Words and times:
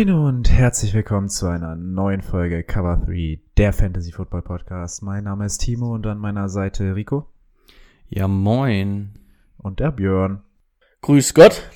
Moin 0.00 0.14
und 0.14 0.50
herzlich 0.50 0.94
willkommen 0.94 1.28
zu 1.28 1.46
einer 1.46 1.76
neuen 1.76 2.22
Folge 2.22 2.64
Cover 2.64 2.96
3, 3.04 3.38
der 3.58 3.74
Fantasy 3.74 4.12
Football 4.12 4.40
Podcast. 4.40 5.02
Mein 5.02 5.24
Name 5.24 5.44
ist 5.44 5.58
Timo 5.58 5.94
und 5.94 6.06
an 6.06 6.16
meiner 6.16 6.48
Seite 6.48 6.96
Rico 6.96 7.26
Ja, 8.08 8.26
moin. 8.26 9.18
und 9.58 9.78
der 9.78 9.92
Björn. 9.92 10.40
Grüß 11.02 11.34
Gott. 11.34 11.68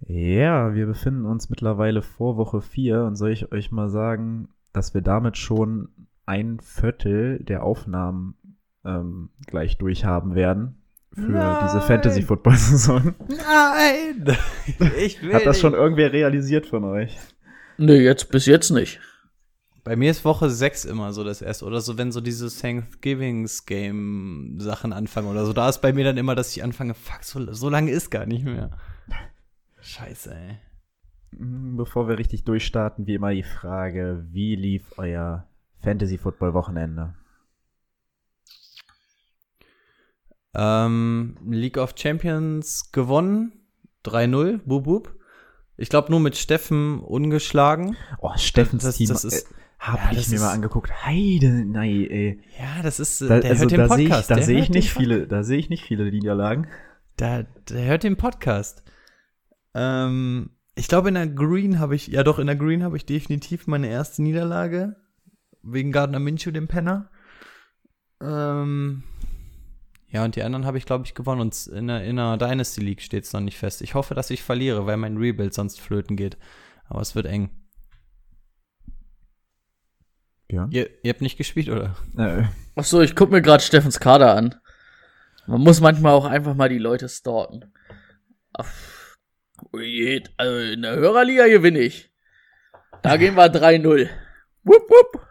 Ja, 0.00 0.74
wir 0.74 0.86
befinden 0.86 1.24
uns 1.24 1.48
mittlerweile 1.50 2.02
vor 2.02 2.36
Woche 2.36 2.60
4 2.60 3.04
und 3.04 3.14
soll 3.14 3.30
ich 3.30 3.52
euch 3.52 3.70
mal 3.70 3.90
sagen, 3.90 4.48
dass 4.72 4.92
wir 4.92 5.00
damit 5.00 5.36
schon 5.36 5.90
ein 6.26 6.58
Viertel 6.58 7.44
der 7.44 7.62
Aufnahmen 7.62 8.34
ähm, 8.84 9.30
gleich 9.46 9.78
durchhaben 9.78 10.34
werden 10.34 10.82
für 11.14 11.20
Nein. 11.22 11.66
diese 11.66 11.80
Fantasy 11.80 12.22
Football 12.22 12.56
Saison. 12.56 13.14
Nein! 13.28 14.36
Ich 14.98 15.20
will 15.22 15.34
Hat 15.34 15.46
das 15.46 15.58
schon 15.60 15.74
irgendwer 15.74 16.12
realisiert 16.12 16.66
von 16.66 16.84
euch? 16.84 17.16
Nee, 17.76 18.00
jetzt 18.00 18.30
bis 18.30 18.46
jetzt 18.46 18.70
nicht. 18.70 19.00
Bei 19.84 19.94
mir 19.96 20.10
ist 20.10 20.24
Woche 20.24 20.50
6 20.50 20.84
immer 20.84 21.12
so 21.12 21.22
das 21.24 21.40
erste. 21.40 21.64
Oder 21.64 21.80
so, 21.80 21.96
wenn 21.96 22.12
so 22.12 22.20
diese 22.20 22.48
Thanksgivings-Game-Sachen 22.54 24.92
anfangen 24.92 25.28
oder 25.28 25.46
so. 25.46 25.52
Da 25.54 25.68
ist 25.68 25.80
bei 25.80 25.92
mir 25.94 26.04
dann 26.04 26.18
immer, 26.18 26.34
dass 26.34 26.54
ich 26.54 26.62
anfange, 26.62 26.92
fuck, 26.94 27.24
so, 27.24 27.52
so 27.54 27.70
lange 27.70 27.90
ist 27.90 28.10
gar 28.10 28.26
nicht 28.26 28.44
mehr. 28.44 28.70
Scheiße, 29.80 30.34
ey. 30.34 30.58
Mm, 31.30 31.76
Bevor 31.76 32.06
wir 32.08 32.18
richtig 32.18 32.44
durchstarten, 32.44 33.06
wie 33.06 33.14
immer 33.14 33.32
die 33.32 33.44
Frage, 33.44 34.26
wie 34.30 34.56
lief 34.56 34.92
euer 34.98 35.46
Fantasy 35.80 36.18
Football 36.18 36.52
Wochenende? 36.52 37.14
Ähm, 40.60 41.36
League 41.48 41.78
of 41.78 41.94
Champions 41.96 42.90
gewonnen. 42.92 43.52
3-0, 44.04 44.58
bub, 44.64 44.84
bub. 44.84 45.14
Ich 45.76 45.88
glaube 45.88 46.10
nur 46.10 46.18
mit 46.20 46.36
Steffen 46.36 46.98
ungeschlagen. 47.00 47.96
Oh, 48.20 48.32
Steffens 48.36 48.82
Das- 48.82 48.96
Team 48.96 49.08
das 49.08 49.24
ist- 49.24 49.42
äh, 49.50 49.54
hab 49.78 50.12
ja, 50.12 50.18
ich 50.18 50.28
mir 50.28 50.40
mal 50.40 50.50
angeguckt. 50.52 50.90
Heide, 51.06 51.64
nein, 51.64 52.06
ey. 52.10 52.40
Ja, 52.58 52.82
das 52.82 52.98
ist, 52.98 53.20
Da, 53.20 53.38
der 53.38 53.50
also 53.52 53.60
hört 53.62 53.70
den 53.70 53.78
da 53.78 53.88
sehe 53.88 54.04
ich, 54.04 54.08
Podcast. 54.10 54.30
da 54.32 54.42
sehe 54.42 54.58
ich 54.58 54.70
nicht 54.70 54.92
viele, 54.92 55.28
da 55.28 55.44
sehe 55.44 55.58
ich 55.58 55.68
nicht 55.70 55.84
viele 55.84 56.10
Niederlagen. 56.10 56.66
Der, 57.20 57.44
der 57.70 57.84
hört 57.84 58.02
den 58.02 58.16
Podcast. 58.16 58.82
Ähm, 59.74 60.50
ich 60.74 60.88
glaube, 60.88 61.08
in 61.08 61.14
der 61.14 61.28
Green 61.28 61.78
habe 61.78 61.94
ich, 61.94 62.08
ja 62.08 62.24
doch, 62.24 62.40
in 62.40 62.48
der 62.48 62.56
Green 62.56 62.82
habe 62.82 62.96
ich 62.96 63.06
definitiv 63.06 63.68
meine 63.68 63.86
erste 63.88 64.20
Niederlage. 64.22 64.96
Wegen 65.62 65.92
Gardner 65.92 66.18
Minshew, 66.18 66.50
dem 66.50 66.66
Penner. 66.66 67.10
Ähm, 68.20 69.04
ja, 70.10 70.24
und 70.24 70.36
die 70.36 70.42
anderen 70.42 70.64
habe 70.64 70.78
ich, 70.78 70.86
glaube 70.86 71.04
ich, 71.04 71.14
gewonnen. 71.14 71.40
Und 71.42 71.66
in 71.66 71.88
der, 71.88 72.02
in 72.02 72.16
der 72.16 72.38
Dynasty 72.38 72.80
League 72.80 73.02
steht 73.02 73.24
es 73.24 73.32
noch 73.32 73.40
nicht 73.40 73.58
fest. 73.58 73.82
Ich 73.82 73.94
hoffe, 73.94 74.14
dass 74.14 74.30
ich 74.30 74.42
verliere, 74.42 74.86
weil 74.86 74.96
mein 74.96 75.18
Rebuild 75.18 75.52
sonst 75.52 75.80
flöten 75.80 76.16
geht. 76.16 76.38
Aber 76.88 77.02
es 77.02 77.14
wird 77.14 77.26
eng. 77.26 77.50
Ja. 80.50 80.66
Ihr, 80.70 80.88
ihr 81.02 81.12
habt 81.12 81.20
nicht 81.20 81.36
gespielt, 81.36 81.68
oder? 81.68 81.94
Äh, 82.16 82.44
Ach 82.74 82.84
so, 82.84 83.02
ich 83.02 83.14
guck 83.14 83.30
mir 83.30 83.42
gerade 83.42 83.62
Steffens 83.62 84.00
Kader 84.00 84.34
an. 84.34 84.54
Man 85.46 85.60
muss 85.60 85.80
manchmal 85.80 86.12
auch 86.12 86.24
einfach 86.24 86.54
mal 86.54 86.70
die 86.70 86.78
Leute 86.78 87.08
stalken. 87.08 87.72
Ach, 88.54 88.70
ui, 89.74 90.22
also 90.38 90.58
in 90.58 90.82
der 90.82 90.96
Hörerliga 90.96 91.46
gewinne 91.48 91.80
ich. 91.80 92.10
Da 93.02 93.18
gehen 93.18 93.34
wir 93.34 93.52
3-0. 93.52 94.08
Wupp, 94.64 94.90
wupp. 94.90 95.26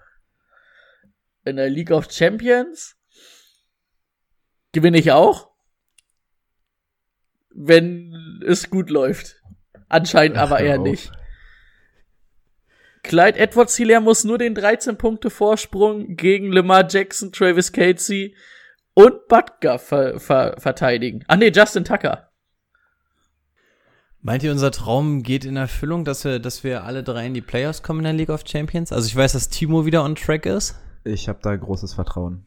In 1.46 1.56
der 1.56 1.70
League 1.70 1.92
of 1.92 2.12
Champions 2.12 2.97
gewinne 4.72 4.98
ich 4.98 5.12
auch. 5.12 5.52
Wenn 7.50 8.42
es 8.46 8.70
gut 8.70 8.90
läuft. 8.90 9.42
Anscheinend 9.90 10.38
aber 10.38 10.60
eher 10.60 10.78
nicht. 10.78 11.12
Clyde 13.04 13.40
Edwards 13.40 13.78
Hilaire 13.78 14.02
muss 14.02 14.24
nur 14.26 14.38
den 14.38 14.54
13 14.54 14.98
Punkte 14.98 15.30
Vorsprung 15.30 16.18
gegen 16.18 16.52
Lamar 16.52 16.88
Jackson, 16.90 17.32
Travis 17.32 17.72
Casey 17.72 18.36
und 18.94 19.28
Butker 19.28 19.80
ver 19.80 20.20
ver 20.20 20.56
verteidigen. 20.58 21.24
Ah 21.28 21.38
nee, 21.38 21.52
Justin 21.54 21.86
Tucker. 21.86 22.30
Meint 24.22 24.44
ihr, 24.44 24.52
unser 24.52 24.72
Traum 24.72 25.24
geht 25.24 25.46
in 25.46 25.56
Erfüllung, 25.56 26.04
dass 26.04 26.26
wir, 26.26 26.40
dass 26.40 26.64
wir 26.64 26.84
alle 26.84 27.04
drei 27.04 27.28
in 27.28 27.34
die 27.34 27.42
Playoffs 27.42 27.82
kommen 27.82 28.00
in 28.00 28.06
der 28.06 28.14
League 28.14 28.30
of 28.30 28.44
Champions? 28.46 28.92
Also 28.92 29.08
ich 29.08 29.16
weiß, 29.16 29.34
dass 29.34 29.50
Timo 29.50 29.86
wieder 29.86 30.04
on 30.04 30.16
track 30.16 30.46
ist. 30.46 30.76
ich 31.06 31.30
habe 31.30 31.40
da 31.42 31.56
großes 31.56 31.94
Vertrauen. 31.94 32.47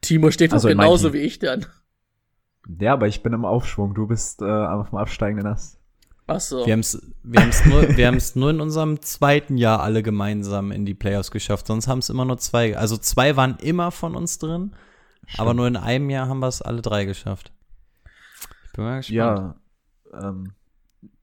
Timo 0.00 0.30
steht 0.30 0.52
doch 0.52 0.56
Also 0.56 0.68
genauso 0.68 1.12
wie 1.12 1.18
ich 1.18 1.38
dann. 1.38 1.66
Ja, 2.80 2.94
aber 2.94 3.06
ich 3.06 3.22
bin 3.22 3.32
im 3.32 3.44
Aufschwung. 3.44 3.94
Du 3.94 4.06
bist 4.06 4.42
äh, 4.42 4.44
auf 4.44 4.90
dem 4.90 4.98
absteigenden 4.98 5.46
Ast. 5.46 5.78
Ach 6.26 6.40
so. 6.40 6.66
Wir 6.66 6.72
haben 6.72 6.80
es 6.80 7.00
wir 7.22 7.40
haben's 7.40 7.64
nur, 7.64 7.96
wir 7.96 8.06
haben's 8.06 8.34
nur 8.34 8.50
in 8.50 8.60
unserem 8.60 9.00
zweiten 9.00 9.56
Jahr 9.56 9.80
alle 9.80 10.02
gemeinsam 10.02 10.72
in 10.72 10.84
die 10.84 10.94
Playoffs 10.94 11.30
geschafft. 11.30 11.68
Sonst 11.68 11.86
haben 11.86 12.00
es 12.00 12.08
immer 12.08 12.24
nur 12.24 12.38
zwei. 12.38 12.76
Also 12.76 12.96
zwei 12.96 13.36
waren 13.36 13.56
immer 13.60 13.92
von 13.92 14.16
uns 14.16 14.38
drin, 14.38 14.74
aber 15.38 15.54
nur 15.54 15.68
in 15.68 15.76
einem 15.76 16.10
Jahr 16.10 16.28
haben 16.28 16.40
wir 16.40 16.48
es 16.48 16.62
alle 16.62 16.82
drei 16.82 17.04
geschafft. 17.04 17.52
Ich 18.64 18.72
bin 18.72 18.84
mal 18.84 18.96
gespannt. 18.96 19.16
Ja, 19.16 19.54
ähm, 20.20 20.52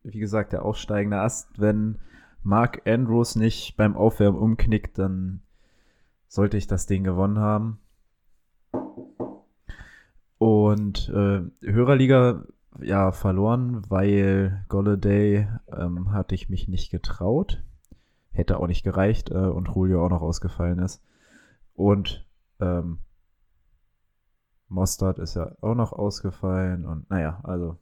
wie 0.04 0.20
gesagt, 0.20 0.54
der 0.54 0.64
aufsteigende 0.64 1.20
Ast. 1.20 1.50
Wenn 1.58 2.00
Mark 2.42 2.82
Andrews 2.86 3.36
nicht 3.36 3.76
beim 3.76 3.98
Aufwärmen 3.98 4.40
umknickt, 4.40 4.98
dann 4.98 5.42
sollte 6.28 6.58
ich 6.58 6.68
das 6.68 6.88
Ding 6.88 7.04
gewonnen 7.04 7.40
haben. 7.40 7.80
Und 10.44 11.08
äh, 11.08 11.42
Hörerliga 11.62 12.44
ja 12.82 13.14
verloren, 13.14 13.82
weil 13.88 14.66
Golladay 14.68 15.48
ähm, 15.72 16.12
hatte 16.12 16.36
ich 16.36 16.50
mich 16.50 16.68
nicht 16.68 16.92
getraut. 16.92 17.64
Hätte 18.34 18.60
auch 18.60 18.68
nicht 18.68 18.84
gereicht 18.84 19.32
äh, 19.32 19.36
und 19.36 19.70
Julio 19.74 20.06
auch 20.06 20.10
noch 20.10 20.22
ausgefallen 20.22 20.80
ist. 20.80 21.02
Und 21.76 22.28
ähm, 22.60 22.98
Mostard 24.68 25.18
ist 25.18 25.36
ja 25.36 25.56
auch 25.62 25.76
noch 25.76 25.94
ausgefallen 25.94 26.86
und 26.86 27.10
naja, 27.10 27.40
also 27.44 27.78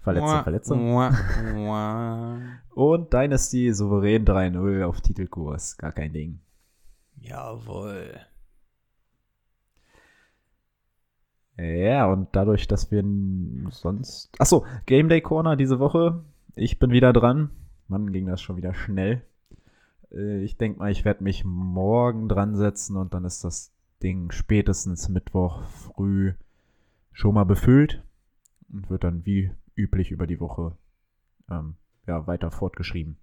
Verletzung, 0.00 0.42
Verletzung. 0.44 0.88
Mua, 0.88 1.12
mua. 1.54 2.38
Und 2.74 3.12
Dynasty 3.12 3.74
souverän 3.74 4.24
3-0 4.24 4.84
auf 4.84 5.02
Titelkurs. 5.02 5.76
Gar 5.76 5.92
kein 5.92 6.14
Ding. 6.14 6.40
Jawohl. 7.20 8.20
Ja, 11.58 12.06
und 12.06 12.28
dadurch, 12.32 12.68
dass 12.68 12.90
wir 12.92 13.04
sonst. 13.70 14.30
Achso, 14.40 14.64
Game 14.86 15.08
Day 15.08 15.20
Corner 15.20 15.56
diese 15.56 15.80
Woche. 15.80 16.24
Ich 16.54 16.78
bin 16.78 16.90
wieder 16.92 17.12
dran. 17.12 17.50
Mann, 17.88 18.12
ging 18.12 18.26
das 18.26 18.40
schon 18.40 18.56
wieder 18.56 18.74
schnell. 18.74 19.22
Äh, 20.12 20.44
Ich 20.44 20.56
denke 20.56 20.78
mal, 20.78 20.92
ich 20.92 21.04
werde 21.04 21.24
mich 21.24 21.44
morgen 21.44 22.28
dran 22.28 22.54
setzen 22.54 22.96
und 22.96 23.12
dann 23.12 23.24
ist 23.24 23.42
das 23.42 23.72
Ding 24.02 24.30
spätestens 24.30 25.08
Mittwoch 25.08 25.64
früh 25.64 26.34
schon 27.12 27.34
mal 27.34 27.44
befüllt 27.44 28.04
und 28.72 28.88
wird 28.90 29.02
dann 29.02 29.26
wie 29.26 29.50
üblich 29.74 30.12
über 30.12 30.28
die 30.28 30.38
Woche 30.38 30.76
ähm, 31.50 31.74
ja, 32.06 32.26
weiter 32.28 32.52
fortgeschrieben. 32.52 33.16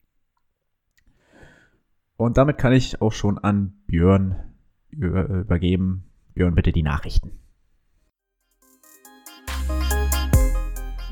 Und 2.17 2.37
damit 2.37 2.57
kann 2.57 2.73
ich 2.73 3.01
auch 3.01 3.11
schon 3.11 3.37
an 3.37 3.73
Björn 3.87 4.35
über, 4.89 5.27
übergeben. 5.29 6.05
Björn, 6.33 6.55
bitte 6.55 6.73
die 6.73 6.83
Nachrichten. 6.83 7.31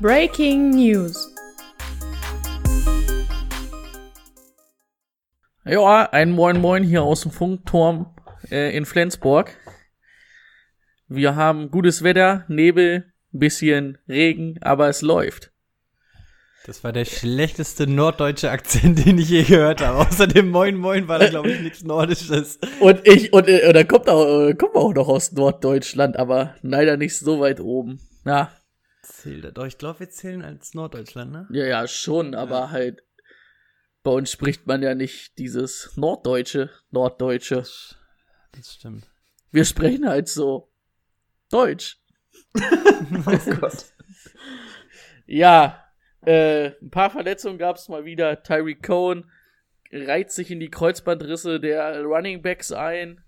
Breaking 0.04 0.68
News. 0.68 1.34
Ja, 5.64 6.10
ein 6.12 6.30
Moin 6.32 6.60
Moin 6.60 6.82
hier 6.82 7.02
aus 7.02 7.22
dem 7.22 7.30
Funkturm 7.30 8.14
äh, 8.50 8.76
in 8.76 8.84
Flensburg. 8.84 9.56
Wir 11.08 11.36
haben 11.36 11.70
gutes 11.70 12.02
Wetter, 12.04 12.44
Nebel, 12.48 13.14
bisschen 13.32 13.96
Regen, 14.06 14.58
aber 14.60 14.90
es 14.90 15.00
läuft. 15.00 15.52
Das 16.66 16.84
war 16.84 16.92
der 16.92 17.06
schlechteste 17.06 17.86
norddeutsche 17.86 18.50
Akzent, 18.50 18.98
den 19.06 19.16
ich 19.16 19.30
je 19.30 19.44
gehört 19.44 19.80
habe. 19.80 20.06
Außer 20.06 20.26
dem 20.26 20.50
Moin 20.50 20.76
Moin 20.76 21.08
war 21.08 21.18
da, 21.18 21.30
glaube 21.30 21.50
ich, 21.50 21.62
nichts 21.62 21.82
Nordisches. 21.82 22.58
Und 22.78 23.08
ich, 23.08 23.32
und, 23.32 23.48
äh, 23.48 23.66
und 23.66 23.74
da 23.74 23.84
kommt 23.84 24.10
auch, 24.10 24.48
äh, 24.48 24.52
kommt 24.52 24.74
auch 24.74 24.92
noch 24.92 25.08
aus 25.08 25.32
Norddeutschland, 25.32 26.18
aber 26.18 26.56
leider 26.60 26.98
nicht 26.98 27.16
so 27.18 27.40
weit 27.40 27.58
oben. 27.58 28.00
Ja, 28.26 28.50
Zählt, 29.04 29.56
doch, 29.56 29.66
ich 29.66 29.78
glaube, 29.78 30.00
wir 30.00 30.10
zählen 30.10 30.42
als 30.42 30.74
Norddeutschland, 30.74 31.32
ne? 31.32 31.46
ja, 31.50 31.66
ja, 31.66 31.86
schon, 31.86 32.34
aber 32.34 32.70
halt 32.70 33.02
Bei 34.02 34.10
uns 34.10 34.30
spricht 34.30 34.66
man 34.66 34.82
ja 34.82 34.94
nicht 34.94 35.38
dieses 35.38 35.96
Norddeutsche, 35.96 36.70
Norddeutsche. 36.90 37.56
Das 38.52 38.74
stimmt. 38.74 39.08
Wir 39.50 39.64
sprechen 39.64 40.08
halt 40.08 40.28
so 40.28 40.72
Deutsch. 41.50 41.98
Oh 43.26 43.54
Gott. 43.60 43.86
Ja, 45.26 45.84
äh, 46.24 46.72
ein 46.80 46.90
paar 46.90 47.10
Verletzungen 47.10 47.58
gab 47.58 47.76
es 47.76 47.88
mal 47.88 48.04
wieder. 48.04 48.42
Tyreek 48.42 48.82
Cohen 48.82 49.30
reiht 49.92 50.32
sich 50.32 50.50
in 50.50 50.60
die 50.60 50.70
Kreuzbandrisse 50.70 51.60
der 51.60 52.02
Running 52.02 52.42
Backs 52.42 52.72
ein. 52.72 53.22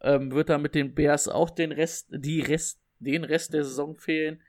Ähm, 0.00 0.32
wird 0.32 0.50
dann 0.50 0.62
mit 0.62 0.74
den 0.74 0.94
Bears 0.94 1.28
auch 1.28 1.50
den 1.50 1.72
Rest, 1.72 2.08
die 2.10 2.40
Rest, 2.40 2.80
den 2.98 3.24
Rest 3.24 3.54
der 3.54 3.64
Saison 3.64 3.96
fehlen. 3.96 4.40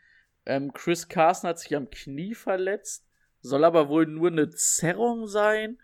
Ähm, 0.47 0.71
Chris 0.73 1.09
Carson 1.09 1.49
hat 1.49 1.59
sich 1.59 1.75
am 1.75 1.89
Knie 1.89 2.33
verletzt. 2.33 3.05
Soll 3.41 3.65
aber 3.65 3.89
wohl 3.89 4.07
nur 4.07 4.29
eine 4.29 4.49
Zerrung 4.49 5.27
sein. 5.27 5.77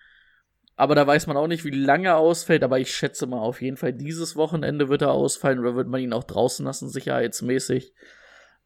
Aber 0.75 0.95
da 0.95 1.05
weiß 1.05 1.27
man 1.27 1.37
auch 1.37 1.47
nicht, 1.47 1.65
wie 1.65 1.69
lange 1.69 2.07
er 2.07 2.17
ausfällt. 2.17 2.63
Aber 2.63 2.79
ich 2.79 2.95
schätze 2.95 3.27
mal, 3.27 3.39
auf 3.39 3.61
jeden 3.61 3.77
Fall 3.77 3.93
dieses 3.93 4.35
Wochenende 4.35 4.89
wird 4.89 5.01
er 5.01 5.11
ausfallen 5.11 5.59
oder 5.59 5.75
wird 5.75 5.87
man 5.87 6.01
ihn 6.01 6.13
auch 6.13 6.23
draußen 6.23 6.65
lassen, 6.65 6.89
sicherheitsmäßig. 6.89 7.93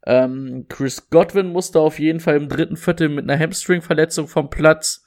Ähm, 0.06 0.66
Chris 0.68 1.10
Godwin 1.10 1.48
musste 1.48 1.80
auf 1.80 1.98
jeden 1.98 2.20
Fall 2.20 2.36
im 2.36 2.48
dritten 2.48 2.76
Viertel 2.76 3.08
mit 3.08 3.28
einer 3.28 3.38
Hamstring-Verletzung 3.38 4.28
vom 4.28 4.48
Platz. 4.48 5.04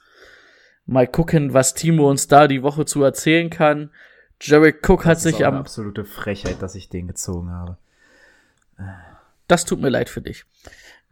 Mal 0.84 1.06
gucken, 1.06 1.54
was 1.54 1.74
Timo 1.74 2.10
uns 2.10 2.28
da 2.28 2.46
die 2.46 2.62
Woche 2.62 2.84
zu 2.84 3.02
erzählen 3.02 3.48
kann. 3.48 3.90
Jared 4.40 4.86
Cook 4.86 5.06
hat 5.06 5.20
sich 5.20 5.46
am. 5.46 5.54
absolute 5.54 6.04
Frechheit, 6.04 6.60
dass 6.60 6.74
ich 6.74 6.88
den 6.88 7.06
gezogen 7.06 7.50
habe. 7.50 7.78
Das 9.48 9.64
tut 9.64 9.80
mir 9.80 9.88
leid 9.88 10.08
für 10.08 10.20
dich. 10.20 10.44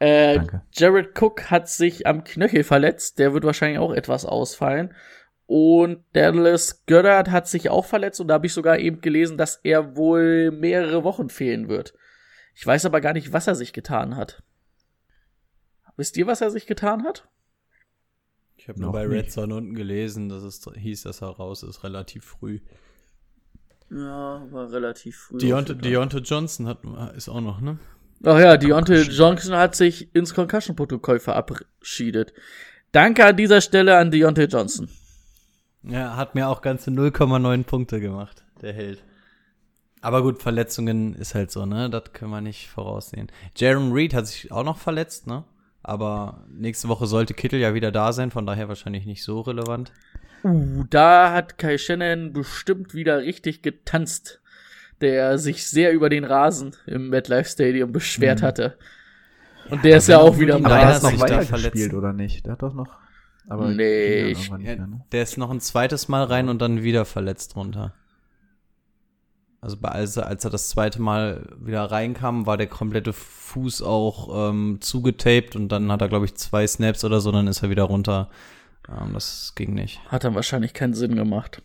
Äh, 0.00 0.36
Danke. 0.36 0.62
Jared 0.72 1.20
Cook 1.20 1.50
hat 1.50 1.68
sich 1.68 2.06
am 2.06 2.24
Knöchel 2.24 2.64
verletzt. 2.64 3.18
Der 3.18 3.32
wird 3.32 3.44
wahrscheinlich 3.44 3.78
auch 3.78 3.92
etwas 3.92 4.24
ausfallen. 4.24 4.94
Und 5.46 6.04
Dallas 6.14 6.84
Goddard 6.86 7.30
hat 7.30 7.46
sich 7.48 7.70
auch 7.70 7.84
verletzt. 7.84 8.20
Und 8.20 8.28
da 8.28 8.34
habe 8.34 8.46
ich 8.46 8.54
sogar 8.54 8.78
eben 8.78 9.00
gelesen, 9.00 9.36
dass 9.36 9.60
er 9.62 9.96
wohl 9.96 10.50
mehrere 10.50 11.04
Wochen 11.04 11.28
fehlen 11.28 11.68
wird. 11.68 11.94
Ich 12.54 12.66
weiß 12.66 12.86
aber 12.86 13.00
gar 13.00 13.12
nicht, 13.12 13.32
was 13.32 13.46
er 13.46 13.54
sich 13.54 13.72
getan 13.72 14.16
hat. 14.16 14.42
Wisst 15.96 16.16
ihr, 16.16 16.26
was 16.26 16.40
er 16.40 16.50
sich 16.50 16.66
getan 16.66 17.04
hat? 17.04 17.28
Ich 18.56 18.68
habe 18.68 18.80
Noch 18.80 18.86
nur 18.86 18.92
bei 18.92 19.06
nicht. 19.06 19.24
Red 19.24 19.32
Zone 19.32 19.54
unten 19.54 19.74
gelesen, 19.74 20.28
dass 20.28 20.42
es 20.42 20.66
hieß, 20.74 21.02
dass 21.02 21.20
er 21.20 21.28
raus 21.28 21.62
ist, 21.62 21.84
relativ 21.84 22.24
früh. 22.24 22.60
Ja, 23.90 24.46
war 24.50 24.70
relativ 24.70 25.16
früh. 25.16 25.38
Deontay, 25.38 25.74
Deontay 25.74 26.20
Johnson 26.20 26.66
hat, 26.66 26.78
ist 27.16 27.28
auch 27.28 27.40
noch, 27.40 27.60
ne? 27.60 27.78
Ach 28.24 28.38
ja, 28.38 28.56
Deontay 28.56 29.02
Johnson 29.02 29.56
hat 29.56 29.74
sich 29.74 30.14
ins 30.14 30.34
Concussion-Protokoll 30.34 31.20
verabschiedet. 31.20 32.34
Danke 32.92 33.24
an 33.24 33.36
dieser 33.36 33.60
Stelle 33.60 33.96
an 33.96 34.10
Deontay 34.10 34.44
Johnson. 34.44 34.88
Ja, 35.82 36.16
hat 36.16 36.34
mir 36.34 36.48
auch 36.48 36.60
ganze 36.60 36.90
0,9 36.90 37.64
Punkte 37.64 38.00
gemacht, 38.00 38.44
der 38.60 38.74
Held. 38.74 39.02
Aber 40.02 40.22
gut, 40.22 40.42
Verletzungen 40.42 41.14
ist 41.14 41.34
halt 41.34 41.50
so, 41.50 41.66
ne? 41.66 41.90
Das 41.90 42.12
können 42.12 42.30
wir 42.30 42.40
nicht 42.40 42.68
voraussehen. 42.68 43.30
Jaron 43.56 43.92
Reed 43.92 44.14
hat 44.14 44.26
sich 44.26 44.50
auch 44.50 44.64
noch 44.64 44.78
verletzt, 44.78 45.26
ne? 45.26 45.44
Aber 45.82 46.44
nächste 46.48 46.88
Woche 46.88 47.06
sollte 47.06 47.34
Kittel 47.34 47.58
ja 47.58 47.74
wieder 47.74 47.90
da 47.90 48.12
sein, 48.12 48.30
von 48.30 48.46
daher 48.46 48.68
wahrscheinlich 48.68 49.06
nicht 49.06 49.22
so 49.22 49.40
relevant. 49.40 49.92
Uh, 50.42 50.84
da 50.88 51.32
hat 51.32 51.58
Kai 51.58 51.78
Shannon 51.78 52.32
bestimmt 52.32 52.94
wieder 52.94 53.20
richtig 53.20 53.62
getanzt, 53.62 54.39
der 55.00 55.38
sich 55.38 55.66
sehr 55.66 55.92
über 55.92 56.08
den 56.08 56.24
Rasen 56.24 56.74
im 56.86 57.08
MetLife 57.08 57.48
Stadium 57.50 57.92
beschwert 57.92 58.40
Mhm. 58.42 58.46
hatte. 58.46 58.78
Und 59.70 59.84
der 59.84 59.98
ist 59.98 60.08
ja 60.08 60.18
auch 60.18 60.34
er 60.34 60.40
wieder 60.40 60.56
die 60.58 60.64
Aber 60.64 60.74
er 60.74 60.80
Beine 60.80 60.94
hat 60.94 61.02
Rasen. 61.04 61.14
noch 61.18 61.20
weiter 61.22 61.44
gespielt, 61.44 61.94
oder 61.94 62.12
nicht? 62.12 62.44
Der 62.46 62.52
hat 62.52 62.62
doch 62.62 62.74
noch. 62.74 62.98
Aber 63.48 63.68
Nee, 63.68 64.26
ich- 64.30 64.48
Ja, 64.48 64.58
mehr, 64.58 64.76
ne? 64.86 65.00
der 65.12 65.22
ist 65.22 65.36
noch 65.36 65.50
ein 65.50 65.60
zweites 65.60 66.08
Mal 66.08 66.24
rein 66.24 66.48
und 66.48 66.60
dann 66.62 66.82
wieder 66.82 67.04
verletzt 67.04 67.56
runter. 67.56 67.94
Also 69.62 69.76
bei, 69.76 69.90
als, 69.90 70.16
er, 70.16 70.26
als 70.26 70.44
er 70.44 70.50
das 70.50 70.70
zweite 70.70 71.02
Mal 71.02 71.46
wieder 71.60 71.84
reinkam, 71.90 72.46
war 72.46 72.56
der 72.56 72.66
komplette 72.68 73.12
Fuß 73.12 73.82
auch 73.82 74.50
ähm, 74.50 74.78
zugetaped 74.80 75.54
und 75.54 75.68
dann 75.68 75.92
hat 75.92 76.00
er, 76.00 76.08
glaube 76.08 76.24
ich, 76.24 76.34
zwei 76.36 76.66
Snaps 76.66 77.04
oder 77.04 77.20
so, 77.20 77.30
dann 77.30 77.46
ist 77.46 77.62
er 77.62 77.68
wieder 77.70 77.82
runter. 77.84 78.30
Ähm, 78.88 79.12
das 79.12 79.52
ging 79.56 79.74
nicht. 79.74 80.00
Hat 80.08 80.24
dann 80.24 80.34
wahrscheinlich 80.34 80.72
keinen 80.72 80.94
Sinn 80.94 81.14
gemacht. 81.14 81.62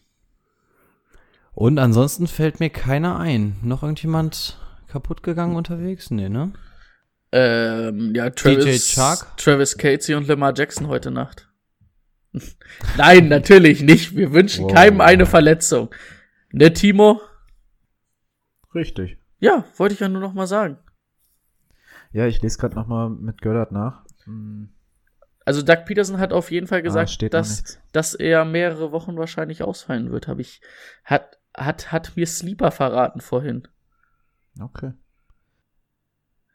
Und 1.56 1.80
ansonsten 1.80 2.28
fällt 2.28 2.60
mir 2.60 2.70
keiner 2.70 3.18
ein. 3.18 3.56
Noch 3.64 3.82
irgendjemand 3.82 4.60
kaputt 4.88 5.24
gegangen 5.24 5.56
unterwegs? 5.56 6.12
Nee, 6.12 6.30
ne? 6.30 6.52
Ähm, 7.32 8.14
ja, 8.14 8.30
Travis? 8.30 8.94
Travis 9.38 9.78
Casey 9.78 10.16
und 10.16 10.28
Lamar 10.28 10.54
Jackson 10.56 10.88
heute 10.88 11.12
Nacht. 11.12 11.50
Nein, 12.98 13.30
natürlich 13.30 13.82
nicht. 13.82 14.16
Wir 14.16 14.34
wünschen 14.34 14.66
Wow. 14.66 14.74
keinem 14.74 15.02
eine 15.02 15.26
Verletzung. 15.26 15.94
Ne, 16.52 16.74
Timo? 16.74 17.22
Richtig. 18.74 19.18
Ja, 19.40 19.64
wollte 19.78 19.94
ich 19.94 20.02
ja 20.02 20.10
nur 20.10 20.22
noch 20.22 20.34
mal 20.34 20.48
sagen. 20.48 20.78
Ja, 22.12 22.28
ich 22.28 22.42
lese 22.42 22.58
gerade 22.58 22.76
nochmal 22.76 23.10
mit 23.10 23.42
Göllert 23.42 23.72
nach. 23.72 24.04
Hm, 24.26 24.70
Also 25.46 25.62
Doug 25.62 25.86
Peterson 25.86 26.18
hat 26.20 26.34
auf 26.34 26.52
jeden 26.52 26.68
Fall 26.68 26.82
gesagt, 26.82 27.10
ah, 27.10 27.12
steht 27.12 27.34
noch 27.34 27.40
dass, 27.40 27.80
dass 27.92 28.14
er 28.14 28.44
mehrere 28.46 28.92
Wochen 28.92 29.18
wahrscheinlich 29.18 29.64
ausfallen 29.64 30.12
wird. 30.12 30.28
Habe 30.28 30.42
ich 30.42 30.60
hat 31.04 31.38
hat 31.58 31.92
hat 31.92 32.16
mir 32.16 32.28
Sleeper 32.28 32.72
verraten 32.72 33.22
vorhin. 33.22 33.68
Okay. 34.60 34.94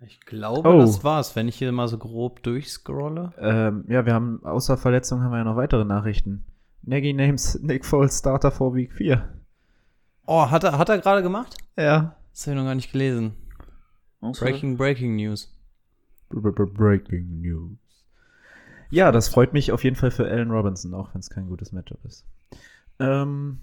Ich 0.03 0.21
glaube, 0.23 0.67
Oh. 0.69 0.79
das 0.81 1.05
war's, 1.05 1.37
wenn 1.37 1.47
ich 1.49 1.57
hier 1.57 1.73
mal 1.73 1.87
so 1.89 1.99
grob 1.99 2.43
durchscrolle. 2.43 3.33
Ähm, 3.39 3.85
ja, 3.89 4.07
wir 4.07 4.15
haben, 4.15 4.43
außer 4.45 4.79
Verletzung 4.79 5.21
haben 5.23 5.31
wir 5.31 5.39
ja 5.39 5.45
noch 5.45 5.57
weitere 5.57 5.85
Nachrichten. 5.85 6.47
Nagy 6.83 7.13
names 7.13 7.59
Nick 7.61 7.85
Foles 7.85 8.19
Starter 8.19 8.51
for 8.51 8.75
Week 8.75 8.91
4. 8.95 9.29
Oh, 10.27 10.51
hat 10.51 10.65
er, 10.65 10.79
hat 10.79 10.89
er 10.89 10.99
gerade 10.99 11.23
gemacht? 11.23 11.59
Ja. 11.77 12.17
Das 12.33 12.47
habe 12.47 12.53
ich 12.57 12.63
noch 12.63 12.69
gar 12.69 12.75
nicht 12.75 12.93
gelesen. 12.93 13.35
Breaking, 14.21 14.77
breaking 14.79 15.17
News. 15.17 15.55
Breaking 16.31 17.41
News. 17.41 17.79
Ja, 18.91 19.13
das 19.13 19.29
freut 19.29 19.53
mich 19.53 19.73
auf 19.73 19.85
jeden 19.85 19.97
Fall 19.97 20.11
für 20.11 20.25
Allen 20.29 20.51
Robinson, 20.51 20.95
auch 20.95 21.13
wenn 21.13 21.21
es 21.21 21.31
kein 21.31 21.47
gutes 21.49 21.73
Matchup 21.73 22.03
ist. 22.05 22.25
Ähm, 22.99 23.61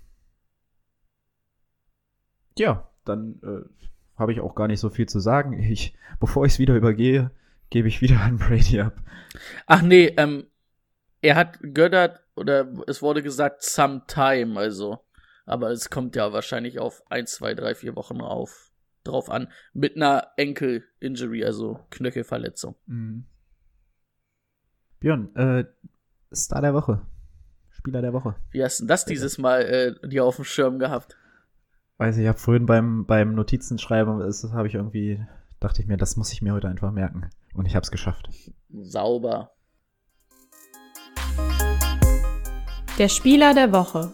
ja, 2.60 2.90
dann 3.06 3.40
äh, 3.44 3.88
habe 4.18 4.32
ich 4.32 4.42
auch 4.42 4.56
gar 4.56 4.68
nicht 4.68 4.80
so 4.80 4.90
viel 4.90 5.08
zu 5.08 5.20
sagen. 5.20 5.54
Ich, 5.54 5.94
bevor 6.20 6.46
ich 6.46 6.54
es 6.54 6.60
wieder 6.60 6.76
übergehe, 6.76 7.32
gebe 7.70 7.88
ich 7.88 8.02
wieder 8.02 8.22
an 8.22 8.38
Brady 8.38 8.82
ab. 8.82 9.02
Ach 9.66 9.82
nee, 9.82 10.14
ähm, 10.18 10.48
er 11.22 11.36
hat 11.36 11.60
Göttert 11.74 12.22
oder 12.36 12.68
es 12.88 13.02
wurde 13.02 13.24
gesagt 13.24 13.64
sometime, 13.64 14.60
also. 14.60 15.00
Aber 15.46 15.72
es 15.72 15.90
kommt 15.90 16.16
ja 16.16 16.34
wahrscheinlich 16.34 16.78
auf 16.80 17.02
1, 17.10 17.36
2, 17.36 17.54
3, 17.54 17.76
4 17.76 17.96
Wochen 17.96 18.20
auf, 18.20 18.72
drauf 19.06 19.30
an. 19.30 19.50
Mit 19.74 19.96
einer 19.96 20.34
Enkel-Injury, 20.36 21.46
also 21.46 21.80
Knöchelverletzung. 21.90 22.76
Mhm. 22.86 23.26
Björn, 25.00 25.34
äh, 25.36 25.66
Star 26.34 26.62
der 26.62 26.74
Woche. 26.74 27.02
Spieler 27.70 28.02
der 28.02 28.12
Woche. 28.12 28.36
Wie 28.52 28.64
hast 28.64 28.80
du 28.80 28.84
denn 28.84 28.90
das 28.90 29.06
dieses 29.06 29.38
Mal 29.38 29.62
äh, 29.62 30.08
dir 30.08 30.26
auf 30.26 30.36
dem 30.36 30.46
Schirm 30.46 30.80
gehabt? 30.80 31.16
Weiß 32.00 32.18
ich, 32.18 32.24
ich 32.24 32.28
habe 32.28 32.38
vorhin 32.38 32.68
beim, 32.68 33.06
beim 33.06 33.34
Notizenschreiben, 33.34 34.20
das 34.20 34.48
habe 34.54 34.68
ich 34.68 34.76
irgendwie, 34.76 35.26
dachte 35.60 35.82
ich 35.82 35.88
mir, 35.88 35.98
das 35.98 36.16
muss 36.16 36.32
ich 36.32 36.44
mir 36.44 36.54
heute 36.54 36.68
einfach 36.68 36.92
merken. 36.92 37.30
Und 37.56 37.66
ich 37.66 37.76
habe 37.76 37.84
es 37.84 37.90
geschafft. 37.90 38.30
Sauber. 38.70 39.52
Der 43.00 43.10
Spieler 43.10 43.56
der 43.56 43.72
Woche. 43.72 44.14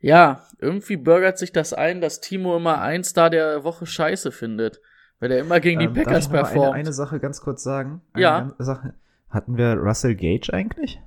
Ja, 0.00 0.44
irgendwie 0.60 0.96
bürgert 0.96 1.38
sich 1.38 1.52
das 1.52 1.72
ein, 1.72 2.00
dass 2.00 2.20
Timo 2.20 2.56
immer 2.56 2.80
ein 2.80 3.02
Star 3.02 3.30
der 3.30 3.64
Woche 3.64 3.84
scheiße 3.84 4.30
findet. 4.30 4.80
Weil 5.18 5.32
er 5.32 5.40
immer 5.40 5.58
gegen 5.58 5.80
die 5.80 5.86
Ähm, 5.86 5.94
darf 5.94 6.04
Packers 6.04 6.26
ich 6.26 6.30
noch 6.30 6.32
mal 6.34 6.42
performt. 6.44 6.66
Eine, 6.74 6.80
eine 6.84 6.92
Sache 6.92 7.18
ganz 7.18 7.40
kurz 7.40 7.64
sagen. 7.64 8.00
Eine 8.12 8.22
Ja. 8.22 8.54
Sache. 8.58 8.94
Hatten 9.28 9.56
wir 9.56 9.74
Russell 9.74 10.14
Gage 10.14 10.52
eigentlich? 10.52 11.00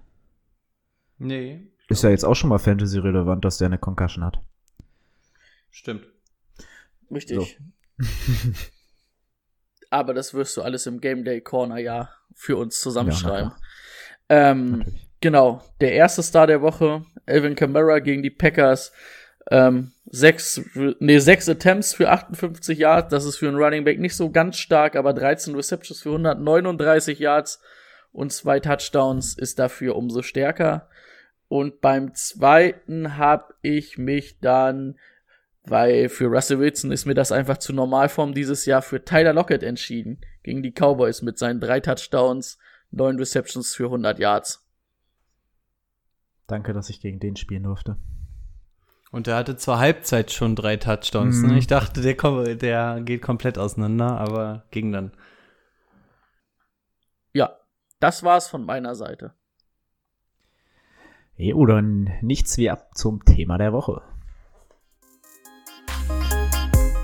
Nee. 1.18 1.72
Ist 1.92 2.04
ja 2.04 2.10
jetzt 2.10 2.24
auch 2.24 2.36
schon 2.36 2.50
mal 2.50 2.58
Fantasy-relevant, 2.58 3.44
dass 3.44 3.58
der 3.58 3.68
eine 3.68 3.78
Concussion 3.78 4.24
hat. 4.24 4.40
Stimmt. 5.70 6.06
Richtig. 7.12 7.60
Aber 9.90 10.14
das 10.14 10.34
wirst 10.34 10.56
du 10.56 10.62
alles 10.62 10.86
im 10.88 11.02
Game 11.02 11.26
Day 11.26 11.42
Corner 11.42 11.78
ja 11.78 12.10
für 12.34 12.56
uns 12.58 12.80
zusammenschreiben. 12.80 13.52
Ja, 14.30 14.52
ähm, 14.52 14.86
genau, 15.20 15.62
der 15.82 15.92
erste 15.92 16.24
Star 16.24 16.48
der 16.48 16.62
Woche, 16.62 17.04
Elvin 17.26 17.56
Kamara 17.56 18.00
gegen 18.00 18.24
die 18.24 18.30
Packers. 18.30 18.94
Ähm, 19.50 19.92
sechs, 20.06 20.62
nee, 21.00 21.20
sechs 21.20 21.50
Attempts 21.50 21.94
für 21.94 22.10
58 22.10 22.78
Yards, 22.78 23.10
das 23.10 23.26
ist 23.26 23.38
für 23.38 23.50
einen 23.50 23.58
Running 23.58 23.84
Back 23.84 24.00
nicht 24.00 24.16
so 24.16 24.30
ganz 24.30 24.58
stark, 24.58 24.96
aber 24.96 25.14
13 25.14 25.56
Receptions 25.56 26.02
für 26.02 26.12
139 26.12 27.20
Yards 27.20 27.60
und 28.14 28.32
zwei 28.32 28.62
Touchdowns 28.62 29.38
ist 29.38 29.60
dafür 29.60 29.98
umso 29.98 30.22
stärker. 30.22 30.88
Und 31.52 31.82
beim 31.82 32.16
zweiten 32.16 33.18
habe 33.18 33.56
ich 33.62 33.98
mich 33.98 34.40
dann, 34.40 34.98
weil 35.66 36.08
für 36.08 36.28
Russell 36.28 36.60
Wilson 36.60 36.94
ist 36.94 37.06
mir 37.06 37.14
das 37.14 37.34
einfach 37.34 37.58
zu 37.58 37.74
Normalform 37.74 38.34
dieses 38.34 38.66
Jahr 38.66 38.82
für 38.82 39.04
Tyler 39.04 39.34
Lockett 39.34 39.62
entschieden 39.62 40.22
gegen 40.44 40.64
die 40.64 40.72
Cowboys 40.72 41.22
mit 41.22 41.38
seinen 41.38 41.60
drei 41.60 41.82
Touchdowns, 41.82 42.58
neun 42.90 43.18
Receptions 43.20 43.76
für 43.76 43.88
100 43.88 44.18
Yards. 44.18 44.66
Danke, 46.48 46.72
dass 46.72 46.90
ich 46.90 47.02
gegen 47.02 47.20
den 47.20 47.36
spielen 47.36 47.64
durfte. 47.64 47.98
Und 49.12 49.28
der 49.28 49.36
hatte 49.36 49.58
zur 49.58 49.78
Halbzeit 49.78 50.32
schon 50.32 50.56
drei 50.56 50.78
Touchdowns. 50.78 51.42
Ne? 51.42 51.50
Mhm. 51.50 51.58
Ich 51.58 51.68
dachte, 51.68 52.00
der, 52.00 52.56
der 52.56 53.02
geht 53.02 53.22
komplett 53.22 53.58
auseinander, 53.58 54.18
aber 54.18 54.64
ging 54.72 54.94
dann. 54.94 55.12
Ja, 57.34 57.58
das 58.00 58.24
war's 58.24 58.48
von 58.48 58.66
meiner 58.66 58.96
Seite. 58.96 59.34
Jo, 61.36 61.66
dann 61.66 62.12
nichts 62.22 62.58
wie 62.58 62.70
ab 62.70 62.90
zum 62.94 63.26
Thema 63.26 63.58
der 63.58 63.74
Woche. 63.74 64.02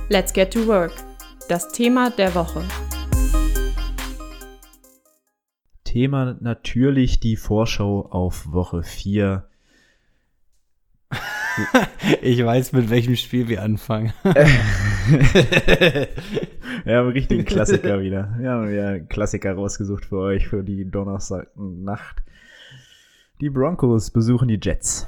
Let's 0.10 0.32
get 0.34 0.54
to 0.54 0.68
work. 0.68 0.94
Das 1.50 1.72
Thema 1.72 2.10
der 2.12 2.36
Woche. 2.36 2.64
Thema 5.84 6.38
natürlich 6.40 7.20
die 7.20 7.36
Vorschau 7.36 8.06
auf 8.10 8.52
Woche 8.52 8.84
4. 8.84 9.48
Ich 12.22 12.46
weiß, 12.46 12.74
mit 12.74 12.92
welchem 12.92 13.16
Spiel 13.16 13.48
wir 13.48 13.64
anfangen. 13.64 14.14
Ja, 16.88 17.02
einen 17.02 17.12
richtigen 17.12 17.44
Klassiker 17.44 18.00
wieder. 18.02 18.34
Wir 18.38 18.52
haben 18.52 18.74
ja 18.74 18.88
einen 18.90 19.10
Klassiker 19.10 19.54
rausgesucht 19.54 20.06
für 20.06 20.20
euch 20.20 20.48
für 20.48 20.64
die 20.64 20.90
Donnerstagnacht. 20.90 22.24
Die 23.42 23.50
Broncos 23.50 24.12
besuchen 24.12 24.48
die 24.48 24.60
Jets. 24.62 25.08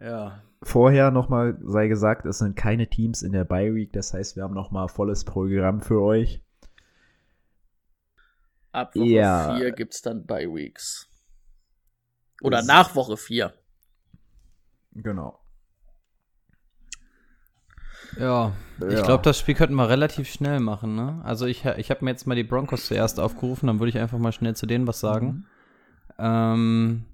ja. 0.00 0.42
Vorher 0.64 1.10
nochmal 1.10 1.58
sei 1.64 1.88
gesagt, 1.88 2.24
es 2.24 2.38
sind 2.38 2.54
keine 2.54 2.88
Teams 2.88 3.22
in 3.22 3.32
der 3.32 3.42
Bye 3.44 3.74
Week, 3.74 3.92
das 3.92 4.14
heißt, 4.14 4.36
wir 4.36 4.44
haben 4.44 4.54
nochmal 4.54 4.86
volles 4.88 5.24
Programm 5.24 5.80
für 5.80 6.00
euch. 6.00 6.40
Ab 8.70 8.94
Woche 8.94 9.06
Ja. 9.06 9.56
4 9.56 9.72
gibt's 9.72 10.02
dann 10.02 10.24
Bye 10.24 10.54
Weeks. 10.54 11.08
Oder 12.42 12.58
Das- 12.58 12.66
nach 12.68 12.94
Woche 12.94 13.16
4. 13.16 13.52
Genau. 14.92 15.40
Ja, 18.16 18.52
ich 18.88 18.92
Ja. 18.98 19.02
glaube, 19.02 19.24
das 19.24 19.38
Spiel 19.40 19.56
könnten 19.56 19.74
wir 19.74 19.88
relativ 19.88 20.28
schnell 20.30 20.60
machen. 20.60 20.94
Ne? 20.94 21.20
Also 21.24 21.46
ich, 21.46 21.64
ich 21.64 21.90
habe 21.90 22.04
mir 22.04 22.12
jetzt 22.12 22.26
mal 22.28 22.36
die 22.36 22.44
Broncos 22.44 22.86
zuerst 22.86 23.18
aufgerufen, 23.18 23.66
dann 23.66 23.80
würde 23.80 23.88
ich 23.90 23.98
einfach 23.98 24.18
mal 24.18 24.30
schnell 24.32 24.54
zu 24.54 24.66
denen 24.66 24.86
was 24.86 25.00
sagen. 25.00 25.46
Ähm, 26.18 27.04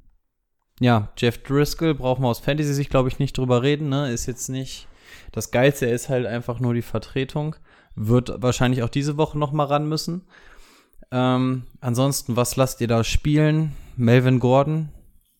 ja, 0.80 1.08
Jeff 1.16 1.42
Driscoll 1.42 1.94
brauchen 1.94 2.22
wir 2.22 2.28
aus 2.28 2.40
Fantasy-Sicht, 2.40 2.90
glaube 2.90 3.08
ich, 3.08 3.18
nicht 3.18 3.36
drüber 3.36 3.62
reden. 3.62 3.88
Ne? 3.88 4.10
Ist 4.10 4.26
jetzt 4.26 4.48
nicht 4.48 4.86
das 5.32 5.50
Geilste, 5.50 5.86
er 5.86 5.94
ist 5.94 6.08
halt 6.08 6.26
einfach 6.26 6.60
nur 6.60 6.74
die 6.74 6.82
Vertretung. 6.82 7.56
Wird 7.94 8.42
wahrscheinlich 8.42 8.82
auch 8.82 8.88
diese 8.88 9.16
Woche 9.16 9.38
noch 9.38 9.52
mal 9.52 9.64
ran 9.64 9.88
müssen. 9.88 10.22
Ähm, 11.10 11.64
ansonsten, 11.80 12.36
was 12.36 12.56
lasst 12.56 12.80
ihr 12.80 12.88
da 12.88 13.02
spielen? 13.02 13.72
Melvin 13.96 14.38
Gordon 14.38 14.90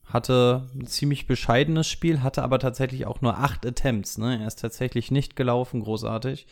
hatte 0.04 0.66
ein 0.74 0.86
ziemlich 0.86 1.26
bescheidenes 1.26 1.88
Spiel, 1.88 2.22
hatte 2.22 2.42
aber 2.42 2.58
tatsächlich 2.58 3.06
auch 3.06 3.20
nur 3.20 3.38
acht 3.38 3.66
Attempts. 3.66 4.18
Ne? 4.18 4.40
Er 4.40 4.46
ist 4.46 4.58
tatsächlich 4.58 5.10
nicht 5.10 5.36
gelaufen, 5.36 5.80
großartig. 5.80 6.46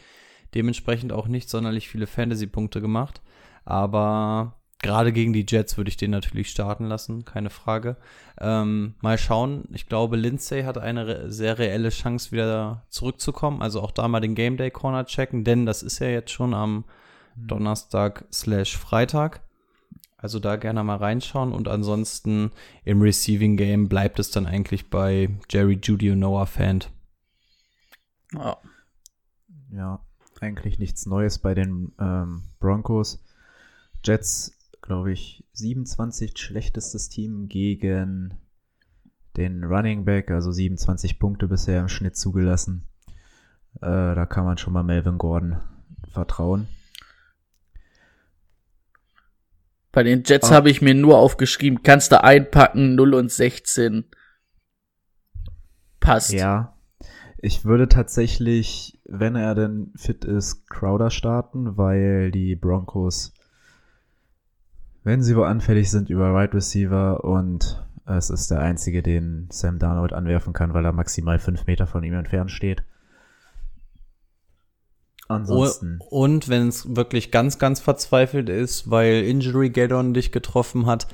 Dementsprechend 0.55 1.13
auch 1.13 1.27
nicht 1.27 1.49
sonderlich 1.49 1.89
viele 1.89 2.07
Fantasy-Punkte 2.07 2.81
gemacht. 2.81 3.23
Aber 3.65 4.61
gerade 4.81 5.13
gegen 5.13 5.33
die 5.33 5.47
Jets 5.49 5.77
würde 5.77 5.89
ich 5.89 5.97
den 5.97 6.11
natürlich 6.11 6.51
starten 6.51 6.87
lassen, 6.87 7.25
keine 7.25 7.51
Frage. 7.51 7.97
Ähm, 8.39 8.95
mal 9.01 9.19
schauen. 9.19 9.65
Ich 9.73 9.87
glaube, 9.87 10.17
Lindsay 10.17 10.65
hat 10.65 10.79
eine 10.79 11.07
re 11.07 11.33
sehr 11.33 11.59
reelle 11.59 11.91
Chance, 11.91 12.33
wieder 12.33 12.85
zurückzukommen. 12.91 13.63
Also 13.63 13.81
auch 13.81 13.91
da 13.91 14.09
mal 14.09 14.21
den 14.21 14.35
Game 14.35 14.57
Day 14.57 14.71
Corner 14.71 15.07
checken, 15.07 15.45
denn 15.45 15.67
das 15.67 15.83
ist 15.83 15.99
ja 15.99 16.09
jetzt 16.09 16.31
schon 16.31 16.55
am 16.55 16.85
Donnerstag 17.37 18.25
slash 18.33 18.77
Freitag. 18.77 19.43
Also 20.19 20.41
da 20.41 20.57
gerne 20.57 20.83
mal 20.83 20.97
reinschauen 20.97 21.53
und 21.53 21.69
ansonsten 21.69 22.51
im 22.85 23.03
Receiving 23.03 23.57
Game 23.57 23.89
bleibt 23.89 24.19
es 24.19 24.31
dann 24.31 24.47
eigentlich 24.47 24.89
bei 24.89 25.29
Jerry 25.51 25.79
Judy 25.83 26.11
und 26.11 26.21
Noah 26.21 26.47
Fant. 26.47 26.91
Ja. 28.33 28.57
Ja, 29.71 30.01
eigentlich 30.41 30.79
nichts 30.79 31.07
Neues 31.07 31.39
bei 31.39 31.55
den 31.55 31.93
ähm, 32.01 32.43
Broncos. 32.61 33.23
Jets, 34.05 34.56
glaube 34.87 35.13
ich, 35.13 35.45
27 35.53 36.39
schlechtestes 36.39 37.09
Team 37.09 37.49
gegen 37.49 38.35
den 39.37 39.65
Running 39.65 40.05
Back, 40.05 40.31
also 40.31 40.51
27 40.51 41.19
Punkte 41.19 41.49
bisher 41.49 41.81
im 41.81 41.89
Schnitt 41.89 42.17
zugelassen. 42.17 42.89
Äh, 43.83 44.15
da 44.15 44.27
kann 44.27 44.45
man 44.45 44.57
schon 44.59 44.73
mal 44.73 44.83
Melvin 44.83 45.19
Gordon 45.19 45.59
vertrauen. 46.09 46.69
Bei 49.93 50.03
den 50.03 50.23
Jets 50.25 50.51
Ah. 50.51 50.55
habe 50.57 50.71
ich 50.71 50.83
mir 50.83 50.95
nur 50.95 51.19
aufgeschrieben, 51.19 51.83
kannst 51.83 52.13
du 52.13 52.23
einpacken, 52.23 52.95
0 52.95 53.15
und 53.15 53.31
16. 53.31 54.05
Passt. 56.01 56.33
Ja, 56.33 56.77
ich 57.39 57.65
würde 57.65 57.89
tatsächlich, 57.89 59.01
wenn 59.05 59.37
er 59.37 59.55
denn 59.55 59.93
fit 59.97 60.25
ist, 60.25 60.69
Crowder 60.69 61.11
starten, 61.11 61.77
weil 61.77 62.31
die 62.31 62.57
Broncos, 62.57 63.33
wenn 65.07 65.23
sie 65.23 65.37
wo 65.37 65.45
anfällig 65.45 65.89
sind, 65.89 66.11
über 66.11 66.35
Wide 66.35 66.53
Receiver 66.53 67.23
und 67.23 67.81
es 68.07 68.29
ist 68.29 68.51
der 68.51 68.59
einzige, 68.59 69.05
den 69.05 69.47
Sam 69.53 69.79
Darnold 69.79 70.13
anwerfen 70.13 70.53
kann, 70.53 70.75
weil 70.75 70.85
er 70.85 70.91
maximal 70.91 71.39
fünf 71.39 71.65
Meter 71.67 71.87
von 71.87 72.03
ihm 72.03 72.15
entfernt 72.15 72.51
steht. 72.51 72.83
Ansonsten, 75.29 76.01
Und 76.11 76.49
wenn 76.49 76.67
es 76.67 76.97
wirklich 76.97 77.31
ganz, 77.31 77.61
ganz 77.61 77.79
verzweifelt 77.79 78.49
ist, 78.49 78.91
weil 78.91 79.23
Injury 79.23 79.71
Gaddon 79.71 80.13
dich 80.13 80.33
getroffen 80.33 80.87
hat, 80.87 81.07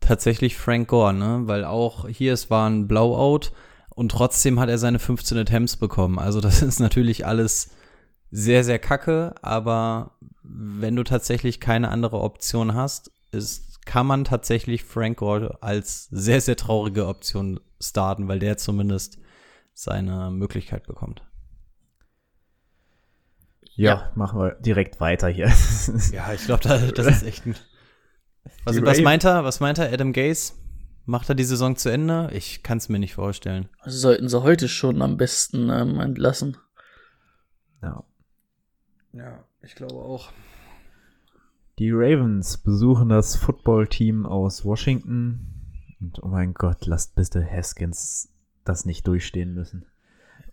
tatsächlich 0.00 0.56
Frank 0.56 0.88
Gore, 0.88 1.12
ne? 1.12 1.42
Weil 1.44 1.66
auch 1.66 2.08
hier, 2.08 2.32
es 2.32 2.48
war 2.48 2.68
ein 2.70 2.88
Blowout 2.88 3.50
und 3.90 4.10
trotzdem 4.10 4.58
hat 4.58 4.70
er 4.70 4.78
seine 4.78 4.98
15 4.98 5.36
Attempts 5.36 5.76
bekommen. 5.76 6.18
Also 6.18 6.40
das 6.40 6.62
ist 6.62 6.80
natürlich 6.80 7.26
alles 7.26 7.72
sehr, 8.30 8.64
sehr 8.64 8.78
kacke, 8.78 9.34
aber 9.42 10.12
wenn 10.42 10.96
du 10.96 11.04
tatsächlich 11.04 11.60
keine 11.60 11.90
andere 11.90 12.20
Option 12.20 12.74
hast, 12.74 13.10
ist, 13.34 13.84
kann 13.86 14.06
man 14.06 14.24
tatsächlich 14.24 14.84
Frank 14.84 15.18
Gore 15.18 15.58
als 15.60 16.06
sehr, 16.10 16.40
sehr 16.40 16.56
traurige 16.56 17.06
Option 17.06 17.60
starten, 17.80 18.28
weil 18.28 18.38
der 18.38 18.56
zumindest 18.56 19.18
seine 19.74 20.30
Möglichkeit 20.30 20.86
bekommt. 20.86 21.22
ja, 23.76 23.94
ja. 23.94 24.12
machen 24.14 24.40
wir 24.40 24.52
direkt 24.60 25.00
weiter 25.00 25.28
hier. 25.28 25.52
Ja, 26.12 26.32
ich 26.32 26.44
glaube, 26.44 26.62
das, 26.62 26.92
das 26.92 27.06
ist 27.06 27.22
echt 27.24 27.46
ein. 27.46 27.56
Was, 28.64 28.76
Die 28.76 28.82
was 28.82 29.00
meint 29.00 29.24
er? 29.24 29.44
Was 29.44 29.60
meint 29.60 29.78
er? 29.78 29.92
Adam 29.92 30.12
Gaze? 30.12 30.54
Macht 31.06 31.28
er 31.28 31.34
die 31.34 31.44
Saison 31.44 31.76
zu 31.76 31.90
Ende? 31.90 32.30
Ich 32.32 32.62
kann 32.62 32.78
es 32.78 32.88
mir 32.88 32.98
nicht 32.98 33.14
vorstellen. 33.14 33.68
Sollten 33.84 34.28
sie 34.28 34.42
heute 34.42 34.68
schon 34.68 35.02
am 35.02 35.16
besten 35.18 35.68
ähm, 35.68 36.00
entlassen. 36.00 36.56
ja. 37.82 38.04
Ja, 39.12 39.44
ich 39.62 39.76
glaube 39.76 39.94
auch. 39.94 40.32
Die 41.78 41.90
Ravens 41.90 42.58
besuchen 42.58 43.08
das 43.08 43.36
Footballteam 43.36 44.26
aus 44.26 44.64
Washington. 44.64 45.50
Und 46.00 46.22
oh 46.22 46.28
mein 46.28 46.54
Gott, 46.54 46.86
lasst 46.86 47.14
bitte 47.14 47.44
Haskins 47.44 48.30
das 48.64 48.84
nicht 48.84 49.06
durchstehen 49.06 49.54
müssen. 49.54 49.86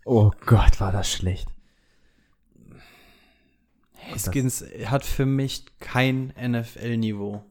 Oh 0.04 0.32
Gott, 0.46 0.80
war 0.80 0.92
das 0.92 1.10
schlecht. 1.10 1.48
Haskins 4.10 4.64
hat 4.86 5.04
für 5.04 5.26
mich 5.26 5.66
kein 5.78 6.32
NFL-Niveau. 6.40 7.44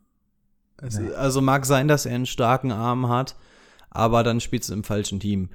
Nee. 0.82 1.13
Also 1.13 1.42
mag 1.42 1.66
sein, 1.66 1.88
dass 1.88 2.06
er 2.06 2.16
einen 2.16 2.25
starken 2.25 2.72
Arm 2.72 3.08
hat, 3.08 3.38
aber 3.90 4.24
dann 4.24 4.42
spielt 4.42 4.63
es 4.63 4.70
im 4.70 4.84
falschen 4.84 5.20
Team. 5.20 5.50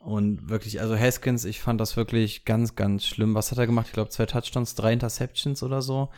Und 0.00 0.48
wirklich, 0.48 0.80
also 0.80 0.98
Haskins, 0.98 1.44
ich 1.44 1.60
fand 1.60 1.80
das 1.80 1.96
wirklich 1.96 2.44
ganz, 2.44 2.74
ganz 2.74 3.06
schlimm. 3.06 3.34
Was 3.34 3.50
hat 3.50 3.58
er 3.58 3.66
gemacht? 3.66 3.86
Ich 3.86 3.92
glaube, 3.92 4.10
zwei 4.10 4.26
Touchdowns, 4.26 4.74
drei 4.74 4.92
Interceptions 4.92 5.62
oder 5.62 5.80
so. 5.80 6.10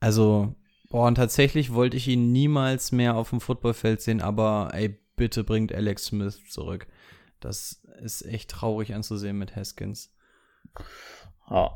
Also, 0.00 0.54
boah, 0.88 1.06
und 1.06 1.16
tatsächlich 1.16 1.72
wollte 1.72 1.96
ich 1.96 2.08
ihn 2.08 2.32
niemals 2.32 2.92
mehr 2.92 3.16
auf 3.16 3.30
dem 3.30 3.40
Footballfeld 3.40 4.00
sehen, 4.00 4.20
aber 4.20 4.70
ey, 4.72 4.98
bitte 5.16 5.44
bringt 5.44 5.74
Alex 5.74 6.06
Smith 6.06 6.40
zurück. 6.48 6.86
Das 7.40 7.82
ist 8.02 8.22
echt 8.24 8.50
traurig 8.50 8.94
anzusehen 8.94 9.38
mit 9.38 9.56
Haskins. 9.56 10.12
Ja. 11.50 11.70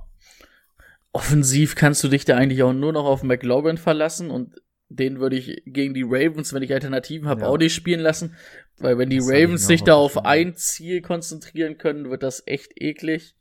Offensiv 1.12 1.74
kannst 1.74 2.04
du 2.04 2.08
dich 2.08 2.24
da 2.24 2.36
eigentlich 2.36 2.62
auch 2.62 2.72
nur 2.72 2.92
noch 2.92 3.04
auf 3.04 3.22
McLaurin 3.22 3.78
verlassen 3.78 4.30
und 4.30 4.60
den 4.88 5.20
würde 5.20 5.36
ich 5.36 5.62
gegen 5.66 5.94
die 5.94 6.02
Ravens, 6.04 6.52
wenn 6.52 6.62
ich 6.62 6.72
Alternativen 6.72 7.28
habe, 7.28 7.42
Ja. 7.42 7.46
auch 7.48 7.58
nicht 7.58 7.74
spielen 7.74 8.00
lassen. 8.00 8.36
Weil 8.78 8.98
wenn 8.98 9.10
die 9.10 9.18
Das 9.18 9.28
Ravens 9.28 9.66
sich 9.66 9.82
da 9.84 9.94
auf 9.94 10.24
ein 10.24 10.56
Ziel 10.56 11.00
konzentrieren 11.00 11.78
können, 11.78 12.10
wird 12.10 12.22
das 12.22 12.42
echt 12.46 12.72
eklig. 12.80 13.34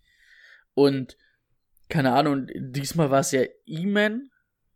Und 0.73 1.17
keine 1.89 2.13
Ahnung, 2.13 2.47
diesmal 2.55 3.09
war 3.09 3.21
es 3.21 3.31
ja 3.31 3.43
Eman, 3.65 4.29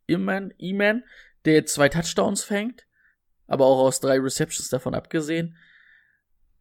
Eman, 0.08 0.54
Eman, 0.58 1.04
der 1.46 1.66
zwei 1.66 1.90
Touchdowns 1.90 2.44
fängt, 2.44 2.86
aber 3.48 3.66
auch 3.66 3.80
aus 3.80 4.00
drei 4.00 4.20
Receptions 4.20 4.70
davon 4.70 4.96
abgesehen. 4.96 5.58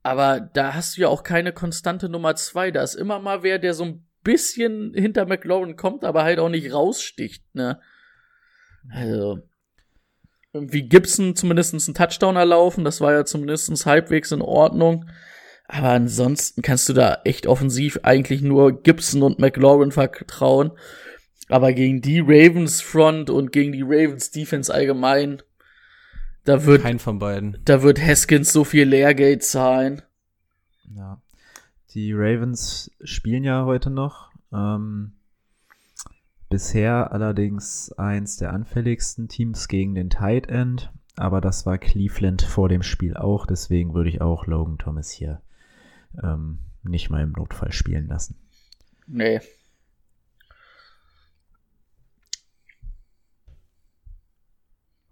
Aber 0.03 0.41
da 0.41 0.75
hast 0.75 0.97
du 0.97 1.03
ja 1.03 1.09
auch 1.09 1.23
keine 1.23 1.53
konstante 1.53 2.09
Nummer 2.09 2.35
zwei. 2.35 2.71
Da 2.71 2.83
ist 2.83 2.95
immer 2.95 3.21
mal 3.21 3.43
wer, 3.43 3.59
der 3.59 3.75
so 3.75 3.85
ein 3.85 4.07
bisschen 4.25 4.93
hinter 4.95 5.27
McLaurin 5.27 5.77
kommt, 5.77 6.05
aber 6.05 6.25
halt 6.25 6.39
auch 6.39 6.49
nicht 6.49 6.73
raussticht, 6.73 7.45
ne? 7.55 7.81
Also, 8.91 9.39
irgendwie 10.53 10.83
Gibson 10.89 11.37
zumindest 11.37 11.75
einen 11.75 11.95
Touchdown 11.95 12.37
erlaufen. 12.37 12.85
Das 12.85 13.01
war 13.01 13.13
ja 13.13 13.25
zumindest 13.25 13.87
halbwegs 13.87 14.33
in 14.33 14.43
Ordnung. 14.43 15.09
Aber 15.67 15.91
ansonsten 15.91 16.63
kannst 16.63 16.89
du 16.89 16.93
da 16.93 17.21
echt 17.25 17.47
offensiv 17.47 18.01
eigentlich 18.03 18.43
nur 18.43 18.83
Gibson 18.83 19.23
und 19.23 19.39
McLaurin 19.39 19.93
vertrauen. 19.93 20.73
Aber 21.49 21.73
gegen 21.73 22.01
die 22.01 22.21
Ravens 22.21 22.81
Front 22.81 23.29
und 23.31 23.53
gegen 23.53 23.73
die 23.73 23.83
Ravens 23.83 24.31
Defense 24.31 24.73
allgemein, 24.73 25.43
da 26.45 26.65
wird, 26.65 26.83
Kein 26.83 26.99
von 26.99 27.19
beiden. 27.19 27.59
da 27.65 27.83
wird 27.83 28.01
Haskins 28.01 28.53
so 28.53 28.65
viel 28.65 28.85
Lehrgeld 28.89 29.43
zahlen. 29.45 30.03
Ja. 30.95 31.21
Die 31.95 32.13
Ravens 32.15 32.91
spielen 33.05 33.45
ja 33.45 33.65
heute 33.65 33.91
noch. 33.91 34.31
Ähm, 34.53 35.13
bisher 36.49 37.13
allerdings 37.13 37.93
eins 37.93 38.37
der 38.37 38.53
anfälligsten 38.53 39.29
Teams 39.29 39.69
gegen 39.69 39.95
den 39.95 40.11
Tight 40.11 40.49
End. 40.49 40.91
Aber 41.17 41.41
das 41.43 41.67
war 41.67 41.77
Cleveland 41.77 42.43
vor 42.43 42.69
dem 42.69 42.83
Spiel 42.83 43.17
auch. 43.17 43.47
Deswegen 43.47 43.93
würde 43.95 44.09
ich 44.09 44.21
auch 44.23 44.47
Logan 44.47 44.79
Thomas 44.79 45.11
hier 45.11 45.43
ähm, 46.23 46.59
nicht 46.83 47.11
mal 47.11 47.23
im 47.23 47.33
Notfall 47.33 47.73
spielen 47.73 48.09
lassen. 48.09 48.37
Nee. 49.07 49.41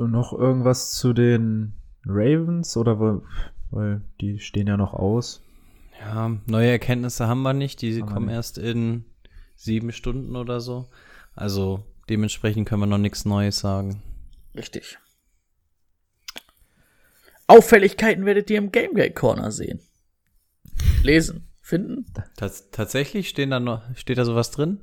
Noch 0.09 0.33
irgendwas 0.33 0.93
zu 0.93 1.13
den 1.13 1.75
Ravens 2.07 2.77
oder 2.77 2.99
weil, 3.01 3.21
weil 3.71 4.01
die 4.21 4.39
stehen 4.39 4.67
ja 4.67 4.77
noch 4.77 4.95
aus. 4.95 5.43
Ja, 6.01 6.31
neue 6.47 6.71
Erkenntnisse 6.71 7.27
haben 7.29 7.43
wir 7.43 7.53
nicht. 7.53 7.83
Die 7.83 7.93
Haben 8.01 8.09
wir 8.09 8.15
kommen 8.15 8.27
nicht. 8.27 8.35
erst 8.37 8.59
in 8.59 9.05
sieben 9.57 9.93
Stunden 9.93 10.35
oder 10.37 10.61
so. 10.61 10.89
Also 11.35 11.85
dementsprechend 12.09 12.69
können 12.69 12.81
wir 12.83 12.87
noch 12.87 12.99
nichts 12.99 13.25
Neues 13.27 13.59
sagen. 13.59 14.03
Richtig. 14.57 14.99
Auffälligkeiten 17.47 18.25
werdet 18.27 18.49
ihr 18.51 18.59
im 18.59 18.73
Gamegate 18.73 19.13
Corner 19.13 19.51
sehen. 19.51 19.81
Lesen, 21.03 21.49
finden, 21.61 22.07
Tats 22.37 22.71
tatsächlich 22.71 23.29
stehen 23.29 23.51
da 23.51 23.61
noch, 23.61 23.83
steht 23.97 24.19
da 24.19 24.25
sowas 24.25 24.51
drin? 24.51 24.81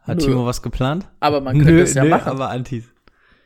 Hat 0.00 0.18
Nö. 0.18 0.24
Timo 0.26 0.46
was 0.46 0.62
geplant? 0.62 1.08
aber 1.20 1.40
man 1.40 1.56
könnte 1.58 1.80
es 1.82 1.94
ja 1.94 2.04
machen. 2.04 2.28
aber 2.28 2.50
Antis. 2.50 2.84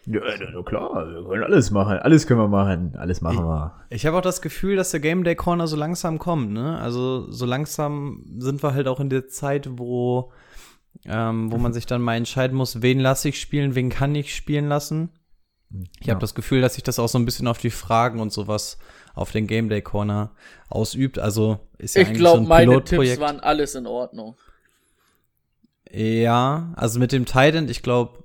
Ja, 0.07 0.21
na, 0.39 0.47
na 0.55 0.63
klar, 0.63 1.07
wir 1.07 1.29
können 1.29 1.45
alles 1.45 1.71
machen. 1.71 1.99
Alles 1.99 2.27
können 2.27 2.41
wir 2.41 2.49
machen. 2.49 2.97
Alles 2.97 3.21
machen 3.21 3.45
wir. 3.45 3.75
Ich 3.91 4.07
habe 4.07 4.17
auch 4.17 4.23
das 4.23 4.41
Gefühl, 4.41 4.77
dass 4.77 4.91
der 4.91 5.01
Game 5.01 5.25
Day 5.25 5.35
Corner 5.37 5.67
so 5.67 5.77
langsam 5.77 6.19
kommt, 6.19 6.51
ne? 6.53 6.79
Also 6.79 7.31
so 7.31 7.45
langsam 7.47 8.25
sind 8.39 8.63
wir 8.63 8.73
halt 8.75 8.89
auch 8.89 8.99
in 9.01 9.11
der 9.11 9.29
Zeit, 9.29 9.69
wo, 9.79 10.33
ähm, 11.05 11.53
wo 11.53 11.59
man 11.59 11.73
sich 11.75 11.85
dann 11.87 12.01
mal 12.01 12.17
entscheiden 12.17 12.57
muss, 12.57 12.81
wen 12.83 12.99
lasse 12.99 13.29
ich 13.29 13.41
spielen, 13.41 13.75
wen 13.75 13.91
kann 13.91 14.15
ich 14.15 14.35
spielen 14.35 14.69
lassen. 14.69 15.11
Ich 16.01 16.07
Ja. 16.07 16.15
habe 16.15 16.21
das 16.21 16.35
Gefühl, 16.35 16.63
dass 16.63 16.75
sich 16.75 16.83
das 16.83 16.99
auch 16.99 17.09
so 17.09 17.19
ein 17.19 17.25
bisschen 17.27 17.47
auf 17.47 17.59
die 17.59 17.71
Fragen 17.71 18.21
und 18.21 18.33
sowas 18.33 18.79
auf 19.15 19.33
den 19.33 19.47
Game 19.47 19.69
Day 19.69 19.83
Corner 19.83 20.31
ausübt. 20.71 21.19
Also 21.19 21.61
ist 21.79 21.95
ja 21.95 22.03
ich 22.03 22.09
eigentlich 22.09 22.19
glaube, 22.19 22.39
so 22.39 22.43
ein 22.45 22.49
meine 22.49 22.83
Tipps 22.85 23.21
waren 23.21 23.39
alles 23.41 23.75
in 23.75 23.87
Ordnung. 23.87 24.35
Ja, 25.93 26.73
also 26.77 26.99
mit 26.99 27.13
dem 27.13 27.27
Titan, 27.27 27.69
ich 27.69 27.83
glaube, 27.83 28.25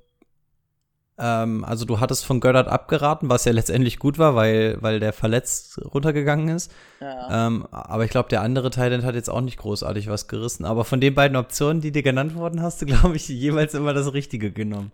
ähm, 1.18 1.64
also 1.64 1.86
du 1.86 2.00
hattest 2.00 2.26
von 2.26 2.40
Goddard 2.42 2.68
abgeraten, 2.68 3.30
was 3.30 3.46
ja 3.46 3.54
letztendlich 3.54 4.00
gut 4.00 4.18
war, 4.18 4.36
weil, 4.36 4.78
weil 4.82 5.00
der 5.00 5.14
verletzt 5.14 5.80
runtergegangen 5.86 6.50
ist. 6.50 6.72
Ja. 7.00 7.48
Ähm, 7.48 7.66
aber 7.72 8.04
ich 8.04 8.12
glaube, 8.12 8.30
der 8.30 8.42
andere 8.42 8.70
Titan 8.70 9.04
hat 9.06 9.16
jetzt 9.16 9.30
auch 9.30 9.42
nicht 9.42 9.58
großartig 9.58 10.10
was 10.10 10.28
gerissen. 10.28 10.66
Aber 10.66 10.84
von 10.84 11.00
den 11.00 11.16
beiden 11.16 11.38
Optionen, 11.38 11.82
die 11.82 11.92
dir 11.92 12.04
genannt 12.04 12.36
wurden, 12.36 12.62
hast 12.62 12.82
du, 12.82 12.86
glaube 12.86 13.16
ich, 13.16 13.28
jeweils 13.30 13.74
immer 13.74 13.94
das 13.94 14.14
Richtige 14.14 14.52
genommen. 14.52 14.92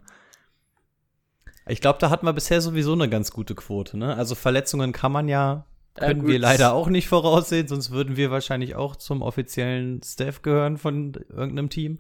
Ich 1.68 1.82
glaube, 1.82 2.00
da 2.00 2.10
hatten 2.10 2.26
wir 2.26 2.34
bisher 2.34 2.62
sowieso 2.62 2.94
eine 2.94 3.10
ganz 3.10 3.32
gute 3.32 3.56
Quote. 3.56 3.98
Ne? 3.98 4.16
Also 4.16 4.36
Verletzungen 4.36 4.92
kann 4.92 5.12
man 5.12 5.28
ja, 5.28 5.66
Ja, 5.98 6.08
können 6.08 6.22
gut. 6.22 6.30
wir 6.32 6.40
leider 6.40 6.74
auch 6.74 6.88
nicht 6.88 7.08
voraussehen, 7.08 7.68
sonst 7.68 7.92
würden 7.92 8.16
wir 8.18 8.30
wahrscheinlich 8.30 8.76
auch 8.76 8.96
zum 8.96 9.22
offiziellen 9.22 10.02
Staff 10.04 10.42
gehören 10.42 10.78
von 10.78 11.14
irgendeinem 11.30 11.70
Team. 11.70 12.00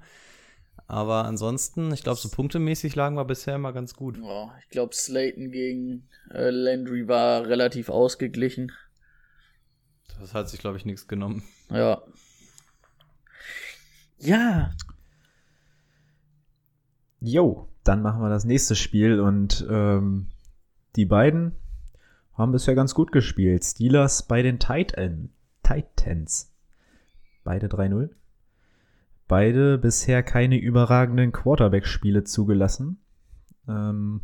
Aber 0.91 1.23
ansonsten, 1.23 1.93
ich 1.93 2.03
glaube, 2.03 2.19
so 2.19 2.27
punktemäßig 2.27 2.95
lagen 2.95 3.15
wir 3.15 3.23
bisher 3.23 3.55
immer 3.55 3.71
ganz 3.71 3.95
gut. 3.95 4.17
Ja, 4.17 4.53
ich 4.59 4.67
glaube, 4.69 4.93
Slayton 4.93 5.51
gegen 5.51 6.09
äh, 6.31 6.49
Landry 6.49 7.07
war 7.07 7.47
relativ 7.47 7.89
ausgeglichen. 7.89 8.73
Das 10.19 10.33
hat 10.33 10.49
sich, 10.49 10.59
glaube 10.59 10.77
ich, 10.77 10.85
nichts 10.85 11.07
genommen. 11.07 11.43
Ja. 11.69 12.01
Ja, 14.19 14.71
Jo, 17.23 17.69
dann 17.83 18.01
machen 18.01 18.19
wir 18.19 18.29
das 18.29 18.45
nächste 18.45 18.75
Spiel 18.75 19.19
und 19.19 19.63
ähm, 19.69 20.25
die 20.95 21.05
beiden 21.05 21.53
haben 22.33 22.51
bisher 22.51 22.73
ganz 22.73 22.95
gut 22.95 23.11
gespielt. 23.11 23.63
Steelers 23.63 24.23
bei 24.23 24.41
den 24.41 24.57
Titan, 24.57 25.29
Titans. 25.61 26.51
Beide 27.43 27.67
3-0. 27.67 28.09
Beide 29.31 29.77
bisher 29.77 30.23
keine 30.23 30.57
überragenden 30.57 31.31
Quarterback-Spiele 31.31 32.25
zugelassen. 32.25 33.01
Ähm, 33.65 34.19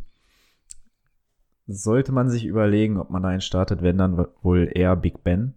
sollte 1.66 2.12
man 2.12 2.28
sich 2.28 2.44
überlegen, 2.44 2.98
ob 2.98 3.08
man 3.08 3.24
einen 3.24 3.40
startet, 3.40 3.80
wenn 3.80 3.96
dann 3.96 4.26
wohl 4.42 4.70
eher 4.70 4.94
Big 4.96 5.24
Ben. 5.24 5.54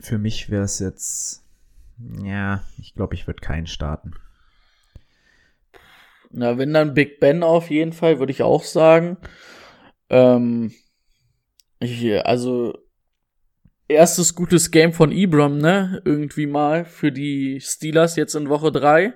Für 0.00 0.18
mich 0.18 0.50
wäre 0.50 0.64
es 0.64 0.80
jetzt, 0.80 1.46
ja, 2.22 2.62
ich 2.76 2.94
glaube, 2.94 3.14
ich 3.14 3.26
würde 3.26 3.40
keinen 3.40 3.66
starten. 3.66 4.12
na, 6.28 6.58
wenn 6.58 6.74
dann 6.74 6.92
Big 6.92 7.20
Ben 7.20 7.42
auf 7.42 7.70
jeden 7.70 7.94
Fall, 7.94 8.18
würde 8.18 8.32
ich 8.32 8.42
auch 8.42 8.64
sagen. 8.64 9.16
Ähm, 10.10 10.74
ich, 11.80 12.22
also, 12.26 12.81
erstes 13.92 14.34
gutes 14.34 14.70
Game 14.70 14.92
von 14.92 15.12
Ibram, 15.12 15.58
ne? 15.58 16.02
Irgendwie 16.04 16.46
mal 16.46 16.84
für 16.84 17.12
die 17.12 17.60
Steelers 17.60 18.16
jetzt 18.16 18.34
in 18.34 18.48
Woche 18.48 18.72
drei. 18.72 19.14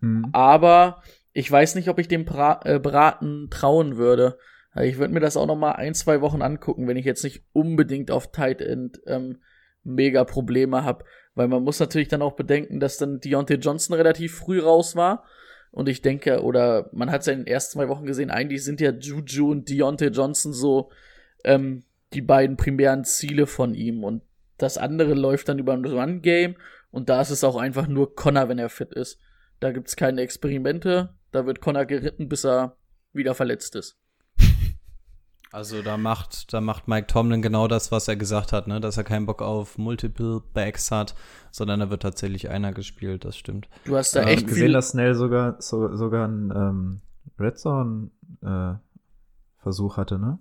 Mhm. 0.00 0.28
Aber 0.32 1.02
ich 1.32 1.50
weiß 1.50 1.74
nicht, 1.74 1.88
ob 1.88 1.98
ich 1.98 2.08
dem 2.08 2.24
pra 2.24 2.60
äh, 2.64 2.78
Braten 2.78 3.48
trauen 3.50 3.96
würde. 3.96 4.38
Also 4.72 4.88
Ich 4.88 4.98
würde 4.98 5.14
mir 5.14 5.20
das 5.20 5.36
auch 5.36 5.46
noch 5.46 5.56
mal 5.56 5.72
ein, 5.72 5.94
zwei 5.94 6.20
Wochen 6.20 6.42
angucken, 6.42 6.88
wenn 6.88 6.96
ich 6.96 7.04
jetzt 7.04 7.24
nicht 7.24 7.42
unbedingt 7.52 8.10
auf 8.10 8.32
Tight 8.32 8.60
End 8.60 9.00
ähm, 9.06 9.38
mega 9.84 10.24
Probleme 10.24 10.84
habe. 10.84 11.04
Weil 11.34 11.48
man 11.48 11.62
muss 11.62 11.80
natürlich 11.80 12.08
dann 12.08 12.22
auch 12.22 12.34
bedenken, 12.34 12.80
dass 12.80 12.98
dann 12.98 13.20
Deontay 13.20 13.56
Johnson 13.56 13.96
relativ 13.96 14.34
früh 14.34 14.60
raus 14.60 14.96
war. 14.96 15.24
Und 15.70 15.88
ich 15.88 16.02
denke, 16.02 16.42
oder 16.42 16.88
man 16.92 17.10
hat 17.10 17.20
es 17.20 17.26
ja 17.26 17.32
in 17.32 17.40
den 17.40 17.46
ersten 17.46 17.78
zwei 17.78 17.88
Wochen 17.88 18.06
gesehen, 18.06 18.30
eigentlich 18.30 18.64
sind 18.64 18.80
ja 18.80 18.90
Juju 18.90 19.50
und 19.50 19.68
Deontay 19.68 20.08
Johnson 20.08 20.52
so 20.52 20.90
ähm, 21.44 21.84
die 22.12 22.22
beiden 22.22 22.56
primären 22.56 23.04
Ziele 23.04 23.46
von 23.46 23.74
ihm. 23.74 24.04
Und 24.04 24.22
das 24.56 24.78
andere 24.78 25.14
läuft 25.14 25.48
dann 25.48 25.58
über 25.58 25.72
ein 25.72 25.84
Run-Game. 25.84 26.56
Und 26.90 27.08
da 27.08 27.20
ist 27.20 27.30
es 27.30 27.44
auch 27.44 27.56
einfach 27.56 27.86
nur 27.86 28.14
Connor, 28.14 28.48
wenn 28.48 28.58
er 28.58 28.70
fit 28.70 28.92
ist. 28.92 29.18
Da 29.60 29.72
gibt's 29.72 29.96
keine 29.96 30.22
Experimente. 30.22 31.14
Da 31.32 31.46
wird 31.46 31.60
Connor 31.60 31.84
geritten, 31.84 32.28
bis 32.28 32.44
er 32.44 32.76
wieder 33.12 33.34
verletzt 33.34 33.76
ist. 33.76 33.96
Also 35.50 35.80
da 35.80 35.96
macht, 35.96 36.52
da 36.52 36.60
macht 36.60 36.88
Mike 36.88 37.06
Tomlin 37.06 37.40
genau 37.40 37.68
das, 37.68 37.90
was 37.90 38.06
er 38.06 38.16
gesagt 38.16 38.52
hat, 38.52 38.66
ne? 38.66 38.80
dass 38.80 38.98
er 38.98 39.04
keinen 39.04 39.24
Bock 39.24 39.40
auf 39.40 39.78
Multiple 39.78 40.42
Backs 40.52 40.90
hat, 40.90 41.14
sondern 41.50 41.80
da 41.80 41.88
wird 41.88 42.02
tatsächlich 42.02 42.50
einer 42.50 42.72
gespielt, 42.72 43.24
das 43.24 43.34
stimmt. 43.38 43.66
Du 43.86 43.96
hast 43.96 44.14
da 44.14 44.20
habe 44.20 44.32
echt 44.32 44.46
gesehen, 44.46 44.74
dass 44.74 44.90
Snell 44.90 45.14
sogar, 45.14 45.56
so, 45.62 45.96
sogar 45.96 46.26
einen 46.26 46.50
ähm, 46.50 47.00
Red 47.38 47.58
Zone 47.58 48.10
äh, 48.42 48.74
Versuch 49.62 49.96
hatte, 49.96 50.18
ne? 50.18 50.38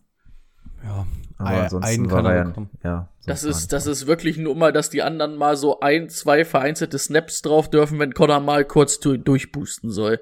Ja, 0.84 1.06
Aber 1.38 1.50
ein- 1.50 1.62
ansonsten 1.64 1.90
einen 1.92 2.08
kann 2.08 2.26
er 2.26 2.36
ja, 2.36 2.44
bekommen. 2.44 2.70
ja 2.84 3.10
Das 3.26 3.44
ist, 3.44 3.74
das 3.74 3.88
ist 3.88 4.08
wirklich 4.08 4.38
nur 4.38 4.56
mal, 4.56 4.72
dass 4.72 4.90
die 4.90 5.02
anderen 5.04 5.36
mal 5.36 5.58
so 5.58 5.80
ein, 5.80 6.10
zwei 6.10 6.46
vereinzelte 6.46 6.98
Snaps 6.98 7.42
drauf 7.42 7.70
dürfen, 7.70 8.00
wenn 8.00 8.14
Connor 8.14 8.40
mal 8.40 8.64
kurz 8.66 9.00
du 9.00 9.18
durchboosten 9.18 9.92
soll. 9.92 10.20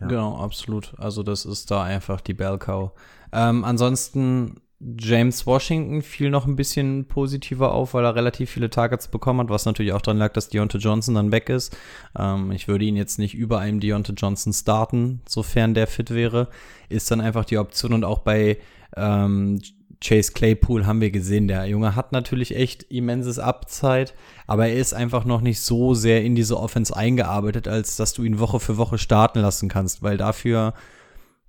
Ja. 0.00 0.06
Genau, 0.06 0.36
absolut. 0.38 0.94
Also 0.98 1.22
das 1.22 1.44
ist 1.44 1.70
da 1.70 1.82
einfach 1.82 2.20
die 2.20 2.34
Bell 2.34 2.58
Cow. 2.58 2.92
Ähm, 3.32 3.64
ansonsten 3.64 4.60
James 4.80 5.44
Washington 5.44 6.02
fiel 6.02 6.30
noch 6.30 6.46
ein 6.46 6.54
bisschen 6.54 7.08
positiver 7.08 7.72
auf, 7.72 7.94
weil 7.94 8.04
er 8.04 8.14
relativ 8.14 8.48
viele 8.50 8.70
Targets 8.70 9.08
bekommen 9.08 9.40
hat, 9.40 9.48
was 9.50 9.64
natürlich 9.64 9.92
auch 9.92 10.00
daran 10.00 10.18
lag, 10.18 10.32
dass 10.34 10.50
Deontay 10.50 10.78
Johnson 10.78 11.16
dann 11.16 11.32
weg 11.32 11.48
ist. 11.48 11.76
Ähm, 12.16 12.52
ich 12.52 12.68
würde 12.68 12.84
ihn 12.84 12.94
jetzt 12.94 13.18
nicht 13.18 13.34
über 13.34 13.58
einem 13.58 13.80
Deontay 13.80 14.12
Johnson 14.16 14.52
starten, 14.52 15.20
sofern 15.28 15.74
der 15.74 15.88
fit 15.88 16.14
wäre. 16.14 16.46
Ist 16.88 17.10
dann 17.10 17.20
einfach 17.20 17.44
die 17.44 17.58
Option 17.58 17.92
und 17.92 18.04
auch 18.04 18.20
bei 18.20 18.58
ähm, 18.96 19.60
Chase 20.00 20.32
Claypool 20.32 20.86
haben 20.86 21.00
wir 21.00 21.10
gesehen, 21.10 21.48
der 21.48 21.66
Junge 21.66 21.96
hat 21.96 22.12
natürlich 22.12 22.54
echt 22.54 22.84
immenses 22.84 23.38
Upside, 23.38 24.12
aber 24.46 24.68
er 24.68 24.76
ist 24.76 24.94
einfach 24.94 25.24
noch 25.24 25.40
nicht 25.40 25.60
so 25.60 25.94
sehr 25.94 26.24
in 26.24 26.34
diese 26.34 26.58
Offense 26.58 26.96
eingearbeitet, 26.96 27.66
als 27.66 27.96
dass 27.96 28.12
du 28.12 28.22
ihn 28.22 28.38
Woche 28.38 28.60
für 28.60 28.76
Woche 28.76 28.98
starten 28.98 29.40
lassen 29.40 29.68
kannst, 29.68 30.02
weil 30.02 30.16
dafür, 30.16 30.74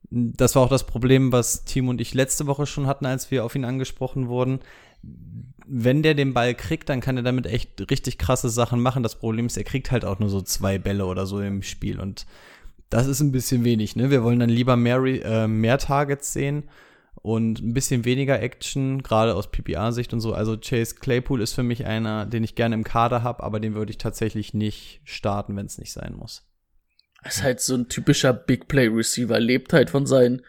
das 0.09 0.55
war 0.55 0.63
auch 0.63 0.69
das 0.69 0.87
Problem, 0.87 1.31
was 1.31 1.63
Tim 1.65 1.89
und 1.89 2.01
ich 2.01 2.15
letzte 2.15 2.47
Woche 2.47 2.65
schon 2.65 2.87
hatten, 2.87 3.05
als 3.05 3.29
wir 3.29 3.45
auf 3.45 3.53
ihn 3.53 3.65
angesprochen 3.65 4.27
wurden. 4.27 4.59
Wenn 5.67 6.01
der 6.01 6.15
den 6.15 6.33
Ball 6.33 6.55
kriegt, 6.55 6.89
dann 6.89 7.01
kann 7.01 7.17
er 7.17 7.23
damit 7.23 7.45
echt 7.45 7.91
richtig 7.91 8.17
krasse 8.17 8.49
Sachen 8.49 8.81
machen. 8.81 9.03
Das 9.03 9.19
Problem 9.19 9.45
ist, 9.45 9.57
er 9.57 9.63
kriegt 9.63 9.91
halt 9.91 10.03
auch 10.03 10.17
nur 10.17 10.29
so 10.29 10.41
zwei 10.41 10.79
Bälle 10.79 11.05
oder 11.05 11.27
so 11.27 11.39
im 11.39 11.61
Spiel 11.61 11.99
und 11.99 12.25
Das 12.89 13.05
ist 13.05 13.19
ein 13.19 13.31
bisschen 13.31 13.63
wenig, 13.63 13.95
ne? 13.95 14.09
Wir 14.09 14.23
wollen 14.23 14.39
dann 14.39 14.49
lieber 14.49 14.75
mehr, 14.75 14.97
äh, 14.97 15.47
mehr 15.47 15.77
Targets 15.77 16.33
sehen 16.33 16.63
und 17.21 17.59
ein 17.59 17.73
bisschen 17.73 18.05
weniger 18.05 18.41
Action, 18.41 19.03
gerade 19.03 19.35
aus 19.35 19.51
PPR-Sicht 19.51 20.13
und 20.13 20.21
so. 20.21 20.33
Also 20.33 20.57
Chase 20.57 20.95
Claypool 20.95 21.41
ist 21.41 21.53
für 21.53 21.63
mich 21.63 21.85
einer, 21.85 22.25
den 22.25 22.43
ich 22.43 22.55
gerne 22.55 22.75
im 22.75 22.83
Kader 22.83 23.23
habe, 23.23 23.43
aber 23.43 23.59
den 23.59 23.75
würde 23.75 23.91
ich 23.91 23.97
tatsächlich 23.97 24.53
nicht 24.53 25.01
starten, 25.03 25.55
wenn 25.55 25.65
es 25.65 25.77
nicht 25.77 25.91
sein 25.91 26.15
muss. 26.15 26.45
Das 27.23 27.37
ist 27.37 27.43
halt 27.43 27.59
so 27.59 27.75
ein 27.75 27.89
typischer 27.89 28.31
Big 28.31 28.67
Play 28.67 28.87
Receiver, 28.87 29.39
lebt 29.39 29.73
halt 29.73 29.89
von 29.89 30.05
seinen 30.05 30.41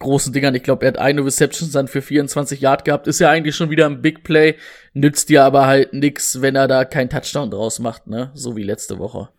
großen 0.00 0.32
Dingern. 0.32 0.54
Ich 0.54 0.62
glaube, 0.62 0.84
er 0.84 0.88
hat 0.88 0.98
eine 0.98 1.24
Reception 1.24 1.70
dann 1.72 1.88
für 1.88 2.02
24 2.02 2.60
Yard 2.60 2.84
gehabt, 2.84 3.06
ist 3.06 3.20
ja 3.20 3.30
eigentlich 3.30 3.56
schon 3.56 3.70
wieder 3.70 3.86
ein 3.86 4.02
Big 4.02 4.22
Play, 4.22 4.56
nützt 4.92 5.30
dir 5.30 5.44
aber 5.44 5.66
halt 5.66 5.94
nix, 5.94 6.42
wenn 6.42 6.56
er 6.56 6.68
da 6.68 6.84
keinen 6.84 7.08
Touchdown 7.08 7.50
draus 7.50 7.78
macht, 7.78 8.06
ne? 8.06 8.30
So 8.34 8.56
wie 8.56 8.62
letzte 8.62 8.98
Woche. 8.98 9.30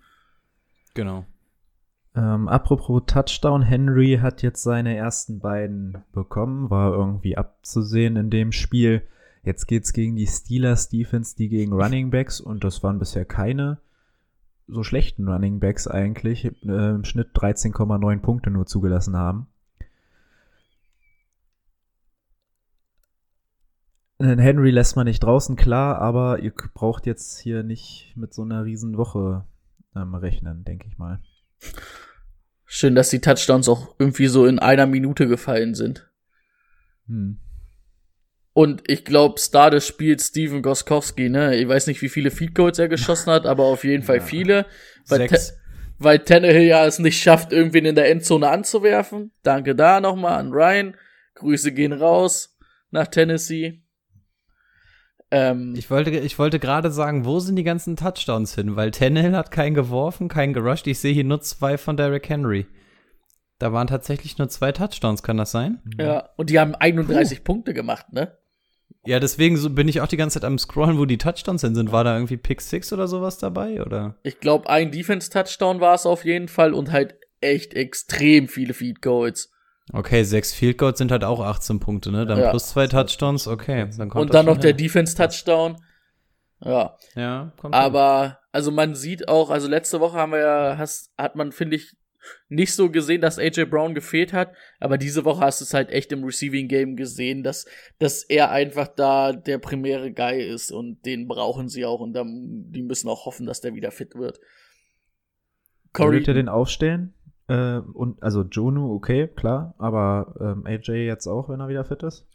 Genau. 0.94 1.26
Ähm, 2.13 2.50
apropos 2.50 3.04
Touchdown, 3.08 3.62
Henry 3.62 4.19
hat 4.21 4.41
jetzt 4.41 4.63
seine 4.63 4.95
ersten 4.95 5.39
beiden 5.39 6.04
bekommen, 6.12 6.69
war 6.69 6.91
irgendwie 6.91 7.38
abzusehen 7.38 8.17
in 8.17 8.30
dem 8.30 8.52
Spiel. 8.52 9.04
Jetzt 9.43 9.65
geht's 9.65 9.93
gegen 9.93 10.15
die 10.15 10.28
Steelers 10.28 10.89
Defense, 10.89 11.36
die 11.36 11.47
gegen 11.47 11.74
Running 11.74 12.12
Backs 12.12 12.41
und 12.41 12.63
das 12.63 12.84
waren 12.84 13.00
bisher 13.00 13.26
keine 13.26 13.80
so 14.67 14.84
schlechten 14.84 15.28
Running 15.28 15.60
Backs 15.60 15.88
eigentlich, 15.88 16.45
äh, 16.45 16.52
im 16.63 17.04
Schnitt 17.04 17.36
13,9 17.36 18.19
Punkte 18.19 18.50
nur 18.50 18.65
zugelassen 18.65 19.17
haben. 19.17 19.47
Henry 24.19 24.69
lässt 24.69 24.95
man 24.95 25.08
nicht 25.08 25.24
draußen, 25.24 25.56
klar, 25.56 25.97
aber 26.00 26.39
ihr 26.39 26.54
braucht 26.76 27.08
jetzt 27.08 27.39
hier 27.39 27.63
nicht 27.63 28.13
mit 28.15 28.36
so 28.36 28.43
einer 28.43 28.65
riesen 28.65 28.95
Woche 28.95 29.45
ähm, 29.95 30.13
rechnen, 30.13 30.63
denke 30.63 30.88
ich 30.88 31.00
mal. 31.00 31.19
Schön, 32.65 32.95
dass 32.95 33.10
die 33.10 33.19
Touchdowns 33.19 33.67
auch 33.67 33.95
irgendwie 34.00 34.28
so 34.28 34.45
in 34.45 34.60
einer 34.60 34.86
Minute 34.86 35.28
gefallen 35.28 35.76
sind. 35.76 36.10
Hm. 37.08 37.39
Und 38.54 38.84
ich 38.88 39.06
glaube, 39.06 39.39
Star 39.39 39.71
des 39.71 39.88
Spiels 39.88 40.28
Steven 40.28 40.62
Goskowski, 40.62 41.30
ne? 41.30 41.56
Ich 41.56 41.67
weiß 41.67 41.88
nicht, 41.88 42.02
wie 42.02 42.10
viele 42.10 42.32
Feed 42.32 42.54
Goals 42.56 42.80
er 42.80 42.89
geschossen 42.89 43.32
hat, 43.32 43.45
aber 43.45 43.63
auf 43.63 43.84
jeden 43.84 44.04
Fall 44.04 44.17
Ja. 44.17 44.24
viele. 44.24 44.65
Weil. 45.08 45.28
Te- 45.28 45.39
weil 46.04 46.17
Tannehill 46.19 46.63
ja 46.63 46.84
es 46.88 46.97
nicht 46.97 47.21
schafft, 47.21 47.52
irgendwen 47.54 47.86
in 47.86 47.93
der 47.93 48.10
Endzone 48.10 48.50
anzuwerfen. 48.50 49.32
Danke 49.43 49.76
da 49.76 50.02
nochmal 50.02 50.39
an 50.39 50.52
Ryan. 50.52 50.97
Grüße 51.36 51.71
gehen 51.74 51.93
raus 51.93 52.58
nach 52.89 53.08
Tennessee. 53.08 53.81
Ähm, 55.32 55.74
Ich 55.76 55.89
wollte, 55.89 56.12
ich 56.12 56.38
wollte 56.38 56.60
gerade 56.60 56.91
sagen, 56.91 57.26
wo 57.26 57.39
sind 57.39 57.56
die 57.56 57.63
ganzen 57.63 57.96
Touchdowns 57.96 58.54
hin? 58.56 58.76
Weil 58.76 58.91
Tannehill 58.91 59.36
hat 59.36 59.52
keinen 59.52 59.74
geworfen, 59.74 60.28
keinen 60.28 60.54
gerusht. 60.54 60.88
Ich 60.88 61.00
sehe 61.00 61.13
hier 61.13 61.24
nur 61.24 61.41
zwei 61.41 61.78
von 61.78 61.98
Derrick 61.98 62.30
Henry. 62.30 62.67
Da 63.60 63.72
waren 63.72 63.88
tatsächlich 63.88 64.38
nur 64.38 64.50
zwei 64.50 64.72
Touchdowns, 64.72 65.24
kann 65.24 65.38
das 65.38 65.52
sein? 65.52 65.82
ja, 66.00 66.30
und 66.36 66.50
die 66.50 66.60
haben 66.60 66.76
31 66.76 67.44
Punkte 67.44 67.74
gemacht, 67.74 68.12
ne? 68.12 68.36
Ja, 69.06 69.20
deswegen 69.20 69.58
so 69.58 69.70
bin 69.70 69.88
ich 69.88 70.02
auch 70.02 70.08
die 70.08 70.17
ganze 70.17 70.39
Zeit 70.39 70.48
am 70.48 70.60
Scrollen, 70.60 70.98
wo 70.98 71.06
die 71.06 71.17
Touchdowns 71.17 71.62
hin 71.62 71.76
sind. 71.76 71.91
War 71.91 72.04
da 72.04 72.15
irgendwie 72.15 72.38
Pick 72.38 72.62
6 72.62 72.91
oder 72.94 73.08
sowas 73.08 73.38
dabei? 73.38 73.82
Oder? 73.82 74.15
Ich 74.24 74.39
glaube, 74.39 74.70
ein 74.70 74.91
Defense-Touchdown 74.91 75.80
war 75.80 75.96
es 75.96 76.06
auf 76.06 76.26
jeden 76.26 76.48
Fall 76.48 76.74
und 76.74 76.91
halt 76.91 77.15
echt 77.39 77.74
extrem 77.74 78.48
viele 78.48 78.74
Feed 78.74 79.02
Goals. 79.02 79.51
Okay, 79.94 80.24
sechs 80.24 80.54
Field 80.54 80.78
Goals 80.78 80.98
sind 81.00 81.12
halt 81.12 81.24
auch 81.24 81.42
18 81.42 81.80
Punkte, 81.80 82.12
ne? 82.12 82.26
Dann 82.26 82.40
Ja. 82.40 82.50
plus 82.52 82.70
zwei 82.70 82.88
Touchdowns, 82.88 83.48
okay. 83.48 83.90
Dann 83.98 84.10
kommt 84.10 84.22
Und 84.24 84.34
dann 84.34 84.46
noch 84.46 84.54
schon 84.54 84.62
der 84.62 84.70
hin. 84.72 84.78
Defense-Touchdown. 84.78 85.78
Ja. 86.64 86.98
Ja, 87.16 87.52
kommt 87.58 87.76
hin. 87.76 87.84
Aber, 87.84 88.40
also 88.52 88.72
man 88.72 88.96
sieht 88.96 89.28
auch, 89.28 89.50
also 89.50 89.68
letzte 89.68 90.00
Woche 90.00 90.18
haben 90.18 90.32
wir 90.32 90.40
ja, 90.40 90.78
hast, 90.78 91.12
hat 91.18 91.36
man, 91.36 91.52
finde 91.52 91.76
ich, 91.76 91.96
nicht 92.50 92.74
so 92.76 92.92
gesehen, 92.92 93.20
dass 93.20 93.40
AJ 93.40 93.66
Brown 93.66 93.96
gefehlt 93.96 94.32
hat, 94.32 94.54
aber 94.80 95.00
diese 95.00 95.26
Woche 95.26 95.42
hast 95.42 95.60
du 95.60 95.66
es 95.66 95.74
halt 95.74 95.90
echt 95.90 96.12
im 96.12 96.24
Receiving 96.24 96.68
Game 96.68 96.96
gesehen, 96.96 97.42
dass, 97.44 97.66
dass 97.98 98.22
er 98.24 98.52
einfach 98.52 98.88
da 98.90 99.34
der 99.34 99.58
primäre 99.58 100.12
Guy 100.14 100.40
ist 100.48 100.72
und 100.72 101.04
den 101.06 101.28
brauchen 101.28 101.68
sie 101.68 101.84
auch 101.84 102.00
und 102.00 102.14
dann, 102.14 102.66
die 102.72 102.84
müssen 102.84 103.10
auch 103.10 103.26
hoffen, 103.26 103.48
dass 103.48 103.60
der 103.60 103.74
wieder 103.74 103.90
fit 103.90 104.14
wird. 104.16 104.40
Corey, 105.94 106.12
Würdet 106.14 106.28
ihr 106.30 106.34
den 106.36 106.48
aufstellen? 106.48 107.14
Äh, 107.52 107.82
und, 107.94 108.24
also 108.24 108.44
Jonu, 108.44 108.94
okay, 108.96 109.28
klar, 109.28 109.76
aber 109.78 110.36
ähm, 110.40 110.66
AJ 110.66 111.06
jetzt 111.06 111.28
auch, 111.28 111.50
wenn 111.50 111.60
er 111.60 111.68
wieder 111.68 111.84
fit 111.84 112.02
ist? 112.04 112.26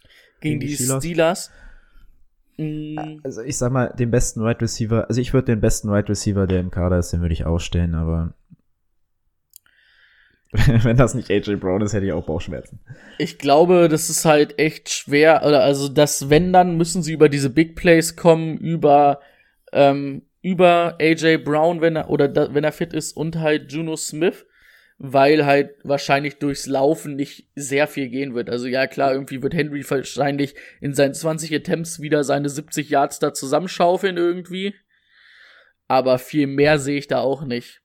gegen 0.41 0.61
die 0.61 0.75
Steelers. 0.77 1.51
Mm, 2.59 3.21
Also 3.23 3.43
ich 3.43 3.57
sag 3.57 3.73
mal, 3.73 3.95
den 3.99 4.11
besten 4.11 4.43
Wide 4.43 4.61
Receiver, 4.61 5.09
also 5.09 5.21
ich 5.21 5.33
würde 5.33 5.47
den 5.47 5.61
besten 5.61 5.91
Wide 5.91 6.09
Receiver, 6.09 6.47
der 6.47 6.61
im 6.61 6.71
Kader 6.71 6.99
ist, 6.99 7.13
den 7.13 7.21
würde 7.23 7.33
ich 7.33 7.47
aufstellen, 7.47 7.95
aber 7.95 8.35
wenn 10.83 10.97
das 10.97 11.15
nicht 11.15 11.31
AJ 11.31 11.57
Brown 11.57 11.83
ist, 11.83 11.93
hätte 11.93 12.07
ich 12.07 12.13
auch 12.13 12.27
Bauchschmerzen. 12.27 12.81
Ich 13.19 13.39
glaube, 13.39 13.89
das 13.89 14.11
ist 14.11 14.25
halt 14.25 14.59
echt 14.59 14.91
schwer, 14.91 15.43
oder 15.47 15.63
also 15.63 15.89
das, 15.89 16.31
wenn 16.31 16.53
dann, 16.53 16.77
müssen 16.77 17.03
sie 17.03 17.13
über 17.13 17.29
diese 17.29 17.51
Big 17.51 17.75
Plays 17.75 18.17
kommen, 18.17 18.57
über, 18.59 19.21
ähm, 19.73 20.23
über 20.43 20.97
AJ 21.01 21.39
Brown, 21.39 21.81
wenn 21.81 21.97
er, 21.97 22.11
oder 22.11 22.29
da, 22.29 22.55
wenn 22.55 22.65
er 22.65 22.73
fit 22.73 22.93
ist, 22.93 23.17
und 23.17 23.37
halt 23.37 23.73
Juno 23.73 23.97
Smith, 23.97 24.47
weil 24.99 25.45
halt 25.45 25.75
wahrscheinlich 25.85 26.39
durchs 26.39 26.67
Laufen 26.67 27.17
nicht 27.17 27.49
sehr 27.55 27.87
viel 27.87 28.09
gehen 28.09 28.35
wird. 28.35 28.49
Also 28.49 28.67
ja, 28.67 28.87
klar, 28.87 29.13
irgendwie 29.13 29.43
wird 29.43 29.55
Henry 29.55 29.85
wahrscheinlich 29.89 30.55
in 30.81 30.95
seinen 30.95 31.15
20 31.15 31.55
Attempts 31.55 32.01
wieder 32.01 32.25
seine 32.25 32.49
70 32.49 32.89
Yards 32.89 33.19
da 33.19 33.35
zusammenschaufeln 33.35 34.17
irgendwie. 34.17 34.75
Aber 35.87 36.19
viel 36.19 36.47
mehr 36.47 36.79
sehe 36.79 36.99
ich 36.99 37.09
da 37.09 37.21
auch 37.21 37.45
nicht. 37.45 37.83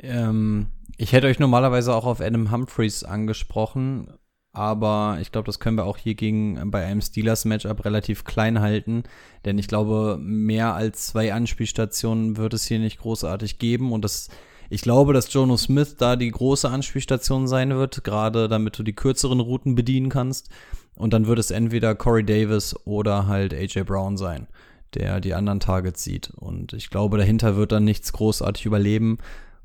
Ähm, 0.00 0.66
ich 0.96 1.12
hätte 1.12 1.28
euch 1.28 1.38
normalerweise 1.38 1.94
auch 1.94 2.04
auf 2.04 2.20
Adam 2.20 2.50
Humphreys 2.50 3.04
angesprochen, 3.04 4.12
aber 4.52 5.18
ich 5.20 5.30
glaube, 5.30 5.46
das 5.46 5.60
können 5.60 5.76
wir 5.76 5.84
auch 5.84 5.96
hier 5.96 6.14
gegen 6.14 6.70
bei 6.70 6.84
einem 6.84 7.00
Steelers-Matchup 7.00 7.84
relativ 7.84 8.24
klein 8.24 8.60
halten, 8.60 9.04
denn 9.44 9.58
ich 9.58 9.68
glaube, 9.68 10.18
mehr 10.20 10.74
als 10.74 11.06
zwei 11.06 11.32
Anspielstationen 11.32 12.36
wird 12.36 12.52
es 12.52 12.64
hier 12.64 12.80
nicht 12.80 12.98
großartig 12.98 13.58
geben 13.58 13.92
und 13.92 14.04
das 14.04 14.28
ich 14.72 14.80
glaube, 14.80 15.12
dass 15.12 15.30
Jono 15.30 15.58
Smith 15.58 15.96
da 15.98 16.16
die 16.16 16.30
große 16.30 16.66
Anspielstation 16.66 17.46
sein 17.46 17.76
wird, 17.76 18.04
gerade 18.04 18.48
damit 18.48 18.78
du 18.78 18.82
die 18.82 18.94
kürzeren 18.94 19.40
Routen 19.40 19.74
bedienen 19.74 20.08
kannst. 20.08 20.48
Und 20.96 21.12
dann 21.12 21.26
wird 21.26 21.38
es 21.38 21.50
entweder 21.50 21.94
Corey 21.94 22.24
Davis 22.24 22.74
oder 22.86 23.26
halt 23.26 23.52
AJ 23.52 23.82
Brown 23.82 24.16
sein, 24.16 24.46
der 24.94 25.20
die 25.20 25.34
anderen 25.34 25.60
Targets 25.60 26.02
sieht. 26.02 26.30
Und 26.36 26.72
ich 26.72 26.88
glaube, 26.88 27.18
dahinter 27.18 27.54
wird 27.56 27.70
dann 27.70 27.84
nichts 27.84 28.14
großartig 28.14 28.64
überleben. 28.64 29.18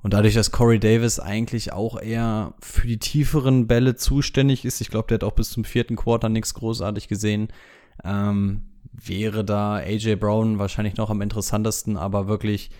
Und 0.04 0.14
dadurch, 0.14 0.34
dass 0.34 0.52
Corey 0.52 0.78
Davis 0.78 1.22
eigentlich 1.22 1.72
auch 1.72 2.02
eher 2.02 2.54
für 2.62 2.88
die 2.88 3.00
tieferen 3.00 3.66
Bälle 3.66 3.96
zuständig 3.96 4.66
ist, 4.66 4.82
ich 4.82 4.90
glaube, 4.90 5.08
der 5.08 5.16
hat 5.16 5.24
auch 5.24 5.36
bis 5.36 5.52
zum 5.52 5.64
vierten 5.64 5.96
Quarter 5.96 6.28
nichts 6.28 6.54
großartig 6.54 7.08
gesehen, 7.08 7.48
ähm, 8.04 8.64
wäre 8.92 9.46
da 9.46 9.76
AJ 9.76 10.18
Brown 10.18 10.60
wahrscheinlich 10.60 10.98
noch 10.98 11.10
am 11.10 11.22
interessantesten, 11.22 11.96
aber 11.96 12.28
wirklich 12.28 12.72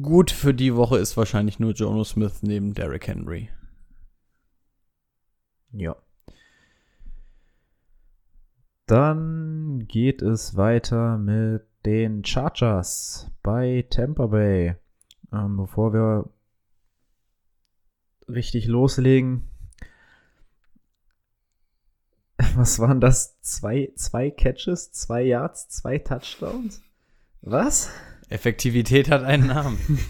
gut 0.00 0.30
für 0.30 0.54
die 0.54 0.74
Woche 0.74 0.98
ist 0.98 1.16
wahrscheinlich 1.16 1.58
nur 1.58 1.72
Jono 1.72 2.04
Smith 2.04 2.42
neben 2.42 2.74
Derrick 2.74 3.06
Henry. 3.06 3.50
Ja. 5.72 5.96
Dann 8.86 9.86
geht 9.88 10.22
es 10.22 10.56
weiter 10.56 11.18
mit 11.18 11.66
den 11.84 12.24
Chargers 12.24 13.30
bei 13.42 13.86
Tampa 13.90 14.26
Bay. 14.26 14.76
Ähm, 15.32 15.56
bevor 15.56 15.92
wir 15.92 16.30
richtig 18.28 18.66
loslegen. 18.66 19.50
Was 22.54 22.78
waren 22.78 23.00
das? 23.00 23.40
Zwei, 23.40 23.92
zwei 23.96 24.30
Catches, 24.30 24.92
zwei 24.92 25.22
Yards, 25.22 25.68
zwei 25.68 25.98
Touchdowns? 25.98 26.82
Was? 27.42 27.90
Effektivität 28.28 29.10
hat 29.10 29.22
einen 29.22 29.46
Namen. 29.48 29.78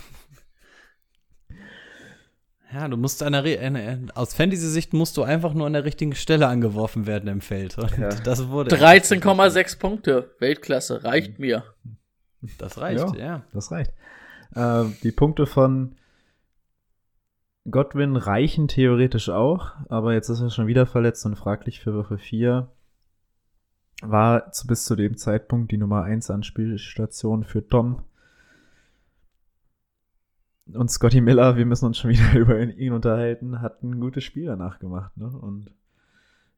ja, 2.73 2.89
du 2.89 2.97
musst 2.97 3.23
an 3.23 3.33
der 3.33 3.45
Re 3.45 3.59
eine, 3.59 4.07
aus 4.15 4.35
Fantasy-Sicht 4.35 4.93
musst 4.93 5.17
du 5.17 5.23
einfach 5.23 5.55
nur 5.55 5.67
an 5.67 5.73
der 5.73 5.85
richtigen 5.85 6.15
Stelle 6.15 6.49
angeworfen 6.49 7.07
werden 7.07 7.29
im 7.29 7.41
Feld. 7.41 7.79
Und 7.79 7.97
Ja. 7.99 8.09
das 8.09 8.49
wurde 8.49 8.75
13,6 8.75 9.79
Punkte. 9.79 10.35
Weltklasse. 10.39 11.05
Reicht 11.05 11.39
mir. 11.39 11.65
Das 12.59 12.79
reicht, 12.79 13.17
ja. 13.17 13.45
Das 13.53 13.71
reicht. 13.71 13.93
Äh, 14.55 14.85
die 15.03 15.13
Punkte 15.13 15.47
von 15.47 15.97
Godwin 17.71 18.17
reichen 18.17 18.69
theoretisch 18.69 19.31
auch, 19.31 19.73
aber 19.89 20.13
jetzt 20.13 20.29
ist 20.29 20.41
er 20.41 20.51
schon 20.51 20.67
wieder 20.67 20.85
verletzt 20.87 21.25
und 21.25 21.37
fraglich 21.37 21.81
für 21.81 21.95
Woche 21.95 22.19
4. 22.19 22.69
War 24.03 24.53
zu, 24.53 24.67
bis 24.67 24.85
zu 24.85 24.97
dem 24.97 25.17
Zeitpunkt 25.17 25.71
die 25.71 25.79
Nummer 25.79 26.03
1 26.03 26.31
Anspielstation 26.31 27.45
für 27.45 27.67
Tom. 27.67 28.03
Und 30.73 30.91
Scotty 30.91 31.21
Miller, 31.21 31.57
wir 31.57 31.67
müssen 31.67 31.87
uns 31.87 31.99
schon 31.99 32.11
wieder 32.11 32.35
über 32.39 32.61
ihn 32.61 32.93
unterhalten, 32.93 33.61
hat 33.61 33.83
ein 33.83 34.01
gutes 34.01 34.25
Spiel 34.25 34.47
danach 34.47 34.79
gemacht. 34.79 35.17
Ne? 35.17 35.27
Und 35.27 35.71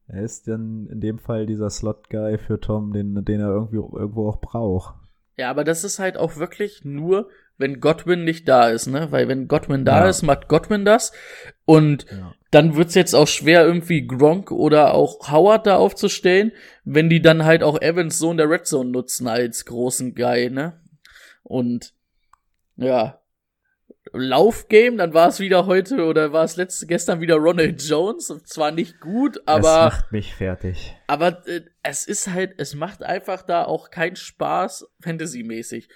er 0.07 0.23
ist 0.23 0.47
dann 0.47 0.87
in 0.87 1.01
dem 1.01 1.19
Fall 1.19 1.45
dieser 1.45 1.69
Slot-Guy 1.69 2.37
für 2.37 2.59
Tom, 2.59 2.93
den, 2.93 3.25
den 3.25 3.41
er 3.41 3.49
irgendwie 3.49 3.77
irgendwo 3.77 4.29
auch 4.29 4.39
braucht. 4.39 4.95
Ja, 5.35 5.49
aber 5.49 5.63
das 5.63 5.83
ist 5.83 5.99
halt 5.99 6.17
auch 6.17 6.37
wirklich 6.37 6.85
nur, 6.85 7.29
wenn 7.57 7.79
Godwin 7.79 8.23
nicht 8.23 8.47
da 8.47 8.69
ist, 8.69 8.87
ne? 8.87 9.11
Weil 9.11 9.27
wenn 9.27 9.47
Godwin 9.47 9.83
da 9.85 10.03
Ja. 10.03 10.09
ist, 10.09 10.21
macht 10.21 10.47
Godwin 10.47 10.85
das. 10.85 11.11
Und 11.65 12.05
Ja. 12.11 12.33
dann 12.51 12.75
wird's 12.75 12.95
jetzt 12.95 13.13
auch 13.15 13.27
schwer, 13.27 13.65
irgendwie 13.65 14.05
Gronk 14.05 14.51
oder 14.51 14.93
auch 14.93 15.31
Howard 15.31 15.65
da 15.67 15.77
aufzustellen, 15.77 16.51
wenn 16.85 17.09
die 17.09 17.21
dann 17.21 17.45
halt 17.45 17.63
auch 17.63 17.81
Evans 17.81 18.19
so 18.19 18.31
in 18.31 18.37
der 18.37 18.49
Red 18.49 18.67
Zone 18.67 18.89
nutzen 18.91 19.27
als 19.27 19.65
großen 19.65 20.13
Guy, 20.15 20.49
ne? 20.49 20.79
Und 21.43 21.93
ja. 22.75 23.19
Laufgame, 24.13 24.95
dann 24.97 25.13
war 25.13 25.27
es 25.27 25.39
wieder 25.41 25.65
heute 25.65 26.05
oder 26.05 26.31
war 26.31 26.45
es 26.45 26.55
letzte 26.55 26.87
gestern 26.87 27.19
wieder 27.19 27.35
Ronald 27.35 27.81
Jones. 27.81 28.27
Zwar 28.45 28.71
nicht 28.71 29.01
gut, 29.01 29.37
es 29.37 29.43
aber 29.47 29.85
macht 29.85 30.11
mich 30.13 30.33
fertig. 30.33 30.95
aber 31.07 31.45
äh, 31.47 31.61
es 31.83 32.07
ist 32.07 32.27
halt, 32.31 32.53
es 32.57 32.73
macht 32.73 33.03
einfach 33.03 33.41
da 33.41 33.65
auch 33.65 33.89
keinen 33.89 34.15
Spaß, 34.15 34.87
Fantasy-mäßig. 35.01 35.89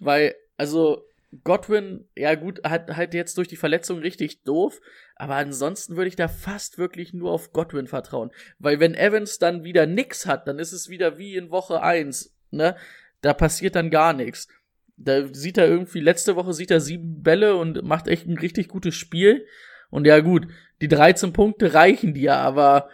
Weil, 0.00 0.34
also, 0.58 1.04
Godwin, 1.44 2.06
ja 2.16 2.34
gut, 2.34 2.62
hat 2.64 2.94
halt 2.96 3.12
jetzt 3.12 3.36
durch 3.36 3.48
die 3.48 3.56
Verletzung 3.56 3.98
richtig 3.98 4.44
doof, 4.44 4.80
aber 5.14 5.36
ansonsten 5.36 5.96
würde 5.96 6.08
ich 6.08 6.16
da 6.16 6.26
fast 6.26 6.78
wirklich 6.78 7.12
nur 7.12 7.32
auf 7.32 7.52
Godwin 7.52 7.86
vertrauen. 7.86 8.30
Weil 8.58 8.80
wenn 8.80 8.94
Evans 8.94 9.38
dann 9.38 9.62
wieder 9.62 9.86
nix 9.86 10.26
hat, 10.26 10.48
dann 10.48 10.58
ist 10.58 10.72
es 10.72 10.88
wieder 10.88 11.18
wie 11.18 11.36
in 11.36 11.50
Woche 11.50 11.82
1, 11.82 12.34
ne? 12.50 12.76
Da 13.20 13.34
passiert 13.34 13.74
dann 13.74 13.90
gar 13.90 14.12
nichts. 14.12 14.48
Da 14.96 15.26
sieht 15.32 15.58
er 15.58 15.68
irgendwie, 15.68 16.00
letzte 16.00 16.34
Woche 16.34 16.54
sieht 16.54 16.70
er 16.70 16.80
sieben 16.80 17.22
Bälle 17.22 17.56
und 17.56 17.82
macht 17.82 18.08
echt 18.08 18.26
ein 18.26 18.38
richtig 18.38 18.68
gutes 18.68 18.94
Spiel. 18.94 19.46
Und 19.90 20.06
ja 20.06 20.20
gut, 20.20 20.48
die 20.80 20.88
13 20.88 21.32
Punkte 21.32 21.74
reichen 21.74 22.14
dir, 22.14 22.36
aber 22.36 22.88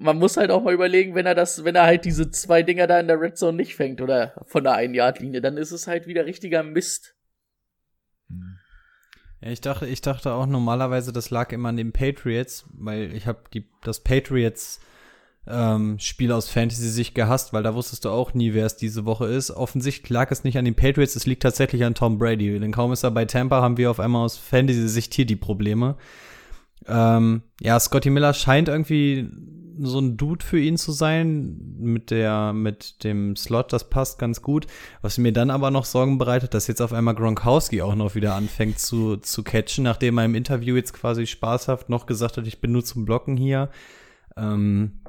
man 0.00 0.18
muss 0.18 0.36
halt 0.36 0.50
auch 0.50 0.62
mal 0.62 0.74
überlegen, 0.74 1.14
wenn 1.14 1.26
er 1.26 1.34
das, 1.34 1.64
wenn 1.64 1.76
er 1.76 1.84
halt 1.84 2.04
diese 2.04 2.30
zwei 2.30 2.62
Dinger 2.62 2.86
da 2.86 2.98
in 2.98 3.06
der 3.06 3.20
Red 3.20 3.36
Zone 3.36 3.56
nicht 3.56 3.76
fängt 3.76 4.00
oder 4.00 4.34
von 4.46 4.64
der 4.64 4.74
einen 4.74 4.94
Yard 4.94 5.20
Linie, 5.20 5.40
dann 5.40 5.56
ist 5.56 5.72
es 5.72 5.86
halt 5.86 6.06
wieder 6.06 6.26
richtiger 6.26 6.62
Mist. 6.62 7.14
Ja, 9.40 9.50
ich 9.50 9.60
dachte, 9.60 9.86
ich 9.86 10.00
dachte 10.00 10.32
auch 10.32 10.46
normalerweise, 10.46 11.12
das 11.12 11.30
lag 11.30 11.52
immer 11.52 11.68
an 11.68 11.76
den 11.76 11.92
Patriots, 11.92 12.66
weil 12.72 13.14
ich 13.14 13.26
habe 13.26 13.40
das 13.82 14.00
Patriots 14.00 14.80
ähm, 15.46 15.98
Spiel 15.98 16.32
aus 16.32 16.48
Fantasy-Sicht 16.48 17.14
gehasst, 17.14 17.52
weil 17.52 17.62
da 17.62 17.74
wusstest 17.74 18.04
du 18.04 18.10
auch 18.10 18.34
nie, 18.34 18.54
wer 18.54 18.66
es 18.66 18.76
diese 18.76 19.04
Woche 19.04 19.26
ist. 19.26 19.50
Offensichtlich 19.50 20.10
lag 20.10 20.30
es 20.30 20.44
nicht 20.44 20.58
an 20.58 20.64
den 20.64 20.76
Patriots, 20.76 21.16
es 21.16 21.26
liegt 21.26 21.42
tatsächlich 21.42 21.84
an 21.84 21.94
Tom 21.94 22.18
Brady. 22.18 22.58
Denn 22.58 22.72
kaum 22.72 22.92
ist 22.92 23.02
er 23.02 23.10
bei 23.10 23.24
Tampa, 23.24 23.60
haben 23.60 23.76
wir 23.76 23.90
auf 23.90 24.00
einmal 24.00 24.24
aus 24.24 24.36
Fantasy-Sicht 24.36 25.12
hier 25.14 25.26
die 25.26 25.36
Probleme. 25.36 25.96
Ähm, 26.86 27.42
ja, 27.60 27.78
Scotty 27.80 28.10
Miller 28.10 28.32
scheint 28.34 28.68
irgendwie 28.68 29.28
so 29.78 29.98
ein 29.98 30.16
Dude 30.16 30.44
für 30.44 30.58
ihn 30.58 30.76
zu 30.76 30.92
sein 30.92 31.76
mit 31.78 32.10
der 32.10 32.52
mit 32.52 33.04
dem 33.04 33.36
Slot, 33.36 33.72
das 33.72 33.90
passt 33.90 34.18
ganz 34.18 34.42
gut. 34.42 34.66
Was 35.02 35.18
mir 35.18 35.32
dann 35.32 35.50
aber 35.50 35.70
noch 35.70 35.84
Sorgen 35.84 36.18
bereitet, 36.18 36.54
dass 36.54 36.66
jetzt 36.66 36.82
auf 36.82 36.92
einmal 36.92 37.14
Gronkowski 37.14 37.82
auch 37.82 37.94
noch 37.94 38.14
wieder 38.14 38.34
anfängt 38.34 38.78
zu 38.78 39.16
zu 39.16 39.42
catchen, 39.42 39.84
nachdem 39.84 40.18
er 40.18 40.24
im 40.24 40.34
Interview 40.34 40.76
jetzt 40.76 40.92
quasi 40.92 41.26
spaßhaft 41.26 41.88
noch 41.88 42.06
gesagt 42.06 42.36
hat, 42.36 42.46
ich 42.46 42.60
bin 42.60 42.72
nur 42.72 42.84
zum 42.84 43.04
Blocken 43.04 43.36
hier. 43.36 43.70
Ähm, 44.36 45.00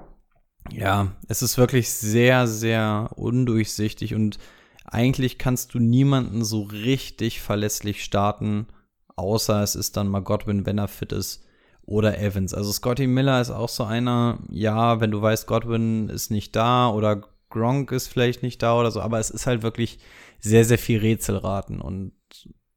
ja, 0.72 1.14
es 1.28 1.42
ist 1.42 1.58
wirklich 1.58 1.90
sehr 1.92 2.48
sehr 2.48 3.12
undurchsichtig 3.16 4.16
und 4.16 4.38
eigentlich 4.86 5.38
kannst 5.38 5.74
du 5.74 5.80
niemanden 5.80 6.44
so 6.44 6.64
richtig 6.64 7.42
verlässlich 7.42 8.04
starten, 8.04 8.68
außer 9.16 9.64
es 9.64 9.76
ist 9.76 9.98
dann 9.98 10.08
mal 10.08 10.22
Godwin, 10.22 10.66
wenn 10.66 10.78
er 10.78 10.88
fit 10.88 11.12
ist 11.12 11.46
oder 11.86 12.20
Evans. 12.20 12.54
Also 12.54 12.72
Scotty 12.72 13.08
Miller 13.08 13.42
ist 13.42 13.52
auch 13.52 13.70
so 13.70 13.84
einer, 13.84 14.40
ja, 14.50 15.00
wenn 15.02 15.12
du 15.12 15.22
weißt, 15.22 15.48
Godwin 15.48 16.10
ist 16.10 16.32
nicht 16.32 16.56
da 16.56 16.90
oder 16.90 17.24
Gronk 17.50 17.92
ist 17.92 18.08
vielleicht 18.08 18.44
nicht 18.44 18.62
da 18.64 18.80
oder 18.80 18.92
so, 18.92 19.02
aber 19.02 19.20
es 19.20 19.30
ist 19.30 19.48
halt 19.48 19.62
wirklich 19.62 20.00
sehr, 20.40 20.66
sehr 20.66 20.78
viel 20.78 21.00
Rätselraten 21.00 21.82
und 21.82 22.14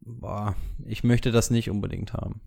boah, 0.01 0.57
ich 0.85 1.05
möchte 1.05 1.31
das 1.31 1.51
nicht 1.51 1.71
unbedingt 1.71 2.13
haben. 2.13 2.41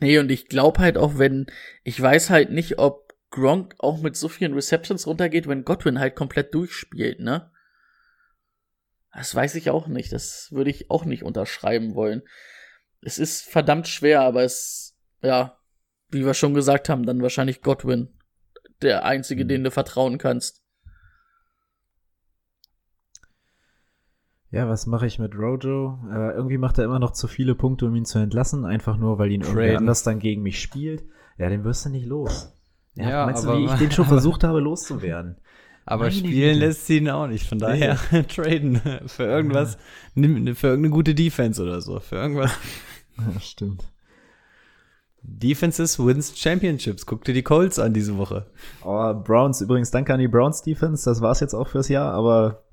Nee, 0.00 0.18
und 0.18 0.30
ich 0.30 0.48
glaube 0.48 0.80
halt 0.80 0.96
auch, 0.96 1.18
wenn, 1.18 1.46
ich 1.82 2.00
weiß 2.00 2.30
halt 2.30 2.50
nicht, 2.50 2.78
ob 2.78 3.14
Gronk 3.30 3.74
auch 3.78 4.00
mit 4.00 4.16
so 4.16 4.28
vielen 4.28 4.54
Receptions 4.54 5.06
runtergeht, 5.06 5.48
wenn 5.48 5.64
Godwin 5.64 5.98
halt 5.98 6.14
komplett 6.14 6.54
durchspielt, 6.54 7.20
ne? 7.20 7.50
Das 9.12 9.34
weiß 9.34 9.56
ich 9.56 9.70
auch 9.70 9.88
nicht. 9.88 10.12
Das 10.12 10.52
würde 10.52 10.70
ich 10.70 10.90
auch 10.90 11.04
nicht 11.04 11.24
unterschreiben 11.24 11.94
wollen. 11.94 12.22
Es 13.00 13.18
ist 13.18 13.42
verdammt 13.42 13.88
schwer, 13.88 14.22
aber 14.22 14.42
es, 14.42 14.96
ja, 15.22 15.58
wie 16.10 16.24
wir 16.24 16.34
schon 16.34 16.54
gesagt 16.54 16.88
haben, 16.88 17.06
dann 17.06 17.22
wahrscheinlich 17.22 17.62
Godwin. 17.62 18.08
Der 18.82 19.04
einzige, 19.04 19.44
den 19.44 19.64
du 19.64 19.70
vertrauen 19.70 20.18
kannst. 20.18 20.62
Ja, 24.50 24.68
was 24.68 24.86
mache 24.86 25.06
ich 25.06 25.18
mit 25.18 25.34
Rojo? 25.34 25.98
Äh, 26.10 26.32
irgendwie 26.32 26.56
macht 26.58 26.78
er 26.78 26.84
immer 26.84 26.98
noch 26.98 27.12
zu 27.12 27.28
viele 27.28 27.54
Punkte, 27.54 27.86
um 27.86 27.94
ihn 27.94 28.06
zu 28.06 28.18
entlassen, 28.18 28.64
einfach 28.64 28.96
nur, 28.96 29.18
weil 29.18 29.30
ihn 29.30 29.42
irgendwer 29.42 29.76
anders 29.76 30.04
dann 30.04 30.20
gegen 30.20 30.42
mich 30.42 30.60
spielt. 30.60 31.04
Ja, 31.36 31.48
den 31.50 31.64
wirst 31.64 31.84
du 31.84 31.90
nicht 31.90 32.06
los. 32.06 32.54
Ja, 32.94 33.10
Ja, 33.10 33.26
meinst 33.26 33.44
du, 33.44 33.52
wie 33.52 33.66
ich 33.66 33.72
den 33.78 33.90
schon 33.90 34.06
versucht 34.06 34.44
habe, 34.44 34.60
loszuwerden? 34.60 35.36
Aber 35.90 36.04
Meine 36.04 36.16
spielen 36.16 36.52
Güte. 36.54 36.66
lässt 36.66 36.86
sie 36.86 36.98
ihn 36.98 37.08
auch 37.08 37.26
nicht, 37.26 37.46
von 37.48 37.58
daher 37.58 37.96
traden 38.28 38.80
für 39.06 39.24
irgendwas, 39.24 39.78
nimm- 40.14 40.54
für 40.54 40.66
irgendeine 40.68 40.92
gute 40.94 41.14
Defense 41.14 41.62
oder 41.62 41.80
so, 41.80 41.98
für 42.00 42.16
irgendwas. 42.16 42.50
Ja, 43.16 43.40
stimmt. 43.40 43.84
Defenses 45.22 45.98
wins 45.98 46.38
Championships. 46.38 47.06
Guck 47.06 47.24
dir 47.24 47.32
die 47.34 47.42
Colts 47.42 47.78
an 47.78 47.94
diese 47.94 48.16
Woche. 48.18 48.46
Oh, 48.84 49.14
Browns, 49.14 49.60
übrigens, 49.62 49.90
danke 49.90 50.12
an 50.12 50.20
die 50.20 50.28
Browns 50.28 50.62
Defense, 50.62 51.04
das 51.08 51.20
war's 51.22 51.40
jetzt 51.40 51.54
auch 51.54 51.68
fürs 51.68 51.88
Jahr, 51.88 52.12
aber 52.12 52.64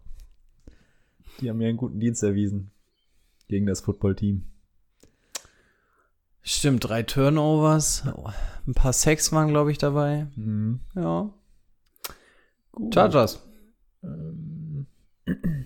die 1.40 1.50
haben 1.50 1.58
mir 1.58 1.68
einen 1.70 1.78
guten 1.78 2.00
Dienst 2.00 2.22
erwiesen 2.22 2.72
gegen 3.48 3.66
das 3.66 3.82
Footballteam. 3.82 4.44
Stimmt, 6.44 6.84
drei 6.88 7.02
Turnovers, 7.04 8.04
ein 8.68 8.74
paar 8.74 8.94
Sacks 8.94 9.32
waren, 9.32 9.48
glaube 9.48 9.72
ich, 9.72 9.78
dabei. 9.78 10.28
Mhm. 10.36 10.82
Ja. 10.96 11.34
Chargers. 12.94 13.42
Ähm, 14.04 14.88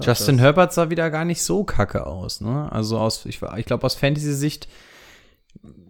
Justin 0.00 0.38
Herbert 0.38 0.72
sah 0.72 0.90
wieder 0.90 1.10
gar 1.10 1.24
nicht 1.24 1.42
so 1.42 1.64
kacke 1.64 2.06
aus, 2.06 2.40
ne? 2.40 2.70
Also 2.70 2.98
aus, 2.98 3.26
ich, 3.26 3.40
ich 3.42 3.66
glaube, 3.66 3.84
aus 3.84 3.94
Fantasy-Sicht 3.94 4.68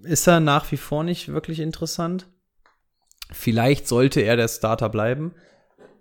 ist 0.03 0.27
er 0.27 0.41
nach 0.41 0.71
wie 0.73 0.77
vor 0.77 1.05
nicht 1.05 1.29
wirklich 1.29 1.61
interessant. 1.61 2.27
Vielleicht 3.31 3.87
sollte 3.87 4.21
er 4.21 4.37
der 4.37 4.49
Starter 4.49 4.89
bleiben. 4.89 5.35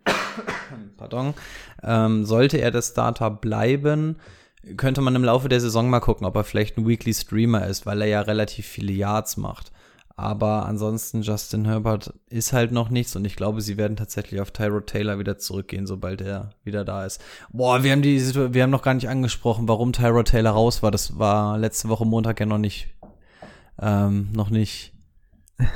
Pardon. 0.97 1.33
Ähm, 1.83 2.25
sollte 2.25 2.57
er 2.57 2.71
der 2.71 2.81
Starter 2.81 3.29
bleiben, 3.29 4.17
könnte 4.77 5.01
man 5.01 5.15
im 5.15 5.23
Laufe 5.23 5.49
der 5.49 5.59
Saison 5.59 5.89
mal 5.89 5.99
gucken, 5.99 6.25
ob 6.25 6.35
er 6.35 6.43
vielleicht 6.43 6.77
ein 6.77 6.87
Weekly 6.87 7.13
Streamer 7.13 7.67
ist, 7.67 7.85
weil 7.85 8.01
er 8.01 8.07
ja 8.07 8.21
relativ 8.21 8.65
viele 8.65 8.93
Yards 8.93 9.37
macht. 9.37 9.71
Aber 10.19 10.65
ansonsten, 10.65 11.21
Justin 11.21 11.65
Herbert 11.65 12.11
ist 12.27 12.51
halt 12.51 12.71
noch 12.71 12.89
nichts 12.89 13.15
und 13.15 13.23
ich 13.23 13.35
glaube, 13.35 13.61
sie 13.61 13.77
werden 13.77 13.95
tatsächlich 13.95 14.41
auf 14.41 14.49
Tyrod 14.49 14.87
Taylor 14.87 15.19
wieder 15.19 15.37
zurückgehen, 15.37 15.85
sobald 15.85 16.21
er 16.21 16.49
wieder 16.63 16.83
da 16.83 17.05
ist. 17.05 17.21
Boah, 17.51 17.83
wir 17.83 17.91
haben 17.91 18.01
die 18.01 18.19
Situ 18.19 18.51
wir 18.51 18.63
haben 18.63 18.71
noch 18.71 18.81
gar 18.81 18.95
nicht 18.95 19.09
angesprochen, 19.09 19.67
warum 19.67 19.93
Tyrod 19.93 20.29
Taylor 20.29 20.53
raus 20.53 20.81
war. 20.81 20.89
Das 20.89 21.19
war 21.19 21.59
letzte 21.59 21.87
Woche 21.89 22.03
Montag 22.03 22.39
ja 22.39 22.47
noch 22.47 22.57
nicht, 22.57 22.87
ähm, 23.79 24.29
noch 24.33 24.49
nicht 24.49 24.91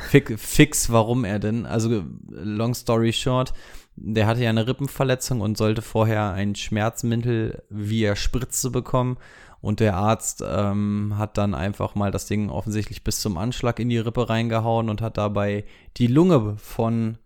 fix, 0.09 0.33
fix, 0.41 0.91
warum 0.91 1.23
er 1.23 1.37
denn. 1.37 1.67
Also, 1.67 2.03
long 2.27 2.73
story 2.73 3.13
short, 3.13 3.53
der 3.95 4.25
hatte 4.25 4.41
ja 4.41 4.49
eine 4.49 4.65
Rippenverletzung 4.65 5.41
und 5.41 5.55
sollte 5.55 5.83
vorher 5.83 6.31
ein 6.31 6.55
Schmerzmittel 6.55 7.61
via 7.69 8.15
Spritze 8.15 8.71
bekommen. 8.71 9.17
Und 9.61 9.79
der 9.79 9.95
Arzt 9.95 10.43
ähm, 10.45 11.13
hat 11.17 11.37
dann 11.37 11.53
einfach 11.53 11.93
mal 11.93 12.11
das 12.11 12.25
Ding 12.25 12.49
offensichtlich 12.49 13.03
bis 13.03 13.21
zum 13.21 13.37
Anschlag 13.37 13.79
in 13.79 13.89
die 13.89 13.99
Rippe 13.99 14.27
reingehauen 14.27 14.89
und 14.89 15.01
hat 15.01 15.17
dabei 15.17 15.65
die 15.97 16.07
Lunge 16.07 16.57
von 16.57 17.19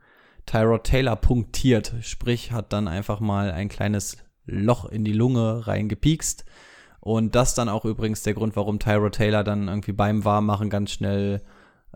Tyrod 0.46 0.84
Taylor 0.84 1.16
punktiert. 1.16 1.94
Sprich, 2.02 2.52
hat 2.52 2.74
dann 2.74 2.88
einfach 2.90 3.22
mal 3.22 3.52
ein 3.52 3.70
kleines 3.70 4.18
Loch 4.46 4.86
in 4.86 5.06
die 5.06 5.14
Lunge 5.14 5.66
reingepiekst. 5.66 6.46
Und 7.00 7.36
das 7.36 7.56
dann 7.56 7.70
auch 7.70 7.86
übrigens 7.86 8.24
der 8.24 8.34
Grund, 8.34 8.56
warum 8.56 8.80
Tyrod 8.80 9.14
Taylor 9.16 9.44
dann 9.44 9.68
irgendwie 9.68 9.94
beim 9.94 10.26
Warmmachen 10.26 10.70
ganz 10.70 10.92
schnell 10.92 11.42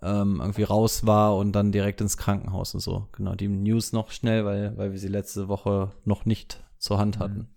ähm, 0.02 0.40
irgendwie 0.40 0.64
raus 0.64 1.06
war 1.06 1.36
und 1.36 1.52
dann 1.52 1.72
direkt 1.72 2.00
ins 2.00 2.16
Krankenhaus 2.16 2.74
und 2.74 2.80
so. 2.80 3.08
Genau, 3.12 3.36
die 3.36 3.48
News 3.48 3.92
noch 3.92 4.12
schnell, 4.12 4.46
weil, 4.46 4.78
weil 4.78 4.92
wir 4.92 5.00
sie 5.00 5.08
letzte 5.08 5.48
Woche 5.48 5.92
noch 6.06 6.26
nicht 6.26 6.64
zur 6.78 6.98
Hand 6.98 7.20
hatten. 7.20 7.50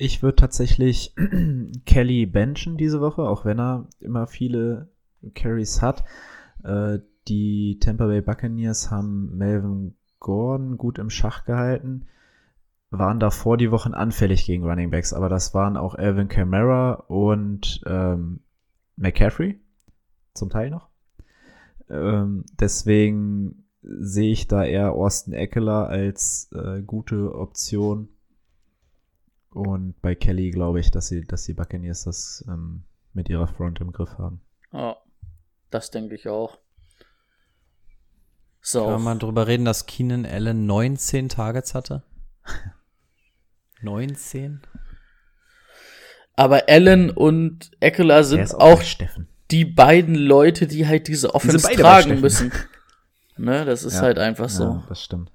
Ich 0.00 0.22
würde 0.22 0.36
tatsächlich 0.36 1.12
Kelly 1.84 2.24
benchen 2.24 2.76
diese 2.76 3.00
Woche, 3.00 3.22
auch 3.22 3.44
wenn 3.44 3.58
er 3.58 3.88
immer 3.98 4.28
viele 4.28 4.88
Carries 5.34 5.82
hat. 5.82 6.04
Äh, 6.62 7.00
die 7.26 7.78
Tampa 7.80 8.06
Bay 8.06 8.22
Buccaneers 8.22 8.92
haben 8.92 9.36
Melvin 9.36 9.96
Gordon 10.20 10.78
gut 10.78 11.00
im 11.00 11.10
Schach 11.10 11.44
gehalten, 11.44 12.06
waren 12.90 13.18
davor 13.18 13.56
die 13.56 13.72
Wochen 13.72 13.92
anfällig 13.92 14.46
gegen 14.46 14.64
Running 14.64 14.90
Backs, 14.90 15.12
aber 15.12 15.28
das 15.28 15.52
waren 15.52 15.76
auch 15.76 15.96
Alvin 15.96 16.28
Kamara 16.28 16.92
und 17.08 17.82
ähm, 17.84 18.40
McCaffrey, 18.96 19.60
zum 20.32 20.48
Teil 20.48 20.70
noch. 20.70 20.88
Ähm, 21.90 22.44
deswegen 22.58 23.64
sehe 23.82 24.30
ich 24.30 24.46
da 24.46 24.64
eher 24.64 24.92
Austin 24.92 25.32
Eckler 25.32 25.88
als 25.88 26.50
äh, 26.52 26.82
gute 26.82 27.34
Option. 27.34 28.08
Und 29.58 30.00
bei 30.02 30.14
Kelly 30.14 30.50
glaube 30.50 30.78
ich, 30.80 30.90
dass 30.90 31.08
sie, 31.08 31.24
dass 31.24 31.44
die 31.44 31.54
Buccaneers 31.54 32.04
das 32.04 32.44
ähm, 32.48 32.84
mit 33.12 33.28
ihrer 33.28 33.48
Front 33.48 33.80
im 33.80 33.90
Griff 33.92 34.16
haben. 34.18 34.40
Ja, 34.72 34.96
das 35.70 35.90
denke 35.90 36.14
ich 36.14 36.28
auch. 36.28 36.58
So. 38.60 38.86
Kann 38.86 39.02
man 39.02 39.18
drüber 39.18 39.46
reden, 39.46 39.64
dass 39.64 39.86
Keenan 39.86 40.26
Allen 40.26 40.66
19 40.66 41.28
Targets 41.28 41.74
hatte? 41.74 42.02
19? 43.82 44.60
Aber 46.36 46.68
Allen 46.68 47.10
und 47.10 47.70
Eckler 47.80 48.22
sind 48.22 48.54
auch 48.54 48.80
Steffen. 48.82 49.26
die 49.50 49.64
beiden 49.64 50.14
Leute, 50.14 50.66
die 50.68 50.86
halt 50.86 51.08
diese 51.08 51.34
Offense 51.34 51.66
bei 51.66 51.74
tragen 51.74 52.20
müssen. 52.20 52.52
Ne, 53.40 53.64
das 53.64 53.84
ist 53.84 53.94
Ja. 53.94 54.00
halt 54.00 54.18
einfach 54.18 54.48
so. 54.48 54.64
Ja, 54.64 54.84
das 54.88 55.00
stimmt. 55.00 55.30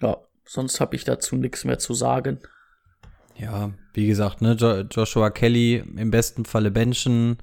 Ja, 0.00 0.16
sonst 0.46 0.80
habe 0.80 0.96
ich 0.96 1.04
dazu 1.04 1.36
nichts 1.36 1.64
mehr 1.64 1.78
zu 1.78 1.94
sagen. 1.94 2.40
Ja, 3.36 3.72
wie 3.92 4.06
gesagt, 4.06 4.40
ne, 4.40 4.52
jo 4.52 4.80
Joshua 4.90 5.30
Kelly 5.30 5.84
im 5.96 6.10
besten 6.10 6.44
Falle 6.44 6.70
benchen. 6.70 7.38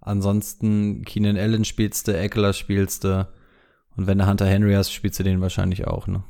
Ansonsten 0.00 1.04
Keenan 1.04 1.36
Allen 1.38 1.64
spielst 1.64 2.08
du, 2.08 2.16
Eckler 2.16 2.52
spielst 2.52 3.04
du. 3.04 3.28
Und 3.96 4.06
wenn 4.06 4.18
du 4.18 4.26
Hunter 4.26 4.46
Henry 4.46 4.74
hast, 4.74 4.92
spielst 4.92 5.18
du 5.18 5.24
den 5.24 5.40
wahrscheinlich 5.40 5.86
auch, 5.86 6.06
ne? 6.06 6.22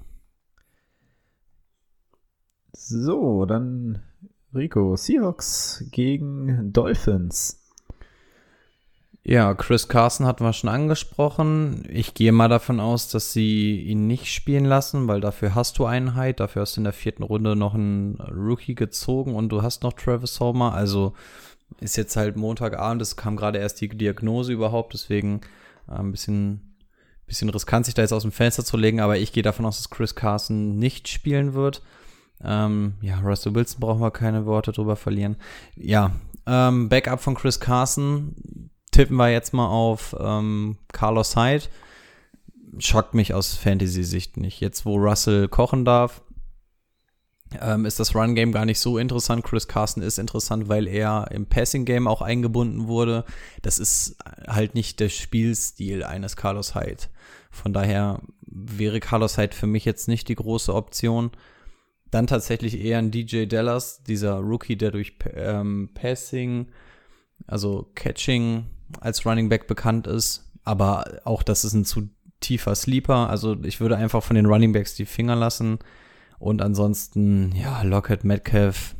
So, 2.72 3.44
dann 3.44 4.02
Rico. 4.54 4.96
Seahawks 4.96 5.84
gegen 5.90 6.72
Dolphins. 6.72 7.57
Ja, 9.28 9.52
Chris 9.52 9.88
Carson 9.88 10.24
hatten 10.24 10.42
wir 10.42 10.54
schon 10.54 10.70
angesprochen. 10.70 11.84
Ich 11.90 12.14
gehe 12.14 12.32
mal 12.32 12.48
davon 12.48 12.80
aus, 12.80 13.08
dass 13.08 13.30
sie 13.30 13.78
ihn 13.82 14.06
nicht 14.06 14.32
spielen 14.32 14.64
lassen, 14.64 15.06
weil 15.06 15.20
dafür 15.20 15.54
hast 15.54 15.78
du 15.78 15.84
Einheit. 15.84 16.40
Dafür 16.40 16.62
hast 16.62 16.76
du 16.76 16.80
in 16.80 16.84
der 16.84 16.94
vierten 16.94 17.22
Runde 17.22 17.54
noch 17.54 17.74
einen 17.74 18.18
Rookie 18.22 18.74
gezogen 18.74 19.34
und 19.34 19.50
du 19.50 19.60
hast 19.60 19.82
noch 19.82 19.92
Travis 19.92 20.40
Homer. 20.40 20.72
Also 20.72 21.12
ist 21.78 21.98
jetzt 21.98 22.16
halt 22.16 22.38
Montagabend, 22.38 23.02
es 23.02 23.16
kam 23.16 23.36
gerade 23.36 23.58
erst 23.58 23.82
die 23.82 23.90
Diagnose 23.90 24.50
überhaupt, 24.50 24.94
deswegen 24.94 25.42
äh, 25.88 25.96
ein 25.96 26.10
bisschen, 26.10 26.78
bisschen 27.26 27.50
riskant, 27.50 27.84
sich 27.84 27.94
da 27.94 28.00
jetzt 28.00 28.12
aus 28.12 28.22
dem 28.22 28.32
Fenster 28.32 28.64
zu 28.64 28.78
legen. 28.78 29.00
Aber 29.00 29.18
ich 29.18 29.32
gehe 29.32 29.42
davon 29.42 29.66
aus, 29.66 29.76
dass 29.76 29.90
Chris 29.90 30.14
Carson 30.14 30.78
nicht 30.78 31.06
spielen 31.06 31.52
wird. 31.52 31.82
Ähm, 32.42 32.94
ja, 33.02 33.20
Russell 33.20 33.54
Wilson 33.54 33.78
brauchen 33.78 34.00
wir 34.00 34.10
keine 34.10 34.46
Worte 34.46 34.72
drüber 34.72 34.96
verlieren. 34.96 35.36
Ja, 35.76 36.12
ähm, 36.46 36.88
Backup 36.88 37.20
von 37.20 37.34
Chris 37.34 37.60
Carson 37.60 38.34
tippen 38.90 39.16
wir 39.16 39.30
jetzt 39.30 39.52
mal 39.54 39.68
auf 39.68 40.14
ähm, 40.18 40.78
Carlos 40.92 41.36
Hyde. 41.36 41.64
Schockt 42.78 43.14
mich 43.14 43.34
aus 43.34 43.54
Fantasy-Sicht 43.54 44.36
nicht. 44.36 44.60
Jetzt, 44.60 44.84
wo 44.84 44.96
Russell 44.96 45.48
kochen 45.48 45.84
darf, 45.84 46.22
ähm, 47.60 47.86
ist 47.86 47.98
das 47.98 48.14
Run-Game 48.14 48.52
gar 48.52 48.64
nicht 48.64 48.78
so 48.78 48.98
interessant. 48.98 49.44
Chris 49.44 49.68
Carson 49.68 50.02
ist 50.02 50.18
interessant, 50.18 50.68
weil 50.68 50.86
er 50.86 51.28
im 51.30 51.46
Passing-Game 51.46 52.06
auch 52.06 52.20
eingebunden 52.22 52.86
wurde. 52.86 53.24
Das 53.62 53.78
ist 53.78 54.16
halt 54.46 54.74
nicht 54.74 55.00
der 55.00 55.08
Spielstil 55.08 56.04
eines 56.04 56.36
Carlos 56.36 56.74
Hyde. 56.74 57.04
Von 57.50 57.72
daher 57.72 58.20
wäre 58.46 59.00
Carlos 59.00 59.38
Hyde 59.38 59.54
für 59.54 59.66
mich 59.66 59.84
jetzt 59.84 60.08
nicht 60.08 60.28
die 60.28 60.34
große 60.34 60.74
Option. 60.74 61.30
Dann 62.10 62.26
tatsächlich 62.26 62.78
eher 62.80 62.98
ein 62.98 63.10
DJ 63.10 63.46
Dallas, 63.46 64.02
dieser 64.02 64.36
Rookie, 64.36 64.76
der 64.76 64.90
durch 64.90 65.14
ähm, 65.34 65.90
Passing, 65.94 66.68
also 67.46 67.90
Catching 67.94 68.66
als 69.00 69.24
Running 69.26 69.48
Back 69.48 69.66
bekannt 69.66 70.06
ist. 70.06 70.50
Aber 70.64 71.04
auch 71.24 71.42
das 71.42 71.64
ist 71.64 71.72
ein 71.74 71.84
zu 71.84 72.08
tiefer 72.40 72.74
Sleeper. 72.74 73.28
Also 73.30 73.56
ich 73.62 73.80
würde 73.80 73.96
einfach 73.96 74.22
von 74.22 74.36
den 74.36 74.46
Running 74.46 74.72
Backs 74.72 74.94
die 74.94 75.06
Finger 75.06 75.36
lassen. 75.36 75.78
Und 76.38 76.62
ansonsten, 76.62 77.52
ja, 77.56 77.82
Lockett, 77.82 78.22
Metcalf, 78.24 78.94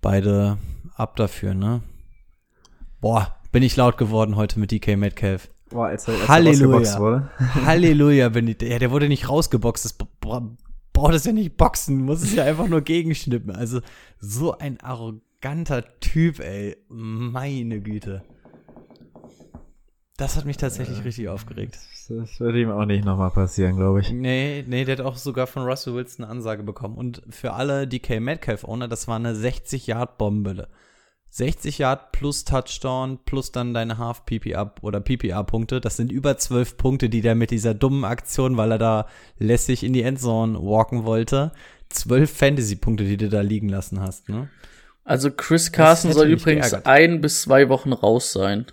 beide 0.00 0.58
ab 0.94 1.16
dafür, 1.16 1.54
ne? 1.54 1.82
Boah, 3.00 3.36
bin 3.52 3.62
ich 3.62 3.76
laut 3.76 3.98
geworden 3.98 4.36
heute 4.36 4.60
mit 4.60 4.70
DK 4.70 4.96
Metcalf. 4.96 5.48
Boah, 5.70 5.86
als 5.86 6.06
er, 6.08 6.14
als 6.14 6.28
Halleluja. 6.28 7.30
Halleluja, 7.64 8.28
bin 8.28 8.48
ich. 8.48 8.60
Ja, 8.62 8.78
der 8.78 8.90
wurde 8.90 9.08
nicht 9.08 9.28
rausgeboxt. 9.28 9.84
Das 9.84 9.92
bra- 9.94 10.48
braucht 10.92 11.14
es 11.14 11.24
ja 11.24 11.32
nicht 11.32 11.56
boxen, 11.56 12.04
muss 12.04 12.22
es 12.22 12.34
ja 12.34 12.44
einfach 12.44 12.68
nur 12.68 12.82
gegenschnippen. 12.82 13.54
Also 13.54 13.80
so 14.18 14.58
ein 14.58 14.80
arroganter 15.40 15.84
Typ, 16.00 16.40
ey. 16.40 16.76
Meine 16.88 17.80
Güte. 17.80 18.22
Das 20.16 20.36
hat 20.36 20.44
mich 20.44 20.58
tatsächlich 20.58 21.02
richtig 21.04 21.28
aufgeregt. 21.28 21.78
Das 22.08 22.40
würde 22.40 22.60
ihm 22.60 22.70
auch 22.70 22.84
nicht 22.84 23.04
nochmal 23.04 23.30
passieren, 23.30 23.76
glaube 23.76 24.00
ich. 24.00 24.12
Nee, 24.12 24.64
nee, 24.66 24.84
der 24.84 24.98
hat 24.98 25.04
auch 25.04 25.16
sogar 25.16 25.46
von 25.46 25.62
Russell 25.62 25.94
Wilson 25.94 26.24
eine 26.24 26.32
Ansage 26.32 26.62
bekommen. 26.62 26.96
Und 26.98 27.22
für 27.30 27.54
alle 27.54 27.86
DK 27.88 28.20
Metcalf-Owner, 28.20 28.88
das 28.88 29.08
war 29.08 29.16
eine 29.16 29.32
60-Yard-Bombe. 29.32 30.68
60 31.30 31.78
Yard 31.78 32.12
plus 32.12 32.44
Touchdown 32.44 33.20
plus 33.24 33.52
dann 33.52 33.72
deine 33.72 33.96
Half 33.96 34.26
PPA 34.26 34.74
oder 34.82 35.00
PPA-Punkte. 35.00 35.80
Das 35.80 35.96
sind 35.96 36.10
über 36.12 36.36
12 36.36 36.76
Punkte, 36.76 37.08
die 37.08 37.20
der 37.22 37.36
mit 37.36 37.52
dieser 37.52 37.72
dummen 37.72 38.04
Aktion, 38.04 38.56
weil 38.56 38.72
er 38.72 38.78
da 38.78 39.06
lässig 39.38 39.84
in 39.84 39.92
die 39.92 40.02
Endzone 40.02 40.58
walken 40.58 41.04
wollte, 41.04 41.52
12 41.90 42.30
Fantasy-Punkte, 42.30 43.04
die 43.04 43.16
du 43.16 43.28
da 43.28 43.40
liegen 43.40 43.68
lassen 43.68 44.00
hast, 44.00 44.28
ne? 44.28 44.50
Also 45.10 45.32
Chris 45.32 45.72
Carson 45.72 46.12
soll 46.12 46.28
übrigens 46.28 46.70
geärgert. 46.70 46.86
ein 46.86 47.20
bis 47.20 47.42
zwei 47.42 47.68
Wochen 47.68 47.92
raus 47.92 48.32
sein. 48.32 48.66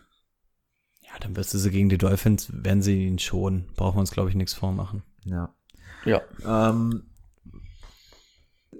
Ja, 1.01 1.13
dann 1.19 1.35
wirst 1.35 1.51
du 1.55 1.57
sie 1.57 1.71
gegen 1.71 1.89
die 1.89 1.97
Dolphins, 1.97 2.51
werden 2.53 2.83
sie 2.83 3.07
ihn 3.07 3.17
schon. 3.17 3.65
Brauchen 3.75 3.95
wir 3.95 4.01
uns, 4.01 4.11
glaube 4.11 4.29
ich, 4.29 4.35
nichts 4.35 4.53
vormachen. 4.53 5.01
Ja. 5.25 5.55
Ja. 6.05 6.21
Ähm, 6.45 7.09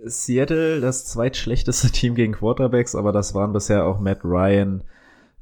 Seattle, 0.03 0.81
das 0.81 1.05
zweitschlechteste 1.05 1.89
Team 1.89 2.13
gegen 2.13 2.33
Quarterbacks, 2.33 2.93
aber 2.93 3.11
das 3.11 3.33
waren 3.33 3.53
bisher 3.53 3.87
auch 3.87 3.99
Matt 3.99 4.23
Ryan, 4.23 4.83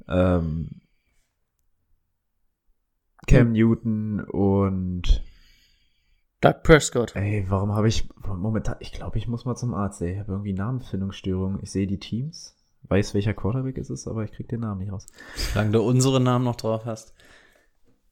ähm, 0.08 0.69
Cam 3.28 3.51
Newton 3.51 4.21
und 4.21 5.21
Doug 6.41 6.63
Prescott. 6.63 7.15
ey, 7.15 7.45
warum 7.50 7.74
habe 7.74 7.88
ich 7.88 8.08
momentan, 8.26 8.76
ich 8.80 8.91
glaube, 8.91 9.17
ich 9.17 9.28
muss 9.28 9.45
mal 9.45 9.56
zum 9.56 9.74
Arzt, 9.74 10.02
ey, 10.02 10.13
ich 10.13 10.19
habe 10.19 10.34
irgendwie 10.34 10.54
Namenfindungsstörung. 10.54 11.60
Ich 11.62 11.71
sehe 11.71 11.88
die 11.88 12.00
Teams, 12.00 12.56
weiß 12.84 13.13
welcher 13.13 13.34
Quarterback 13.34 13.78
es 13.78 13.89
ist, 13.89 14.08
aber 14.08 14.24
ich 14.24 14.32
krieg 14.32 14.48
den 14.50 14.60
Namen 14.62 14.82
nicht 14.82 14.91
raus. 14.91 15.08
Solange 15.36 15.71
du 15.71 15.82
unsere 15.82 16.19
Namen 16.19 16.45
noch 16.45 16.56
drauf 16.56 16.86
hast. 16.86 17.13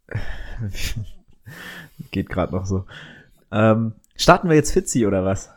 Geht 2.11 2.29
gerade 2.29 2.53
noch 2.53 2.65
so. 2.65 2.85
Ähm, 3.51 3.93
starten 4.15 4.49
wir 4.49 4.55
jetzt 4.55 4.71
Fitzy 4.71 5.05
oder 5.05 5.23
was? 5.25 5.51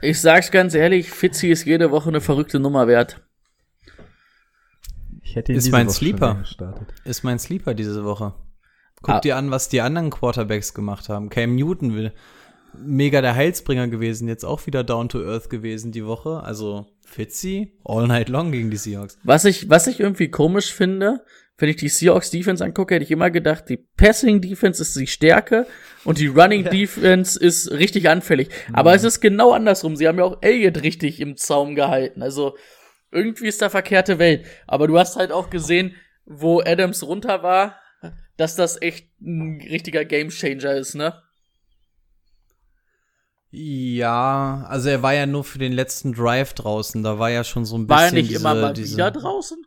Ich 0.00 0.20
sag's 0.20 0.50
ganz 0.50 0.74
ehrlich, 0.74 1.10
Fitzy 1.10 1.48
ist 1.48 1.64
jede 1.64 1.90
Woche 1.90 2.08
eine 2.08 2.20
verrückte 2.20 2.60
Nummer 2.60 2.86
wert. 2.86 3.22
Ich 5.22 5.36
hätte 5.36 5.52
ihn 5.52 5.58
Ist 5.58 5.64
diese 5.64 5.76
mein 5.76 5.86
Woche 5.86 5.94
Sleeper. 5.94 6.44
Ist 7.04 7.24
mein 7.24 7.38
Sleeper 7.38 7.74
diese 7.74 8.04
Woche. 8.04 8.34
Guck 9.02 9.16
Ah. 9.16 9.20
dir 9.20 9.36
an, 9.36 9.50
was 9.50 9.68
die 9.68 9.80
anderen 9.80 10.10
Quarterbacks 10.10 10.74
gemacht 10.74 11.08
haben. 11.08 11.28
Cam 11.28 11.54
Newton 11.56 11.94
will 11.94 12.12
mega 12.74 13.20
der 13.20 13.34
Heilsbringer 13.34 13.88
gewesen, 13.88 14.28
jetzt 14.28 14.44
auch 14.44 14.66
wieder 14.66 14.82
down 14.84 15.08
to 15.08 15.18
earth 15.22 15.50
gewesen 15.50 15.92
die 15.92 16.06
Woche. 16.06 16.42
Also 16.42 16.86
Fitzy 17.04 17.72
all 17.84 18.06
night 18.06 18.28
long 18.28 18.52
gegen 18.52 18.70
die 18.70 18.76
Seahawks. 18.78 19.18
Was 19.24 19.44
ich, 19.44 19.68
was 19.68 19.86
ich 19.86 20.00
irgendwie 20.00 20.30
komisch 20.30 20.72
finde, 20.72 21.24
wenn 21.58 21.68
ich 21.68 21.76
die 21.76 21.90
Seahawks 21.90 22.30
Defense 22.30 22.64
angucke, 22.64 22.94
hätte 22.94 23.04
ich 23.04 23.10
immer 23.10 23.30
gedacht, 23.30 23.68
die 23.68 23.76
Passing 23.76 24.40
Defense 24.40 24.80
ist 24.80 24.96
die 24.98 25.06
Stärke 25.06 25.66
und 26.04 26.18
die 26.18 26.26
Running 26.28 26.64
Defense 26.70 27.38
ist 27.38 27.70
richtig 27.72 28.08
anfällig. 28.08 28.48
Aber 28.72 28.94
es 28.94 29.04
ist 29.04 29.20
genau 29.20 29.52
andersrum. 29.52 29.94
Sie 29.94 30.08
haben 30.08 30.18
ja 30.18 30.24
auch 30.24 30.38
Elliott 30.40 30.82
richtig 30.82 31.20
im 31.20 31.36
Zaum 31.36 31.74
gehalten. 31.74 32.22
Also 32.22 32.56
irgendwie 33.10 33.48
ist 33.48 33.60
da 33.60 33.68
verkehrte 33.68 34.18
Welt. 34.18 34.46
Aber 34.66 34.86
du 34.88 34.98
hast 34.98 35.16
halt 35.16 35.30
auch 35.30 35.50
gesehen, 35.50 35.94
wo 36.24 36.60
Adams 36.60 37.02
runter 37.06 37.42
war, 37.42 37.76
dass 38.42 38.56
das 38.56 38.82
echt 38.82 39.06
ein 39.20 39.60
richtiger 39.60 40.04
Gamechanger 40.04 40.74
ist, 40.74 40.96
ne? 40.96 41.14
Ja, 43.52 44.66
also 44.68 44.88
er 44.88 45.00
war 45.04 45.14
ja 45.14 45.26
nur 45.26 45.44
für 45.44 45.60
den 45.60 45.72
letzten 45.72 46.12
Drive 46.12 46.52
draußen. 46.54 47.04
Da 47.04 47.20
war 47.20 47.30
ja 47.30 47.44
schon 47.44 47.64
so 47.64 47.76
ein 47.76 47.86
bisschen 47.86 47.96
War 48.00 48.06
er 48.06 48.12
nicht 48.12 48.30
diese, 48.30 48.40
immer 48.40 48.54
mal 48.56 48.72
diese, 48.72 48.94
wieder 48.94 49.12
draußen? 49.12 49.58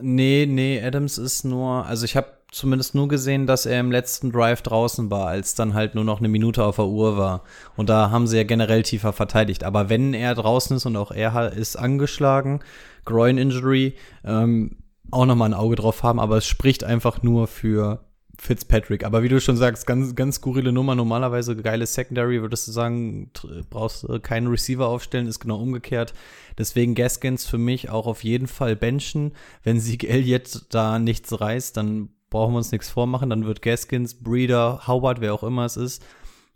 Nee, 0.00 0.46
nee, 0.48 0.82
Adams 0.82 1.18
ist 1.18 1.44
nur, 1.44 1.84
also 1.84 2.06
ich 2.06 2.16
habe 2.16 2.28
zumindest 2.52 2.94
nur 2.94 3.08
gesehen, 3.08 3.46
dass 3.46 3.66
er 3.66 3.80
im 3.80 3.90
letzten 3.90 4.32
Drive 4.32 4.62
draußen 4.62 5.10
war, 5.10 5.26
als 5.26 5.54
dann 5.54 5.74
halt 5.74 5.94
nur 5.94 6.04
noch 6.04 6.20
eine 6.20 6.28
Minute 6.28 6.64
auf 6.64 6.76
der 6.76 6.86
Uhr 6.86 7.18
war. 7.18 7.42
Und 7.76 7.90
da 7.90 8.10
haben 8.10 8.26
sie 8.26 8.38
ja 8.38 8.44
generell 8.44 8.82
tiefer 8.82 9.12
verteidigt. 9.12 9.62
Aber 9.62 9.90
wenn 9.90 10.14
er 10.14 10.34
draußen 10.34 10.74
ist 10.74 10.86
und 10.86 10.96
auch 10.96 11.10
er 11.10 11.52
ist 11.52 11.76
angeschlagen, 11.76 12.60
Groin 13.04 13.36
Injury, 13.36 13.94
ähm, 14.24 14.78
auch 15.10 15.26
nochmal 15.26 15.50
ein 15.50 15.54
Auge 15.54 15.76
drauf 15.76 16.02
haben, 16.02 16.18
aber 16.18 16.38
es 16.38 16.46
spricht 16.46 16.82
einfach 16.84 17.22
nur 17.22 17.46
für 17.46 18.05
Fitzpatrick. 18.38 19.04
Aber 19.04 19.22
wie 19.22 19.28
du 19.28 19.40
schon 19.40 19.56
sagst, 19.56 19.86
ganz, 19.86 20.14
ganz 20.14 20.36
skurrile 20.36 20.72
Nummer. 20.72 20.94
Normalerweise 20.94 21.56
geile 21.56 21.86
Secondary, 21.86 22.42
würdest 22.42 22.68
du 22.68 22.72
sagen, 22.72 23.30
brauchst 23.70 24.06
keinen 24.22 24.46
Receiver 24.48 24.86
aufstellen, 24.86 25.26
ist 25.26 25.40
genau 25.40 25.60
umgekehrt. 25.60 26.14
Deswegen 26.58 26.94
Gaskins 26.94 27.46
für 27.46 27.58
mich 27.58 27.90
auch 27.90 28.06
auf 28.06 28.24
jeden 28.24 28.46
Fall 28.46 28.76
benchen. 28.76 29.32
Wenn 29.62 29.80
Sieg 29.80 30.04
Elliott 30.04 30.66
da 30.70 30.98
nichts 30.98 31.40
reißt, 31.40 31.76
dann 31.76 32.10
brauchen 32.30 32.54
wir 32.54 32.58
uns 32.58 32.72
nichts 32.72 32.90
vormachen. 32.90 33.30
Dann 33.30 33.46
wird 33.46 33.62
Gaskins, 33.62 34.22
Breeder, 34.22 34.86
Howard, 34.86 35.20
wer 35.20 35.34
auch 35.34 35.42
immer 35.42 35.64
es 35.64 35.76
ist, 35.76 36.04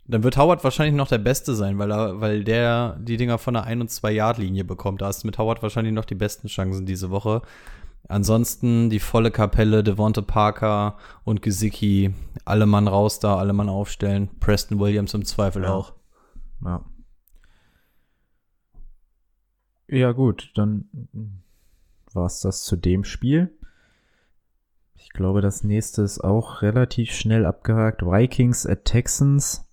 Dann 0.07 0.23
wird 0.23 0.37
Howard 0.37 0.63
wahrscheinlich 0.63 0.95
noch 0.95 1.07
der 1.07 1.19
Beste 1.19 1.55
sein, 1.55 1.77
weil, 1.77 1.91
er, 1.91 2.19
weil 2.19 2.43
der 2.43 2.97
die 2.99 3.17
Dinger 3.17 3.37
von 3.37 3.53
der 3.53 3.67
1- 3.67 3.81
und 3.81 3.89
2-Yard-Linie 3.89 4.65
bekommt. 4.65 5.01
Da 5.01 5.07
hast 5.07 5.23
du 5.23 5.27
mit 5.27 5.37
Howard 5.37 5.61
wahrscheinlich 5.63 5.93
noch 5.93 6.05
die 6.05 6.15
besten 6.15 6.47
Chancen 6.47 6.85
diese 6.85 7.09
Woche. 7.11 7.41
Ansonsten 8.11 8.89
die 8.89 8.99
volle 8.99 9.31
Kapelle, 9.31 9.83
Devonte 9.83 10.21
Parker 10.21 10.97
und 11.23 11.41
Gesicki, 11.41 12.13
alle 12.43 12.65
Mann 12.65 12.89
raus 12.89 13.19
da, 13.19 13.37
alle 13.37 13.53
Mann 13.53 13.69
aufstellen. 13.69 14.29
Preston 14.41 14.79
Williams 14.79 15.13
im 15.13 15.23
Zweifel 15.23 15.63
Ja. 15.63 15.73
auch. 15.73 15.93
Ja. 16.63 16.85
Ja, 19.87 20.11
gut, 20.11 20.51
dann 20.55 20.89
war 22.13 22.25
es 22.25 22.41
das 22.41 22.63
zu 22.63 22.75
dem 22.75 23.05
Spiel. 23.05 23.57
Ich 24.95 25.11
glaube, 25.11 25.41
das 25.41 25.63
nächste 25.63 26.01
ist 26.01 26.19
auch 26.19 26.61
relativ 26.61 27.11
schnell 27.11 27.45
abgehakt. 27.45 28.01
Vikings 28.01 28.65
at 28.65 28.85
Texans. 28.85 29.65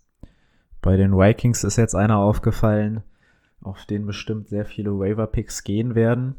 Bei 0.81 0.97
den 0.97 1.13
Vikings 1.13 1.65
ist 1.65 1.77
jetzt 1.77 1.95
einer 1.95 2.19
aufgefallen, 2.19 3.03
auf 3.61 3.85
den 3.85 4.07
bestimmt 4.07 4.49
sehr 4.49 4.65
viele 4.65 4.97
Waiver-Picks 4.97 5.65
gehen 5.65 5.95
werden. 5.97 6.37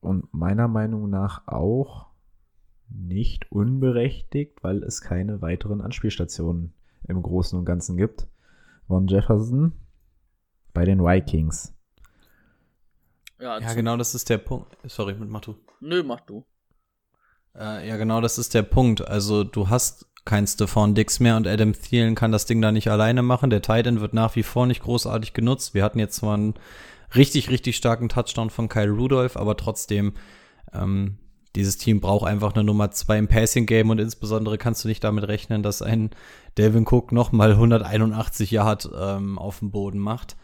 Und 0.00 0.32
meiner 0.32 0.68
Meinung 0.68 1.10
nach 1.10 1.46
auch 1.46 2.06
nicht 2.88 3.50
unberechtigt, 3.50 4.62
weil 4.62 4.82
es 4.82 5.00
keine 5.00 5.42
weiteren 5.42 5.80
Anspielstationen 5.80 6.72
im 7.06 7.22
Großen 7.22 7.58
und 7.58 7.64
Ganzen 7.64 7.96
gibt. 7.96 8.26
Von 8.86 9.06
Jefferson 9.06 9.72
bei 10.72 10.84
den 10.84 11.04
Vikings. 11.04 11.74
Ja, 13.40 13.60
Ja, 13.60 13.74
genau, 13.74 13.96
das 13.96 14.14
ist 14.14 14.30
der 14.30 14.38
Punkt. 14.38 14.76
Sorry, 14.84 15.14
mit 15.14 15.28
Matu. 15.28 15.54
Nö, 15.80 16.02
mach 16.02 16.20
du. 16.20 16.44
Äh, 17.54 17.88
ja, 17.88 17.96
genau, 17.96 18.20
das 18.20 18.38
ist 18.38 18.54
der 18.54 18.62
Punkt. 18.62 19.06
Also 19.06 19.44
du 19.44 19.68
hast 19.68 20.06
kein 20.24 20.46
Stephon 20.46 20.94
Dix 20.94 21.20
mehr 21.20 21.36
und 21.36 21.46
Adam 21.46 21.72
Thielen 21.72 22.14
kann 22.14 22.32
das 22.32 22.46
Ding 22.46 22.60
da 22.60 22.72
nicht 22.72 22.90
alleine 22.90 23.22
machen. 23.22 23.50
Der 23.50 23.62
Titan 23.62 24.00
wird 24.00 24.12
nach 24.12 24.36
wie 24.36 24.42
vor 24.42 24.66
nicht 24.66 24.82
großartig 24.82 25.32
genutzt. 25.32 25.74
Wir 25.74 25.84
hatten 25.84 25.98
jetzt 25.98 26.16
zwar 26.16 26.34
einen 26.34 26.54
richtig, 27.14 27.50
richtig 27.50 27.76
starken 27.76 28.08
Touchdown 28.08 28.50
von 28.50 28.68
Kyle 28.68 28.90
Rudolph, 28.90 29.36
aber 29.36 29.56
trotzdem, 29.56 30.14
ähm, 30.72 31.18
dieses 31.56 31.78
Team 31.78 32.00
braucht 32.00 32.26
einfach 32.28 32.54
eine 32.54 32.64
Nummer 32.64 32.90
zwei 32.90 33.18
im 33.18 33.28
Passing-Game 33.28 33.90
und 33.90 33.98
insbesondere 33.98 34.58
kannst 34.58 34.84
du 34.84 34.88
nicht 34.88 35.02
damit 35.02 35.26
rechnen, 35.26 35.62
dass 35.62 35.82
ein 35.82 36.10
Delvin 36.56 36.86
Cook 36.86 37.10
nochmal 37.10 37.52
181 37.52 38.50
Yard 38.50 38.88
ähm, 38.96 39.38
auf 39.38 39.60
dem 39.60 39.70
Boden 39.70 39.98
macht. 39.98 40.36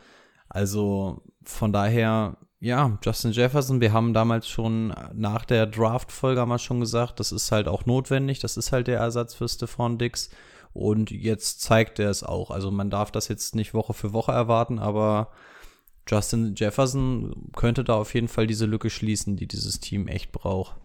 Also 0.48 1.22
von 1.42 1.72
daher, 1.72 2.38
ja, 2.58 2.98
Justin 3.04 3.32
Jefferson, 3.32 3.80
wir 3.80 3.92
haben 3.92 4.14
damals 4.14 4.48
schon 4.48 4.94
nach 5.12 5.44
der 5.44 5.66
Draft-Folge 5.66 6.44
mal 6.46 6.58
schon 6.58 6.80
gesagt, 6.80 7.20
das 7.20 7.32
ist 7.32 7.52
halt 7.52 7.68
auch 7.68 7.84
notwendig, 7.86 8.40
das 8.40 8.56
ist 8.56 8.72
halt 8.72 8.86
der 8.86 8.98
Ersatz 8.98 9.34
für 9.34 9.48
Stephon 9.48 9.98
Dix. 9.98 10.30
Und 10.72 11.12
jetzt 11.12 11.60
zeigt 11.60 12.00
er 12.00 12.10
es 12.10 12.24
auch. 12.24 12.50
Also 12.50 12.72
man 12.72 12.90
darf 12.90 13.12
das 13.12 13.28
jetzt 13.28 13.54
nicht 13.54 13.74
Woche 13.74 13.94
für 13.94 14.12
Woche 14.12 14.32
erwarten, 14.32 14.80
aber 14.80 15.30
Justin 16.06 16.54
Jefferson 16.54 17.50
könnte 17.56 17.82
da 17.84 17.94
auf 17.94 18.12
jeden 18.14 18.28
Fall 18.28 18.46
diese 18.46 18.66
Lücke 18.66 18.90
schließen, 18.90 19.36
die 19.36 19.46
dieses 19.46 19.80
Team 19.80 20.06
echt 20.08 20.32
braucht. 20.32 20.76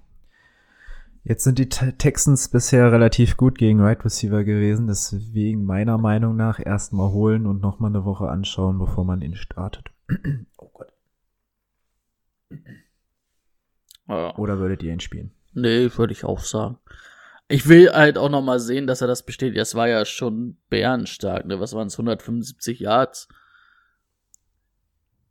Jetzt 1.25 1.43
sind 1.43 1.59
die 1.59 1.67
Te- 1.67 1.97
Texans 1.97 2.47
bisher 2.47 2.91
relativ 2.91 3.35
gut 3.35 3.57
gegen 3.57 3.81
Right 3.81 4.03
Receiver 4.05 4.43
gewesen, 4.45 4.87
deswegen 4.87 5.65
meiner 5.65 5.97
Meinung 5.97 6.37
nach 6.37 6.59
erstmal 6.65 7.11
holen 7.11 7.45
und 7.45 7.61
nochmal 7.61 7.91
eine 7.91 8.05
Woche 8.05 8.29
anschauen, 8.29 8.79
bevor 8.79 9.03
man 9.03 9.21
ihn 9.21 9.35
startet. 9.35 9.87
oh 10.57 10.69
Gott. 10.73 10.93
Ja. 14.07 14.35
Oder 14.37 14.59
würdet 14.59 14.81
ihr 14.83 14.93
ihn 14.93 14.99
spielen? 15.01 15.31
Nee, 15.53 15.89
würde 15.95 16.13
ich 16.13 16.23
auch 16.23 16.39
sagen. 16.39 16.77
Ich 17.47 17.67
will 17.67 17.91
halt 17.91 18.17
auch 18.17 18.29
noch 18.29 18.41
mal 18.43 18.59
sehen, 18.59 18.87
dass 18.87 19.01
er 19.01 19.07
das 19.07 19.23
bestätigt. 19.25 19.59
Das 19.59 19.75
war 19.75 19.87
ja 19.87 20.05
schon 20.05 20.57
bärenstark, 20.69 21.45
ne? 21.45 21.59
Was 21.59 21.73
waren 21.73 21.87
es, 21.87 21.95
175 21.95 22.79
Yards? 22.79 23.27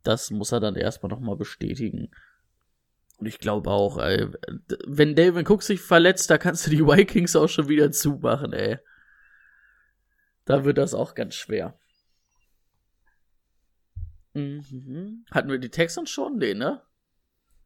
Das 0.03 0.31
muss 0.31 0.51
er 0.51 0.59
dann 0.59 0.75
erstmal 0.75 1.09
noch 1.09 1.19
mal 1.19 1.35
bestätigen. 1.35 2.09
Und 3.17 3.25
ich 3.25 3.39
glaube 3.39 3.69
auch, 3.69 3.97
ey, 3.97 4.27
wenn 4.87 5.15
David 5.15 5.49
Cook 5.49 5.61
sich 5.61 5.81
verletzt, 5.81 6.29
da 6.29 6.37
kannst 6.37 6.65
du 6.65 6.71
die 6.71 6.85
Vikings 6.85 7.35
auch 7.35 7.49
schon 7.49 7.67
wieder 7.67 7.91
zumachen, 7.91 8.53
ey. 8.53 8.77
Da 10.45 10.63
wird 10.63 10.77
das 10.77 10.93
auch 10.93 11.15
ganz 11.15 11.35
schwer. 11.35 11.77
Mhm. 14.33 15.25
Hatten 15.31 15.49
wir 15.49 15.57
die 15.57 15.69
Texans 15.69 16.09
schon? 16.09 16.37
Nee, 16.37 16.53
ne? 16.53 16.81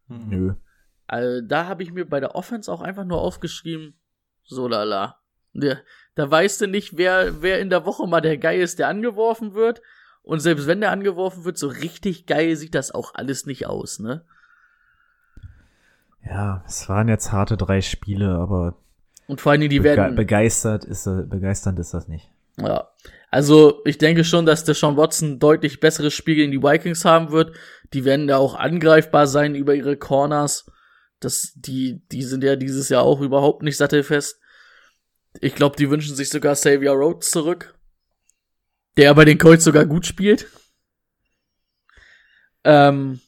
Nö. 0.08 0.56
Also, 1.08 1.46
da 1.46 1.68
habe 1.68 1.84
ich 1.84 1.92
mir 1.92 2.06
bei 2.06 2.20
der 2.20 2.36
Offense 2.36 2.72
auch 2.72 2.82
einfach 2.82 3.06
nur 3.06 3.22
aufgeschrieben, 3.22 4.00
so 4.44 4.68
lala. 4.68 5.20
Da, 5.54 5.78
da 6.16 6.30
weißt 6.32 6.62
du 6.62 6.68
nicht, 6.68 6.98
wer, 6.98 7.42
wer 7.42 7.60
in 7.60 7.70
der 7.70 7.86
Woche 7.86 8.08
mal 8.08 8.22
der 8.22 8.38
Guy 8.38 8.62
ist, 8.62 8.80
der 8.80 8.88
angeworfen 8.88 9.54
wird. 9.54 9.82
Und 10.24 10.40
selbst 10.40 10.68
wenn 10.68 10.82
der 10.82 10.92
angeworfen 10.92 11.44
wird, 11.46 11.58
so 11.58 11.68
richtig 11.68 12.26
geil 12.26 12.56
sieht 12.56 12.76
das 12.76 12.92
auch 12.92 13.14
alles 13.14 13.46
nicht 13.46 13.68
aus, 13.68 14.00
ne? 14.00 14.24
Ja, 16.26 16.64
es 16.66 16.88
waren 16.88 17.10
jetzt 17.10 17.32
harte 17.32 17.58
drei 17.58 17.82
Spiele, 17.82 18.30
aber 18.36 18.78
Und 19.28 19.42
vor 19.42 19.52
allen 19.52 19.62
Dingen, 19.62 19.72
die 19.72 19.80
bege 19.80 19.98
werden. 19.98 20.16
begeistert 20.16 20.86
ist, 20.86 21.06
er- 21.06 21.24
begeisternd 21.24 21.78
ist 21.80 21.94
das 21.94 22.08
nicht. 22.08 22.30
Ja. 22.58 22.88
Also, 23.30 23.82
ich 23.84 23.98
denke 23.98 24.24
schon, 24.24 24.46
dass 24.46 24.64
der 24.64 24.76
Sean 24.76 24.96
Watson 24.96 25.40
deutlich 25.40 25.80
besseres 25.80 26.14
Spiel 26.14 26.36
gegen 26.36 26.52
die 26.52 26.62
Vikings 26.62 27.04
haben 27.04 27.32
wird. 27.32 27.56
Die 27.94 28.06
werden 28.06 28.28
da 28.28 28.38
auch 28.38 28.56
angreifbar 28.56 29.28
sein 29.28 29.56
über 29.56 29.74
ihre 29.76 29.98
Corners. 29.98 30.72
Das, 31.20 31.52
die, 31.56 32.04
die 32.12 32.22
sind 32.24 32.44
ja 32.44 32.56
dieses 32.56 32.90
Jahr 32.90 33.04
auch 33.04 33.22
überhaupt 33.22 33.64
nicht 33.64 33.78
sattelfest. 33.78 34.40
Ich 35.42 35.56
glaube, 35.56 35.76
die 35.78 35.90
wünschen 35.90 36.16
sich 36.16 36.30
sogar 36.30 36.54
Xavier 36.54 36.92
Rhodes 36.92 37.32
zurück. 37.32 37.74
Der 38.98 39.14
bei 39.14 39.26
den 39.26 39.38
Colts 39.38 39.64
sogar 39.64 39.86
gut 39.86 40.06
spielt. 40.06 40.48
Ähm, 42.64 43.20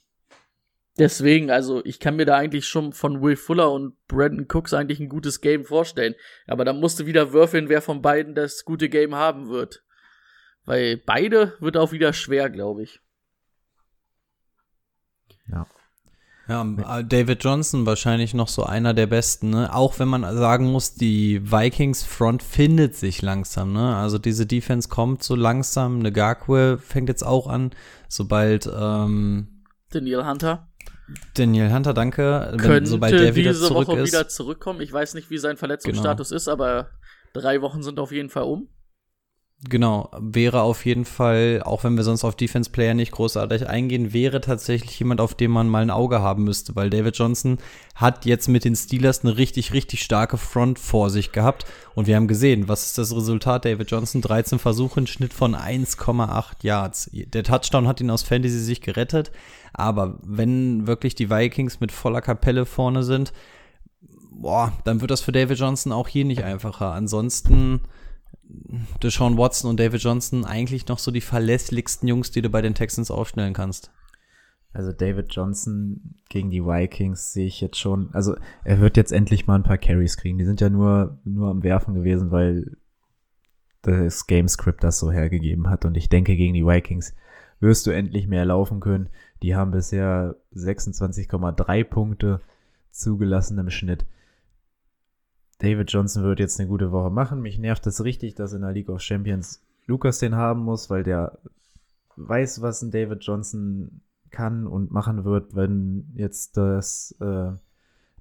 deswegen, 0.97 1.49
also, 1.49 1.83
ich 1.83 1.99
kann 1.99 2.15
mir 2.15 2.25
da 2.25 2.37
eigentlich 2.37 2.67
schon 2.67 2.93
von 2.93 3.21
Will 3.21 3.35
Fuller 3.35 3.71
und 3.71 3.95
Brandon 4.07 4.47
Cooks 4.47 4.73
eigentlich 4.73 4.99
ein 4.99 5.09
gutes 5.09 5.41
Game 5.41 5.65
vorstellen. 5.65 6.15
Aber 6.47 6.65
da 6.65 6.73
musst 6.73 6.99
du 6.99 7.05
wieder 7.05 7.33
würfeln, 7.33 7.69
wer 7.69 7.81
von 7.81 8.01
beiden 8.01 8.35
das 8.35 8.63
gute 8.63 8.89
Game 8.89 9.15
haben 9.15 9.49
wird. 9.49 9.83
Weil 10.65 10.97
beide 10.97 11.55
wird 11.59 11.77
auch 11.77 11.91
wieder 11.91 12.13
schwer, 12.13 12.49
glaube 12.49 12.83
ich. 12.83 13.01
Ja. 15.47 15.67
Ja, 16.47 16.63
äh, 16.63 17.03
David 17.03 17.43
Johnson 17.43 17.85
wahrscheinlich 17.85 18.33
noch 18.33 18.47
so 18.47 18.63
einer 18.63 18.93
der 18.93 19.07
besten, 19.07 19.49
ne? 19.49 19.73
Auch 19.73 19.97
wenn 19.97 20.07
man 20.07 20.21
sagen 20.37 20.71
muss, 20.71 20.93
die 20.93 21.41
Vikings 21.51 22.03
Front 22.03 22.43
findet 22.43 22.95
sich 22.95 23.21
langsam, 23.21 23.73
ne? 23.73 23.95
Also 23.95 24.19
diese 24.19 24.45
Defense 24.45 24.87
kommt 24.87 25.23
so 25.23 25.35
langsam. 25.35 25.99
Ngakwe 25.99 26.77
fängt 26.77 27.09
jetzt 27.09 27.25
auch 27.25 27.47
an, 27.47 27.71
sobald 28.07 28.69
ähm, 28.71 29.63
Daniel 29.91 30.25
Hunter 30.25 30.67
Daniel 31.35 31.71
Hunter, 31.71 31.93
danke, 31.93 32.49
wenn, 32.51 32.59
könnte 32.59 32.89
sobald 32.89 33.13
der 33.13 33.35
wieder 33.35 33.51
diese 33.51 33.67
zurück 33.67 33.87
Woche 33.87 33.99
ist. 33.99 34.11
wieder 34.11 34.27
zurückkommen. 34.27 34.81
Ich 34.81 34.91
weiß 34.91 35.13
nicht, 35.13 35.29
wie 35.29 35.37
sein 35.37 35.57
Verletzungsstatus 35.57 36.31
ist, 36.31 36.47
aber 36.47 36.89
drei 37.33 37.61
Wochen 37.61 37.83
sind 37.83 37.99
auf 37.99 38.11
jeden 38.11 38.29
Fall 38.29 38.43
um. 38.43 38.69
Genau, 39.63 40.11
wäre 40.19 40.61
auf 40.61 40.85
jeden 40.85 41.05
Fall, 41.05 41.61
auch 41.63 41.85
wenn 41.85 41.95
wir 41.95 42.03
sonst 42.03 42.25
auf 42.25 42.35
Defense 42.35 42.69
Player 42.69 42.93
nicht 42.93 43.13
großartig 43.13 43.67
eingehen, 43.67 44.11
wäre 44.11 44.41
tatsächlich 44.41 44.99
jemand, 44.99 45.21
auf 45.21 45.33
den 45.33 45.49
man 45.49 45.69
mal 45.69 45.81
ein 45.81 45.89
Auge 45.89 46.21
haben 46.21 46.43
müsste, 46.43 46.75
weil 46.75 46.89
David 46.89 47.17
Johnson 47.17 47.57
hat 47.95 48.25
jetzt 48.25 48.49
mit 48.49 48.65
den 48.65 48.75
Steelers 48.75 49.23
eine 49.23 49.37
richtig, 49.37 49.71
richtig 49.71 50.03
starke 50.03 50.37
Front 50.37 50.77
vor 50.77 51.09
sich 51.09 51.31
gehabt 51.31 51.65
und 51.95 52.05
wir 52.05 52.17
haben 52.17 52.27
gesehen, 52.27 52.67
was 52.67 52.85
ist 52.85 52.97
das 52.97 53.15
Resultat? 53.15 53.63
David 53.63 53.89
Johnson 53.89 54.21
13 54.21 54.59
Versuche, 54.59 54.99
ein 54.99 55.07
Schnitt 55.07 55.33
von 55.33 55.55
1,8 55.55 56.55
Yards. 56.61 57.09
Der 57.13 57.43
Touchdown 57.43 57.87
hat 57.87 58.01
ihn 58.01 58.11
aus 58.11 58.23
Fantasy 58.23 58.59
sich 58.59 58.81
gerettet, 58.81 59.31
aber 59.73 60.19
wenn 60.21 60.85
wirklich 60.85 61.15
die 61.15 61.29
Vikings 61.29 61.79
mit 61.79 61.93
voller 61.93 62.21
Kapelle 62.21 62.65
vorne 62.65 63.03
sind, 63.03 63.31
boah, 64.31 64.73
dann 64.83 64.99
wird 64.99 65.11
das 65.11 65.21
für 65.21 65.31
David 65.31 65.57
Johnson 65.57 65.93
auch 65.93 66.09
hier 66.09 66.25
nicht 66.25 66.43
einfacher. 66.43 66.91
Ansonsten 66.91 67.79
Deshaun 69.01 69.37
Watson 69.37 69.69
und 69.69 69.79
David 69.79 70.01
Johnson 70.01 70.45
eigentlich 70.45 70.87
noch 70.87 70.99
so 70.99 71.11
die 71.11 71.21
verlässlichsten 71.21 72.07
Jungs, 72.07 72.31
die 72.31 72.41
du 72.41 72.49
bei 72.49 72.61
den 72.61 72.75
Texans 72.75 73.11
aufstellen 73.11 73.53
kannst. 73.53 73.91
Also 74.73 74.91
David 74.91 75.33
Johnson 75.33 76.15
gegen 76.27 76.51
die 76.51 76.63
Vikings 76.63 77.31
sehe 77.31 77.45
ich 77.45 77.61
jetzt 77.61 77.79
schon. 77.79 78.09
Also 78.13 78.35
er 78.65 78.81
wird 78.81 78.97
jetzt 78.97 79.13
endlich 79.13 79.47
mal 79.47 79.55
ein 79.55 79.63
paar 79.63 79.77
Carries 79.77 80.17
kriegen. 80.17 80.37
Die 80.37 80.43
sind 80.43 80.59
ja 80.59 80.69
nur, 80.69 81.17
nur 81.23 81.49
am 81.49 81.63
Werfen 81.63 81.93
gewesen, 81.93 82.29
weil 82.29 82.75
das 83.83 84.27
Gamescript 84.27 84.83
das 84.83 84.99
so 84.99 85.11
hergegeben 85.11 85.69
hat. 85.69 85.85
Und 85.85 85.95
ich 85.95 86.09
denke, 86.09 86.35
gegen 86.35 86.53
die 86.53 86.65
Vikings 86.65 87.15
wirst 87.61 87.87
du 87.87 87.91
endlich 87.91 88.27
mehr 88.27 88.43
laufen 88.43 88.81
können. 88.81 89.09
Die 89.43 89.55
haben 89.55 89.71
bisher 89.71 90.35
26,3 90.53 91.83
Punkte 91.85 92.41
zugelassen 92.91 93.57
im 93.57 93.69
Schnitt. 93.69 94.05
David 95.59 95.91
Johnson 95.91 96.23
wird 96.23 96.39
jetzt 96.39 96.59
eine 96.59 96.67
gute 96.69 96.91
Woche 96.91 97.09
machen. 97.09 97.41
Mich 97.41 97.57
nervt 97.57 97.87
es 97.87 98.03
richtig, 98.03 98.35
dass 98.35 98.53
in 98.53 98.61
der 98.61 98.71
League 98.71 98.89
of 98.89 99.01
Champions 99.01 99.61
Lukas 99.87 100.19
den 100.19 100.35
haben 100.35 100.61
muss, 100.63 100.89
weil 100.89 101.03
der 101.03 101.37
weiß, 102.17 102.61
was 102.61 102.81
ein 102.81 102.91
David 102.91 103.23
Johnson 103.23 104.01
kann 104.31 104.67
und 104.67 104.91
machen 104.91 105.23
wird, 105.23 105.55
wenn 105.55 106.11
jetzt 106.15 106.57
das, 106.57 107.15
äh, 107.21 107.51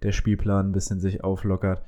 der 0.03 0.13
Spielplan 0.13 0.69
ein 0.69 0.73
bisschen 0.73 1.01
sich 1.01 1.25
auflockert. 1.25 1.83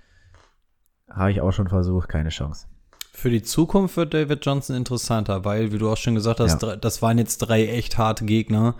Habe 1.09 1.31
ich 1.31 1.41
auch 1.41 1.53
schon 1.53 1.69
versucht, 1.69 2.09
keine 2.09 2.31
Chance. 2.31 2.67
Für 3.13 3.31
die 3.31 3.43
Zukunft 3.43 3.97
wird 3.97 4.15
David 4.15 4.45
Johnson 4.45 4.77
interessanter, 4.77 5.45
weil, 5.45 5.73
wie 5.73 5.79
du 5.79 5.89
auch 5.91 5.97
schon 5.97 6.15
gesagt 6.17 6.41
hast, 6.41 6.63
Ja. 6.63 6.77
das 6.77 7.03
waren 7.03 7.19
jetzt 7.19 7.39
drei 7.39 7.67
echt 7.69 7.97
harte 7.99 8.25
Gegner. 8.25 8.75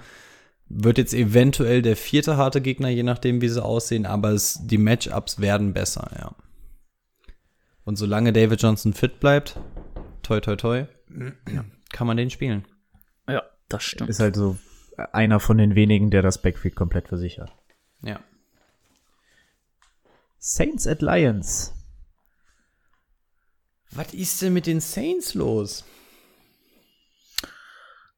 Wird 0.69 0.99
jetzt 0.99 1.14
eventuell 1.14 1.81
der 1.81 1.97
vierte 1.97 2.37
harte 2.37 2.61
Gegner, 2.61 2.89
je 2.89 3.05
nachdem, 3.05 3.41
wie 3.41 3.49
sie 3.49 3.62
aussehen, 3.64 4.05
aber 4.05 4.31
es, 4.31 4.59
die 4.67 4.79
Matchups 4.79 5.41
werden 5.41 5.73
besser, 5.73 6.11
ja. 6.19 6.33
Und 7.87 7.95
solange 7.97 8.32
David 8.32 8.61
Johnson 8.61 8.93
fit 8.93 9.20
bleibt, 9.20 9.57
toi 10.22 10.41
toi 10.41 10.57
toi, 10.57 10.87
kann 11.93 12.07
man 12.07 12.16
den 12.16 12.30
spielen. 12.30 12.66
Ja, 13.28 13.45
das 13.68 13.84
stimmt. 13.84 14.11
Ist 14.11 14.18
halt 14.18 14.34
so 14.34 14.59
einer 15.12 15.39
von 15.39 15.57
den 15.57 15.76
wenigen, 15.76 16.11
der 16.11 16.20
das 16.20 16.43
Backfield 16.43 16.74
komplett 16.74 17.07
versichert. 17.09 17.53
Ja. 18.03 18.18
Saints 20.39 20.87
at 20.89 21.01
Lions. 21.01 21.72
Was 23.93 24.12
ist 24.14 24.43
denn 24.43 24.53
mit 24.53 24.66
den 24.66 24.80
Saints 24.80 25.34
los? 25.34 25.84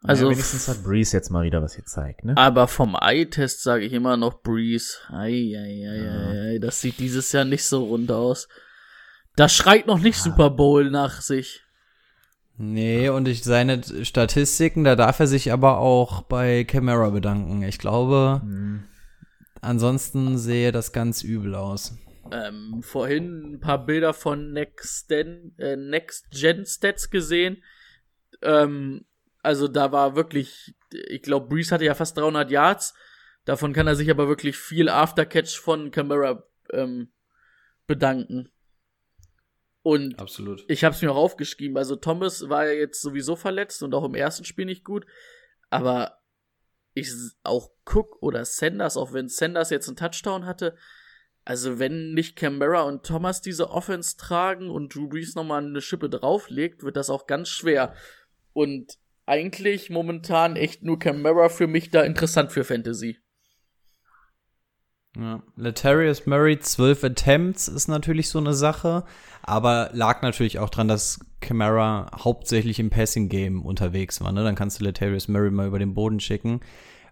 Also- 0.03 0.25
ja, 0.27 0.31
wenigstens 0.31 0.66
hat 0.66 0.83
Breeze 0.83 1.14
jetzt 1.14 1.29
mal 1.31 1.45
wieder 1.45 1.62
was 1.62 1.77
gezeigt, 1.77 2.25
ne? 2.25 2.35
Aber 2.39 2.69
vom 2.69 2.97
Eye-Test 2.99 3.62
sage 3.62 3.85
ich 3.85 3.93
immer 3.93 4.16
noch 4.16 4.41
Breeze. 4.43 4.97
Ei, 5.11 5.53
ei, 5.57 5.87
ei, 5.87 6.11
ei, 6.11 6.53
ei, 6.55 6.59
das 6.59 6.81
sieht 6.81 6.99
dieses 6.99 7.33
Jahr 7.33 7.45
nicht 7.45 7.64
so 7.64 7.85
rund 7.85 8.11
aus. 8.11 8.49
Das 9.39 9.55
schreit 9.55 9.86
noch 9.86 10.01
nicht 10.01 10.18
Super 10.18 10.51
Bowl 10.51 10.91
nach 10.91 11.20
sich. 11.20 11.62
Nee, 12.57 13.09
und 13.09 13.28
ich 13.28 13.45
seine 13.45 13.80
Statistiken, 14.05 14.82
da 14.82 14.97
darf 14.97 15.20
er 15.20 15.28
sich 15.28 15.53
aber 15.53 15.78
auch 15.78 16.22
bei 16.22 16.64
Camara 16.64 17.11
bedanken. 17.11 17.62
Ich 17.62 17.78
glaube, 17.78 18.43
ansonsten 19.61 20.39
sehe 20.39 20.72
das 20.72 20.93
ganz 20.93 21.22
übel 21.22 21.55
aus. 21.55 21.97
Ähm, 22.32 22.82
vorhin 22.82 23.53
ein 23.53 23.61
paar 23.61 23.86
Bilder 23.86 24.12
von 24.12 24.53
Next, 24.53 25.09
Gen, 25.09 25.55
äh, 25.57 25.76
Next 25.76 26.32
Gen 26.32 26.66
Stats 26.66 27.09
gesehen. 27.09 27.62
Ähm, 28.43 29.05
also 29.45 29.68
da 29.68 29.93
war 29.93 30.16
wirklich, 30.16 30.74
ich 30.91 31.22
glaube, 31.22 31.47
Breeze 31.47 31.72
hatte 31.72 31.84
ja 31.84 31.95
fast 31.95 32.16
300 32.16 32.51
Yards. 32.51 32.93
Davon 33.45 33.72
kann 33.72 33.86
er 33.86 33.95
sich 33.95 34.11
aber 34.11 34.26
wirklich 34.26 34.57
viel 34.57 34.89
Aftercatch 34.89 35.61
von 35.61 35.93
Camara 35.93 36.43
ähm, 36.72 37.12
bedanken. 37.86 38.51
Und 39.89 40.18
Absolut. 40.18 40.66
ich 40.68 40.84
habe 40.84 40.95
es 40.95 41.01
mir 41.01 41.11
auch 41.11 41.16
aufgeschrieben. 41.16 41.78
Also 41.78 41.97
Thomas 41.97 42.47
war 42.51 42.66
ja 42.66 42.74
jetzt 42.74 43.01
sowieso 43.01 43.36
verletzt 43.36 43.82
und 43.82 43.95
auch 43.95 44.05
im 44.05 44.14
ersten 44.14 44.45
Spiel 44.45 44.66
nicht 44.66 44.84
gut. 44.84 45.07
Aber 45.70 46.18
ich 46.93 47.11
auch 47.43 47.70
Cook 47.86 48.18
oder 48.20 48.45
Sanders, 48.45 48.99
auch 48.99 49.14
wenn 49.14 49.28
Sanders 49.28 49.70
jetzt 49.70 49.89
einen 49.89 49.97
Touchdown 49.97 50.45
hatte, 50.45 50.76
also 51.47 51.78
wenn 51.78 52.12
nicht 52.12 52.36
Canberra 52.36 52.82
und 52.82 53.07
Thomas 53.07 53.41
diese 53.41 53.70
Offense 53.70 54.18
tragen 54.18 54.68
und 54.68 54.95
Drew 54.95 55.09
Brees 55.09 55.34
nochmal 55.34 55.64
eine 55.64 55.80
Schippe 55.80 56.11
drauflegt, 56.11 56.82
wird 56.82 56.99
das 56.99 57.09
auch 57.09 57.26
ganz 57.26 57.49
schwer. 57.49 57.95
Und 58.53 58.99
eigentlich 59.24 59.89
momentan 59.89 60.57
echt 60.57 60.82
nur 60.82 60.99
Canberra 60.99 61.49
für 61.49 61.66
mich 61.66 61.89
da 61.89 62.03
interessant 62.03 62.53
für 62.53 62.64
Fantasy. 62.64 63.20
Ja. 65.19 65.43
Letarius 65.57 66.27
Murray, 66.27 66.61
12 66.61 67.03
Attempts 67.03 67.66
ist 67.66 67.89
natürlich 67.89 68.29
so 68.29 68.39
eine 68.39 68.55
Sache, 68.55 69.05
aber 69.43 69.91
lag 69.93 70.23
natürlich 70.23 70.61
auch 70.61 70.71
dran, 70.71 70.87
dass 70.87 71.19
Camara 71.41 72.11
hauptsächlich 72.25 72.79
im 72.79 72.91
Passing-Game 72.91 73.62
unterwegs 73.62 74.21
war. 74.21 74.31
Ne? 74.31 74.45
Dann 74.45 74.55
kannst 74.55 74.81
du 74.81 74.85
Letarius 74.85 75.27
Murray 75.27 75.51
mal 75.51 75.66
über 75.66 75.81
den 75.81 75.95
Boden 75.95 76.21
schicken. 76.21 76.61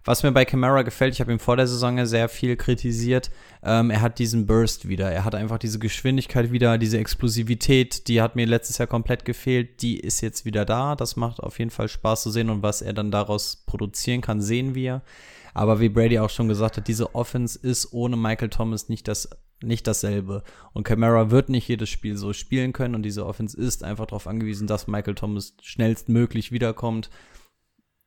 Was 0.05 0.23
mir 0.23 0.31
bei 0.31 0.45
Camara 0.45 0.83
gefällt, 0.83 1.13
ich 1.13 1.19
habe 1.19 1.33
ihn 1.33 1.39
vor 1.39 1.57
der 1.57 1.67
Saison 1.67 1.97
ja 1.97 2.05
sehr 2.05 2.29
viel 2.29 2.55
kritisiert, 2.55 3.29
ähm, 3.61 3.89
er 3.89 3.99
hat 3.99 4.19
diesen 4.19 4.45
Burst 4.45 4.87
wieder. 4.87 5.11
Er 5.11 5.25
hat 5.25 5.35
einfach 5.35 5.57
diese 5.57 5.79
Geschwindigkeit 5.79 6.49
wieder, 6.53 6.77
diese 6.77 6.97
Explosivität, 6.97 8.07
die 8.07 8.21
hat 8.21 8.37
mir 8.37 8.45
letztes 8.45 8.77
Jahr 8.77 8.87
komplett 8.87 9.25
gefehlt. 9.25 9.81
Die 9.81 9.99
ist 9.99 10.21
jetzt 10.21 10.45
wieder 10.45 10.63
da. 10.63 10.95
Das 10.95 11.17
macht 11.17 11.41
auf 11.41 11.59
jeden 11.59 11.71
Fall 11.71 11.89
Spaß 11.89 12.23
zu 12.23 12.31
sehen 12.31 12.49
und 12.49 12.63
was 12.63 12.81
er 12.81 12.93
dann 12.93 13.11
daraus 13.11 13.63
produzieren 13.65 14.21
kann, 14.21 14.39
sehen 14.39 14.75
wir. 14.75 15.01
Aber 15.57 15.79
wie 15.79 15.89
Brady 15.89 16.19
auch 16.19 16.29
schon 16.29 16.47
gesagt 16.47 16.77
hat, 16.77 16.87
diese 16.87 17.15
Offense 17.15 17.57
ist 17.57 17.91
ohne 17.91 18.15
Michael 18.15 18.49
Thomas 18.49 18.89
nicht 18.89 19.07
das 19.07 19.27
nicht 19.63 19.87
dasselbe. 19.87 20.43
Und 20.73 20.83
Camara 20.83 21.31
wird 21.31 21.49
nicht 21.49 21.67
jedes 21.67 21.89
Spiel 21.89 22.15
so 22.15 22.31
spielen 22.31 22.73
können 22.73 22.93
und 22.93 23.01
diese 23.01 23.25
Offense 23.25 23.57
ist 23.57 23.83
einfach 23.83 24.05
darauf 24.05 24.27
angewiesen, 24.27 24.67
dass 24.67 24.85
Michael 24.85 25.15
Thomas 25.15 25.55
schnellstmöglich 25.63 26.51
wiederkommt 26.51 27.09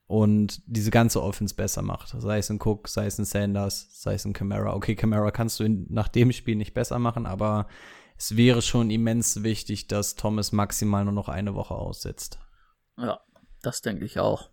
und 0.07 0.63
diese 0.67 0.93
ganze 0.93 1.21
Offense 1.21 1.57
besser 1.57 1.83
macht. 1.83 2.15
Sei 2.17 2.39
es 2.39 2.53
ein 2.53 2.61
Cook, 2.63 2.87
sei 2.87 3.07
es 3.07 3.19
ein 3.19 3.25
Sanders, 3.25 3.89
sei 4.01 4.15
es 4.15 4.25
ein 4.25 4.33
Camara. 4.33 4.73
Okay, 4.75 4.95
Camara 4.95 5.33
kannst 5.33 5.59
du 5.59 5.69
nach 5.89 6.07
dem 6.07 6.31
Spiel 6.31 6.55
nicht 6.55 6.73
besser 6.73 7.01
machen, 7.01 7.27
aber 7.27 7.67
es 8.17 8.37
wäre 8.37 8.63
schon 8.63 8.91
immens 8.91 9.43
wichtig, 9.43 9.89
dass 9.89 10.15
Thomas 10.15 10.53
maximal 10.53 11.03
nur 11.03 11.15
noch 11.15 11.29
eine 11.29 11.57
Woche 11.57 11.75
aussetzt. 11.75 12.39
Ja, 12.97 13.19
das 13.61 13.83
denke 13.83 14.05
ich 14.05 14.21
auch. 14.21 14.51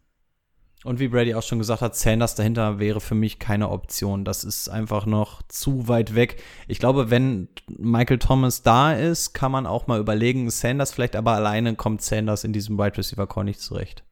Und 0.84 1.00
wie 1.00 1.08
Brady 1.08 1.34
auch 1.34 1.42
schon 1.44 1.58
gesagt 1.58 1.82
hat, 1.82 1.96
Sanders 1.96 2.36
dahinter 2.36 2.78
wäre 2.80 3.02
für 3.02 3.16
mich 3.16 3.40
keine 3.40 3.70
Option. 3.70 4.24
Das 4.24 4.44
ist 4.44 4.70
einfach 4.70 5.06
noch 5.06 5.42
zu 5.48 5.88
weit 5.88 6.14
weg. 6.14 6.42
Ich 6.68 6.80
glaube, 6.80 7.10
wenn 7.10 7.50
Michael 7.68 8.20
Thomas 8.20 8.62
da 8.62 8.94
ist, 8.94 9.34
kann 9.34 9.52
man 9.52 9.66
auch 9.66 9.88
mal 9.88 10.00
überlegen, 10.00 10.50
Sanders 10.50 10.94
vielleicht, 10.94 11.16
aber 11.16 11.32
alleine 11.32 11.76
kommt 11.76 12.02
Sanders 12.02 12.44
in 12.44 12.54
diesem 12.54 12.78
Wide 12.78 12.98
Receiver 12.98 13.26
Core 13.26 13.46
nicht 13.46 13.60
zurecht. 13.60 14.04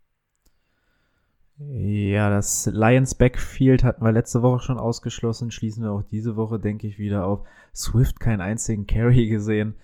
Ja, 1.58 2.30
das 2.30 2.66
Lions 2.66 3.16
Backfield 3.16 3.84
hatten 3.84 4.04
wir 4.04 4.12
letzte 4.12 4.42
Woche 4.42 4.60
schon 4.60 4.78
ausgeschlossen. 4.78 5.52
Schließen 5.52 5.84
wir 5.84 5.92
auch 5.92 6.04
diese 6.04 6.36
Woche, 6.36 6.60
denke 6.60 6.88
ich, 6.88 7.00
wieder 7.00 7.26
auf. 7.26 7.48
Swift 7.74 8.20
keinen 8.20 8.42
einzigen 8.42 8.88
Carry 8.88 9.28
gesehen. 9.28 9.76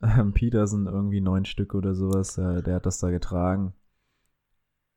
Peterson 0.34 0.86
irgendwie 0.86 1.20
neun 1.20 1.44
Stück 1.44 1.74
oder 1.74 1.94
sowas. 1.94 2.38
Äh, 2.38 2.62
der 2.62 2.76
hat 2.76 2.86
das 2.86 2.98
da 2.98 3.10
getragen. 3.10 3.72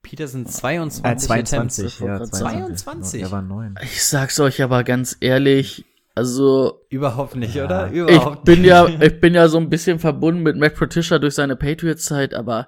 Peterson 0.06 0.46
22 0.46 1.04
Äh, 1.04 1.18
22, 1.18 1.86
Attempts, 1.86 2.00
ja, 2.00 2.18
22. 2.24 2.78
22. 2.78 3.22
Er 3.24 3.32
war 3.32 3.42
neun. 3.42 3.76
Ich 3.82 4.04
sag's 4.04 4.40
euch 4.40 4.62
aber 4.62 4.84
ganz 4.84 5.18
ehrlich, 5.20 5.84
also 6.14 6.86
Überhaupt 6.90 7.36
nicht, 7.36 7.56
Ja. 7.56 7.66
oder? 7.66 7.88
ich 7.88 7.94
Überhaupt 7.98 8.46
bin 8.46 8.62
nicht. 8.62 8.70
ja, 8.70 8.88
ich 8.88 9.20
bin 9.20 9.34
ja 9.34 9.48
so 9.50 9.58
ein 9.58 9.70
bisschen 9.70 10.00
verbunden 10.00 10.44
mit 10.44 10.56
Matt 10.58 10.76
Patricia 10.76 11.18
durch 11.20 11.34
seine 11.36 11.56
Patriots-Zeit, 11.56 12.34
aber 12.34 12.68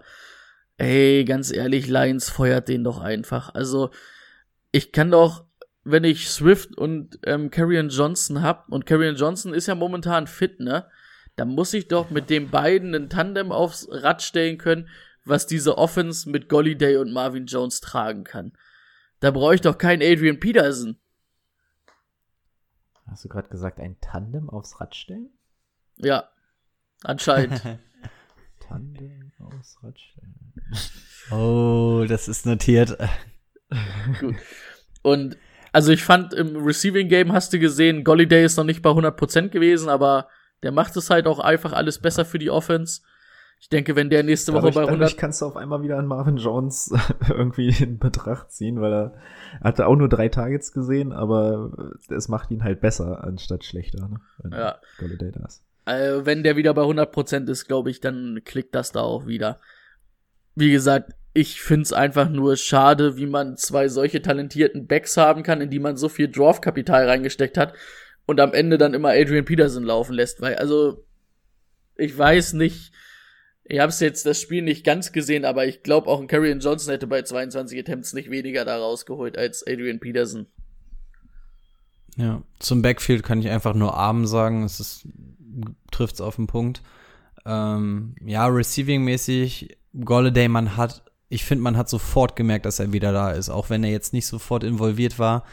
ey, 0.77 1.23
ganz 1.25 1.51
ehrlich, 1.53 1.88
Lions 1.88 2.29
feuert 2.29 2.67
den 2.67 2.83
doch 2.83 2.99
einfach. 2.99 3.53
Also 3.53 3.91
ich 4.71 4.91
kann 4.91 5.11
doch, 5.11 5.45
wenn 5.83 6.03
ich 6.03 6.29
Swift 6.29 6.77
und 6.77 7.19
ähm, 7.25 7.49
Carrion 7.51 7.89
Johnson 7.89 8.41
hab 8.41 8.67
und 8.69 8.85
Carrion 8.85 9.15
Johnson 9.15 9.53
ist 9.53 9.67
ja 9.67 9.75
momentan 9.75 10.27
fit, 10.27 10.59
ne? 10.59 10.85
Dann 11.38 11.49
muss 11.49 11.73
ich 11.73 11.88
doch 11.88 12.09
mit 12.09 12.29
den 12.31 12.49
beiden 12.49 12.95
ein 12.95 13.09
Tandem 13.09 13.51
aufs 13.51 13.88
Rad 13.91 14.23
stellen 14.23 14.57
können, 14.57 14.89
was 15.30 15.47
diese 15.47 15.78
Offense 15.78 16.30
mit 16.30 16.49
Golliday 16.49 16.97
und 16.97 17.11
Marvin 17.11 17.45
Jones 17.45 17.82
tragen 17.82 18.23
kann. 18.23 18.53
Da 19.19 19.32
brauche 19.32 19.55
ich 19.55 19.61
doch 19.61 19.78
keinen 19.78 20.01
Adrian 20.01 20.39
Peterson. 20.39 20.97
Hast 23.07 23.23
du 23.25 23.30
gerade 23.30 23.49
gesagt, 23.49 23.80
ein 23.80 23.99
Tandem 24.01 24.49
aufs 24.49 24.80
Rad 24.80 24.95
stellen? 24.95 25.30
Ja, 25.95 26.30
anscheinend. 27.03 27.61
Tandem 28.59 29.32
aufs 29.39 29.82
Rad 29.82 29.99
stellen. 29.99 30.53
Oh, 31.32 32.05
das 32.07 32.28
ist 32.28 32.45
notiert. 32.45 32.97
Und 35.01 35.38
also 35.71 35.91
ich 35.91 36.03
fand 36.03 36.34
im 36.34 36.55
Receiving 36.55 37.07
Game 37.07 37.32
hast 37.32 37.53
du 37.53 37.59
gesehen, 37.59 38.03
Golliday 38.03 38.43
ist 38.43 38.57
noch 38.57 38.63
nicht 38.63 38.82
bei 38.82 38.89
100% 38.89 39.49
gewesen, 39.49 39.89
aber 39.89 40.30
der 40.63 40.71
macht 40.71 40.95
es 40.97 41.09
halt 41.09 41.28
auch 41.28 41.39
einfach 41.39 41.73
alles 41.73 41.99
besser 41.99 42.25
für 42.25 42.39
die 42.39 42.49
Offense. 42.49 43.01
Ich 43.59 43.69
denke, 43.69 43.95
wenn 43.95 44.09
der 44.09 44.23
nächste 44.23 44.53
Woche 44.53 44.67
Dadurch, 44.67 44.75
bei 44.75 44.81
dadurch 44.81 44.99
100 44.99 45.17
kannst 45.17 45.41
du 45.41 45.45
auf 45.47 45.55
einmal 45.57 45.81
wieder 45.81 45.97
an 45.97 46.05
Marvin 46.05 46.37
Jones 46.37 46.93
irgendwie 47.29 47.69
in 47.83 47.97
Betracht 47.97 48.51
ziehen, 48.51 48.79
weil 48.81 48.93
er 48.93 49.13
hatte 49.61 49.87
auch 49.87 49.95
nur 49.95 50.09
drei 50.09 50.29
Targets 50.29 50.71
gesehen, 50.71 51.11
aber 51.11 51.93
es 52.09 52.27
macht 52.27 52.51
ihn 52.51 52.63
halt 52.63 52.81
besser 52.81 53.23
anstatt 53.23 53.65
schlechter, 53.65 54.07
ne? 54.07 54.19
wenn 54.39 54.51
Ja. 54.51 54.77
Golladay 54.99 55.31
da 55.31 55.45
ist. 55.45 55.63
äh, 55.85 56.25
wenn 56.25 56.43
der 56.43 56.55
wieder 56.55 56.73
bei 56.73 56.83
100% 56.83 57.49
ist, 57.49 57.67
glaube 57.67 57.89
ich, 57.89 57.99
dann 57.99 58.41
klickt 58.45 58.75
das 58.75 58.91
da 58.91 59.01
auch 59.01 59.25
wieder. 59.25 59.59
Wie 60.55 60.71
gesagt, 60.71 61.13
ich 61.33 61.61
find's 61.61 61.93
einfach 61.93 62.29
nur 62.29 62.57
schade, 62.57 63.17
wie 63.17 63.27
man 63.27 63.57
zwei 63.57 63.89
solche 63.89 64.21
talentierten 64.21 64.87
Backs 64.87 65.17
haben 65.17 65.43
kann, 65.43 65.61
in 65.61 65.69
die 65.69 65.79
man 65.79 65.97
so 65.97 66.09
viel 66.09 66.29
Draft-Kapital 66.29 67.07
reingesteckt 67.07 67.57
hat 67.57 67.73
und 68.25 68.39
am 68.39 68.53
Ende 68.53 68.77
dann 68.77 68.93
immer 68.93 69.09
Adrian 69.09 69.45
Peterson 69.45 69.83
laufen 69.83 70.13
lässt, 70.13 70.41
weil 70.41 70.55
also 70.55 71.05
ich 71.95 72.15
weiß 72.17 72.53
nicht, 72.53 72.91
ich 73.70 73.80
habe 73.80 73.93
jetzt 73.99 74.26
das 74.26 74.41
Spiel 74.41 74.61
nicht 74.61 74.86
ganz 74.86 75.11
gesehen, 75.11 75.43
aber 75.43 75.65
ich 75.65 75.84
glaube 75.84 76.07
auch 76.07 76.22
ein 76.22 76.28
Karrion 76.28 76.59
Johnson 76.59 76.91
hätte 76.91 77.07
bei 77.07 77.22
22 77.22 77.80
Attempts 77.80 78.13
nicht 78.13 78.30
weniger 78.30 78.63
da 78.63 78.78
rausgeholt 78.78 79.38
als 79.38 79.65
Adrian 79.68 79.99
Peterson. 79.99 80.47
Ja, 82.15 82.41
zum 82.59 82.82
Backfield 82.82 83.24
kann 83.24 83.39
ich 83.39 83.49
einfach 83.49 83.74
nur 83.74 83.95
Arm 83.95 84.26
sagen. 84.26 84.63
Es 84.63 84.80
ist, 84.80 85.07
trifft's 85.91 86.22
auf 86.22 86.38
den 86.38 86.47
Punkt. 86.47 86.82
Ähm, 87.45 88.15
ja, 88.26 88.47
Receiving-mäßig, 88.47 89.78
Golladay, 90.03 90.47
man 90.47 90.78
hat, 90.78 91.03
ich 91.30 91.43
finde, 91.43 91.63
man 91.63 91.78
hat 91.78 91.89
sofort 91.89 92.36
gemerkt, 92.36 92.65
dass 92.65 92.80
er 92.80 92.93
wieder 92.93 93.11
da 93.11 93.32
ist. 93.32 93.49
Auch 93.49 93.70
wenn 93.70 93.84
er 93.84 93.91
jetzt 93.91 94.13
nicht 94.13 94.28
sofort 94.28 94.63
involviert 94.63 95.20
war, 95.20 95.43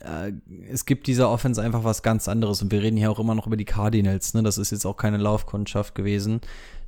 äh, 0.00 0.32
es 0.70 0.86
gibt 0.86 1.06
dieser 1.06 1.30
Offense 1.30 1.60
einfach 1.60 1.84
was 1.84 2.02
ganz 2.02 2.28
anderes. 2.28 2.62
Und 2.62 2.72
wir 2.72 2.82
reden 2.82 2.96
hier 2.96 3.10
auch 3.10 3.18
immer 3.18 3.34
noch 3.34 3.46
über 3.46 3.56
die 3.56 3.64
Cardinals. 3.64 4.34
Ne? 4.34 4.42
Das 4.42 4.58
ist 4.58 4.70
jetzt 4.70 4.86
auch 4.86 4.96
keine 4.96 5.18
Laufkundschaft 5.18 5.94
gewesen. 5.94 6.40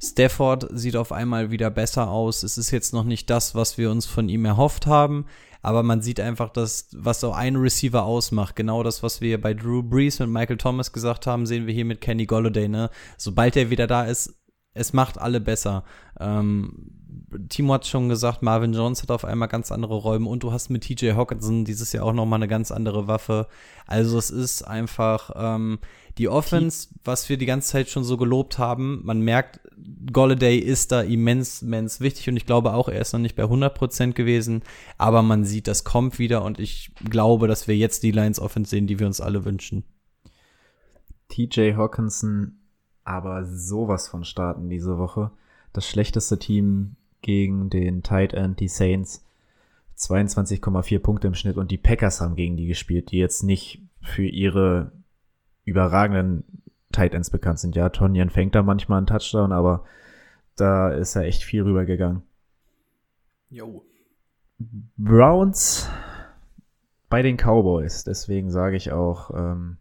Stafford 0.02 0.68
sieht 0.72 0.96
auf 0.96 1.12
einmal 1.12 1.50
wieder 1.50 1.70
besser 1.70 2.10
aus. 2.10 2.42
Es 2.42 2.58
ist 2.58 2.70
jetzt 2.70 2.92
noch 2.92 3.04
nicht 3.04 3.30
das, 3.30 3.54
was 3.54 3.78
wir 3.78 3.90
uns 3.90 4.06
von 4.06 4.28
ihm 4.28 4.44
erhofft 4.44 4.86
haben. 4.86 5.26
Aber 5.62 5.82
man 5.82 6.02
sieht 6.02 6.20
einfach, 6.20 6.50
dass, 6.50 6.88
was 6.92 7.20
so 7.20 7.32
ein 7.32 7.56
Receiver 7.56 8.04
ausmacht. 8.04 8.54
Genau 8.54 8.82
das, 8.82 9.02
was 9.02 9.20
wir 9.20 9.40
bei 9.40 9.54
Drew 9.54 9.82
Brees 9.82 10.18
mit 10.18 10.28
Michael 10.28 10.58
Thomas 10.58 10.92
gesagt 10.92 11.26
haben, 11.26 11.46
sehen 11.46 11.66
wir 11.66 11.72
hier 11.72 11.86
mit 11.86 12.02
Kenny 12.02 12.26
Golladay. 12.26 12.68
Ne? 12.68 12.90
Sobald 13.16 13.56
er 13.56 13.70
wieder 13.70 13.86
da 13.86 14.04
ist, 14.04 14.34
es 14.74 14.92
macht 14.92 15.18
alle 15.18 15.40
besser. 15.40 15.84
Ähm, 16.20 16.90
Timo 17.48 17.74
hat 17.74 17.86
schon 17.86 18.08
gesagt, 18.08 18.42
Marvin 18.42 18.72
Jones 18.72 19.02
hat 19.02 19.10
auf 19.10 19.24
einmal 19.24 19.48
ganz 19.48 19.72
andere 19.72 19.94
Räume 19.94 20.28
und 20.28 20.42
du 20.42 20.52
hast 20.52 20.70
mit 20.70 20.84
TJ 20.84 21.12
Hawkinson 21.12 21.64
dieses 21.64 21.92
Jahr 21.92 22.04
auch 22.04 22.12
nochmal 22.12 22.38
eine 22.38 22.48
ganz 22.48 22.70
andere 22.70 23.06
Waffe. 23.06 23.46
Also 23.86 24.18
es 24.18 24.30
ist 24.30 24.62
einfach 24.62 25.30
ähm, 25.34 25.78
die 26.18 26.28
Offense, 26.28 26.88
was 27.04 27.28
wir 27.28 27.36
die 27.36 27.46
ganze 27.46 27.70
Zeit 27.70 27.88
schon 27.88 28.04
so 28.04 28.16
gelobt 28.16 28.58
haben. 28.58 29.00
Man 29.04 29.20
merkt, 29.20 29.60
Golladay 30.12 30.58
ist 30.58 30.92
da 30.92 31.02
immens, 31.02 31.62
immens 31.62 32.00
wichtig 32.00 32.28
und 32.28 32.36
ich 32.36 32.46
glaube 32.46 32.74
auch, 32.74 32.88
er 32.88 33.00
ist 33.00 33.12
noch 33.12 33.20
nicht 33.20 33.36
bei 33.36 33.44
100% 33.44 34.12
gewesen, 34.12 34.62
aber 34.98 35.22
man 35.22 35.44
sieht, 35.44 35.66
das 35.66 35.84
kommt 35.84 36.18
wieder 36.18 36.44
und 36.44 36.58
ich 36.58 36.92
glaube, 37.08 37.48
dass 37.48 37.68
wir 37.68 37.76
jetzt 37.76 38.02
die 38.02 38.12
Lions 38.12 38.40
Offense 38.40 38.70
sehen, 38.70 38.86
die 38.86 38.98
wir 38.98 39.06
uns 39.06 39.20
alle 39.20 39.44
wünschen. 39.44 39.84
TJ 41.28 41.74
Hawkinson 41.74 42.60
aber 43.04 43.44
sowas 43.44 44.08
von 44.08 44.24
starten 44.24 44.68
diese 44.68 44.98
Woche. 44.98 45.30
Das 45.72 45.86
schlechteste 45.86 46.38
Team 46.38 46.96
gegen 47.24 47.70
den 47.70 48.02
Tight 48.04 48.34
End, 48.34 48.60
die 48.60 48.68
Saints. 48.68 49.24
22,4 49.96 50.98
Punkte 50.98 51.26
im 51.26 51.34
Schnitt 51.34 51.56
und 51.56 51.70
die 51.70 51.78
Packers 51.78 52.20
haben 52.20 52.36
gegen 52.36 52.56
die 52.56 52.66
gespielt, 52.66 53.10
die 53.10 53.18
jetzt 53.18 53.42
nicht 53.42 53.80
für 54.02 54.26
ihre 54.26 54.92
überragenden 55.64 56.44
Tight 56.92 57.14
Ends 57.14 57.30
bekannt 57.30 57.58
sind. 57.58 57.76
Ja, 57.76 57.88
Tonyan 57.88 58.30
fängt 58.30 58.54
da 58.54 58.62
manchmal 58.62 58.98
einen 58.98 59.06
Touchdown, 59.06 59.52
aber 59.52 59.84
da 60.56 60.90
ist 60.90 61.16
er 61.16 61.22
echt 61.22 61.42
viel 61.42 61.62
rübergegangen. 61.62 62.22
Jo. 63.50 63.84
Browns 64.96 65.88
bei 67.08 67.22
den 67.22 67.36
Cowboys. 67.36 68.04
Deswegen 68.04 68.50
sage 68.50 68.76
ich 68.76 68.92
auch, 68.92 69.30
ähm, 69.30 69.78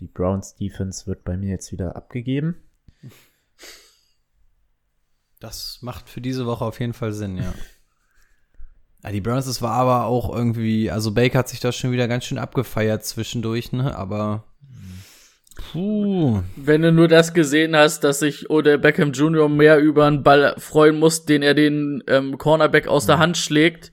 die 0.00 0.06
Browns 0.06 0.56
Defense 0.56 1.06
wird 1.06 1.24
bei 1.24 1.36
mir 1.36 1.50
jetzt 1.50 1.72
wieder 1.72 1.96
abgegeben. 1.96 2.56
Das 5.44 5.80
macht 5.82 6.08
für 6.08 6.22
diese 6.22 6.46
Woche 6.46 6.64
auf 6.64 6.80
jeden 6.80 6.94
Fall 6.94 7.12
Sinn, 7.12 7.36
ja. 7.36 7.52
ja 9.02 9.12
die 9.12 9.20
Browns, 9.20 9.44
das 9.44 9.60
war 9.60 9.72
aber 9.72 10.06
auch 10.06 10.34
irgendwie, 10.34 10.90
also 10.90 11.12
Baker 11.12 11.40
hat 11.40 11.50
sich 11.50 11.60
da 11.60 11.70
schon 11.70 11.92
wieder 11.92 12.08
ganz 12.08 12.24
schön 12.24 12.38
abgefeiert 12.38 13.04
zwischendurch, 13.04 13.70
ne, 13.70 13.94
aber 13.94 14.44
Puh. 15.70 16.42
Wenn 16.56 16.80
du 16.80 16.92
nur 16.92 17.08
das 17.08 17.34
gesehen 17.34 17.76
hast, 17.76 18.04
dass 18.04 18.20
sich 18.20 18.48
Odell 18.48 18.78
Beckham 18.78 19.12
Jr. 19.12 19.50
mehr 19.50 19.78
über 19.78 20.06
einen 20.06 20.22
Ball 20.22 20.54
freuen 20.56 20.98
muss, 20.98 21.26
den 21.26 21.42
er 21.42 21.52
den 21.52 22.02
ähm, 22.06 22.38
Cornerback 22.38 22.88
aus 22.88 23.04
der 23.04 23.18
Hand 23.18 23.36
schlägt, 23.36 23.92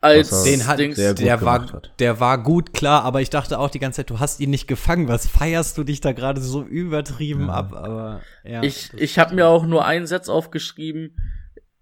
als 0.00 0.44
den 0.44 0.66
hat, 0.66 0.78
Dings. 0.78 0.96
der 0.96 1.10
gut 1.14 1.18
der 1.20 1.42
war, 1.42 1.72
hat. 1.72 1.92
der 1.98 2.20
war 2.20 2.42
gut, 2.42 2.72
klar, 2.72 3.02
aber 3.04 3.20
ich 3.20 3.30
dachte 3.30 3.58
auch 3.58 3.70
die 3.70 3.78
ganze 3.80 3.96
Zeit, 3.96 4.10
du 4.10 4.20
hast 4.20 4.38
ihn 4.40 4.50
nicht 4.50 4.68
gefangen. 4.68 5.08
Was 5.08 5.26
feierst 5.26 5.76
du 5.76 5.84
dich 5.84 6.00
da 6.00 6.12
gerade 6.12 6.40
so 6.40 6.62
übertrieben 6.62 7.46
Ja. 7.46 7.54
ab? 7.54 7.72
Aber 7.72 8.22
ja, 8.44 8.62
ich 8.62 8.92
ich 8.94 9.18
habe 9.18 9.34
mir 9.34 9.46
auch 9.48 9.66
nur 9.66 9.84
einen 9.84 10.06
Satz 10.06 10.28
aufgeschrieben. 10.28 11.16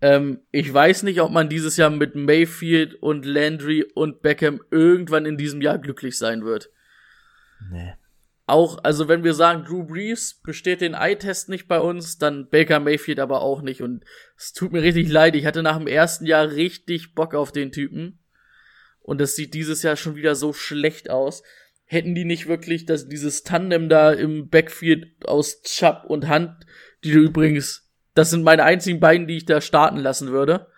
Ähm, 0.00 0.40
ich 0.50 0.72
weiß 0.72 1.02
nicht, 1.04 1.20
ob 1.20 1.30
man 1.30 1.48
dieses 1.48 1.76
Jahr 1.76 1.90
mit 1.90 2.14
Mayfield 2.14 2.94
und 2.94 3.24
Landry 3.24 3.84
und 3.94 4.22
Beckham 4.22 4.60
irgendwann 4.70 5.26
in 5.26 5.36
diesem 5.36 5.60
Jahr 5.60 5.78
glücklich 5.78 6.16
sein 6.18 6.44
wird. 6.44 6.70
Nee. 7.70 7.94
Auch, 8.48 8.78
also 8.84 9.08
wenn 9.08 9.24
wir 9.24 9.34
sagen, 9.34 9.64
Drew 9.64 9.84
Brees 9.84 10.40
besteht 10.40 10.80
den 10.80 10.94
Eye-Test 10.94 11.48
nicht 11.48 11.66
bei 11.66 11.80
uns, 11.80 12.16
dann 12.18 12.48
Baker 12.48 12.78
Mayfield 12.78 13.18
aber 13.18 13.42
auch 13.42 13.60
nicht. 13.60 13.82
Und 13.82 14.04
es 14.36 14.52
tut 14.52 14.72
mir 14.72 14.82
richtig 14.82 15.08
leid. 15.08 15.34
Ich 15.34 15.46
hatte 15.46 15.64
nach 15.64 15.78
dem 15.78 15.88
ersten 15.88 16.26
Jahr 16.26 16.52
richtig 16.52 17.14
Bock 17.14 17.34
auf 17.34 17.50
den 17.50 17.72
Typen. 17.72 18.20
Und 19.00 19.20
das 19.20 19.34
sieht 19.34 19.52
dieses 19.54 19.82
Jahr 19.82 19.96
schon 19.96 20.14
wieder 20.14 20.36
so 20.36 20.52
schlecht 20.52 21.10
aus. 21.10 21.42
Hätten 21.86 22.14
die 22.14 22.24
nicht 22.24 22.46
wirklich 22.46 22.86
das, 22.86 23.08
dieses 23.08 23.42
Tandem 23.42 23.88
da 23.88 24.12
im 24.12 24.48
Backfield 24.48 25.26
aus 25.26 25.62
Chubb 25.62 26.04
und 26.06 26.28
Hand, 26.28 26.66
die 27.02 27.12
du 27.12 27.18
übrigens, 27.18 27.92
das 28.14 28.30
sind 28.30 28.44
meine 28.44 28.62
einzigen 28.62 29.00
beiden, 29.00 29.26
die 29.26 29.38
ich 29.38 29.44
da 29.44 29.60
starten 29.60 29.98
lassen 29.98 30.30
würde, 30.30 30.68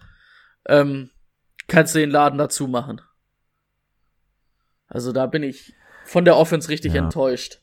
ähm, 0.66 1.10
kannst 1.66 1.94
du 1.94 1.98
den 1.98 2.10
Laden 2.10 2.38
dazu 2.38 2.66
machen. 2.66 3.02
Also 4.86 5.12
da 5.12 5.26
bin 5.26 5.42
ich 5.42 5.74
von 6.08 6.24
der 6.24 6.36
Offense 6.36 6.68
richtig 6.68 6.94
Ja. 6.94 7.04
enttäuscht. 7.04 7.60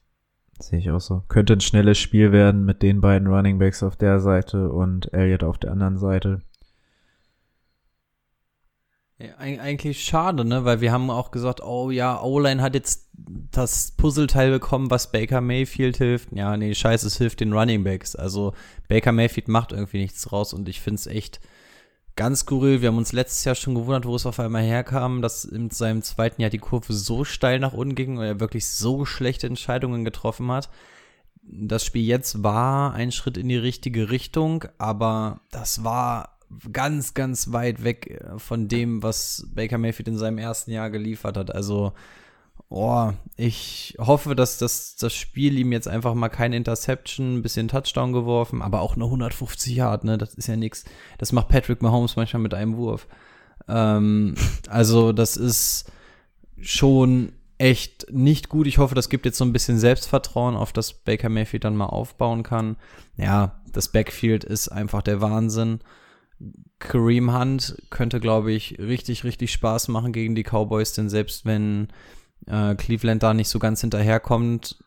Sehe 0.60 0.80
ich 0.80 0.89
auch 0.91 1.02
so. 1.02 1.24
Könnte 1.28 1.54
ein 1.54 1.62
schnelles 1.62 1.98
Spiel 1.98 2.32
werden 2.32 2.64
mit 2.64 2.82
den 2.82 3.02
beiden 3.02 3.28
Running 3.28 3.60
Backs 3.60 3.84
auf 3.84 3.96
der 3.98 4.20
Seite 4.20 4.70
und 4.72 5.12
Elliott 5.14 5.43
auf 5.43 5.58
der 5.58 5.72
anderen 5.72 5.98
Seite. 5.98 6.41
Ja, 9.18 9.28
eig- 9.39 9.60
eigentlich 9.60 10.04
schade, 10.04 10.43
ne? 10.43 10.66
Weil 10.66 10.82
wir 10.82 10.91
haben 10.91 11.10
auch 11.10 11.32
gesagt, 11.32 11.62
oh 11.64 11.89
ja, 11.89 12.22
O-Line 12.22 12.62
hat 12.62 12.74
jetzt 12.76 13.10
das 13.14 13.91
Puzzleteil 13.91 14.52
bekommen, 14.52 14.91
was 14.91 15.12
Baker 15.12 15.39
Mayfield 15.39 15.98
hilft. 15.98 16.34
Ja, 16.34 16.58
nee, 16.58 16.74
scheiße, 16.76 17.08
es 17.08 17.18
hilft 17.18 17.39
den 17.39 17.54
Running 17.54 17.84
Backs. 17.86 18.16
Also 18.16 18.54
Baker 18.89 19.14
Mayfield 19.14 19.48
macht 19.48 19.72
irgendwie 19.72 20.00
nichts 20.00 20.32
raus 20.34 20.54
und 20.54 20.68
ich 20.68 20.82
find's 20.82 21.08
echt 21.08 21.39
ganz 22.16 22.41
skurril. 22.41 22.82
Wir 22.82 22.89
haben 22.89 22.97
uns 22.97 23.13
letztes 23.13 23.43
Jahr 23.43 23.55
schon 23.55 23.76
gewundert, 23.76 24.05
wo 24.05 24.16
es 24.16 24.26
auf 24.26 24.39
einmal 24.39 24.63
herkam, 24.63 25.22
dass 25.22 25.45
in 25.45 25.70
seinem 25.70 26.01
zweiten 26.01 26.41
Jahr 26.41 26.49
die 26.49 26.59
Kurve 26.59 26.93
so 26.93 27.24
steil 27.24 27.59
nach 27.59 27.74
unten 27.74 27.95
ging 27.95 28.18
und 28.18 28.24
er 28.24 28.39
wirklich 28.39 28.68
so 28.68 29.05
schlechte 29.05 29.47
Entscheidungen 29.47 30.05
getroffen 30.05 30.51
hat. 30.51 30.70
Das 31.43 31.86
Spiel 31.86 32.03
jetzt 32.03 32.43
war 32.43 32.93
ein 32.93 33.11
Schritt 33.11 33.38
in 33.38 33.49
die 33.49 33.57
richtige 33.57 34.09
Richtung, 34.09 34.66
aber 34.78 35.41
das 35.51 35.84
war 35.84 36.38
ganz, 36.72 37.13
ganz 37.13 37.51
weit 37.51 37.84
weg 37.84 38.07
äh, 38.07 38.39
von 38.39 38.68
dem, 38.68 39.03
was 39.03 39.47
Baker 39.53 39.78
Mayfield 39.78 40.07
in 40.07 40.18
seinem 40.18 40.38
ersten 40.38 40.72
Jahr 40.72 40.89
geliefert 40.89 41.38
hat. 41.38 41.53
Also, 41.53 41.93
oh, 42.76 43.13
ich 43.38 43.95
hoffe, 43.99 44.36
dass 44.36 44.57
das, 44.57 44.97
das 44.97 45.13
Spiel 45.13 45.57
ihm 45.57 45.71
jetzt 45.71 45.88
einfach 45.88 46.13
mal 46.13 46.28
keine 46.28 46.57
Interception, 46.57 47.36
ein 47.36 47.41
bisschen 47.41 47.69
Touchdown 47.69 48.11
geworfen, 48.11 48.61
aber 48.61 48.82
auch 48.82 48.95
eine 48.95 49.05
150 49.05 49.73
Yard, 49.73 50.03
ne? 50.03 50.17
Das 50.17 50.34
ist 50.36 50.47
ja 50.47 50.57
nix. 50.57 50.84
Das 51.17 51.32
macht 51.32 51.47
Patrick 51.47 51.82
Mahomes 51.82 52.17
manchmal 52.17 52.41
mit 52.43 52.53
einem 52.53 52.76
Wurf. 52.76 53.07
Ähm, 53.69 54.36
also, 54.69 55.13
das 55.13 55.38
ist 55.38 55.89
schon 56.59 57.32
echt 57.57 58.07
nicht 58.11 58.49
gut. 58.49 58.67
Ich 58.67 58.78
hoffe, 58.78 58.93
das 58.93 59.07
gibt 59.07 59.26
jetzt 59.26 59.38
so 59.38 59.45
ein 59.45 59.53
bisschen 59.53 59.80
Selbstvertrauen, 59.80 60.57
auf 60.57 60.73
das 60.73 60.91
Baker 60.91 61.30
Mayfield 61.30 61.63
dann 61.63 61.78
mal 61.78 61.86
aufbauen 61.86 62.43
kann. 62.43 62.76
Ja, 63.15 63.61
das 63.71 63.89
Backfield 63.89 64.43
ist 64.43 64.67
einfach 64.67 65.01
der 65.01 65.21
Wahnsinn. 65.21 65.80
Kareem 66.80 67.34
Hunt 67.34 67.82
könnte, 67.89 68.19
glaube 68.19 68.51
ich, 68.51 68.80
richtig, 68.80 69.23
richtig 69.23 69.53
Spaß 69.53 69.88
machen 69.88 70.11
gegen 70.11 70.36
die 70.36 70.43
Cowboys, 70.43 70.91
denn 70.91 71.07
selbst 71.07 71.45
wenn 71.45 71.88
äh, 72.47 72.75
Cleveland 72.75 73.23
da 73.23 73.33
nicht 73.33 73.49
so 73.49 73.59
ganz 73.59 73.81
hinterherkommt, 73.81 74.77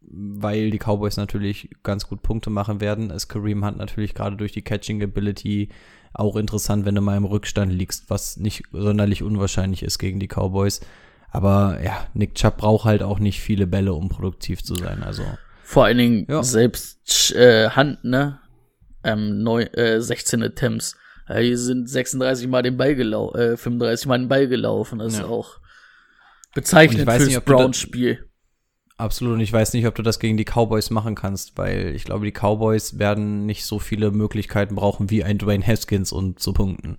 weil 0.00 0.70
die 0.70 0.78
Cowboys 0.78 1.16
natürlich 1.16 1.70
ganz 1.82 2.06
gut 2.08 2.22
Punkte 2.22 2.50
machen 2.50 2.80
werden, 2.80 3.10
ist 3.10 3.28
Kareem 3.28 3.64
Hunt 3.64 3.78
natürlich 3.78 4.14
gerade 4.14 4.36
durch 4.36 4.52
die 4.52 4.62
Catching 4.62 5.02
Ability 5.02 5.70
auch 6.12 6.36
interessant, 6.36 6.84
wenn 6.84 6.94
du 6.94 7.00
mal 7.00 7.16
im 7.16 7.24
Rückstand 7.24 7.72
liegst, 7.72 8.10
was 8.10 8.36
nicht 8.36 8.64
sonderlich 8.72 9.22
unwahrscheinlich 9.22 9.82
ist 9.82 9.98
gegen 9.98 10.20
die 10.20 10.28
Cowboys. 10.28 10.80
Aber 11.30 11.78
ja, 11.82 12.06
Nick 12.12 12.34
Chubb 12.34 12.58
braucht 12.58 12.84
halt 12.84 13.02
auch 13.02 13.18
nicht 13.18 13.40
viele 13.40 13.66
Bälle, 13.66 13.94
um 13.94 14.10
produktiv 14.10 14.62
zu 14.62 14.74
sein. 14.74 15.02
Also 15.02 15.24
Vor 15.62 15.86
allen 15.86 15.96
Dingen 15.96 16.26
Ja. 16.28 16.42
selbst 16.42 17.32
äh, 17.34 17.70
Hand, 17.70 18.04
ne? 18.04 18.38
Ähm, 19.04 19.42
neu, 19.42 19.62
äh, 19.62 20.02
16 20.02 20.42
Attempts. 20.42 20.94
Ja, 21.26 21.40
die 21.40 21.56
sind 21.56 21.88
36 21.88 22.46
Mal 22.48 22.62
den 22.62 22.76
Ball 22.76 22.94
gelaufen, 22.94 23.38
äh, 23.40 23.56
35 23.56 24.06
Mal 24.06 24.18
den 24.18 24.28
Ball 24.28 24.46
gelaufen. 24.48 24.98
Das 24.98 25.14
Ja. 25.14 25.20
ist 25.20 25.24
auch 25.24 25.60
Weiß 26.54 26.70
fürs 26.70 27.26
nicht, 27.26 27.44
Browns-Spiel. 27.44 28.28
Absolut. 28.98 29.34
Und 29.34 29.40
ich 29.40 29.52
weiß 29.52 29.72
nicht, 29.72 29.86
ob 29.86 29.94
du 29.94 30.02
das 30.02 30.20
gegen 30.20 30.36
die 30.36 30.44
Cowboys 30.44 30.90
machen 30.90 31.14
kannst, 31.14 31.58
weil 31.58 31.94
ich 31.94 32.04
glaube, 32.04 32.24
die 32.24 32.32
Cowboys 32.32 32.98
werden 32.98 33.46
nicht 33.46 33.64
so 33.64 33.78
viele 33.78 34.10
Möglichkeiten 34.10 34.74
brauchen 34.74 35.10
wie 35.10 35.24
ein 35.24 35.38
Dwayne 35.38 35.66
Haskins 35.66 36.12
und 36.12 36.38
zu 36.38 36.52
punkten. 36.52 36.98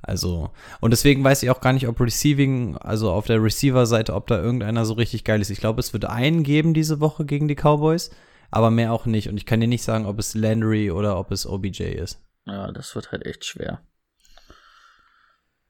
Also, 0.00 0.50
und 0.80 0.90
deswegen 0.90 1.22
weiß 1.22 1.42
ich 1.42 1.50
auch 1.50 1.60
gar 1.60 1.72
nicht, 1.72 1.86
ob 1.86 2.00
Receiving, 2.00 2.76
also 2.76 3.12
auf 3.12 3.26
der 3.26 3.42
Receiver-Seite, 3.42 4.14
ob 4.14 4.26
da 4.26 4.40
irgendeiner 4.40 4.84
so 4.84 4.94
richtig 4.94 5.24
geil 5.24 5.40
ist. 5.40 5.50
Ich 5.50 5.60
glaube, 5.60 5.80
es 5.80 5.92
wird 5.92 6.06
einen 6.06 6.42
geben 6.42 6.74
diese 6.74 7.00
Woche 7.00 7.24
gegen 7.24 7.46
die 7.46 7.54
Cowboys, 7.54 8.10
aber 8.50 8.70
mehr 8.70 8.92
auch 8.92 9.06
nicht. 9.06 9.28
Und 9.28 9.36
ich 9.36 9.46
kann 9.46 9.60
dir 9.60 9.68
nicht 9.68 9.84
sagen, 9.84 10.06
ob 10.06 10.18
es 10.18 10.34
Landry 10.34 10.90
oder 10.90 11.18
ob 11.18 11.30
es 11.30 11.46
OBJ 11.46 11.82
ist. 11.82 12.20
Ja, 12.46 12.72
das 12.72 12.94
wird 12.96 13.12
halt 13.12 13.26
echt 13.26 13.44
schwer. 13.44 13.80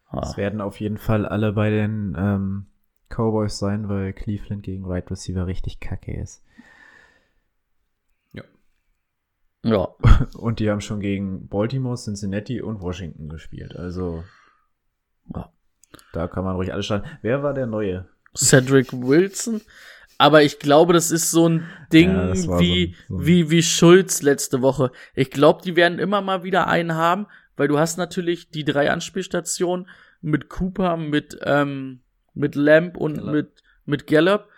Ah. 0.08 0.20
Es 0.22 0.36
werden 0.36 0.60
auf 0.60 0.80
jeden 0.80 0.98
Fall 0.98 1.26
alle 1.26 1.52
bei 1.52 1.68
den 1.70 2.16
ähm, 2.16 2.66
Cowboys 3.14 3.58
sein, 3.58 3.88
weil 3.88 4.12
Cleveland 4.12 4.62
gegen 4.62 4.84
Right 4.86 5.10
Receiver 5.10 5.46
richtig 5.46 5.80
kacke 5.80 6.12
ist. 6.14 6.42
Ja, 9.64 9.88
Und 10.36 10.58
die 10.58 10.68
haben 10.70 10.80
schon 10.80 11.00
gegen 11.00 11.46
Baltimore, 11.48 11.96
Cincinnati 11.96 12.60
und 12.60 12.80
Washington 12.80 13.28
gespielt. 13.28 13.76
Also 13.76 14.24
Ja. 15.34 15.52
da 16.12 16.26
kann 16.26 16.42
man 16.44 16.56
ruhig 16.56 16.72
alles 16.72 16.86
starten. 16.86 17.08
Wer 17.22 17.42
war 17.44 17.54
der 17.54 17.66
neue 17.66 18.08
Cedric 18.36 18.92
Wilson. 18.92 19.60
Aber 20.18 20.42
ich 20.42 20.58
glaube, 20.58 20.92
das 20.92 21.10
ist 21.10 21.30
so 21.30 21.48
ein 21.48 21.64
Ding 21.92 22.10
Ja, 22.10 22.32
wie, 22.32 22.36
so 22.36 22.52
ein- 22.54 22.94
so 23.08 23.16
ein- 23.18 23.26
wie, 23.26 23.50
wie 23.50 23.62
Schulz 23.62 24.22
letzte 24.22 24.62
Woche. 24.62 24.90
Ich 25.14 25.30
glaube, 25.30 25.62
die 25.62 25.76
werden 25.76 25.98
immer 25.98 26.20
mal 26.22 26.42
wieder 26.44 26.66
einen 26.68 26.94
haben, 26.94 27.26
weil 27.56 27.68
du 27.68 27.78
hast 27.78 27.98
natürlich 27.98 28.50
die 28.50 28.64
drei 28.64 28.90
Anspielstationen 28.90 29.88
mit 30.22 30.48
Cooper, 30.48 30.96
mit, 30.96 31.38
ähm, 31.44 32.00
mit 32.34 32.54
Lamb 32.54 32.96
und 32.96 33.14
Gallup. 33.16 33.32
mit, 33.32 33.62
mit 33.84 34.06
Gallup. 34.06 34.48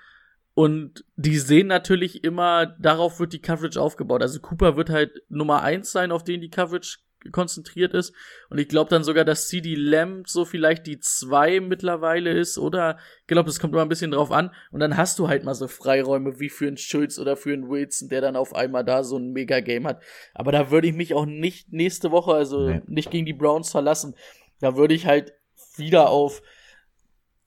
Und 0.55 1.05
die 1.17 1.37
sehen 1.39 1.67
natürlich 1.67 2.23
immer, 2.23 2.67
darauf 2.79 3.19
wird 3.19 3.33
die 3.33 3.41
Coverage 3.43 3.81
aufgebaut. 3.81 4.23
Also 4.23 4.39
Cooper 4.41 4.77
wird 4.77 4.89
halt 4.91 5.11
Nummer 5.29 5.63
eins 5.63 5.91
sein, 5.91 6.13
auf 6.13 6.23
den 6.23 6.41
die 6.41 6.51
Coverage 6.51 6.99
konzentriert 7.33 7.95
ist. 7.95 8.13
Und 8.51 8.59
ich 8.59 8.69
glaube 8.69 8.91
dann 8.91 9.03
sogar, 9.03 9.25
dass 9.25 9.49
CD 9.49 9.75
Lamb 9.75 10.29
so 10.29 10.45
vielleicht 10.45 10.87
die 10.87 11.01
zwei 11.01 11.59
mittlerweile 11.59 12.31
ist. 12.31 12.59
Oder 12.59 12.99
ich 13.23 13.27
glaube, 13.29 13.47
das 13.49 13.59
kommt 13.59 13.73
immer 13.73 13.83
ein 13.83 13.89
bisschen 13.89 14.11
drauf 14.13 14.31
an. 14.31 14.51
Und 14.71 14.79
dann 14.81 14.97
hast 14.97 15.19
du 15.19 15.27
halt 15.27 15.43
mal 15.43 15.55
so 15.55 15.67
Freiräume 15.67 16.39
wie 16.39 16.51
für 16.51 16.69
einen 16.69 16.77
Schulz 16.77 17.19
oder 17.19 17.37
für 17.37 17.53
einen 17.53 17.69
Wilson, 17.69 18.09
der 18.11 18.21
dann 18.21 18.37
auf 18.37 18.55
einmal 18.55 18.85
da 18.85 19.03
so 19.03 19.17
ein 19.17 19.33
Mega-Game 19.33 19.87
hat. 19.89 20.03
Aber 20.35 20.53
da 20.53 20.71
würde 20.71 20.87
ich 20.87 20.95
mich 20.95 21.15
auch 21.15 21.27
nicht 21.27 21.73
nächste 21.73 22.11
Woche, 22.13 22.33
also 22.35 22.69
Nee. 22.69 22.83
nicht 22.87 23.11
gegen 23.11 23.27
die 23.27 23.33
Browns 23.33 23.71
verlassen. 23.73 24.15
Da 24.61 24.77
würde 24.77 24.95
ich 24.95 25.07
halt 25.07 25.33
wieder 25.77 26.11
auf 26.11 26.43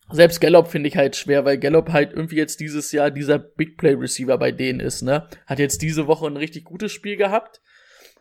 selbst 0.09 0.39
Gallup 0.39 0.67
finde 0.67 0.89
ich 0.89 0.97
halt 0.97 1.15
schwer, 1.15 1.45
weil 1.45 1.57
Gallup 1.57 1.91
halt 1.91 2.13
irgendwie 2.13 2.37
jetzt 2.37 2.59
dieses 2.59 2.91
Jahr 2.91 3.11
dieser 3.11 3.39
Big 3.39 3.77
Play 3.77 3.93
Receiver 3.93 4.37
bei 4.37 4.51
denen 4.51 4.79
ist, 4.79 5.01
ne? 5.01 5.27
Hat 5.45 5.59
jetzt 5.59 5.81
diese 5.81 6.07
Woche 6.07 6.27
ein 6.27 6.37
richtig 6.37 6.65
gutes 6.65 6.91
Spiel 6.91 7.17
gehabt, 7.17 7.61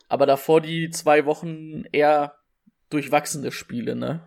aber 0.09 0.27
davor 0.27 0.61
die 0.61 0.91
zwei 0.91 1.27
Wochen 1.27 1.85
eher 1.93 2.35
durchwachsene 2.91 3.53
Spiele, 3.53 3.95
ne? 3.95 4.21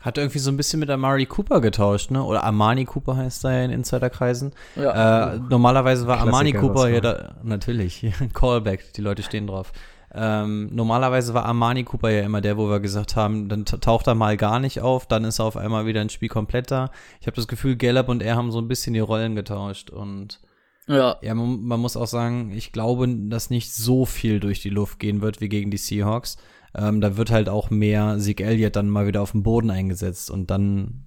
Hat 0.00 0.16
irgendwie 0.16 0.38
so 0.38 0.50
ein 0.52 0.56
bisschen 0.56 0.78
mit 0.78 0.90
Amari 0.90 1.26
Cooper 1.26 1.60
getauscht, 1.60 2.12
ne? 2.12 2.22
Oder 2.22 2.44
Armani 2.44 2.84
Cooper 2.84 3.16
heißt 3.16 3.44
er 3.44 3.52
ja 3.58 3.64
in 3.64 3.72
Insiderkreisen. 3.72 4.54
Ja. 4.76 5.34
Äh, 5.34 5.38
normalerweise 5.38 6.06
war 6.06 6.18
Armani 6.18 6.52
Klassiker, 6.52 6.72
Cooper 6.72 6.84
was 6.84 6.90
ja 6.90 7.00
da, 7.00 7.36
natürlich, 7.42 8.06
Callback, 8.32 8.92
die 8.92 9.00
Leute 9.00 9.24
stehen 9.24 9.48
drauf. 9.48 9.72
Ähm, 10.14 10.70
normalerweise 10.74 11.34
war 11.34 11.44
Armani 11.44 11.84
Cooper 11.84 12.10
ja 12.10 12.22
immer 12.22 12.40
der, 12.40 12.56
wo 12.56 12.68
wir 12.70 12.80
gesagt 12.80 13.14
haben, 13.14 13.48
dann 13.48 13.64
ta- 13.66 13.76
taucht 13.76 14.06
er 14.06 14.14
mal 14.14 14.36
gar 14.36 14.58
nicht 14.58 14.80
auf, 14.80 15.06
dann 15.06 15.24
ist 15.24 15.38
er 15.38 15.44
auf 15.44 15.56
einmal 15.56 15.84
wieder 15.84 16.00
ein 16.00 16.08
Spiel 16.08 16.30
komplett 16.30 16.70
da. 16.70 16.90
Ich 17.20 17.26
habe 17.26 17.36
das 17.36 17.46
Gefühl, 17.48 17.76
Gallup 17.76 18.08
und 18.08 18.22
er 18.22 18.36
haben 18.36 18.50
so 18.50 18.58
ein 18.58 18.68
bisschen 18.68 18.94
die 18.94 19.00
Rollen 19.00 19.34
getauscht 19.34 19.90
und 19.90 20.40
ja. 20.86 21.16
ja, 21.20 21.34
man, 21.34 21.62
man 21.62 21.80
muss 21.80 21.98
auch 21.98 22.06
sagen, 22.06 22.50
ich 22.52 22.72
glaube, 22.72 23.06
dass 23.28 23.50
nicht 23.50 23.74
so 23.74 24.06
viel 24.06 24.40
durch 24.40 24.60
die 24.62 24.70
Luft 24.70 24.98
gehen 24.98 25.20
wird 25.20 25.42
wie 25.42 25.50
gegen 25.50 25.70
die 25.70 25.76
Seahawks. 25.76 26.38
Ähm, 26.74 27.02
da 27.02 27.18
wird 27.18 27.30
halt 27.30 27.50
auch 27.50 27.68
mehr 27.68 28.16
Zeke 28.18 28.44
Elliott 28.44 28.76
dann 28.76 28.88
mal 28.88 29.06
wieder 29.06 29.20
auf 29.20 29.32
dem 29.32 29.42
Boden 29.42 29.70
eingesetzt 29.70 30.30
und 30.30 30.50
dann 30.50 31.04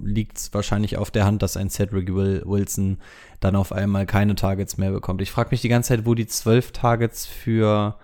liegt 0.00 0.38
es 0.38 0.54
wahrscheinlich 0.54 0.96
auf 0.96 1.10
der 1.10 1.24
Hand, 1.24 1.42
dass 1.42 1.56
ein 1.56 1.70
Cedric 1.70 2.12
Wilson 2.14 2.98
dann 3.40 3.56
auf 3.56 3.72
einmal 3.72 4.06
keine 4.06 4.34
Targets 4.36 4.76
mehr 4.76 4.90
bekommt. 4.90 5.22
Ich 5.22 5.30
frage 5.30 5.50
mich 5.50 5.60
die 5.60 5.68
ganze 5.68 5.88
Zeit, 5.88 6.06
wo 6.06 6.14
die 6.14 6.26
zwölf 6.26 6.72
Targets 6.72 7.26
für 7.26 7.96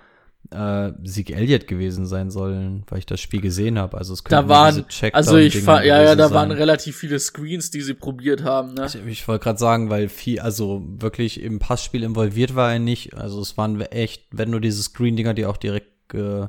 äh, 0.50 0.92
Zeke 1.04 1.34
Elliott 1.34 1.66
gewesen 1.68 2.06
sein 2.06 2.30
sollen, 2.30 2.84
weil 2.88 2.98
ich 2.98 3.06
das 3.06 3.20
Spiel 3.20 3.40
gesehen 3.40 3.78
habe. 3.78 3.96
Also 3.98 4.14
es 4.14 4.24
Da 4.24 4.38
könnten 4.42 4.48
nur 4.48 4.56
waren, 4.56 4.84
diese 4.88 5.14
also 5.14 5.36
ich 5.36 5.52
Dinger 5.52 5.64
fand, 5.64 5.84
ja, 5.84 6.02
ja, 6.02 6.14
da 6.16 6.28
sein. 6.28 6.34
waren 6.34 6.50
relativ 6.50 6.96
viele 6.96 7.18
Screens, 7.20 7.70
die 7.70 7.82
sie 7.82 7.94
probiert 7.94 8.42
haben, 8.42 8.74
ne? 8.74 8.86
Ich, 8.86 8.94
ich 9.06 9.28
wollte 9.28 9.44
gerade 9.44 9.58
sagen, 9.58 9.90
weil 9.90 10.08
viel, 10.08 10.40
also 10.40 10.82
wirklich 10.86 11.40
im 11.42 11.58
Passspiel 11.60 12.02
involviert 12.02 12.54
war 12.56 12.72
er 12.72 12.78
nicht. 12.78 13.14
Also 13.14 13.40
es 13.40 13.56
waren 13.56 13.80
echt, 13.80 14.24
wenn 14.32 14.50
nur 14.50 14.60
diese 14.60 14.82
Screen-Dinger, 14.82 15.34
die 15.34 15.46
auch 15.46 15.56
direkt 15.56 16.08
ge, 16.08 16.48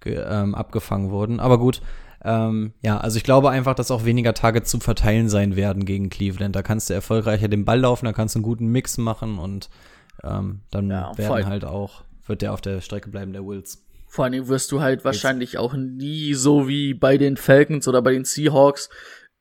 ge, 0.00 0.24
ähm, 0.26 0.54
abgefangen 0.54 1.10
wurden. 1.10 1.38
Aber 1.38 1.58
gut, 1.58 1.82
ähm, 2.24 2.72
ja, 2.82 2.98
also 2.98 3.16
ich 3.16 3.24
glaube 3.24 3.50
einfach, 3.50 3.74
dass 3.74 3.90
auch 3.90 4.04
weniger 4.04 4.32
Targets 4.32 4.70
zu 4.70 4.80
verteilen 4.80 5.28
sein 5.28 5.56
werden 5.56 5.84
gegen 5.84 6.08
Cleveland. 6.08 6.54
Da 6.56 6.62
kannst 6.62 6.88
du 6.88 6.94
erfolgreicher 6.94 7.48
den 7.48 7.64
Ball 7.64 7.80
laufen, 7.80 8.06
da 8.06 8.12
kannst 8.12 8.36
du 8.36 8.38
einen 8.38 8.44
guten 8.44 8.68
Mix 8.68 8.96
machen 8.96 9.38
und 9.38 9.68
ähm, 10.22 10.60
dann 10.70 10.88
Ja, 10.90 11.12
werden 11.18 11.46
halt 11.46 11.64
auch, 11.64 12.04
wird 12.26 12.42
der 12.42 12.52
auf 12.52 12.60
der 12.60 12.80
Strecke 12.80 13.10
bleiben, 13.10 13.32
der 13.32 13.44
Wills. 13.44 13.84
Vor 14.08 14.24
allen 14.24 14.32
Dingen 14.32 14.48
wirst 14.48 14.72
du 14.72 14.80
halt 14.80 15.04
wahrscheinlich 15.04 15.56
auch 15.56 15.74
nie 15.74 16.34
so 16.34 16.68
wie 16.68 16.92
bei 16.92 17.16
den 17.16 17.36
Falcons 17.36 17.88
oder 17.88 18.02
bei 18.02 18.12
den 18.12 18.24
Seahawks 18.24 18.90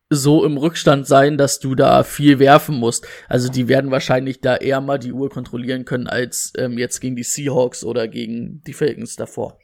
so 0.10 0.46
im 0.46 0.58
Rückstand 0.58 1.08
sein, 1.08 1.38
dass 1.38 1.60
du 1.60 1.74
da 1.74 2.04
viel 2.04 2.38
werfen 2.38 2.78
musst. 2.78 3.08
Also 3.30 3.50
die 3.50 3.70
werden 3.70 3.92
wahrscheinlich 3.92 4.42
da 4.42 4.58
eher 4.58 4.82
mal 4.82 5.00
die 5.00 5.14
Uhr 5.14 5.30
kontrollieren 5.30 5.86
können 5.86 6.08
als 6.08 6.52
ähm, 6.58 6.78
jetzt 6.78 7.00
gegen 7.00 7.16
die 7.16 7.24
Seahawks 7.24 7.84
oder 7.84 8.10
gegen 8.10 8.62
die 8.64 8.74
Falcons 8.74 9.16
davor. 9.16 9.58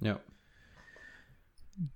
Ja. 0.00 0.18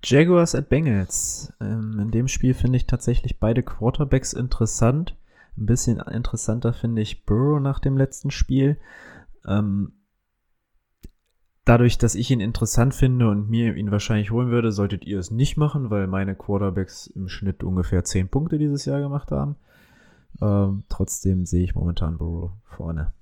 Jaguars 0.03 0.55
at 0.55 0.69
Bengals. 0.69 1.53
Ähm, 1.59 1.99
in 2.01 2.11
dem 2.11 2.29
Spiel 2.29 2.53
finde 2.53 2.77
ich 2.77 2.87
tatsächlich 2.87 3.39
beide 3.39 3.63
Quarterbacks 3.63 4.31
interessant. 4.31 5.15
Ein 5.57 5.65
bisschen 5.65 5.99
interessanter 5.99 6.73
finde 6.73 7.01
ich 7.01 7.25
Burrow 7.25 7.59
nach 7.59 7.79
dem 7.79 7.97
letzten 7.97 8.31
Spiel. 8.31 8.79
Ähm, 9.45 9.91
dadurch, 11.67 11.97
dass 11.97 12.15
ich 12.15 12.31
ihn 12.31 12.39
interessant 12.39 12.95
finde 12.95 13.29
und 13.29 13.49
mir 13.49 13.75
ihn 13.75 13.91
wahrscheinlich 13.91 14.31
holen 14.31 14.49
würde, 14.49 14.71
solltet 14.71 15.05
ihr 15.05 15.19
es 15.19 15.31
nicht 15.31 15.57
machen, 15.57 15.89
weil 15.89 16.07
meine 16.07 16.35
Quarterbacks 16.35 17.07
im 17.07 17.27
Schnitt 17.27 17.63
ungefähr 17.63 18.03
10 18.03 18.29
Punkte 18.29 18.57
dieses 18.57 18.85
Jahr 18.85 18.99
gemacht 18.99 19.31
haben. 19.31 19.55
Ähm, 20.41 20.83
trotzdem 20.89 21.45
sehe 21.45 21.63
ich 21.63 21.75
momentan 21.75 22.17
Burrow 22.17 22.51
vorne. 22.63 23.13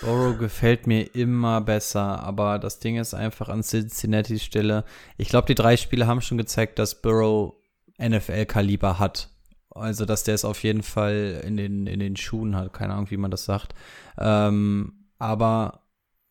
Burrow 0.00 0.38
gefällt 0.38 0.86
mir 0.86 1.14
immer 1.14 1.60
besser, 1.60 2.22
aber 2.22 2.58
das 2.58 2.78
Ding 2.78 2.96
ist 2.96 3.14
einfach 3.14 3.48
an 3.48 3.62
Cincinnati 3.62 4.38
Stelle. 4.38 4.84
Ich 5.16 5.28
glaube, 5.28 5.46
die 5.46 5.54
drei 5.54 5.76
Spiele 5.76 6.06
haben 6.06 6.20
schon 6.20 6.38
gezeigt, 6.38 6.78
dass 6.78 7.00
Burrow 7.00 7.54
NFL-Kaliber 7.98 8.98
hat. 8.98 9.30
Also, 9.70 10.04
dass 10.04 10.24
der 10.24 10.34
es 10.34 10.44
auf 10.44 10.62
jeden 10.62 10.82
Fall 10.82 11.42
in 11.44 11.56
den, 11.56 11.86
in 11.86 12.00
den 12.00 12.16
Schuhen 12.16 12.56
hat. 12.56 12.72
Keine 12.72 12.94
Ahnung, 12.94 13.10
wie 13.10 13.16
man 13.16 13.30
das 13.30 13.44
sagt. 13.44 13.74
Ähm, 14.18 14.97
aber, 15.18 15.80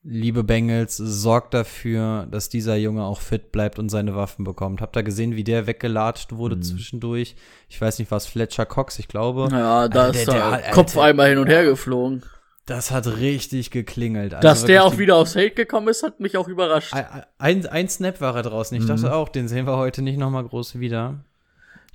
liebe 0.03 0.43
Bengals, 0.43 0.95
sorgt 0.97 1.53
dafür, 1.53 2.27
dass 2.31 2.49
dieser 2.49 2.75
Junge 2.77 3.03
auch 3.03 3.19
fit 3.21 3.51
bleibt 3.51 3.77
und 3.79 3.89
seine 3.89 4.15
Waffen 4.15 4.45
bekommt. 4.45 4.81
Habt 4.81 4.95
ihr 4.95 5.03
gesehen, 5.03 5.35
wie 5.35 5.43
der 5.43 5.67
weggelatscht 5.67 6.31
wurde 6.33 6.55
Mhm. 6.55 6.61
zwischendurch? 6.63 7.35
Ich 7.67 7.79
weiß 7.81 7.99
nicht, 7.99 8.11
was 8.11 8.25
Fletcher 8.27 8.65
Cox, 8.65 8.99
ich 8.99 9.07
glaube. 9.07 9.49
Ja, 9.51 9.88
da 9.89 10.03
Also 10.05 10.19
ist 10.19 10.27
der- 10.27 10.33
der, 10.49 10.57
der- 10.61 10.71
Kopf 10.71 10.95
Alter. 10.95 11.03
einmal 11.09 11.29
hin 11.29 11.38
und 11.39 11.47
her 11.47 11.65
geflogen. 11.65 12.23
Das 12.65 12.91
hat 12.91 13.07
richtig 13.07 13.71
geklingelt. 13.71 14.33
Also 14.33 14.45
Dass 14.45 14.65
der 14.65 14.83
auch 14.83 14.97
wieder 14.97 15.15
aufs 15.15 15.35
Hate 15.38 15.51
gekommen 15.51 15.88
ist, 15.88 16.03
hat 16.03 16.19
mich 16.19 16.35
auch 16.35 16.49
überrascht. 16.49 16.93
Ein, 17.38 17.65
ein, 17.65 17.88
Snap 17.88 18.19
war 18.19 18.35
er 18.35 18.43
draußen. 18.43 18.75
Ich 18.75 18.83
Mhm. 18.83 18.88
dachte 18.88 19.13
auch, 19.13 19.29
den 19.29 19.47
sehen 19.47 19.65
wir 19.65 19.77
heute 19.77 20.01
nicht 20.01 20.17
nochmal 20.19 20.43
groß 20.43 20.77
wieder. 20.79 21.15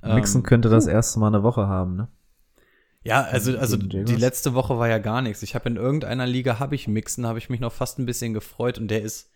Mixon 0.03 0.41
Ähm, 0.41 0.45
könnte 0.47 0.69
das 0.69 0.87
erste 0.87 1.19
Mal 1.19 1.27
eine 1.27 1.43
Woche 1.43 1.67
haben, 1.67 1.95
ne? 1.95 2.07
Ja, 3.03 3.23
also, 3.23 3.57
also 3.57 3.75
die 3.77 4.15
letzte 4.15 4.53
Woche 4.53 4.77
war 4.79 4.87
ja 4.87 4.97
gar 4.97 5.21
nichts. 5.21 5.43
Ich 5.43 5.55
habe 5.55 5.67
in 5.69 5.75
irgendeiner 5.75 6.25
Liga 6.25 6.59
habe 6.59 6.75
ich 6.75 6.87
Mixen, 6.87 7.27
habe 7.27 7.37
ich 7.39 7.49
mich 7.49 7.59
noch 7.59 7.73
fast 7.73 7.99
ein 7.99 8.05
bisschen 8.05 8.33
gefreut 8.33 8.77
und 8.77 8.87
der 8.89 9.01
ist 9.01 9.29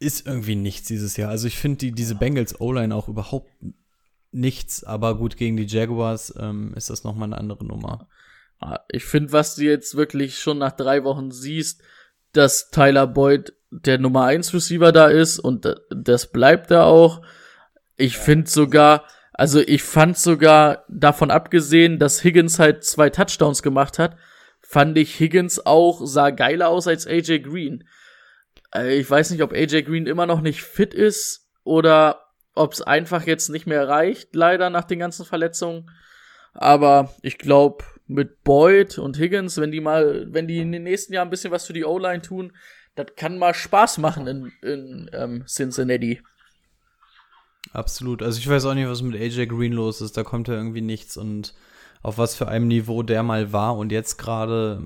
ist 0.00 0.26
irgendwie 0.26 0.56
nichts 0.56 0.86
dieses 0.88 1.16
Jahr. 1.16 1.30
Also 1.30 1.46
ich 1.46 1.56
finde 1.56 1.78
die 1.78 1.92
diese 1.92 2.14
Bengals 2.16 2.60
O-Line 2.60 2.94
auch 2.94 3.08
überhaupt 3.08 3.50
nichts, 4.32 4.84
aber 4.84 5.16
gut 5.16 5.36
gegen 5.36 5.56
die 5.56 5.66
Jaguars 5.66 6.34
ähm, 6.38 6.74
ist 6.76 6.90
das 6.90 7.04
nochmal 7.04 7.28
eine 7.28 7.38
andere 7.38 7.64
Nummer. 7.64 8.08
Ah, 8.60 8.80
Ich 8.90 9.04
finde, 9.04 9.32
was 9.32 9.54
du 9.56 9.62
jetzt 9.64 9.94
wirklich 9.96 10.38
schon 10.38 10.58
nach 10.58 10.72
drei 10.72 11.04
Wochen 11.04 11.30
siehst, 11.30 11.80
dass 12.32 12.70
Tyler 12.70 13.06
Boyd 13.06 13.52
der 13.70 13.98
Nummer 13.98 14.24
1 14.24 14.52
Receiver 14.52 14.90
da 14.92 15.06
ist 15.08 15.38
und 15.38 15.64
da- 15.64 15.76
das 15.90 16.30
bleibt 16.32 16.70
da 16.70 16.84
auch. 16.84 17.22
Ich 17.96 18.16
finde 18.18 18.50
sogar, 18.50 19.04
also 19.34 19.60
ich 19.60 19.82
fand 19.82 20.16
sogar 20.16 20.84
davon 20.88 21.30
abgesehen, 21.30 21.98
dass 21.98 22.22
Higgins 22.22 22.58
halt 22.60 22.84
zwei 22.84 23.10
Touchdowns 23.10 23.62
gemacht 23.62 23.98
hat, 23.98 24.16
fand 24.62 24.96
ich 24.96 25.18
Higgins 25.18 25.64
auch 25.66 26.06
sah 26.06 26.30
geiler 26.30 26.68
aus 26.68 26.86
als 26.86 27.06
AJ 27.06 27.40
Green. 27.40 27.84
Äh, 28.72 28.98
Ich 28.98 29.10
weiß 29.10 29.30
nicht, 29.30 29.42
ob 29.42 29.52
AJ 29.52 29.82
Green 29.82 30.06
immer 30.06 30.26
noch 30.26 30.40
nicht 30.40 30.62
fit 30.62 30.94
ist 30.94 31.48
oder 31.64 32.20
ob 32.54 32.72
es 32.72 32.82
einfach 32.82 33.26
jetzt 33.26 33.48
nicht 33.48 33.66
mehr 33.66 33.88
reicht, 33.88 34.34
leider 34.36 34.70
nach 34.70 34.84
den 34.84 35.00
ganzen 35.00 35.26
Verletzungen. 35.26 35.90
Aber 36.52 37.12
ich 37.22 37.36
glaube, 37.36 37.84
mit 38.06 38.44
Boyd 38.44 38.98
und 38.98 39.18
Higgins, 39.18 39.60
wenn 39.60 39.72
die 39.72 39.80
mal, 39.80 40.26
wenn 40.30 40.46
die 40.46 40.58
in 40.58 40.70
den 40.70 40.84
nächsten 40.84 41.12
Jahren 41.12 41.26
ein 41.26 41.30
bisschen 41.30 41.50
was 41.50 41.66
für 41.66 41.72
die 41.72 41.84
O-Line 41.84 42.22
tun, 42.22 42.52
das 42.94 43.06
kann 43.16 43.38
mal 43.38 43.54
Spaß 43.54 43.98
machen 43.98 44.28
in, 44.28 44.52
in 44.62 45.10
ähm, 45.12 45.44
Cincinnati. 45.46 46.22
Absolut. 47.74 48.22
Also 48.22 48.38
ich 48.38 48.48
weiß 48.48 48.64
auch 48.66 48.74
nicht, 48.74 48.88
was 48.88 49.02
mit 49.02 49.20
AJ 49.20 49.46
Green 49.46 49.72
los 49.72 50.00
ist. 50.00 50.16
Da 50.16 50.22
kommt 50.22 50.46
ja 50.46 50.54
irgendwie 50.54 50.80
nichts 50.80 51.16
und 51.16 51.54
auf 52.02 52.18
was 52.18 52.36
für 52.36 52.46
einem 52.46 52.68
Niveau 52.68 53.02
der 53.02 53.22
mal 53.22 53.52
war 53.52 53.76
und 53.76 53.90
jetzt 53.90 54.16
gerade 54.16 54.80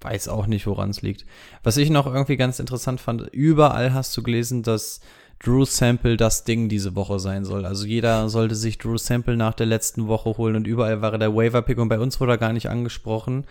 weiß 0.00 0.28
auch 0.28 0.46
nicht, 0.46 0.66
woran 0.66 0.88
es 0.88 1.02
liegt. 1.02 1.26
Was 1.62 1.76
ich 1.76 1.90
noch 1.90 2.06
irgendwie 2.06 2.38
ganz 2.38 2.58
interessant 2.58 3.00
fand, 3.00 3.28
überall 3.32 3.92
hast 3.92 4.16
du 4.16 4.22
gelesen, 4.22 4.62
dass 4.62 5.00
Drew 5.38 5.66
Sample 5.66 6.16
das 6.16 6.44
Ding 6.44 6.70
diese 6.70 6.94
Woche 6.94 7.18
sein 7.20 7.44
soll. 7.44 7.66
Also 7.66 7.84
jeder 7.84 8.30
sollte 8.30 8.54
sich 8.54 8.78
Drew 8.78 8.96
Sample 8.96 9.36
nach 9.36 9.52
der 9.52 9.66
letzten 9.66 10.06
Woche 10.06 10.38
holen 10.38 10.56
und 10.56 10.66
überall 10.66 11.02
war 11.02 11.12
er 11.12 11.18
der 11.18 11.34
Waiver-Pick 11.34 11.76
und 11.76 11.90
bei 11.90 11.98
uns 11.98 12.18
wurde 12.20 12.32
er 12.32 12.38
gar 12.38 12.54
nicht 12.54 12.70
angesprochen. 12.70 13.44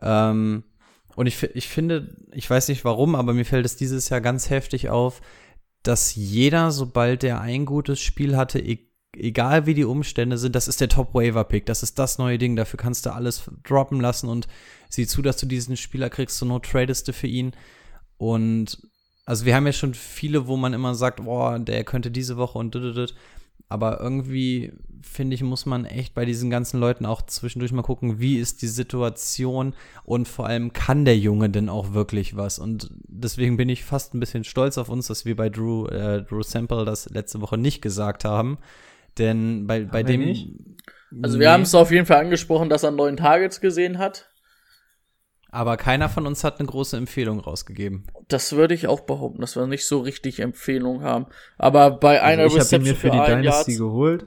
Ähm, 0.00 0.62
und 1.16 1.26
ich, 1.26 1.42
ich 1.42 1.68
finde, 1.68 2.16
ich 2.32 2.48
weiß 2.48 2.68
nicht 2.68 2.86
warum, 2.86 3.14
aber 3.14 3.34
mir 3.34 3.44
fällt 3.44 3.66
es 3.66 3.76
dieses 3.76 4.08
Jahr 4.08 4.22
ganz 4.22 4.48
heftig 4.48 4.88
auf, 4.88 5.20
dass 5.82 6.14
jeder, 6.14 6.70
sobald 6.70 7.22
der 7.22 7.40
ein 7.40 7.64
gutes 7.66 8.00
Spiel 8.00 8.36
hatte, 8.36 8.62
egal 9.16 9.66
wie 9.66 9.74
die 9.74 9.84
Umstände 9.84 10.38
sind, 10.38 10.54
das 10.54 10.68
ist 10.68 10.80
der 10.80 10.88
Top-Waiver-Pick. 10.88 11.66
Das 11.66 11.82
ist 11.82 11.98
das 11.98 12.18
neue 12.18 12.38
Ding. 12.38 12.56
Dafür 12.56 12.78
kannst 12.78 13.06
du 13.06 13.12
alles 13.12 13.50
droppen 13.64 14.00
lassen 14.00 14.28
und 14.28 14.48
sieh 14.88 15.06
zu, 15.06 15.22
dass 15.22 15.36
du 15.36 15.46
diesen 15.46 15.76
Spieler 15.76 16.10
kriegst. 16.10 16.38
Zur 16.38 16.48
Not 16.48 16.66
tradest 16.66 17.08
du 17.08 17.12
für 17.12 17.26
ihn. 17.26 17.52
Und 18.16 18.78
also 19.26 19.44
wir 19.44 19.54
haben 19.54 19.66
ja 19.66 19.72
schon 19.72 19.94
viele, 19.94 20.46
wo 20.46 20.56
man 20.56 20.72
immer 20.72 20.94
sagt, 20.94 21.24
boah, 21.24 21.58
der 21.58 21.84
könnte 21.84 22.10
diese 22.10 22.36
Woche 22.36 22.58
und 22.58 22.74
dit, 22.74 23.14
aber 23.72 24.00
irgendwie 24.00 24.72
finde 25.02 25.34
ich, 25.34 25.42
muss 25.42 25.66
man 25.66 25.84
echt 25.84 26.14
bei 26.14 26.24
diesen 26.24 26.48
ganzen 26.48 26.78
Leuten 26.78 27.06
auch 27.06 27.22
zwischendurch 27.22 27.72
mal 27.72 27.82
gucken, 27.82 28.20
wie 28.20 28.38
ist 28.38 28.62
die 28.62 28.68
Situation 28.68 29.74
und 30.04 30.28
vor 30.28 30.46
allem 30.46 30.72
kann 30.72 31.04
der 31.04 31.18
Junge 31.18 31.50
denn 31.50 31.68
auch 31.68 31.92
wirklich 31.92 32.36
was? 32.36 32.58
Und 32.58 32.90
deswegen 33.08 33.56
bin 33.56 33.68
ich 33.68 33.84
fast 33.84 34.14
ein 34.14 34.20
bisschen 34.20 34.44
stolz 34.44 34.78
auf 34.78 34.88
uns, 34.88 35.08
dass 35.08 35.24
wir 35.24 35.36
bei 35.36 35.48
Drew, 35.48 35.86
äh, 35.86 36.22
Drew 36.22 36.42
Sample 36.42 36.84
das 36.84 37.10
letzte 37.10 37.40
Woche 37.40 37.58
nicht 37.58 37.82
gesagt 37.82 38.24
haben. 38.24 38.58
Denn 39.18 39.66
bei, 39.66 39.80
bei 39.84 40.02
dem. 40.02 40.20
nicht? 40.24 40.48
Also 41.22 41.38
wir 41.38 41.50
haben 41.50 41.62
es 41.62 41.74
auf 41.74 41.90
jeden 41.90 42.06
Fall 42.06 42.18
angesprochen, 42.18 42.70
dass 42.70 42.82
er 42.82 42.90
neun 42.90 43.18
Targets 43.18 43.60
gesehen 43.60 43.98
hat. 43.98 44.30
Aber 45.54 45.76
keiner 45.76 46.08
von 46.08 46.26
uns 46.26 46.44
hat 46.44 46.58
eine 46.58 46.68
große 46.68 46.96
Empfehlung 46.96 47.38
rausgegeben. 47.38 48.04
Das 48.26 48.54
würde 48.54 48.72
ich 48.72 48.88
auch 48.88 49.00
behaupten, 49.00 49.42
dass 49.42 49.54
wir 49.54 49.66
nicht 49.66 49.86
so 49.86 50.00
richtig 50.00 50.40
Empfehlungen 50.40 51.02
haben. 51.02 51.26
Aber 51.58 51.90
bei 51.90 52.22
einer 52.22 52.44
Also 52.44 52.56
ich 52.56 52.64
habe 52.64 52.76
ihn 52.76 52.82
mir 52.82 52.90
Reception 52.92 53.12
für 53.12 53.18
für 53.18 53.26
die 53.26 53.30
Dynasty 53.42 53.72
Yards, 53.72 53.78
geholt, 53.78 54.26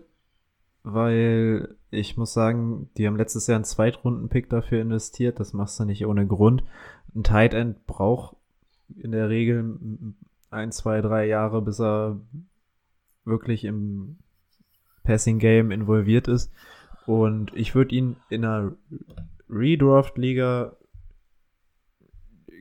weil 0.84 1.76
ich 1.90 2.16
muss 2.16 2.32
sagen, 2.32 2.92
die 2.96 3.08
haben 3.08 3.16
letztes 3.16 3.48
Jahr 3.48 3.56
einen 3.56 3.66
Zweitrunden-Pick 3.66 4.52
dafür 4.52 4.80
investiert. 4.80 5.40
Das 5.40 5.54
machst 5.54 5.80
du 5.80 5.86
nicht 5.86 6.06
ohne 6.06 6.28
Grund. 6.28 6.64
Ein 7.16 7.24
Tight 7.24 7.56
End 7.56 7.88
braucht 7.88 8.36
in 8.96 9.12
der 9.12 9.28
Regel 9.30 9.80
ein, 10.52 10.72
zwei, 10.72 11.02
drei 11.02 11.26
Jahre, 11.26 11.64
bis 11.64 11.82
er 11.82 12.22
wirklich 13.24 13.64
im 13.64 14.20
Passing-Game 15.04 15.72
involviert 15.72 16.28
ist. 16.28 16.52
Und 17.08 17.52
ich 17.56 17.74
würde 17.74 17.96
ihn 17.96 18.18
in 18.30 18.46
einer 18.46 18.74
Redraft-Liga 19.50 20.76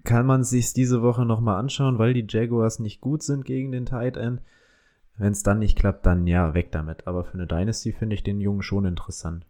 kann 0.04 0.26
man 0.26 0.44
sich 0.44 0.72
diese 0.74 1.02
Woche 1.02 1.24
nochmal 1.24 1.58
anschauen, 1.58 1.98
weil 1.98 2.14
die 2.14 2.26
Jaguars 2.28 2.78
nicht 2.78 3.00
gut 3.00 3.22
sind 3.22 3.44
gegen 3.44 3.72
den 3.72 3.86
Tight 3.86 4.16
End. 4.16 4.40
Wenn 5.16 5.32
es 5.32 5.42
dann 5.42 5.60
nicht 5.60 5.78
klappt, 5.78 6.06
dann 6.06 6.26
ja, 6.26 6.54
weg 6.54 6.72
damit. 6.72 7.06
Aber 7.06 7.24
für 7.24 7.34
eine 7.34 7.46
Dynasty 7.46 7.92
finde 7.92 8.14
ich 8.14 8.22
den 8.22 8.40
Jungen 8.40 8.62
schon 8.62 8.84
interessant. 8.84 9.46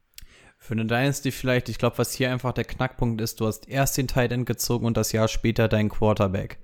Für 0.59 0.75
eine 0.75 0.87
Dynasty 0.87 1.31
vielleicht, 1.31 1.69
ich 1.69 1.79
glaube, 1.79 1.99
was 1.99 2.13
hier 2.13 2.31
einfach 2.31 2.53
der 2.53 2.65
Knackpunkt 2.65 3.21
ist, 3.21 3.41
du 3.41 3.47
hast 3.47 3.69
erst 3.69 3.99
den 3.99 4.09
Tight 4.09 4.33
End 4.33 4.47
gezogen 4.47 4.87
und 4.87 4.97
das 4.97 5.13
Jahr 5.13 5.29
später 5.29 5.69
deinen 5.69 5.89
Quarterback. 5.89 6.59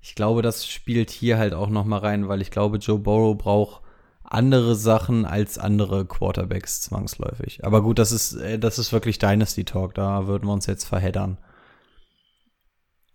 Ich 0.00 0.14
glaube, 0.14 0.42
das 0.42 0.66
spielt 0.66 1.10
hier 1.10 1.38
halt 1.38 1.54
auch 1.54 1.70
noch 1.70 1.84
mal 1.84 1.98
rein, 1.98 2.28
weil 2.28 2.42
ich 2.42 2.50
glaube, 2.50 2.78
Joe 2.78 2.98
Burrow 2.98 3.36
braucht 3.36 3.82
andere 4.24 4.74
Sachen 4.74 5.24
als 5.24 5.56
andere 5.56 6.04
Quarterbacks 6.04 6.80
zwangsläufig. 6.80 7.64
Aber 7.64 7.82
gut, 7.82 7.98
das 7.98 8.12
ist, 8.12 8.34
äh, 8.34 8.58
das 8.58 8.78
ist 8.78 8.92
wirklich 8.92 9.18
Dynasty 9.18 9.64
Talk, 9.64 9.94
da 9.94 10.26
würden 10.26 10.48
wir 10.48 10.52
uns 10.52 10.66
jetzt 10.66 10.84
verheddern. 10.84 11.38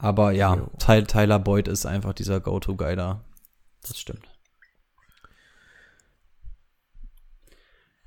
Aber 0.01 0.31
ja, 0.31 0.55
Jo. 0.55 0.67
Ty- 0.79 1.03
Tyler 1.03 1.39
Boyd 1.39 1.67
ist 1.67 1.85
einfach 1.85 2.13
dieser 2.13 2.39
Go-To-Guy 2.39 2.95
da. 2.95 3.23
Das 3.87 3.97
stimmt. 3.99 4.27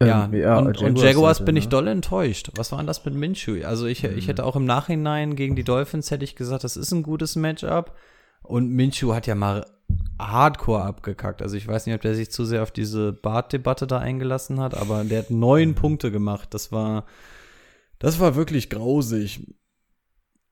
Ja, 0.03 0.24
Ähm, 0.24 0.34
ja, 0.34 0.59
und, 0.59 0.66
und 0.66 0.80
Jaguars 0.80 1.03
Jaguars 1.05 1.36
hatte, 1.38 1.45
bin 1.47 1.57
ich 1.57 1.64
ne? 1.64 1.70
doll 1.70 1.86
enttäuscht. 1.88 2.51
Was 2.57 2.72
war 2.72 2.78
denn 2.78 2.86
das 2.86 3.05
mit 3.05 3.14
Minshew? 3.14 3.64
Also 3.64 3.86
ich, 3.86 4.03
ich 4.05 4.26
hätte 4.28 4.45
auch 4.45 4.57
im 4.57 4.64
Nachhinein 4.64 5.36
gegen 5.36 5.55
die 5.55 5.62
Dolphins 5.64 6.11
hätte 6.11 6.24
ich 6.24 6.34
gesagt, 6.36 6.64
das 6.64 6.76
ist 6.76 6.90
ein 6.92 7.03
gutes 7.05 7.36
Matchup. 7.36 7.95
Und 8.42 8.70
Minshew 8.70 9.14
hat 9.14 9.26
ja 9.26 9.34
mal 9.34 9.64
hardcore 10.20 10.82
abgekackt. 10.82 11.42
Also 11.42 11.57
ich 11.57 11.66
weiß 11.66 11.86
nicht, 11.86 11.95
ob 11.95 12.01
der 12.03 12.14
sich 12.14 12.30
zu 12.30 12.45
sehr 12.45 12.62
auf 12.62 12.72
diese 12.72 13.12
Bart-Debatte 13.12 13.86
da 13.86 13.99
eingelassen 14.01 14.61
hat, 14.61 14.74
aber 14.76 15.05
der 15.05 15.20
hat 15.20 15.30
neun 15.30 15.74
Punkte 15.74 16.11
gemacht. 16.11 16.53
Das 16.53 16.72
war, 16.72 17.05
das 18.01 18.18
war 18.18 18.34
wirklich 18.34 18.68
grausig. 18.70 19.55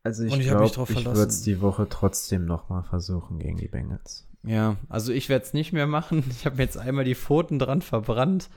Also 0.05 0.25
ich 0.25 0.37
ich 0.37 0.49
glaube, 0.49 0.67
ich 0.67 1.05
würde 1.05 1.23
es 1.23 1.43
die 1.43 1.61
Woche 1.61 1.89
trotzdem 1.89 2.45
nochmal 2.45 2.83
versuchen 2.83 3.39
gegen 3.39 3.57
die 3.57 3.69
Bengals. 3.69 4.27
Ja, 4.43 4.77
also 4.89 5.13
ich 5.13 5.29
werde 5.29 5.45
es 5.45 5.53
nicht 5.53 5.73
mehr 5.73 5.87
machen. 5.87 6.25
Ich 6.31 6.45
habe 6.45 6.57
mir 6.57 6.65
jetzt 6.65 6.79
einmal 6.79 7.05
die 7.05 7.15
Pfoten 7.15 7.59
dran 7.59 7.83
verbrannt. 7.83 8.51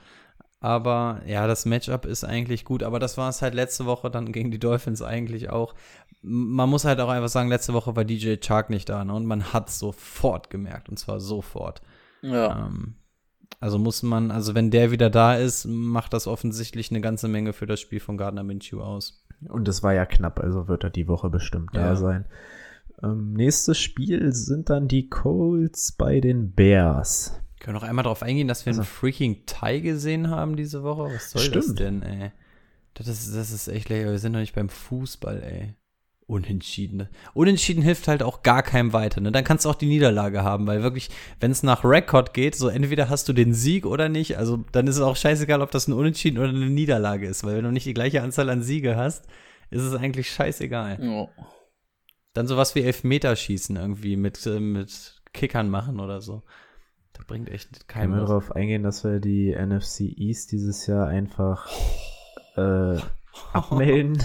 Aber 0.58 1.20
ja, 1.26 1.46
das 1.46 1.66
Matchup 1.66 2.06
ist 2.06 2.24
eigentlich 2.24 2.64
gut. 2.64 2.82
Aber 2.82 2.98
das 2.98 3.16
war 3.16 3.28
es 3.28 3.42
halt 3.42 3.54
letzte 3.54 3.86
Woche 3.86 4.10
dann 4.10 4.32
gegen 4.32 4.50
die 4.50 4.58
Dolphins 4.58 5.02
eigentlich 5.02 5.50
auch. 5.50 5.74
Man 6.22 6.68
muss 6.68 6.84
halt 6.84 6.98
auch 6.98 7.08
einfach 7.08 7.28
sagen, 7.28 7.48
letzte 7.48 7.74
Woche 7.74 7.94
war 7.94 8.04
DJ 8.04 8.36
Chark 8.40 8.70
nicht 8.70 8.88
da. 8.88 9.04
Ne? 9.04 9.14
Und 9.14 9.26
man 9.26 9.52
hat 9.52 9.70
sofort 9.70 10.50
gemerkt. 10.50 10.88
Und 10.88 10.98
zwar 10.98 11.20
sofort. 11.20 11.82
ja. 12.22 12.66
Ähm, 12.66 12.96
also 13.60 13.78
muss 13.78 14.02
man, 14.02 14.30
also 14.30 14.54
wenn 14.54 14.70
der 14.70 14.90
wieder 14.90 15.08
da 15.08 15.34
ist, 15.34 15.64
macht 15.64 16.12
das 16.12 16.26
offensichtlich 16.26 16.90
eine 16.90 17.00
ganze 17.00 17.26
Menge 17.26 17.52
für 17.52 17.66
das 17.66 17.80
Spiel 17.80 18.00
von 18.00 18.18
Gardner 18.18 18.42
Minshew 18.42 18.82
aus. 18.82 19.25
Und 19.48 19.68
es 19.68 19.82
war 19.82 19.92
ja 19.94 20.06
knapp, 20.06 20.40
also 20.40 20.68
wird 20.68 20.84
er 20.84 20.90
die 20.90 21.08
Woche 21.08 21.28
bestimmt 21.30 21.70
Ja. 21.74 21.88
da 21.90 21.96
sein. 21.96 22.24
Ähm, 23.02 23.34
nächstes 23.34 23.78
Spiel 23.78 24.32
sind 24.32 24.70
dann 24.70 24.88
die 24.88 25.08
Colts 25.08 25.92
bei 25.92 26.20
den 26.20 26.52
Bears. 26.52 27.38
Können 27.60 27.76
wir 27.76 27.80
noch 27.80 27.88
einmal 27.88 28.02
darauf 28.04 28.22
eingehen, 28.22 28.48
dass 28.48 28.64
wir 28.64 28.70
einen 28.72 28.80
Also- 28.80 28.90
freaking 28.90 29.44
Tie 29.46 29.80
gesehen 29.82 30.30
haben 30.30 30.56
diese 30.56 30.82
Woche? 30.82 31.04
Was 31.14 31.30
soll 31.32 31.48
das 31.50 31.64
Stimmt. 31.64 31.80
denn, 31.80 32.02
ey? 32.02 32.32
Das 32.94 33.08
ist, 33.08 33.34
das 33.36 33.50
ist 33.52 33.68
echt 33.68 33.88
lecker. 33.90 34.10
Wir 34.10 34.18
sind 34.18 34.32
doch 34.32 34.40
nicht 34.40 34.54
beim 34.54 34.70
Fußball, 34.70 35.42
ey. 35.42 35.74
Unentschieden. 36.28 37.08
Unentschieden 37.34 37.84
hilft 37.84 38.08
halt 38.08 38.24
auch 38.24 38.42
gar 38.42 38.64
keinem 38.64 38.92
weiter. 38.92 39.20
Ne? 39.20 39.30
Dann 39.30 39.44
kannst 39.44 39.64
du 39.64 39.70
auch 39.70 39.76
die 39.76 39.86
Niederlage 39.86 40.42
haben, 40.42 40.66
weil 40.66 40.82
wirklich, 40.82 41.08
wenn 41.38 41.52
es 41.52 41.62
nach 41.62 41.84
Rekord 41.84 42.34
geht, 42.34 42.56
so 42.56 42.66
entweder 42.66 43.08
hast 43.08 43.28
du 43.28 43.32
den 43.32 43.54
Sieg 43.54 43.86
oder 43.86 44.08
nicht. 44.08 44.36
Also 44.36 44.64
dann 44.72 44.88
ist 44.88 44.96
es 44.96 45.02
auch 45.02 45.14
scheißegal, 45.14 45.62
ob 45.62 45.70
das 45.70 45.86
ein 45.86 45.92
Unentschieden 45.92 46.38
oder 46.38 46.48
eine 46.48 46.68
Niederlage 46.68 47.28
ist, 47.28 47.44
weil 47.44 47.56
wenn 47.56 47.64
du 47.64 47.70
nicht 47.70 47.86
die 47.86 47.94
gleiche 47.94 48.22
Anzahl 48.22 48.50
an 48.50 48.64
Siege 48.64 48.96
hast, 48.96 49.24
ist 49.70 49.82
es 49.82 49.94
eigentlich 49.94 50.28
scheißegal. 50.30 50.98
Ja. 51.00 51.28
Dann 52.32 52.48
sowas 52.48 52.74
wie 52.74 52.82
Elfmeterschießen 52.82 53.76
irgendwie 53.76 54.16
mit, 54.16 54.44
äh, 54.46 54.58
mit 54.58 55.22
Kickern 55.32 55.70
machen 55.70 56.00
oder 56.00 56.20
so. 56.20 56.42
Das 57.12 57.24
bringt 57.24 57.48
echt 57.48 57.88
Können 57.88 58.10
keinem 58.10 58.14
wir 58.14 58.26
darauf 58.26 58.50
eingehen, 58.50 58.82
dass 58.82 59.04
wir 59.04 59.20
die 59.20 59.54
NFC 59.54 60.00
East 60.00 60.50
dieses 60.50 60.88
Jahr 60.88 61.06
einfach 61.06 61.70
äh, 62.56 62.98
abmelden? 63.52 64.22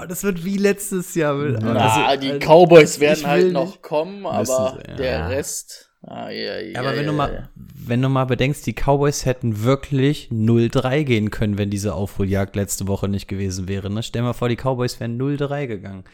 Oh, 0.00 0.06
das 0.06 0.22
wird 0.24 0.44
wie 0.44 0.56
letztes 0.56 1.14
Jahr. 1.14 1.34
Na, 1.34 1.74
Also, 1.74 2.20
die 2.20 2.30
äh, 2.30 2.38
Cowboys 2.38 3.00
werden 3.00 3.26
halt 3.26 3.52
noch 3.52 3.66
nicht- 3.66 3.82
kommen, 3.82 4.26
aber 4.26 4.44
sie, 4.44 4.90
ja. 4.90 4.96
der 4.96 5.28
Rest. 5.30 5.90
Ah, 6.02 6.30
ja, 6.30 6.60
ja, 6.60 6.60
Ja, 6.60 6.80
aber 6.80 6.90
wenn 6.96 7.06
du 7.06 7.10
ja, 7.12 7.16
mal, 7.16 7.48
wenn 7.56 8.00
du 8.02 8.08
mal 8.08 8.24
bedenkst, 8.24 8.64
die 8.66 8.72
Cowboys 8.74 9.24
hätten 9.24 9.64
wirklich 9.64 10.28
0-3 10.30 11.02
gehen 11.04 11.30
können, 11.30 11.58
wenn 11.58 11.70
diese 11.70 11.94
Aufholjagd 11.94 12.54
letzte 12.54 12.86
Woche 12.86 13.08
nicht 13.08 13.26
gewesen 13.26 13.66
wäre. 13.68 13.90
Ne? 13.90 14.02
Stell 14.04 14.22
mal 14.22 14.32
vor, 14.32 14.48
die 14.48 14.56
Cowboys 14.56 15.00
wären 15.00 15.18
0-3 15.20 15.66
gegangen. 15.66 16.04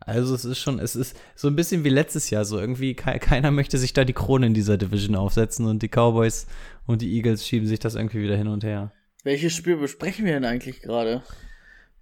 Also 0.00 0.34
es 0.34 0.44
ist 0.44 0.58
schon, 0.58 0.78
es 0.80 0.96
ist 0.96 1.16
so 1.34 1.48
ein 1.48 1.56
bisschen 1.56 1.84
wie 1.84 1.88
letztes 1.88 2.28
Jahr. 2.28 2.44
So 2.44 2.58
irgendwie 2.58 2.94
ke 2.94 3.18
keiner 3.20 3.50
möchte 3.52 3.78
sich 3.78 3.92
da 3.94 4.04
die 4.04 4.12
Krone 4.12 4.46
in 4.46 4.54
dieser 4.54 4.76
Division 4.76 5.14
aufsetzen 5.16 5.64
und 5.66 5.82
die 5.82 5.88
Cowboys 5.88 6.46
und 6.86 7.02
die 7.02 7.14
Eagles 7.16 7.46
schieben 7.46 7.66
sich 7.68 7.78
das 7.78 7.94
irgendwie 7.94 8.20
wieder 8.22 8.36
hin 8.36 8.48
und 8.48 8.64
her. 8.64 8.92
Welches 9.24 9.54
Spiel 9.54 9.76
besprechen 9.76 10.24
wir 10.26 10.32
denn 10.34 10.44
eigentlich 10.44 10.82
gerade? 10.82 11.22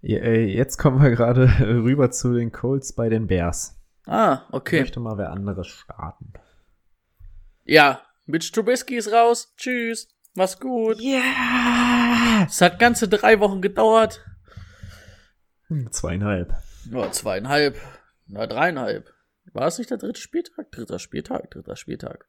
Äh, 0.03 0.45
Jetzt 0.45 0.77
kommen 0.77 1.01
wir 1.01 1.09
gerade 1.11 1.43
rüber 1.59 2.11
zu 2.11 2.33
den 2.33 2.51
Colts 2.51 2.93
bei 2.93 3.09
den 3.09 3.27
Bears. 3.27 3.77
Ah, 4.05 4.41
Ich 4.49 4.53
okay. 4.53 4.79
möchte 4.81 4.99
mal 4.99 5.17
wer 5.17 5.31
anderes 5.31 5.67
starten. 5.67 6.33
Ja, 7.65 8.01
Mitch 8.25 8.51
Trubisky 8.51 8.95
ist 8.97 9.11
raus. 9.11 9.53
Tschüss. 9.57 10.09
Mach's 10.33 10.59
gut. 10.59 10.99
Ja! 10.99 12.45
Es 12.47 12.61
hat 12.61 12.79
ganze 12.79 13.07
drei 13.07 13.39
Wochen 13.39 13.61
gedauert. 13.61 14.25
Zweieinhalb. 15.91 16.53
Ja, 16.89 17.11
zweieinhalb. 17.11 17.77
Na, 18.27 18.47
dreieinhalb. 18.47 19.13
War 19.53 19.67
es 19.67 19.77
nicht 19.77 19.89
der 19.91 19.97
dritte 19.97 20.19
Spieltag? 20.21 20.71
Dritter 20.71 20.99
Spieltag, 20.99 21.51
dritter 21.51 21.75
Spieltag. 21.75 22.25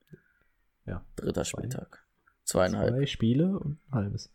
Ja. 0.86 1.04
Dritter 1.16 1.44
Spieltag. 1.44 2.04
Zweieinhalb. 2.44 2.90
Zwei 2.94 3.06
Spiele 3.06 3.58
und 3.58 3.78
ein 3.90 3.94
halbes. 3.94 4.30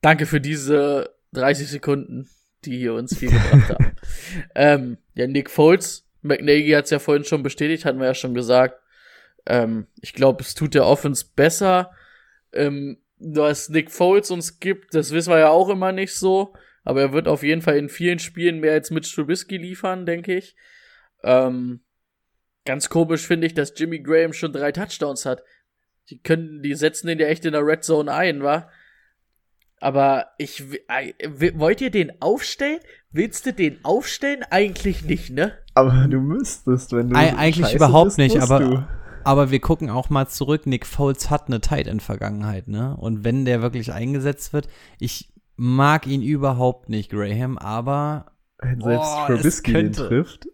Danke 0.00 0.26
für 0.26 0.40
diese 0.40 1.14
30 1.32 1.68
Sekunden, 1.68 2.28
die 2.64 2.78
hier 2.78 2.94
uns 2.94 3.16
viel 3.16 3.30
gebracht 3.30 3.70
haben. 3.70 3.96
ähm, 4.54 4.98
ja, 5.14 5.26
Nick 5.26 5.50
Foles, 5.50 6.06
McNaghy 6.22 6.70
hat 6.70 6.84
es 6.84 6.90
ja 6.90 6.98
vorhin 6.98 7.24
schon 7.24 7.42
bestätigt, 7.42 7.84
hatten 7.84 7.98
wir 7.98 8.06
ja 8.06 8.14
schon 8.14 8.34
gesagt. 8.34 8.80
Ähm, 9.46 9.86
ich 10.00 10.12
glaube, 10.12 10.42
es 10.42 10.54
tut 10.54 10.74
der 10.74 10.86
Offense 10.86 11.26
besser. 11.34 11.92
Ähm, 12.52 12.98
was 13.18 13.68
Nick 13.68 13.90
Foles 13.90 14.30
uns 14.30 14.60
gibt, 14.60 14.94
das 14.94 15.12
wissen 15.12 15.30
wir 15.30 15.38
ja 15.38 15.48
auch 15.48 15.68
immer 15.68 15.92
nicht 15.92 16.14
so. 16.14 16.54
Aber 16.84 17.00
er 17.00 17.12
wird 17.12 17.28
auf 17.28 17.42
jeden 17.42 17.62
Fall 17.62 17.76
in 17.76 17.88
vielen 17.88 18.18
Spielen 18.18 18.60
mehr 18.60 18.72
als 18.72 18.90
Mitch 18.90 19.14
Trubisky 19.14 19.56
liefern, 19.56 20.04
denke 20.04 20.36
ich. 20.36 20.56
Ähm, 21.22 21.80
ganz 22.64 22.88
komisch 22.88 23.26
finde 23.26 23.46
ich, 23.46 23.54
dass 23.54 23.74
Jimmy 23.76 24.00
Graham 24.00 24.32
schon 24.32 24.52
drei 24.52 24.72
Touchdowns 24.72 25.24
hat. 25.24 25.42
Die 26.10 26.20
können, 26.20 26.62
die 26.62 26.74
setzen 26.74 27.06
den 27.06 27.20
ja 27.20 27.28
echt 27.28 27.44
in 27.44 27.52
der 27.52 27.64
Red 27.64 27.84
Zone 27.84 28.12
ein, 28.12 28.42
wa? 28.42 28.68
Aber 29.82 30.26
ich, 30.38 30.62
wollt 31.54 31.80
ihr 31.80 31.90
den 31.90 32.12
aufstellen? 32.22 32.78
Willst 33.10 33.46
du 33.46 33.52
den 33.52 33.84
aufstellen? 33.84 34.42
Eigentlich 34.50 35.04
nicht, 35.04 35.30
ne? 35.30 35.52
Aber 35.74 36.06
du 36.08 36.20
müsstest, 36.20 36.92
wenn 36.92 37.10
du. 37.10 37.16
Ei- 37.16 37.34
eigentlich 37.36 37.66
scheiße 37.66 37.76
überhaupt 37.76 38.04
bist, 38.06 38.18
nicht, 38.18 38.36
musst 38.36 38.50
aber- 38.50 38.64
Du. 38.64 38.84
Aber 39.24 39.50
wir 39.52 39.60
gucken 39.60 39.88
auch 39.90 40.10
mal 40.10 40.26
zurück. 40.28 40.66
Nick 40.66 40.84
Foles 40.86 41.30
hat 41.30 41.46
eine 41.46 41.60
Tight 41.60 41.86
End 41.86 42.02
Vergangenheit, 42.02 42.66
ne? 42.68 42.96
Und 42.96 43.24
wenn 43.24 43.44
der 43.44 43.62
wirklich 43.62 43.92
eingesetzt 43.92 44.52
wird, 44.52 44.68
ich 44.98 45.32
mag 45.56 46.06
ihn 46.08 46.22
überhaupt 46.22 46.88
nicht, 46.88 47.10
Graham, 47.10 47.56
aber 47.58 48.32
Wenn 48.58 48.80
selbst 48.80 49.02
Boah, 49.04 49.26
Trubisky 49.28 49.72
könnte. 49.72 50.08
trifft. 50.08 50.46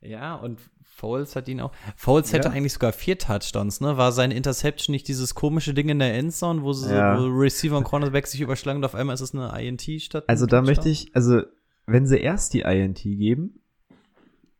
ja, 0.00 0.34
und 0.36 0.58
Foles 0.98 1.36
hat 1.36 1.46
ihn 1.48 1.60
auch. 1.60 1.70
Foles 1.96 2.32
hätte 2.32 2.48
Ja. 2.48 2.54
eigentlich 2.54 2.72
sogar 2.72 2.92
vier 2.92 3.16
Touchdowns, 3.18 3.80
ne? 3.80 3.96
War 3.96 4.10
seine 4.10 4.34
Interception 4.34 4.92
nicht 4.92 5.06
dieses 5.06 5.34
komische 5.36 5.72
Ding 5.72 5.88
in 5.88 6.00
der 6.00 6.12
Endzone, 6.14 6.62
wo, 6.62 6.72
sie, 6.72 6.92
Ja. 6.92 7.16
wo 7.20 7.26
Receiver 7.26 7.78
und 7.78 7.84
Cornerback 7.84 8.26
sich 8.26 8.40
überschlagen 8.40 8.78
und 8.78 8.84
auf 8.84 8.96
einmal 8.96 9.14
ist 9.14 9.20
es 9.20 9.32
eine 9.32 9.48
INT 9.62 9.82
statt? 10.02 10.24
Also 10.26 10.46
da 10.46 10.60
möchte 10.60 10.88
ich, 10.88 11.14
also 11.14 11.42
wenn 11.86 12.04
sie 12.06 12.18
erst 12.18 12.52
die 12.52 12.62
INT 12.62 12.98
geben, 13.02 13.60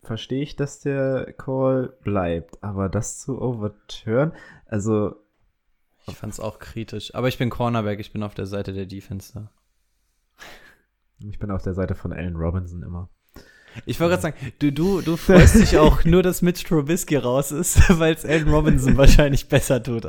verstehe 0.00 0.42
ich, 0.42 0.54
dass 0.54 0.78
der 0.78 1.32
Call 1.32 1.92
bleibt. 2.04 2.62
Aber 2.62 2.88
das 2.88 3.18
zu 3.18 3.40
overturn, 3.42 4.32
also 4.66 5.16
Ich 6.06 6.14
fand's 6.16 6.38
auch 6.40 6.60
kritisch. 6.60 7.14
Aber 7.16 7.26
ich 7.28 7.36
bin 7.36 7.50
Cornerback, 7.50 7.98
ich 7.98 8.12
bin 8.12 8.22
auf 8.22 8.34
der 8.34 8.46
Seite 8.46 8.72
der 8.72 8.86
Defense 8.86 9.32
da. 9.34 9.50
ich 11.28 11.38
bin 11.40 11.50
auf 11.50 11.62
der 11.62 11.74
Seite 11.74 11.96
von 11.96 12.12
Allen 12.12 12.36
Robinson 12.36 12.82
immer. 12.84 13.10
Ich 13.86 14.00
wollte 14.00 14.10
gerade 14.18 14.22
sagen, 14.22 14.52
du, 14.58 14.72
du, 14.72 15.00
du 15.02 15.16
freust 15.16 15.56
dich 15.56 15.78
auch 15.78 16.04
nur, 16.04 16.22
dass 16.22 16.42
Mitch 16.42 16.64
Trubisky 16.66 17.16
raus 17.16 17.52
ist, 17.52 17.78
weil 17.98 18.14
es 18.14 18.24
Allen 18.24 18.48
Robinson 18.48 18.96
wahrscheinlich 18.96 19.48
besser 19.48 19.82
tut. 19.82 20.04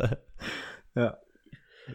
Ja. 0.95 1.17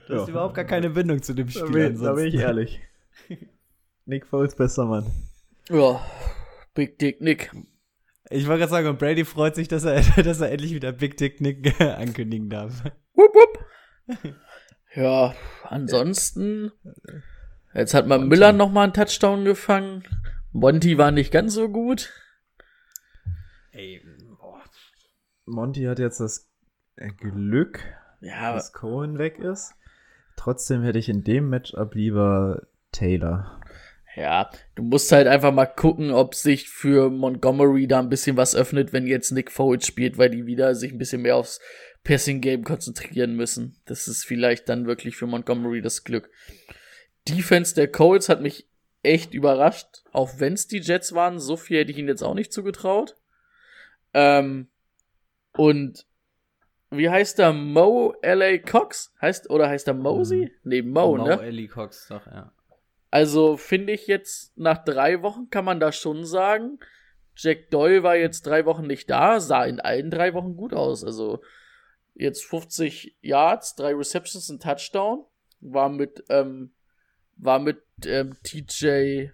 Du 0.09 0.15
hast 0.15 0.27
Ja. 0.27 0.29
überhaupt 0.29 0.55
gar 0.55 0.65
keine 0.65 0.91
Bindung 0.91 1.23
zu 1.23 1.35
dem 1.35 1.47
Da 1.47 1.53
Spiel. 1.67 1.91
bin, 1.91 2.03
da 2.03 2.13
bin 2.13 2.27
ich 2.27 2.35
ehrlich. 2.35 2.81
Nick 4.07 4.27
Foles, 4.27 4.55
bester 4.57 4.85
Mann. 4.87 5.07
Ja, 5.71 6.01
Big 6.75 6.99
Dick 6.99 7.21
Nick. 7.21 7.51
Ich 8.31 8.47
wollte 8.47 8.61
gerade 8.61 8.71
sagen, 8.71 8.89
und 8.89 8.99
Brady 8.99 9.25
freut 9.25 9.55
sich, 9.55 9.69
dass 9.69 9.85
er, 9.85 10.01
dass 10.23 10.41
er 10.41 10.51
endlich 10.51 10.75
wieder 10.75 10.93
Big 10.93 11.17
Dick 11.17 11.41
Nick 11.41 11.81
ankündigen 11.81 12.49
darf. 12.51 12.83
Wupp, 13.15 13.35
wupp. 13.35 13.65
Ja, 14.95 15.35
ansonsten. 15.65 16.73
Jetzt 17.75 17.95
hat 17.95 18.07
man 18.07 18.29
Miller 18.29 18.53
noch 18.53 18.71
mal 18.71 18.85
einen 18.85 18.93
Touchdown 18.93 19.45
gefangen. 19.45 20.05
Monty 20.55 20.97
war 20.99 21.11
nicht 21.11 21.33
ganz 21.33 21.53
so 21.55 21.69
gut. 21.69 22.13
Ey, 23.73 24.01
boah. 24.39 24.63
Monty 25.47 25.83
hat 25.83 25.99
jetzt 25.99 26.21
das 26.21 26.49
äh, 26.97 27.09
Glück, 27.09 27.81
Ja, 28.21 28.55
dass 28.55 28.73
Cohen 28.73 29.19
weg 29.19 29.41
ist. 29.41 29.75
Trotzdem 30.37 30.83
hätte 30.85 31.01
ich 31.01 31.09
in 31.09 31.25
dem 31.25 31.49
Matchup 31.51 31.97
lieber 31.97 32.69
Taylor. 32.93 33.61
ja, 34.15 34.49
du 34.77 34.85
musst 34.85 35.11
halt 35.11 35.27
einfach 35.27 35.53
mal 35.53 35.67
gucken, 35.67 36.13
ob 36.13 36.37
sich 36.37 36.69
für 36.69 37.11
Montgomery 37.11 37.89
da 37.89 37.99
ein 37.99 38.09
bisschen 38.09 38.37
was 38.37 38.55
öffnet, 38.55 38.93
wenn 38.93 39.09
jetzt 39.09 39.33
Nick 39.33 39.51
Foles 39.51 39.85
spielt, 39.85 40.19
weil 40.19 40.31
die 40.31 40.47
wieder 40.47 40.77
sich 40.77 40.93
ein 40.93 40.99
bisschen 40.99 41.23
mehr 41.23 41.35
aufs 41.37 41.61
Passing 42.05 42.41
Game 42.41 42.63
konzentrieren 42.63 43.35
müssen. 43.35 43.81
Das 43.87 44.07
ist 44.07 44.25
vielleicht 44.25 44.69
dann 44.69 44.87
wirklich 44.87 45.17
für 45.17 45.27
Montgomery 45.27 45.83
das 45.83 46.05
Glück. 46.05 46.31
Defense 47.29 47.75
der 47.75 47.89
Colts 47.91 48.29
hat 48.29 48.41
mich 48.41 48.69
echt 49.05 49.35
überrascht, 49.35 50.05
auch 50.13 50.39
wenn 50.39 50.55
es 50.55 50.67
die 50.67 50.81
Jets 50.81 51.15
waren. 51.15 51.39
So 51.39 51.57
viel 51.57 51.81
hätte 51.81 51.91
ich 51.91 51.99
ihnen 51.99 52.09
jetzt 52.09 52.23
auch 52.23 52.35
nicht 52.35 52.53
zugetraut. 52.53 53.17
Ähm, 54.13 54.69
und 55.53 56.07
wie 56.91 57.11
heißt 57.11 57.39
der 57.39 57.53
Mo 57.53 58.15
L.A. 58.23 58.59
Cox? 58.59 59.13
Heißt, 59.21 59.51
oder 59.51 59.69
heißt 59.69 59.87
der 59.87 59.95
Mosey? 59.95 60.53
Nee, 60.63 60.83
Mo, 60.83 61.17
Mo 61.17 61.25
ne? 61.25 61.41
Ellie 61.43 61.69
Cox, 61.69 62.09
doch, 62.09 62.27
ja. 62.27 62.53
Also 63.11 63.57
finde 63.57 63.93
ich 63.93 64.07
jetzt, 64.07 64.57
nach 64.59 64.85
drei 64.85 65.23
Wochen 65.23 65.49
kann 65.49 65.65
man 65.65 65.79
da 65.79 65.93
schon 65.93 66.25
sagen, 66.25 66.81
Jack 67.37 67.71
Doyle 67.71 68.03
war 68.03 68.17
jetzt 68.17 68.43
drei 68.43 68.65
Wochen 68.67 68.87
nicht 68.87 69.09
da, 69.11 69.41
sah 69.41 69.65
in 69.65 69.81
allen 69.81 70.11
drei 70.11 70.35
Wochen 70.35 70.57
gut 70.57 70.75
aus. 70.75 71.05
Also 71.05 71.41
jetzt 72.15 72.45
50 72.45 73.17
Yards, 73.21 73.75
drei 73.77 73.95
Receptions, 73.95 74.49
ein 74.49 74.61
Touchdown, 74.61 75.25
war 75.61 75.89
mit, 75.89 76.25
ähm, 76.29 76.74
war 77.37 77.59
mit 77.59 77.83
ähm, 78.07 78.37
TJ, 78.43 79.31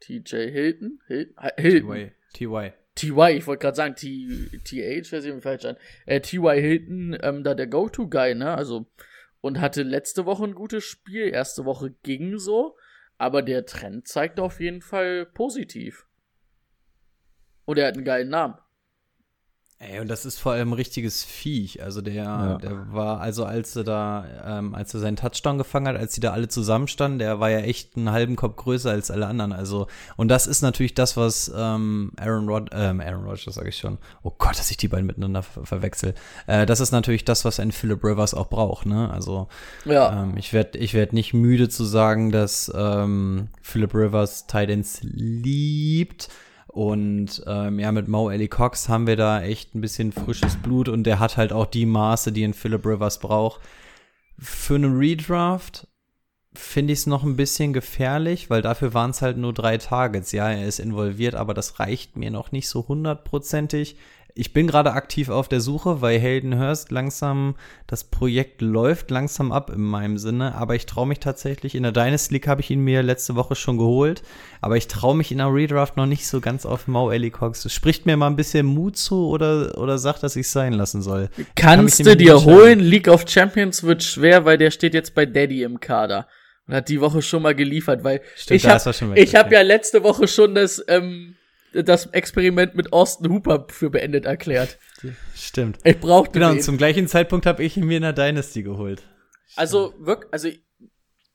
TJ 0.00 0.50
Hilton? 0.50 1.00
Hil 1.06 1.34
Hilton. 1.56 2.12
TY. 2.34 2.72
TY. 2.94 3.36
Ich 3.36 3.46
wollte 3.46 3.62
gerade 3.62 3.76
sagen, 3.76 3.94
T, 3.94 4.48
TH, 4.64 5.12
weiß 5.12 5.24
ich 5.24 5.34
mir 5.34 5.40
falsch 5.40 5.64
an. 5.64 5.76
Äh, 6.06 6.20
TY 6.20 6.60
Hilton, 6.60 7.16
ähm, 7.22 7.42
da 7.42 7.54
der 7.54 7.66
Go-To-Guy, 7.66 8.34
ne? 8.34 8.54
Also, 8.54 8.86
und 9.40 9.60
hatte 9.60 9.82
letzte 9.82 10.26
Woche 10.26 10.44
ein 10.44 10.54
gutes 10.54 10.84
Spiel. 10.84 11.28
Erste 11.28 11.64
Woche 11.64 11.94
ging 12.02 12.38
so, 12.38 12.76
aber 13.18 13.42
der 13.42 13.66
Trend 13.66 14.06
zeigt 14.06 14.38
auf 14.40 14.60
jeden 14.60 14.82
Fall 14.82 15.26
positiv. 15.26 16.06
Und 17.64 17.78
er 17.78 17.88
hat 17.88 17.94
einen 17.94 18.04
geilen 18.04 18.28
Namen. 18.28 18.58
Ey, 19.84 19.98
und 19.98 20.06
das 20.06 20.24
ist 20.24 20.38
vor 20.38 20.52
allem 20.52 20.70
ein 20.70 20.74
richtiges 20.74 21.24
Viech. 21.24 21.82
Also 21.82 22.02
der, 22.02 22.14
Ja. 22.14 22.58
der 22.58 22.92
war, 22.92 23.20
also 23.20 23.44
als 23.44 23.74
er 23.74 23.82
da, 23.82 24.24
ähm, 24.46 24.76
als 24.76 24.94
er 24.94 25.00
seinen 25.00 25.16
Touchdown 25.16 25.58
gefangen 25.58 25.88
hat, 25.88 25.96
als 25.96 26.14
die 26.14 26.20
da 26.20 26.30
alle 26.32 26.46
zusammenstanden, 26.46 27.18
der 27.18 27.40
war 27.40 27.50
ja 27.50 27.58
echt 27.58 27.96
einen 27.96 28.12
halben 28.12 28.36
Kopf 28.36 28.54
größer 28.54 28.90
als 28.92 29.10
alle 29.10 29.26
anderen. 29.26 29.52
Also, 29.52 29.88
und 30.16 30.28
das 30.28 30.46
ist 30.46 30.62
natürlich 30.62 30.94
das, 30.94 31.16
was 31.16 31.50
ähm, 31.56 32.12
Aaron 32.16 32.48
Rod, 32.48 32.70
ähm, 32.72 33.00
Aaron 33.00 33.24
Rodgers 33.24 33.56
sage 33.56 33.70
ich 33.70 33.76
schon. 33.78 33.98
Oh 34.22 34.30
Gott, 34.38 34.56
dass 34.56 34.70
ich 34.70 34.76
die 34.76 34.86
beiden 34.86 35.06
miteinander 35.06 35.42
ver 35.42 35.66
verwechsel. 35.66 36.14
Äh, 36.46 36.64
das 36.64 36.78
ist 36.78 36.92
natürlich 36.92 37.24
das, 37.24 37.44
was 37.44 37.58
ein 37.58 37.72
Philip 37.72 38.04
Rivers 38.04 38.34
auch 38.34 38.48
braucht, 38.48 38.86
ne? 38.86 39.10
Also, 39.10 39.48
Ja. 39.84 40.22
ähm, 40.22 40.36
ich 40.36 40.52
werde 40.52 40.78
ich 40.78 40.94
werd 40.94 41.12
nicht 41.12 41.34
müde 41.34 41.68
zu 41.68 41.84
sagen, 41.84 42.30
dass 42.30 42.70
ähm, 42.72 43.48
Philip 43.62 43.92
Rivers 43.94 44.46
Titans 44.46 45.00
liebt. 45.02 46.28
Und 46.72 47.44
ähm, 47.46 47.78
ja, 47.78 47.92
mit 47.92 48.08
Mo 48.08 48.30
Ellie 48.30 48.48
Cox 48.48 48.88
haben 48.88 49.06
wir 49.06 49.16
da 49.16 49.42
echt 49.42 49.74
ein 49.74 49.82
bisschen 49.82 50.10
frisches 50.10 50.56
Blut 50.56 50.88
und 50.88 51.04
der 51.04 51.20
hat 51.20 51.36
halt 51.36 51.52
auch 51.52 51.66
die 51.66 51.84
Maße, 51.84 52.32
die 52.32 52.44
ein 52.44 52.54
Philip 52.54 52.86
Rivers 52.86 53.18
braucht. 53.18 53.60
Für 54.38 54.76
eine 54.76 54.86
Redraft 54.86 55.86
finde 56.54 56.94
ich 56.94 57.00
es 57.00 57.06
noch 57.06 57.24
ein 57.24 57.36
bisschen 57.36 57.74
gefährlich, 57.74 58.48
weil 58.48 58.62
dafür 58.62 58.94
waren 58.94 59.10
es 59.10 59.20
halt 59.20 59.36
nur 59.36 59.52
drei 59.52 59.76
Targets. 59.76 60.32
Ja, 60.32 60.50
er 60.50 60.66
ist 60.66 60.80
involviert, 60.80 61.34
aber 61.34 61.52
das 61.52 61.78
reicht 61.78 62.16
mir 62.16 62.30
noch 62.30 62.52
nicht 62.52 62.70
so 62.70 62.88
hundertprozentig. 62.88 63.96
Ich 64.34 64.54
bin 64.54 64.66
gerade 64.66 64.92
aktiv 64.92 65.28
auf 65.28 65.46
der 65.48 65.60
Suche, 65.60 66.00
weil 66.00 66.18
Hayden 66.18 66.58
Hurst 66.58 66.90
langsam, 66.90 67.54
das 67.86 68.04
Projekt 68.04 68.62
läuft 68.62 69.10
langsam 69.10 69.52
ab 69.52 69.70
in 69.70 69.82
meinem 69.82 70.16
Sinne, 70.16 70.54
aber 70.54 70.74
ich 70.74 70.86
traue 70.86 71.06
mich 71.06 71.20
tatsächlich, 71.20 71.74
in 71.74 71.82
der 71.82 71.92
Dynasty 71.92 72.34
League 72.34 72.48
habe 72.48 72.62
ich 72.62 72.70
ihn 72.70 72.80
mir 72.80 73.02
letzte 73.02 73.34
Woche 73.34 73.54
schon 73.54 73.76
geholt, 73.76 74.22
aber 74.62 74.78
ich 74.78 74.88
traue 74.88 75.14
mich 75.14 75.32
in 75.32 75.38
der 75.38 75.52
Redraft 75.52 75.98
noch 75.98 76.06
nicht 76.06 76.26
so 76.26 76.40
ganz 76.40 76.64
auf 76.64 76.88
Mo 76.88 77.10
Ellie 77.10 77.30
Cox. 77.30 77.70
Spricht 77.70 78.06
mir 78.06 78.16
mal 78.16 78.28
ein 78.28 78.36
bisschen 78.36 78.64
Mut 78.64 78.96
zu 78.96 79.28
oder, 79.28 79.76
oder 79.76 79.98
sagt, 79.98 80.22
dass 80.22 80.36
ich 80.36 80.46
es 80.46 80.52
sein 80.52 80.72
lassen 80.72 81.02
soll. 81.02 81.28
Kann 81.54 81.80
Kannst 81.80 81.98
mich 81.98 82.08
du 82.08 82.16
dir 82.16 82.42
holen? 82.42 82.80
League 82.80 83.08
of 83.08 83.28
Champions 83.28 83.82
wird 83.82 84.02
schwer, 84.02 84.46
weil 84.46 84.56
der 84.56 84.70
steht 84.70 84.94
jetzt 84.94 85.14
bei 85.14 85.26
Daddy 85.26 85.62
im 85.62 85.78
Kader. 85.78 86.26
Und 86.66 86.74
hat 86.74 86.88
die 86.88 87.00
Woche 87.00 87.20
schon 87.22 87.42
mal 87.42 87.54
geliefert, 87.54 88.04
weil 88.04 88.22
Stimmt, 88.36 88.64
ich 88.64 88.68
habe 88.68 89.38
hab 89.38 89.52
ja 89.52 89.62
letzte 89.62 90.04
Woche 90.04 90.28
schon 90.28 90.54
das, 90.54 90.82
ähm, 90.88 91.34
das 91.72 92.06
Experiment 92.06 92.74
mit 92.74 92.92
Austin 92.92 93.30
Hooper 93.32 93.66
für 93.70 93.90
beendet 93.90 94.24
erklärt. 94.26 94.78
Stimmt. 95.34 95.78
Ich 95.84 95.98
brauchte 96.00 96.32
Genau, 96.32 96.50
und 96.50 96.62
zum 96.62 96.76
gleichen 96.76 97.08
Zeitpunkt 97.08 97.46
habe 97.46 97.62
ich 97.62 97.76
ihn 97.76 97.86
mir 97.86 97.96
in 97.96 98.02
der 98.02 98.12
Dynasty 98.12 98.62
geholt. 98.62 99.02
Also 99.56 99.94
wirklich, 99.98 100.32
also 100.32 100.48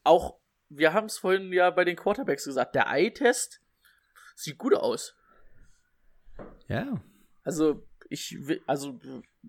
auch, 0.03 0.39
wir 0.69 0.93
haben 0.93 1.05
es 1.05 1.17
vorhin 1.17 1.51
ja 1.53 1.69
bei 1.69 1.85
den 1.85 1.95
Quarterbacks 1.95 2.45
gesagt, 2.45 2.75
der 2.75 2.87
Eye-Test 2.87 3.61
sieht 4.35 4.57
gut 4.57 4.73
aus. 4.73 5.15
Ja. 6.67 7.01
Also 7.43 7.87
ich 8.09 8.37
will, 8.47 8.61
also 8.67 8.99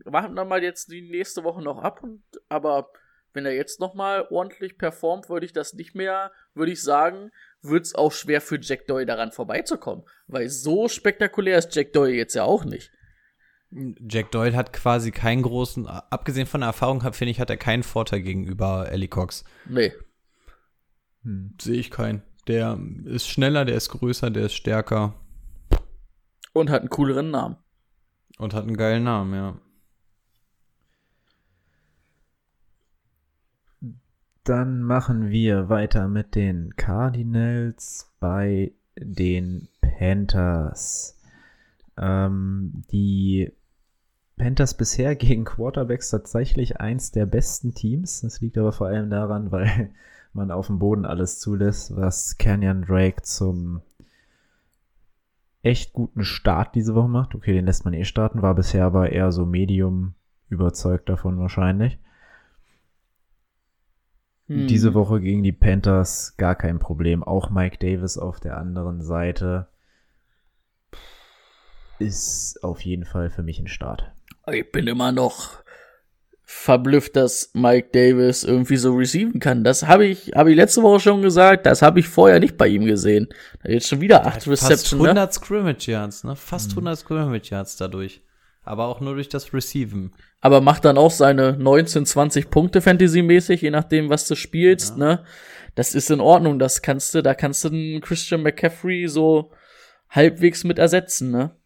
warten 0.05 0.35
wir 0.35 0.45
mal 0.45 0.63
jetzt 0.63 0.91
die 0.91 1.03
nächste 1.03 1.45
Woche 1.45 1.63
noch 1.63 1.79
ab 1.79 2.03
und 2.03 2.23
aber 2.49 2.91
wenn 3.33 3.47
er 3.47 3.55
jetzt 3.55 3.79
noch 3.79 3.95
mal 3.95 4.27
ordentlich 4.31 4.79
performt, 4.79 5.29
würde 5.29 5.47
ich 5.47 5.53
das 5.53 5.75
nicht 5.75 5.95
mehr, 5.95 6.33
würde 6.55 6.73
ich 6.73 6.83
sagen, 6.83 7.31
wird 7.63 7.87
es 7.87 7.95
auch 7.95 8.13
schwer 8.13 8.41
für 8.41 8.59
Jack 8.61 8.87
Doyle 8.87 9.07
daran 9.07 9.33
vorbeizukommen, 9.33 10.05
weil 10.27 10.49
so 10.49 10.89
spektakulär 10.89 11.59
ist 11.59 11.75
Jack 11.75 11.93
Doyle 11.93 12.15
jetzt 12.15 12.35
ja 12.35 12.45
auch 12.45 12.65
nicht. 12.65 12.91
Jack 13.71 14.31
Doyle 14.31 14.57
hat 14.57 14.73
quasi 14.73 15.11
keinen 15.11 15.43
großen, 15.43 15.87
abgesehen 15.87 16.47
von 16.47 16.61
der 16.63 16.69
Erfahrung, 16.69 17.01
finde 17.13 17.31
ich, 17.31 17.41
hat 17.41 17.51
er 17.51 17.59
keinen 17.59 17.83
Vorteil 17.83 18.23
gegenüber 18.23 18.91
Ellie 18.91 19.09
Cox. 19.09 19.45
Nee. 19.67 19.93
Hm. 21.23 21.55
Sehe 21.61 21.79
ich 21.79 21.91
keinen. 21.91 22.23
Der 22.47 22.79
ist 23.05 23.29
schneller, 23.29 23.67
der 23.67 23.77
ist 23.77 23.91
größer, 23.91 24.31
der 24.31 24.47
ist 24.47 24.55
stärker 24.55 25.21
Und 26.55 26.71
hat 26.71 26.81
einen 26.81 26.89
cooleren 26.89 27.31
Namen. 27.31 27.57
und 28.39 28.55
hat 28.55 28.63
einen 28.65 28.77
geilen 28.79 29.05
Namen, 29.05 29.35
ja. 29.35 29.61
Dann 34.49 34.81
machen 34.81 35.29
wir 35.29 35.69
weiter 35.69 36.09
mit 36.09 36.35
den 36.35 36.75
Cardinals 36.75 38.11
bei 38.19 38.73
den 38.99 39.69
Panthers. 39.83 41.21
Ähm, 41.99 42.83
die 42.91 43.53
Panthers 44.39 44.73
bisher 44.75 45.17
gegen 45.17 45.45
Quarterbacks 45.45 46.09
tatsächlich 46.09 46.81
eins 46.81 47.13
der 47.13 47.27
besten 47.27 47.75
Teams. 47.75 48.23
Das 48.23 48.41
liegt 48.41 48.57
aber 48.57 48.73
vor 48.73 48.87
allem 48.87 49.11
daran, 49.11 49.53
weil 49.53 49.91
man 50.33 50.51
auf 50.51 50.69
dem 50.69 50.79
Boden 50.79 51.05
alles 51.05 51.39
zulässt, 51.41 51.95
was 51.95 52.39
Canyon 52.39 52.87
Drake 52.87 53.21
zum 53.21 53.83
echt 55.61 55.93
guten 55.93 56.25
Start 56.25 56.75
diese 56.75 56.95
Woche 56.95 57.09
macht. 57.09 57.35
Okay, 57.35 57.53
den 57.53 57.67
lässt 57.67 57.85
man 57.85 57.93
eh 57.93 58.07
starten, 58.07 58.41
war 58.41 58.55
bisher 58.55 58.87
aber 58.87 59.13
eher 59.13 59.31
so 59.31 59.45
Medium 59.45 60.15
überzeugt 60.49 61.11
davon 61.11 61.39
wahrscheinlich. 61.39 61.99
Hm. 64.49 64.67
Diese 64.67 64.95
Woche 64.95 65.21
gegen 65.21 65.43
die 65.43 65.53
Panthers 65.53 66.35
gar 66.37 66.55
kein 66.55 66.79
Problem. 66.79 67.23
Auch 67.23 67.51
Mike 67.51 67.79
Davis 67.79 68.19
auf 68.19 68.41
der 68.41 68.57
anderen 68.57 69.03
Seite 69.03 69.69
ist 71.99 72.63
auf 72.63 72.81
jeden 72.81 73.05
Fall 73.05 73.31
für 73.31 73.43
mich 73.43 73.59
ein 73.59 73.69
Start. 73.69 74.11
Ich 74.51 74.71
bin 74.73 74.87
immer 74.87 75.13
noch 75.13 75.63
verblüfft, 76.45 77.15
dass 77.15 77.51
Mike 77.53 77.91
Davis 77.93 78.43
irgendwie 78.43 78.79
so 78.79 78.95
receiven 78.95 79.39
kann. 79.39 79.65
Das 79.65 79.87
habe 79.87 80.07
ich, 80.07 80.33
habe 80.35 80.51
ich 80.51 80.57
letzte 80.57 80.83
Woche 80.83 81.01
schon 81.01 81.21
gesagt. 81.21 81.67
Das 81.67 81.83
habe 81.83 82.01
ich 82.01 82.09
vorher 82.09 82.41
nicht 82.41 82.57
bei 82.57 82.69
ihm 82.69 82.87
gesehen. 82.87 83.29
Jetzt 83.65 83.89
schon 83.89 84.01
wieder 84.01 84.25
acht 84.25 84.45
Fast 84.45 84.49
Reception. 84.49 85.03
100 85.03 85.29
Ne? 85.29 85.33
Scrimmage 85.35 85.89
Yards, 85.89 86.25
ne? 86.25 86.37
Fast 86.37 86.71
100 86.71 86.99
Scrimmage 86.99 87.51
Yards 87.51 87.77
dadurch. 87.77 88.23
Aber 88.63 88.87
auch 88.87 89.01
nur 89.01 89.15
durch 89.15 89.29
das 89.29 89.53
Receiven. 89.53 90.15
Aber 90.41 90.61
macht 90.61 90.85
dann 90.85 90.99
auch 90.99 91.11
seine 91.11 91.55
19, 91.59 92.07
20 92.07 92.51
Punkte 92.51 92.81
Fantasy-mäßig, 92.81 93.63
je 93.63 93.71
nachdem, 93.71 94.09
was 94.09 94.29
du 94.29 94.37
spielst. 94.37 94.97
Ne? 94.97 95.25
Das 95.75 95.95
ist 95.95 96.11
in 96.11 96.21
Ordnung. 96.21 96.59
Das 96.59 96.83
kannst 96.83 97.15
du, 97.15 97.23
da 97.23 97.35
kannst 97.35 97.65
du 97.65 97.71
den 97.71 98.01
Christian 98.01 98.43
McCaffrey 98.43 99.09
so 99.09 99.51
halbwegs 100.11 100.63
mit 100.65 100.79
ersetzen. 100.79 101.31
Ne? 101.33 101.57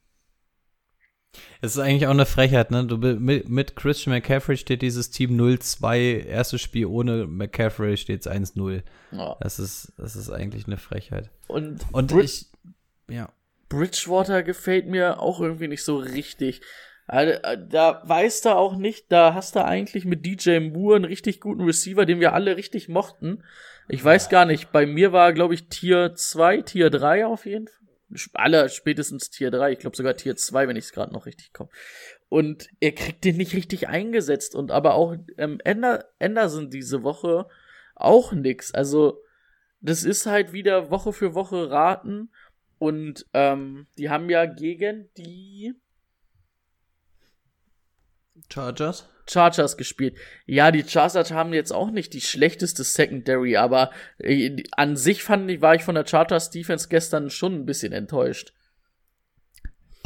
Es 1.61 1.73
ist 1.77 1.79
eigentlich 1.79 2.07
auch 2.07 2.13
eine 2.13 2.27
Frechheit, 2.27 2.71
ne? 2.71 2.85
Du 2.85 2.97
mit, 2.99 3.49
mit 3.49 3.77
Christian 3.77 4.15
McCaffrey 4.15 4.57
steht 4.57 4.83
dieses 4.83 5.11
Team 5.11 5.39
0-2, 5.41 6.25
erstes 6.25 6.61
Spiel 6.61 6.87
ohne 6.87 7.27
McCaffrey 7.27 7.97
steht 7.97 8.27
es 8.27 8.31
1-0. 8.33 8.83
Ja. 9.13 9.37
Das 9.41 9.59
ist, 9.59 9.93
das 9.97 10.17
ist 10.17 10.31
eigentlich 10.31 10.67
eine 10.67 10.77
Frechheit. 10.77 11.31
Und, 11.47 11.81
Und 11.93 12.11
Brid- 12.13 12.25
ich, 12.25 12.47
ja. 13.09 13.31
Bridgewater 13.69 14.43
gefällt 14.43 14.87
mir 14.89 15.21
auch 15.21 15.41
irgendwie 15.41 15.69
nicht 15.69 15.85
so 15.85 15.97
richtig. 15.97 16.61
Also, 17.13 17.33
äh, 17.43 17.59
Da 17.69 18.01
weißt 18.07 18.47
du 18.47 18.57
auch 18.57 18.75
nicht, 18.75 19.13
da 19.13 19.35
hast 19.35 19.55
du 19.55 19.63
eigentlich 19.63 20.07
mit 20.07 20.25
DJ 20.25 20.61
Moore 20.61 20.97
einen 20.97 21.05
richtig 21.05 21.43
guten 21.43 21.63
Receiver, 21.63 22.07
den 22.07 22.21
wir 22.21 22.33
alle 22.33 22.57
richtig 22.57 22.89
mochten. 22.89 23.45
Ich 23.87 24.03
weiß 24.03 24.31
gar 24.31 24.47
nicht, 24.47 24.73
bei 24.73 24.87
mir 24.87 25.13
war, 25.13 25.35
glaube 25.35 25.53
ich, 25.53 25.69
Tier 25.69 26.15
2, 26.15 26.63
Tier 26.63 26.89
3 26.89 27.27
auf 27.27 27.45
jeden 27.45 27.69
Fall. 27.69 27.87
Alle 28.33 28.67
spätestens 28.71 29.29
Tier 29.29 29.51
3, 29.51 29.73
ich 29.73 29.79
glaube 29.79 29.95
sogar 29.95 30.17
Tier 30.17 30.37
2, 30.37 30.69
wenn 30.69 30.77
ich 30.77 30.87
es 30.87 30.93
gerade 30.93 31.13
noch 31.13 31.27
richtig 31.27 31.53
komme. 31.53 31.69
Und 32.31 32.69
er 32.81 32.93
kriegt 32.93 33.27
den 33.27 33.37
nicht 33.37 33.53
richtig 33.55 33.89
eingesetzt 33.89 34.55
und 34.55 34.71
aber 34.71 34.95
auch 34.95 35.15
ähm, 35.37 35.59
Ander 35.67 36.07
Anderson 36.19 36.71
diese 36.71 37.03
Woche 37.03 37.47
auch 37.95 38.33
nix. 38.33 38.73
Also, 38.73 39.21
das 39.83 40.05
ist 40.05 40.25
halt 40.25 40.55
wieder 40.55 40.91
Woche 40.91 41.13
für 41.13 41.35
Woche 41.35 41.71
raten. 41.71 42.31
Und 42.79 43.27
ähm, 43.35 43.87
die 43.99 44.09
haben 44.09 44.31
ja 44.31 44.47
gegen 44.47 45.11
die 45.19 45.75
Chargers? 48.49 49.09
Chargers 49.29 49.77
gespielt. 49.77 50.17
Ja, 50.47 50.71
die 50.71 50.85
Chargers 50.85 51.31
haben 51.31 51.53
jetzt 51.53 51.73
auch 51.73 51.91
nicht 51.91 52.13
die 52.13 52.21
schlechteste 52.21 52.85
Secondary, 52.85 53.57
aber 53.57 53.91
äh, 54.19 54.63
an 54.73 54.97
sich 54.97 55.23
fand 55.23 55.51
ich, 55.51 55.61
war 55.61 55.75
ich 55.75 55.85
von 55.85 55.95
der 55.95 56.07
Chargers 56.07 56.51
Defense 56.51 56.89
gestern 56.89 57.31
schon 57.31 57.55
ein 57.55 57.67
bisschen 57.67 57.93
enttäuscht. 57.93 58.53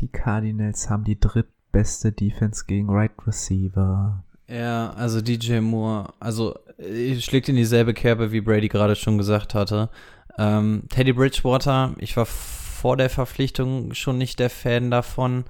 Die 0.01 0.09
Cardinals 0.09 0.91
haben 0.91 1.05
die 1.05 1.18
drittbeste 1.18 2.12
Defense 2.12 2.64
gegen 2.66 2.91
Right 2.91 3.12
Receiver. 3.26 4.22
Ja, 4.49 4.91
also 4.91 5.20
DJ 5.20 5.61
Moore, 5.61 6.12
also 6.20 6.57
äh, 6.78 7.18
schlägt 7.20 7.49
in 7.49 7.57
dieselbe 7.57 7.95
Kerbe, 7.95 8.32
wie 8.32 8.41
Brady 8.41 8.68
gerade 8.68 8.95
schon 8.95 9.18
gesagt 9.18 9.55
hatte. 9.55 9.91
Ähm, 10.39 10.84
Teddy 10.91 11.14
Bridgewater, 11.14 11.95
ich 11.99 12.16
war 12.16 12.26
vor 12.26 12.97
der 12.97 13.11
Verpflichtung 13.11 13.95
schon 13.95 14.18
nicht 14.18 14.39
der 14.39 14.51
Fan 14.51 14.91
davon. 14.91 15.45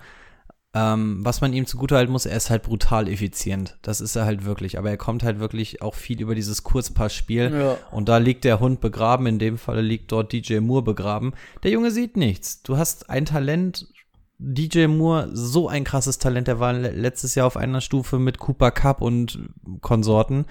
Ähm, 0.78 1.24
was 1.24 1.40
man 1.40 1.54
ihm 1.54 1.64
zugutehalten 1.64 2.12
muss, 2.12 2.26
er 2.26 2.36
ist 2.36 2.50
halt 2.50 2.62
brutal 2.64 3.08
effizient. 3.08 3.78
Das 3.80 4.02
ist 4.02 4.14
er 4.14 4.26
halt 4.26 4.44
wirklich. 4.44 4.76
Aber 4.76 4.90
er 4.90 4.98
kommt 4.98 5.22
halt 5.22 5.38
wirklich 5.38 5.80
auch 5.80 5.94
viel 5.94 6.20
über 6.20 6.34
dieses 6.34 6.64
Kurzpassspiel. 6.64 7.50
Ja. 7.58 7.78
Und 7.92 8.10
da 8.10 8.18
liegt 8.18 8.44
der 8.44 8.60
Hund 8.60 8.82
begraben. 8.82 9.26
In 9.26 9.38
dem 9.38 9.56
Fall 9.56 9.80
liegt 9.82 10.12
dort 10.12 10.32
DJ 10.34 10.58
Moore 10.58 10.82
begraben. 10.82 11.32
Der 11.62 11.70
Junge 11.70 11.90
sieht 11.90 12.18
nichts. 12.18 12.62
Du 12.62 12.76
hast 12.76 13.08
ein 13.08 13.24
Talent. 13.24 13.86
DJ 14.38 14.86
Moore, 14.86 15.30
so 15.32 15.66
ein 15.66 15.82
krasses 15.84 16.18
Talent. 16.18 16.46
Der 16.46 16.60
war 16.60 16.74
le- 16.74 16.90
letztes 16.90 17.34
Jahr 17.36 17.46
auf 17.46 17.56
einer 17.56 17.80
Stufe 17.80 18.18
mit 18.18 18.36
Cooper 18.38 18.70
Cup 18.70 19.00
und 19.00 19.38
Konsorten. 19.80 20.44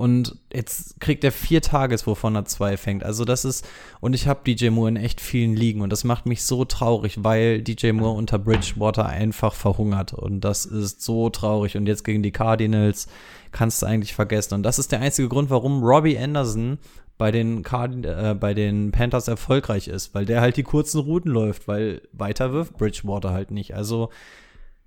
Und 0.00 0.36
jetzt 0.50 0.98
kriegt 0.98 1.24
er 1.24 1.30
vier 1.30 1.60
Tages, 1.60 2.06
wovon 2.06 2.34
er 2.34 2.46
zwei 2.46 2.78
fängt. 2.78 3.04
Also 3.04 3.26
das 3.26 3.44
ist, 3.44 3.68
und 4.00 4.14
ich 4.14 4.26
habe 4.26 4.40
DJ 4.46 4.70
Moore 4.70 4.88
in 4.88 4.96
echt 4.96 5.20
vielen 5.20 5.54
Ligen. 5.54 5.82
Und 5.82 5.90
das 5.90 6.04
macht 6.04 6.24
mich 6.24 6.42
so 6.42 6.64
traurig, 6.64 7.22
weil 7.22 7.60
DJ 7.60 7.92
Moore 7.92 8.16
unter 8.16 8.38
Bridgewater 8.38 9.04
einfach 9.04 9.52
verhungert. 9.52 10.14
Und 10.14 10.40
das 10.40 10.64
ist 10.64 11.02
so 11.02 11.28
traurig. 11.28 11.76
Und 11.76 11.84
jetzt 11.84 12.02
gegen 12.04 12.22
die 12.22 12.30
Cardinals 12.30 13.08
kannst 13.52 13.82
du 13.82 13.86
eigentlich 13.86 14.14
vergessen. 14.14 14.54
Und 14.54 14.62
das 14.62 14.78
ist 14.78 14.90
der 14.90 15.00
einzige 15.00 15.28
Grund, 15.28 15.50
warum 15.50 15.84
Robbie 15.84 16.16
Anderson 16.16 16.78
bei 17.18 17.30
den, 17.30 17.62
Card 17.62 18.06
äh, 18.06 18.34
bei 18.34 18.54
den 18.54 18.92
Panthers 18.92 19.28
erfolgreich 19.28 19.86
ist, 19.86 20.14
weil 20.14 20.24
der 20.24 20.40
halt 20.40 20.56
die 20.56 20.62
kurzen 20.62 21.00
Routen 21.00 21.30
läuft, 21.30 21.68
weil 21.68 22.00
weiter 22.14 22.54
wirft 22.54 22.78
Bridgewater 22.78 23.32
halt 23.32 23.50
nicht. 23.50 23.74
Also 23.74 24.08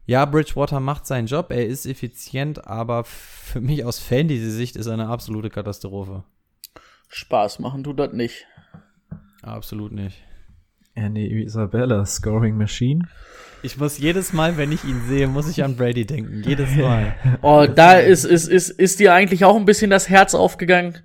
ja, 0.06 0.26
Bridgewater 0.26 0.80
macht 0.80 1.08
seinen 1.08 1.28
Job, 1.28 1.52
er 1.52 1.66
ist 1.66 1.86
effizient, 1.86 2.68
aber 2.68 3.04
für 3.06 3.62
mich 3.62 3.86
aus 3.86 4.00
Fantasy-Sicht 4.00 4.76
ist 4.76 4.88
er 4.88 4.94
eine 4.94 5.08
absolute 5.08 5.50
Katastrophe. 5.50 6.24
Spaß 7.10 7.60
machen 7.60 7.84
tut 7.84 8.00
das 8.00 8.14
nicht. 8.14 8.46
Absolut 9.42 9.92
nicht. 9.92 10.24
Andy 10.96 11.44
Isabella, 11.44 12.06
Scoring 12.06 12.58
Machine. 12.58 13.08
Ich 13.62 13.78
muss 13.78 13.98
jedes 13.98 14.34
Mal, 14.34 14.58
wenn 14.58 14.72
ich 14.72 14.84
ihn 14.84 15.02
sehe, 15.08 15.28
muss 15.28 15.50
ich 15.50 15.64
an 15.64 15.78
Brady 15.78 16.06
denken. 16.06 16.44
Jedes 16.46 16.76
Mal. 16.76 17.16
Oh, 17.42 17.66
da 17.66 17.94
ist, 17.94 18.26
ist, 18.26 18.48
ist, 18.48 18.70
ist 18.70 19.00
dir 19.00 19.14
eigentlich 19.14 19.46
auch 19.46 19.56
ein 19.56 19.66
bisschen 19.66 19.90
das 19.90 20.10
Herz 20.10 20.36
aufgegangen, 20.36 21.00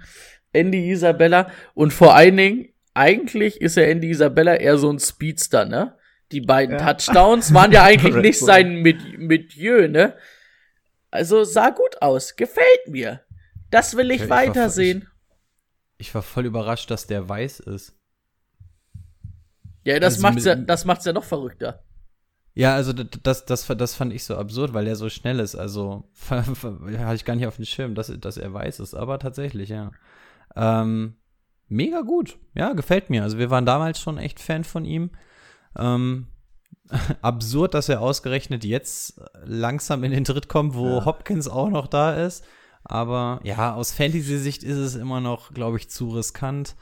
Andy 0.53 0.91
Isabella. 0.91 1.51
Und 1.75 1.93
vor 1.93 2.17
allen 2.17 2.37
Dingen, 2.37 2.69
eigentlich 2.95 3.61
ist 3.61 3.77
ja 3.77 3.85
Andy 3.85 4.11
Isabella 4.11 4.57
eher 4.57 4.77
so 4.77 4.91
ein 4.91 4.99
Speedster, 4.99 5.67
ne? 5.67 5.95
Die 6.33 6.41
beiden 6.43 6.77
Touchdowns 6.79 7.55
waren 7.55 7.73
ja 7.73 7.83
eigentlich 7.91 8.15
nicht 8.17 8.39
sein 8.39 8.83
Mit- 8.83 9.19
Milieu, 9.19 9.89
ne? 9.89 10.15
Also 11.11 11.45
sah 11.45 11.71
gut 11.71 12.03
aus, 12.03 12.37
gefällt 12.37 12.87
mir. 12.89 13.23
Das 13.71 13.97
will 13.97 14.11
ich 14.11 14.23
Ich 14.23 14.29
war- 14.29 14.39
weitersehen. 14.39 15.09
Ich 15.97 16.15
war 16.15 16.23
voll 16.23 16.47
überrascht, 16.47 16.91
dass 16.91 17.07
der 17.07 17.29
weiß 17.29 17.61
ist. 17.61 17.95
Ja, 19.85 19.99
das 19.99 20.15
also 20.15 20.23
macht's 20.23 20.45
ja, 20.45 20.55
das 20.55 20.85
macht's 20.85 21.05
ja 21.07 21.13
noch 21.13 21.25
verrückter. 21.25 21.83
Ja, 22.55 22.75
also 22.75 22.93
das, 22.93 23.45
das, 23.45 23.67
das 23.67 23.95
fand 23.95 24.13
ich 24.13 24.25
so 24.25 24.37
absurd, 24.37 24.75
weil 24.75 24.87
er 24.87 24.97
so 24.97 25.09
schnell 25.09 25.39
ist. 25.41 25.55
Also 25.55 26.05
hatte 26.31 27.15
ich 27.15 27.25
gar 27.25 27.37
nicht 27.37 27.47
auf 27.47 27.57
dem 27.57 27.65
Schirm, 27.65 27.95
dass, 27.95 28.13
dass 28.21 28.37
er 28.37 28.53
weiß 28.53 28.81
ist. 28.81 28.95
Aber 28.95 29.19
tatsächlich, 29.19 29.71
ja. 29.71 29.93
Ähm, 30.57 31.17
mega 31.69 32.01
gut. 32.03 32.37
Ja, 32.55 32.73
gefällt 32.73 33.11
mir. 33.11 33.23
Also 33.23 33.39
wir 33.39 33.51
waren 33.51 33.65
damals 33.67 34.01
schon 34.01 34.19
echt 34.19 34.41
Fan 34.41 34.65
von 34.65 34.85
ihm. 34.85 35.11
Ähm, 35.77 36.27
absurd, 37.23 37.75
dass 37.75 37.89
er 37.89 38.01
ausgerechnet 38.01 38.65
jetzt 38.65 39.21
langsam 39.45 40.05
in 40.05 40.11
den 40.13 40.25
Tritt 40.25 40.49
kommt, 40.49 40.75
wo 40.75 41.05
Hopkins 41.05 41.49
auch 41.49 41.69
noch 41.69 41.87
da 41.87 42.15
ist. 42.15 42.45
Aber 42.85 43.41
ja, 43.43 43.75
aus 43.75 43.93
Fantasy-Sicht 43.93 44.63
ist 44.63 44.79
es 44.79 44.95
immer 44.95 45.21
noch, 45.21 45.53
glaube 45.53 45.77
ich, 45.77 45.91
zu 45.91 46.09
riskant. 46.11 46.77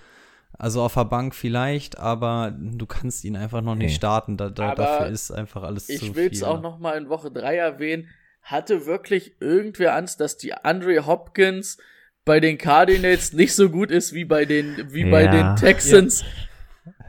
Also 0.59 0.83
auf 0.83 0.95
der 0.95 1.05
Bank 1.05 1.35
vielleicht, 1.35 1.99
aber 1.99 2.55
du 2.57 2.87
kannst 2.87 3.25
ihn 3.25 3.37
einfach 3.37 3.61
noch 3.61 3.75
nicht 3.75 3.91
Nee. 3.91 3.97
starten. 3.97 4.37
Da, 4.37 4.49
da, 4.49 4.75
dafür 4.75 5.09
ist 5.09 5.31
einfach 5.31 5.63
alles 5.65 5.87
zu 5.87 5.93
Ich 5.93 6.01
viel. 6.01 6.15
will's 6.15 6.43
auch 6.43 6.63
noch 6.63 6.79
mal 6.79 6.97
in 6.97 7.09
Woche 7.09 7.31
3 7.31 7.57
erwähnen. 7.57 8.09
Hatte 8.43 8.87
wirklich 8.87 9.37
irgendwer 9.41 9.97
Angst, 9.97 10.21
dass 10.21 10.39
die 10.39 10.55
Andre 10.55 11.05
Hopkins 11.07 11.79
bei 12.25 12.39
den 12.41 12.59
Cardinals 12.59 13.33
nicht 13.33 13.55
so 13.55 13.69
gut 13.71 13.91
ist 13.91 14.13
wie 14.15 14.25
bei 14.25 14.45
den, 14.45 14.93
wie 14.93 15.05
bei 15.11 15.25
Ja. 15.25 15.31
den 15.33 15.57
Texans? 15.57 16.21
Ja. 16.23 16.27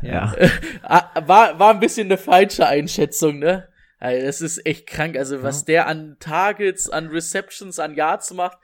Ah, 0.84 1.10
War, 1.26 1.60
war 1.60 1.74
ein 1.74 1.80
bisschen 1.80 2.08
eine 2.08 2.18
falsche 2.18 2.68
Einschätzung, 2.68 3.40
ne? 3.40 3.68
Also 4.00 4.26
das 4.26 4.42
ist 4.42 4.66
echt 4.66 4.88
krank. 4.88 5.18
Also, 5.18 5.42
was 5.42 5.66
der 5.66 5.88
an 5.88 6.18
Targets, 6.20 6.90
an 6.90 7.08
Receptions, 7.08 7.80
an 7.80 7.96
Yards 7.96 8.32
macht, 8.34 8.58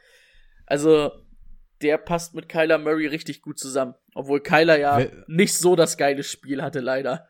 also 0.68 1.12
der 1.82 1.98
passt 1.98 2.34
mit 2.36 2.48
Kyler 2.48 2.78
Murray 2.78 3.08
richtig 3.08 3.42
gut 3.42 3.58
zusammen. 3.60 3.96
Obwohl 4.14 4.42
Kyler 4.42 4.78
ja 4.80 5.00
Wer- 5.00 5.12
nicht 5.28 5.56
so 5.56 5.76
das 5.76 5.98
geile 5.98 6.24
Spiel 6.24 6.62
hatte, 6.62 6.80
leider. 6.80 7.28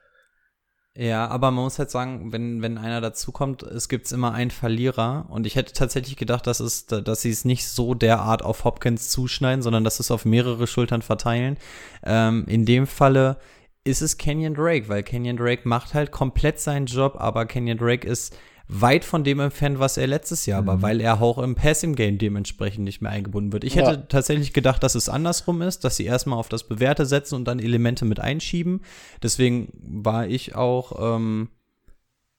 Ja, 0.95 1.27
aber 1.27 1.49
man 1.49 1.63
muss 1.63 1.79
halt 1.79 1.89
sagen, 1.89 2.31
wenn, 2.31 2.61
wenn 2.61 2.77
einer 2.77 3.01
dazukommt, 3.01 3.63
es 3.63 3.89
gibt 3.89 4.11
immer 4.11 4.33
einen 4.33 4.51
Verlierer. 4.51 5.25
Und 5.29 5.47
ich 5.47 5.55
hätte 5.55 5.73
tatsächlich 5.73 6.17
gedacht, 6.17 6.45
dass, 6.45 6.59
es, 6.59 6.85
dass 6.85 7.21
sie 7.23 7.31
es 7.31 7.45
nicht 7.45 7.67
so 7.67 7.95
derart 7.95 8.43
auf 8.43 8.63
Hopkins 8.63 9.09
zuschneiden, 9.09 9.63
sondern 9.63 9.83
dass 9.83 9.99
es 9.99 10.11
auf 10.11 10.23
mehrere 10.23 10.67
Schultern 10.67 11.01
verteilen. 11.01 11.57
Ähm, 12.03 12.45
in 12.47 12.65
dem 12.65 12.85
Falle 12.85 13.37
ist 13.83 14.01
es 14.01 14.17
Kenyon 14.17 14.53
Drake, 14.53 14.87
weil 14.89 15.03
Kenyon 15.03 15.37
Drake 15.37 15.67
macht 15.67 15.93
halt 15.93 16.11
komplett 16.11 16.59
seinen 16.59 16.85
Job, 16.85 17.15
aber 17.17 17.45
Kenyon 17.45 17.77
Drake 17.77 18.07
ist 18.07 18.35
weit 18.69 19.03
von 19.03 19.25
dem 19.25 19.41
entfernt, 19.41 19.77
was 19.79 19.97
er 19.97 20.07
letztes 20.07 20.45
Jahr 20.45 20.65
war, 20.65 20.81
weil 20.81 21.01
er 21.01 21.21
auch 21.21 21.37
im 21.37 21.53
Passing-Game 21.53 22.17
dementsprechend 22.17 22.85
nicht 22.85 23.01
mehr 23.01 23.11
eingebunden 23.11 23.51
wird. 23.51 23.65
Ich 23.65 23.75
hätte 23.75 23.91
Ja. 23.91 23.97
tatsächlich 23.97 24.53
gedacht, 24.53 24.81
dass 24.83 24.95
es 24.95 25.09
andersrum 25.09 25.61
ist, 25.61 25.83
dass 25.83 25.97
sie 25.97 26.05
erstmal 26.05 26.39
auf 26.39 26.47
das 26.47 26.63
Bewährte 26.67 27.05
setzen 27.05 27.35
und 27.35 27.45
dann 27.45 27.59
Elemente 27.59 28.05
mit 28.05 28.21
einschieben. 28.21 28.81
Deswegen 29.21 29.67
war 30.01 30.27
ich 30.27 30.55
auch 30.55 31.17
ähm, 31.17 31.49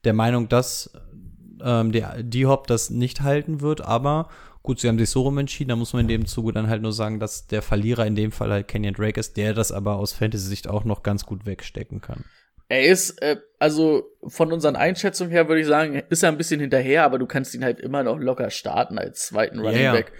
der 0.04 0.14
Meinung, 0.14 0.48
dass 0.48 0.92
ähm, 1.62 1.92
der 1.92 2.22
D-Hop 2.22 2.66
das 2.68 2.88
nicht 2.88 3.20
halten 3.20 3.60
wird, 3.60 3.82
aber 3.82 4.28
gut, 4.64 4.80
sie 4.80 4.88
haben 4.88 4.98
sich 4.98 5.10
so 5.10 5.22
rum 5.22 5.38
entschieden, 5.38 5.68
da 5.68 5.76
muss 5.76 5.92
man 5.92 6.00
in 6.00 6.08
dem 6.08 6.26
Zuge 6.26 6.52
dann 6.52 6.68
halt 6.68 6.82
nur 6.82 6.92
sagen, 6.92 7.20
dass 7.20 7.46
der 7.46 7.62
Verlierer 7.62 8.06
in 8.06 8.16
dem 8.16 8.32
Fall 8.32 8.50
halt 8.50 8.66
Kenyon 8.66 8.94
Drake 8.94 9.20
ist, 9.20 9.36
der 9.36 9.52
das 9.52 9.70
aber 9.70 9.96
aus 9.96 10.14
Fantasy-Sicht 10.14 10.68
auch 10.68 10.84
noch 10.84 11.02
ganz 11.02 11.26
gut 11.26 11.46
wegstecken 11.46 12.00
kann. 12.00 12.24
Er 12.68 12.86
ist, 12.86 13.22
äh, 13.22 13.36
also 13.58 14.10
von 14.26 14.52
unseren 14.52 14.74
Einschätzungen 14.74 15.30
her 15.30 15.48
würde 15.48 15.60
ich 15.60 15.66
sagen, 15.66 16.02
ist 16.08 16.22
er 16.22 16.30
ein 16.30 16.38
bisschen 16.38 16.60
hinterher, 16.60 17.04
aber 17.04 17.18
du 17.18 17.26
kannst 17.26 17.54
ihn 17.54 17.62
halt 17.62 17.78
immer 17.78 18.02
noch 18.02 18.18
locker 18.18 18.50
starten 18.50 18.98
als 18.98 19.26
zweiten 19.26 19.60
Running 19.60 19.76
ja, 19.76 19.82
ja. 19.82 19.92
Back. 19.92 20.12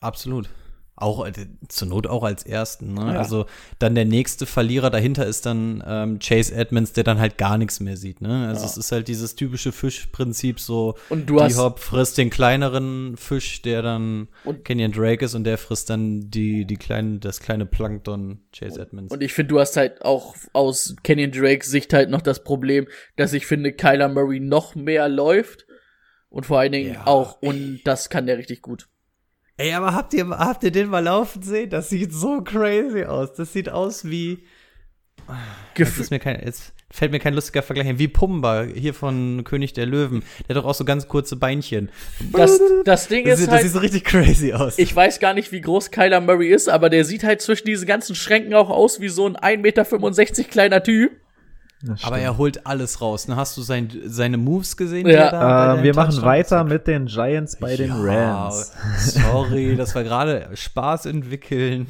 Absolut. 0.00 0.48
Auch 0.96 1.26
äh, 1.26 1.32
zur 1.68 1.88
Not 1.88 2.06
auch 2.06 2.22
als 2.22 2.44
ersten. 2.44 2.94
Ne? 2.94 3.14
Ja. 3.14 3.18
Also 3.18 3.46
dann 3.80 3.96
der 3.96 4.04
nächste 4.04 4.46
Verlierer 4.46 4.90
dahinter 4.90 5.26
ist 5.26 5.44
dann 5.44 5.82
ähm, 5.84 6.20
Chase 6.20 6.54
Edmonds, 6.54 6.92
der 6.92 7.02
dann 7.02 7.18
halt 7.18 7.36
gar 7.36 7.58
nichts 7.58 7.80
mehr 7.80 7.96
sieht. 7.96 8.20
Ne? 8.20 8.46
Also 8.46 8.60
Ja. 8.62 8.66
es 8.68 8.76
ist 8.76 8.92
halt 8.92 9.08
dieses 9.08 9.34
typische 9.34 9.72
Fischprinzip 9.72 10.60
so. 10.60 10.94
Und 11.08 11.28
du 11.28 11.40
hast- 11.40 11.52
die 11.56 11.58
Hop 11.58 11.80
frisst 11.80 12.16
den 12.18 12.30
kleineren 12.30 13.16
Fisch, 13.16 13.60
der 13.62 13.82
dann 13.82 14.28
Und- 14.44 14.64
Kenyon 14.64 14.92
Drake 14.92 15.24
ist 15.24 15.34
und 15.34 15.42
der 15.42 15.58
frisst 15.58 15.90
dann 15.90 16.30
die 16.30 16.64
die 16.64 16.76
kleinen 16.76 17.18
das 17.18 17.40
kleine 17.40 17.66
Plankton 17.66 18.44
Chase 18.56 18.80
Edmonds. 18.80 19.12
Und 19.12 19.20
ich 19.20 19.32
finde, 19.32 19.48
du 19.54 19.58
hast 19.60 19.76
halt 19.76 20.02
auch 20.04 20.36
aus 20.52 20.94
Kenyon 21.02 21.32
Drakes 21.32 21.68
Sicht 21.70 21.92
halt 21.92 22.08
noch 22.08 22.22
das 22.22 22.44
Problem, 22.44 22.86
dass 23.16 23.32
ich 23.32 23.46
finde, 23.46 23.72
Kyler 23.72 24.08
Murray 24.08 24.38
noch 24.38 24.76
mehr 24.76 25.08
läuft. 25.08 25.66
Und 26.28 26.46
vor 26.46 26.58
allen 26.60 26.72
Dingen 26.72 26.94
Ja. 26.94 27.06
auch, 27.06 27.42
und 27.42 27.80
das 27.84 28.10
kann 28.10 28.26
der 28.26 28.38
richtig 28.38 28.62
gut. 28.62 28.88
Ey, 29.56 29.72
aber 29.72 29.94
habt 29.94 30.12
ihr, 30.14 30.28
habt 30.28 30.64
ihr 30.64 30.72
den 30.72 30.88
mal 30.88 31.04
laufen 31.04 31.42
sehen? 31.42 31.70
Das 31.70 31.88
sieht 31.88 32.12
so 32.12 32.42
crazy 32.42 33.04
aus. 33.04 33.34
Das 33.34 33.52
sieht 33.52 33.68
aus 33.68 34.04
wie. 34.04 34.44
Jetzt, 35.76 35.98
ist 35.98 36.10
mir 36.10 36.18
kein, 36.18 36.42
jetzt 36.44 36.72
fällt 36.90 37.12
mir 37.12 37.20
kein 37.20 37.34
lustiger 37.34 37.62
Vergleich 37.62 37.86
ein. 37.86 37.98
Wie 37.98 38.08
Pumba 38.08 38.64
hier 38.64 38.94
von 38.94 39.42
König 39.44 39.72
der 39.72 39.86
Löwen. 39.86 40.24
Der 40.48 40.56
hat 40.56 40.62
doch 40.62 40.68
auch 40.68 40.74
so 40.74 40.84
ganz 40.84 41.08
kurze 41.08 41.36
Beinchen. 41.36 41.90
Das, 42.32 42.60
das 42.84 43.08
Ding 43.08 43.24
Das, 43.24 43.34
ist 43.34 43.38
sieht, 43.40 43.46
das 43.46 43.54
halt, 43.54 43.62
sieht 43.62 43.72
so 43.72 43.78
richtig 43.78 44.04
crazy 44.04 44.52
aus. 44.52 44.76
ich 44.78 44.94
weiß 44.94 45.20
gar 45.20 45.34
nicht, 45.34 45.52
wie 45.52 45.60
groß 45.60 45.92
Kyler 45.92 46.20
Murray 46.20 46.48
ist, 46.48 46.68
aber 46.68 46.90
der 46.90 47.04
sieht 47.04 47.22
halt 47.22 47.40
zwischen 47.40 47.66
diesen 47.66 47.86
ganzen 47.86 48.14
Schränken 48.16 48.54
auch 48.54 48.70
aus 48.70 49.00
wie 49.00 49.08
so 49.08 49.26
ein 49.26 49.36
1,65 49.36 49.58
Meter 49.58 50.44
kleiner 50.50 50.82
Typ. 50.82 51.12
Aber 52.02 52.18
er 52.18 52.38
holt 52.38 52.66
alles 52.66 53.00
raus. 53.00 53.28
Ne? 53.28 53.36
Hast 53.36 53.56
du 53.56 53.62
sein, 53.62 53.90
seine 54.06 54.36
Moves 54.36 54.76
gesehen? 54.76 55.06
Ja. 55.08 55.74
Äh, 55.78 55.82
wir 55.82 55.94
machen 55.94 56.10
Touchdown- 56.10 56.24
weiter 56.24 56.64
mit 56.64 56.86
den 56.86 57.06
Giants 57.06 57.56
bei 57.56 57.76
den 57.76 57.88
Ja, 57.88 58.44
Rams. 58.46 58.72
Sorry, 58.98 59.76
das 59.78 59.94
war 59.94 60.02
gerade 60.04 60.48
Spaß 60.54 61.06
entwickeln. 61.06 61.86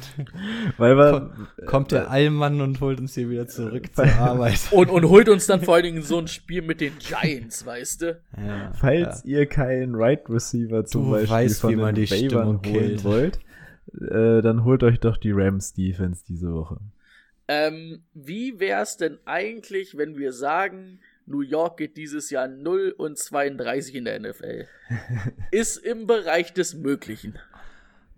Weil 0.77 0.97
wir, 0.97 1.31
Kommt 1.65 1.91
der 1.91 2.09
Allmann 2.11 2.61
und 2.61 2.81
holt 2.81 2.99
uns 2.99 3.13
hier 3.15 3.29
wieder 3.29 3.47
zurück 3.47 3.95
zur 3.95 4.05
Arbeit. 4.19 4.59
Und, 4.71 4.89
und 4.89 5.05
holt 5.05 5.29
uns 5.29 5.47
dann 5.47 5.61
vor 5.61 5.75
allen 5.75 5.83
Dingen 5.83 6.01
so 6.01 6.17
ein 6.19 6.27
Spiel 6.27 6.61
mit 6.61 6.81
den 6.81 6.93
Giants, 6.99 7.65
weißt 7.65 8.01
du? 8.01 8.19
Ja, 8.37 8.71
falls 8.73 9.23
ihr 9.25 9.45
keinen 9.45 9.95
Right 9.95 10.29
Receiver 10.29 10.85
zum 10.85 11.05
Du 11.05 11.11
Beispiel 11.11 11.29
weißt, 11.29 11.61
von 11.61 11.71
wie 11.71 11.75
man 11.77 11.95
den 11.95 12.07
Stimmung 12.07 12.61
holen 12.65 13.03
wollt, 13.03 13.39
äh, 14.11 14.41
dann 14.41 14.63
holt 14.65 14.83
euch 14.83 14.99
doch 14.99 15.17
die 15.17 15.31
Rams 15.31 15.73
Defense 15.73 16.23
diese 16.27 16.51
Woche. 16.53 16.77
Ähm, 17.47 18.03
wie 18.13 18.59
wär's 18.59 18.97
denn 18.97 19.19
eigentlich, 19.25 19.97
wenn 19.97 20.17
wir 20.17 20.31
sagen, 20.31 20.99
New 21.27 21.41
York 21.41 21.77
geht 21.77 21.97
dieses 21.97 22.29
Jahr 22.29 22.47
0 22.47 22.93
und 22.97 23.17
32 23.17 23.95
in 23.95 24.05
der 24.05 24.19
NFL? 24.19 24.67
Ist 25.51 25.77
im 25.77 26.07
Bereich 26.07 26.53
des 26.53 26.73
Möglichen. 26.73 27.37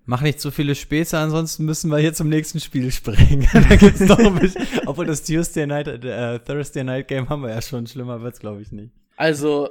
Mach 0.06 0.22
nicht 0.22 0.40
zu 0.40 0.52
viele 0.52 0.74
Späße, 0.74 1.18
ansonsten 1.18 1.66
müssen 1.66 1.92
wir 1.92 1.98
hier 1.98 2.14
zum 2.14 2.30
nächsten 2.30 2.62
Spiel 2.62 2.92
springen. 2.94 3.46
da 3.54 3.76
gibt's 3.76 4.00
noch 4.00 4.18
ein 4.18 4.40
bisschen, 4.40 4.66
obwohl 4.86 5.06
das 5.06 5.24
Tuesday 5.24 5.68
Night, 5.68 5.88
äh, 5.88 6.40
Thursday 6.40 6.86
Night 6.86 7.10
Game 7.10 7.28
haben 7.28 7.42
wir 7.42 7.50
ja 7.50 7.62
schon, 7.62 7.86
schlimmer 7.88 8.22
wird's 8.22 8.40
glaube 8.40 8.62
ich 8.62 8.72
nicht. 8.72 8.94
Also, 9.18 9.70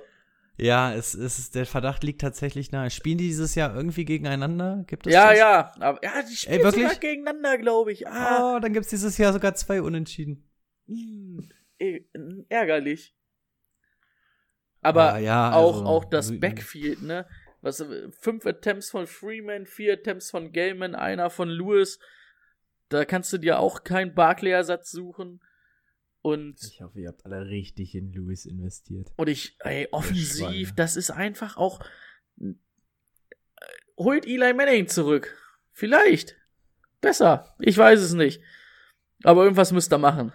Ja, 0.59 0.95
es 0.95 1.15
ist, 1.15 1.55
der 1.55 1.66
Verdacht 1.66 2.03
liegt 2.03 2.20
tatsächlich 2.23 2.73
nahe. 2.73 2.89
Spielen 2.91 3.19
die 3.19 3.27
dieses 3.27 3.55
Jahr 3.55 3.74
irgendwie 3.77 4.05
gegeneinander? 4.07 4.85
Gibt 4.87 5.07
es 5.07 5.12
ja, 5.12 5.31
das? 5.31 5.39
ja, 5.39 5.73
aber 5.81 6.03
ja, 6.03 6.23
die 6.23 6.35
spielen 6.35 6.62
wirklich? 6.62 6.85
sogar 6.85 6.99
gegeneinander, 6.99 7.59
glaube 7.59 7.93
ich. 7.93 8.09
Ah, 8.09 8.57
Oh, 8.57 8.59
dann 8.61 8.73
gibt's 8.73 8.89
dieses 8.89 9.19
Jahr 9.19 9.33
sogar 9.35 9.55
zwei 9.55 9.83
Unentschieden. 9.83 10.49
hm, 10.89 11.47
eh, 11.78 12.01
ärgerlich. 12.49 13.15
Aber 14.81 15.15
Ah, 15.15 15.19
ja, 15.19 15.53
auch, 15.53 15.74
also, 15.78 15.85
auch 15.87 16.05
das 16.07 16.28
also- 16.28 16.41
Backfield, 16.41 17.03
ne? 17.03 17.27
Was, 17.61 17.85
fünf 18.20 18.47
Attempts 18.47 18.91
von 18.91 19.07
Freeman, 19.07 19.66
vier 19.66 19.95
Attempts 19.95 20.31
von 20.31 20.53
Gellman, 20.53 20.95
einer 20.95 21.31
von 21.31 21.49
Lewis. 21.49 21.99
Da 22.91 23.05
kannst 23.05 23.33
du 23.33 23.39
dir 23.39 23.59
auch 23.59 23.83
keinen 23.83 24.15
Barclay-Ersatz 24.15 24.91
suchen. 24.93 25.41
Und 26.27 26.61
Ich 26.61 26.82
hoffe, 26.82 26.98
ihr 26.98 27.07
habt 27.07 27.24
alle 27.24 27.47
richtig 27.47 27.94
in 27.94 28.12
Lewis 28.12 28.47
investiert. 28.47 29.12
Und 29.15 29.28
ich, 29.28 29.57
ey, 29.61 29.86
offensiv, 29.93 30.74
das 30.74 30.97
ist 30.97 31.12
einfach 31.12 31.57
auch. 31.57 31.78
Holt 33.97 34.27
Eli 34.27 34.53
Manning 34.53 34.89
zurück. 34.89 35.36
Vielleicht. 35.70 36.35
Besser. 37.01 37.55
Ich 37.61 37.78
weiß 37.78 38.01
es 38.01 38.15
nicht. 38.15 38.43
Aber 39.23 39.44
irgendwas 39.44 39.70
müsst 39.70 39.93
ihr 39.93 39.98
machen. 39.98 40.32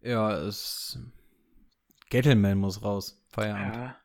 Ja, 0.00 0.38
es. 0.38 1.00
Gettleman 2.10 2.58
muss 2.58 2.84
raus. 2.84 3.20
Feierabend. 3.30 3.74
Ja. 3.74 4.00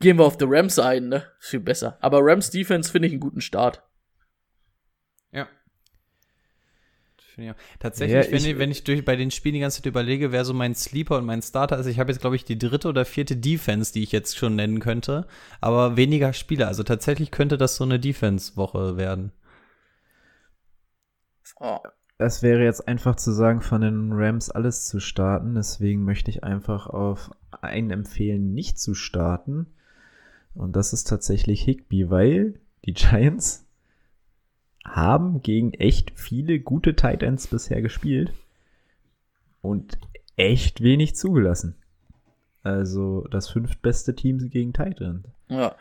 Gehen 0.00 0.18
wir 0.18 0.26
auf 0.26 0.36
die 0.36 0.44
Rams 0.46 0.78
ein, 0.78 1.08
ne? 1.08 1.32
Viel 1.38 1.60
besser. 1.60 1.96
Aber 2.02 2.18
Rams 2.20 2.50
Defense 2.50 2.92
finde 2.92 3.08
ich 3.08 3.14
einen 3.14 3.20
guten 3.20 3.40
Start. 3.40 3.82
Ja. 5.32 5.48
Auch. 7.48 7.54
Tatsächlich, 7.78 8.26
Ja, 8.26 8.30
wenn, 8.32 8.38
ich- 8.38 8.46
ich, 8.48 8.58
wenn 8.58 8.70
ich 8.70 8.84
durch, 8.84 9.04
bei 9.04 9.16
den 9.16 9.30
Spielen 9.30 9.54
die 9.54 9.60
ganze 9.60 9.78
Zeit 9.78 9.86
überlege, 9.86 10.32
wer 10.32 10.44
so 10.44 10.52
mein 10.54 10.74
Sleeper 10.74 11.18
und 11.18 11.24
mein 11.26 11.42
Starter 11.42 11.78
ist, 11.78 11.86
ich 11.86 11.98
habe 11.98 12.10
jetzt, 12.12 12.20
glaube 12.20 12.36
ich, 12.36 12.44
die 12.44 12.58
dritte 12.58 12.88
oder 12.88 13.04
vierte 13.04 13.36
Defense, 13.36 13.92
die 13.92 14.02
ich 14.02 14.12
jetzt 14.12 14.36
schon 14.36 14.56
nennen 14.56 14.80
könnte, 14.80 15.26
aber 15.60 15.96
weniger 15.96 16.32
Spieler. 16.32 16.68
Also 16.68 16.82
tatsächlich 16.82 17.30
könnte 17.30 17.56
das 17.56 17.76
so 17.76 17.84
eine 17.84 17.98
Defense-Woche 18.00 18.96
werden. 18.96 19.32
Oh. 21.58 21.78
Es 22.18 22.42
wäre 22.42 22.62
jetzt 22.64 22.86
einfach 22.86 23.16
zu 23.16 23.32
sagen, 23.32 23.62
von 23.62 23.80
den 23.80 24.12
Rams 24.12 24.50
alles 24.50 24.84
zu 24.84 25.00
starten. 25.00 25.54
Deswegen 25.54 26.04
möchte 26.04 26.30
ich 26.30 26.44
einfach 26.44 26.86
auf 26.86 27.30
einen 27.62 27.90
empfehlen, 27.90 28.52
nicht 28.52 28.78
zu 28.78 28.94
starten. 28.94 29.66
Und 30.54 30.76
das 30.76 30.92
ist 30.92 31.04
tatsächlich 31.04 31.62
Higby, 31.62 32.10
weil 32.10 32.60
die 32.84 32.92
Giants 32.94 33.66
haben 34.84 35.42
gegen 35.42 35.72
echt 35.74 36.12
viele 36.14 36.58
gute 36.60 36.96
Tight 36.96 37.22
Ends 37.22 37.46
bisher 37.46 37.82
gespielt 37.82 38.32
und 39.62 39.98
echt 40.36 40.82
wenig 40.82 41.16
zugelassen. 41.16 41.76
Also 42.62 43.26
das 43.30 43.48
fünftbeste 43.48 44.14
Team 44.14 44.38
gegen 44.50 44.72
Tight 44.72 45.00
End. 45.00 45.26
Ja. 45.48 45.74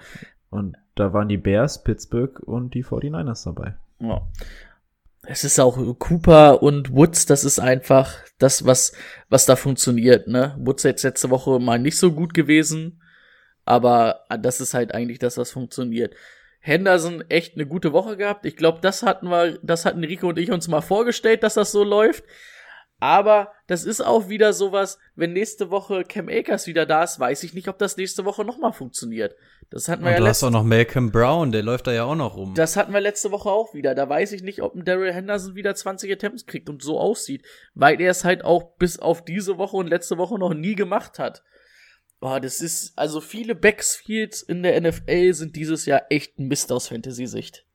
Und 0.49 0.77
da 0.95 1.13
waren 1.13 1.29
die 1.29 1.37
Bears, 1.37 1.83
Pittsburgh 1.83 2.39
und 2.39 2.73
die 2.73 2.83
49ers 2.83 3.45
dabei. 3.45 3.75
Ja. 3.99 4.27
Es 5.23 5.43
ist 5.43 5.59
auch 5.59 5.77
Cooper 5.99 6.63
und 6.63 6.93
Woods, 6.93 7.25
das 7.25 7.43
ist 7.43 7.59
einfach 7.59 8.15
das, 8.39 8.65
was, 8.65 8.93
was 9.27 9.45
da 9.45 9.55
funktioniert, 9.55 10.27
ne? 10.27 10.55
Woods 10.57 10.83
jetzt 10.83 11.03
letzte 11.03 11.29
Woche 11.29 11.59
mal 11.59 11.77
nicht 11.77 11.97
so 11.97 12.13
gut 12.13 12.33
gewesen, 12.33 13.01
aber 13.65 14.21
das 14.39 14.61
ist 14.61 14.73
halt 14.73 14.93
eigentlich 14.93 15.19
das, 15.19 15.37
was 15.37 15.51
funktioniert. 15.51 16.15
Henderson 16.59 17.23
echt 17.29 17.55
eine 17.55 17.65
gute 17.65 17.93
Woche 17.93 18.17
gehabt. 18.17 18.45
Ich 18.45 18.57
glaube, 18.57 18.79
das 18.81 19.03
hatten 19.03 19.29
wir, 19.29 19.59
das 19.63 19.85
hatten 19.85 20.03
Rico 20.03 20.27
und 20.27 20.37
ich 20.37 20.51
uns 20.51 20.67
mal 20.67 20.81
vorgestellt, 20.81 21.43
dass 21.43 21.53
das 21.53 21.71
so 21.71 21.83
läuft. 21.83 22.23
Aber 23.01 23.53
das 23.67 23.85
ist 23.85 24.01
auch 24.01 24.27
wieder 24.27 24.51
sowas, 24.51 24.99
wenn 25.15 25.31
nächste 25.31 25.71
Woche 25.71 26.03
Cam 26.03 26.27
Akers 26.27 26.67
wieder 26.67 26.85
da 26.85 27.03
ist, 27.03 27.17
weiß 27.17 27.43
ich 27.43 27.53
nicht, 27.53 27.69
ob 27.69 27.77
das 27.77 27.95
nächste 27.95 28.25
Woche 28.25 28.43
nochmal 28.43 28.73
funktioniert. 28.73 29.35
Das 29.69 29.87
hatten 29.87 30.01
wir 30.03 30.07
Und 30.07 30.13
ja 30.15 30.19
du 30.19 30.27
hast 30.27 30.43
auch 30.43 30.49
noch 30.49 30.63
Malcolm 30.63 31.11
Brown, 31.11 31.53
der 31.53 31.63
läuft 31.63 31.87
da 31.87 31.93
ja 31.93 32.03
auch 32.03 32.15
noch 32.15 32.35
rum. 32.35 32.55
das 32.55 32.75
hatten 32.75 32.91
wir 32.91 32.99
letzte 32.99 33.31
Woche 33.31 33.49
auch 33.49 33.73
wieder. 33.73 33.95
Da 33.95 34.09
weiß 34.09 34.33
ich 34.33 34.43
nicht, 34.43 34.61
ob 34.61 34.75
ein 34.75 34.83
Daryl 34.83 35.13
Henderson 35.13 35.55
wieder 35.55 35.75
20 35.75 36.11
Attempts 36.11 36.45
kriegt 36.45 36.69
und 36.69 36.81
so 36.81 36.99
aussieht, 36.99 37.45
weil 37.73 38.01
er 38.01 38.11
es 38.11 38.25
halt 38.25 38.43
auch 38.43 38.75
bis 38.77 38.99
auf 38.99 39.23
diese 39.23 39.57
Woche 39.57 39.77
und 39.77 39.87
letzte 39.87 40.17
Woche 40.17 40.37
noch 40.37 40.53
nie 40.53 40.75
gemacht 40.75 41.19
hat. 41.19 41.43
Boah, 42.19 42.39
das 42.39 42.59
ist, 42.59 42.97
also 42.97 43.21
viele 43.21 43.55
Backfields 43.55 44.41
in 44.41 44.63
der 44.63 44.79
NFL 44.81 45.33
sind 45.33 45.55
dieses 45.55 45.85
Jahr 45.85 46.03
echt 46.09 46.37
ein 46.37 46.47
Mist 46.47 46.71
aus 46.71 46.89
Fantasy-Sicht. 46.89 47.65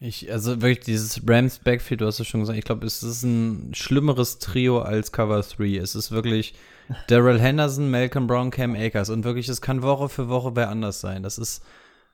Ich, 0.00 0.30
also 0.30 0.60
wirklich 0.60 0.84
dieses 0.84 1.22
Rams 1.26 1.60
Backfield, 1.60 2.00
du 2.00 2.06
hast 2.06 2.18
es 2.18 2.26
schon 2.26 2.40
gesagt, 2.40 2.58
ich 2.58 2.64
glaube, 2.64 2.84
es 2.84 3.02
ist 3.02 3.22
ein 3.22 3.72
schlimmeres 3.74 4.38
Trio 4.38 4.80
als 4.80 5.12
Cover 5.12 5.40
3. 5.40 5.76
Es 5.76 5.94
ist 5.94 6.10
wirklich 6.10 6.54
Daryl 7.08 7.40
Henderson, 7.40 7.90
Malcolm 7.90 8.26
Brown, 8.26 8.50
Cam 8.50 8.74
Akers 8.74 9.08
und 9.08 9.24
wirklich, 9.24 9.48
es 9.48 9.60
kann 9.60 9.82
Woche 9.82 10.08
für 10.08 10.28
Woche 10.28 10.56
wer 10.56 10.68
anders 10.68 11.00
sein. 11.00 11.22
Das 11.22 11.38
ist, 11.38 11.62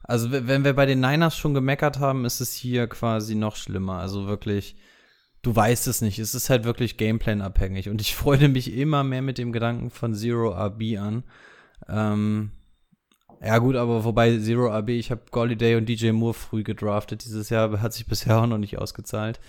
also 0.03 0.31
wenn 0.31 0.65
wir 0.65 0.75
bei 0.75 0.87
den 0.87 1.01
Niners 1.01 1.37
schon 1.37 1.55
gemeckert 1.55 1.99
haben, 1.99 2.25
ist 2.27 2.41
es 2.41 2.53
hier 2.53 2.87
quasi 2.87 3.35
noch 3.35 3.57
schlimmer. 3.57 3.99
Also 3.99 4.27
wirklich, 4.27 4.77
du 5.43 5.55
weißt 5.55 5.87
es 5.89 6.03
nicht. 6.03 6.19
Es 6.19 6.35
ist 6.35 6.51
halt 6.51 6.65
wirklich 6.65 6.97
Gameplan 6.97 7.41
abhängig 7.41 7.89
und 7.89 8.01
ich 8.01 8.15
freue 8.17 8.49
mich 8.49 8.75
immer 8.75 9.05
mehr 9.05 9.23
mit 9.23 9.39
dem 9.39 9.53
Gedanken 9.53 9.91
von 9.91 10.15
Zero 10.15 10.51
RB 10.51 10.99
an. 10.99 11.25
Ähm, 11.89 12.51
ja, 13.43 13.59
gut, 13.59 13.77
aber 13.77 14.05
wobei 14.05 14.39
Zero 14.39 14.69
RB, 14.69 14.91
ich 14.91 15.11
habe 15.11 15.23
Golliday 15.31 15.77
und 15.77 15.87
DJ 15.87 16.11
Moore 16.13 16.35
früh 16.35 16.63
gedraftet. 16.63 17.25
Dieses 17.25 17.49
Jahr 17.49 17.81
hat 17.81 17.93
sich 17.95 18.07
bisher 18.07 18.39
auch 18.39 18.47
noch 18.47 18.59
nicht 18.59 18.79
ausgezahlt. 18.79 19.41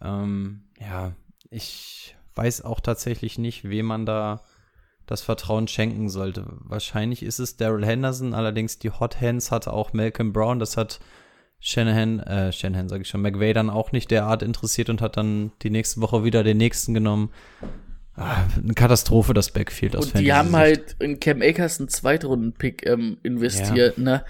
Ähm, 0.00 0.64
ja, 0.80 1.12
ich 1.50 2.16
weiß 2.34 2.62
auch 2.62 2.80
tatsächlich 2.80 3.38
nicht, 3.38 3.68
wem 3.68 3.86
man 3.86 4.06
da 4.06 4.42
das 5.06 5.22
Vertrauen 5.22 5.66
schenken 5.66 6.08
sollte. 6.08 6.46
Wahrscheinlich 6.60 7.22
ist 7.22 7.40
es 7.40 7.56
Daryl 7.56 7.84
Henderson, 7.84 8.34
allerdings 8.34 8.78
die 8.78 8.90
Hot 8.90 9.20
Hands 9.20 9.50
hatte 9.50 9.72
auch 9.72 9.92
Malcolm 9.92 10.32
Brown, 10.32 10.60
das 10.60 10.76
hat 10.76 11.00
Shanahan, 11.64 12.18
äh, 12.18 12.52
Shanahan 12.52 12.88
sage 12.88 13.02
ich 13.02 13.08
schon, 13.08 13.22
McVay 13.22 13.52
dann 13.52 13.70
auch 13.70 13.92
nicht 13.92 14.10
derart 14.10 14.42
interessiert 14.42 14.90
und 14.90 15.00
hat 15.00 15.16
dann 15.16 15.52
die 15.62 15.70
nächste 15.70 16.00
Woche 16.00 16.24
wieder 16.24 16.42
den 16.42 16.56
nächsten 16.56 16.92
genommen. 16.92 17.30
Ah, 18.16 18.44
eine 18.60 18.74
Katastrophe, 18.74 19.32
das 19.32 19.52
Backfield 19.52 19.94
aus 19.94 20.06
Und 20.06 20.18
die 20.18 20.32
haben 20.32 20.56
halt 20.56 20.96
in 20.98 21.20
Cam 21.20 21.40
Akers 21.40 21.78
einen 21.78 21.88
Zweitrunden-Pick 21.88 22.84
ähm, 22.86 23.18
investiert, 23.22 23.96
ne? 23.96 24.24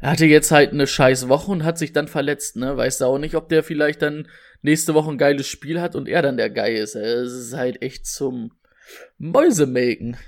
Er 0.00 0.10
hatte 0.10 0.26
jetzt 0.26 0.50
halt 0.50 0.72
eine 0.72 0.86
scheiß 0.86 1.30
Woche 1.30 1.50
und 1.50 1.64
hat 1.64 1.78
sich 1.78 1.94
dann 1.94 2.08
verletzt, 2.08 2.56
ne? 2.56 2.76
Weiß 2.76 2.98
da 2.98 3.06
auch 3.06 3.18
nicht, 3.18 3.34
ob 3.34 3.48
der 3.48 3.64
vielleicht 3.64 4.02
dann 4.02 4.28
nächste 4.60 4.92
Woche 4.92 5.10
ein 5.10 5.18
geiles 5.18 5.46
Spiel 5.48 5.80
hat 5.80 5.96
und 5.96 6.08
er 6.08 6.20
dann 6.20 6.36
der 6.36 6.50
Guy 6.50 6.76
ist. 6.76 6.94
Es 6.94 7.32
ist 7.32 7.54
halt 7.54 7.80
echt 7.80 8.06
zum 8.06 8.52
Mäusemelken. 9.16 10.18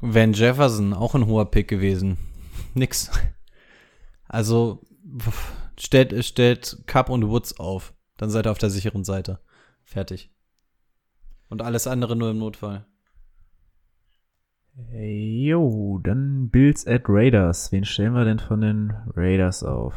Van 0.00 0.32
Jefferson, 0.32 0.94
auch 0.94 1.14
ein 1.14 1.26
hoher 1.26 1.50
Pick 1.50 1.68
gewesen. 1.68 2.16
Nix. 2.72 3.10
Also, 4.26 4.80
stellt, 5.78 6.24
stellt 6.24 6.78
Cup 6.86 7.10
und 7.10 7.28
Woods 7.28 7.58
auf. 7.58 7.94
Dann 8.16 8.30
seid 8.30 8.46
ihr 8.46 8.50
auf 8.50 8.58
der 8.58 8.70
sicheren 8.70 9.04
Seite. 9.04 9.40
Fertig. 9.84 10.30
Und 11.48 11.62
alles 11.62 11.86
andere 11.86 12.16
nur 12.16 12.30
im 12.30 12.38
Notfall. 12.38 12.86
Jo, 14.92 15.98
dann 16.02 16.50
Bills 16.50 16.86
at 16.86 17.04
Raiders. 17.08 17.72
Wen 17.72 17.84
stellen 17.84 18.12
wir 18.12 18.24
denn 18.24 18.38
von 18.38 18.60
den 18.60 18.92
Raiders 19.14 19.62
auf? 19.62 19.94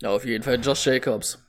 Ja, 0.00 0.10
auf 0.10 0.24
jeden 0.24 0.44
Fall 0.44 0.60
Josh 0.60 0.86
Jacobs. 0.86 1.44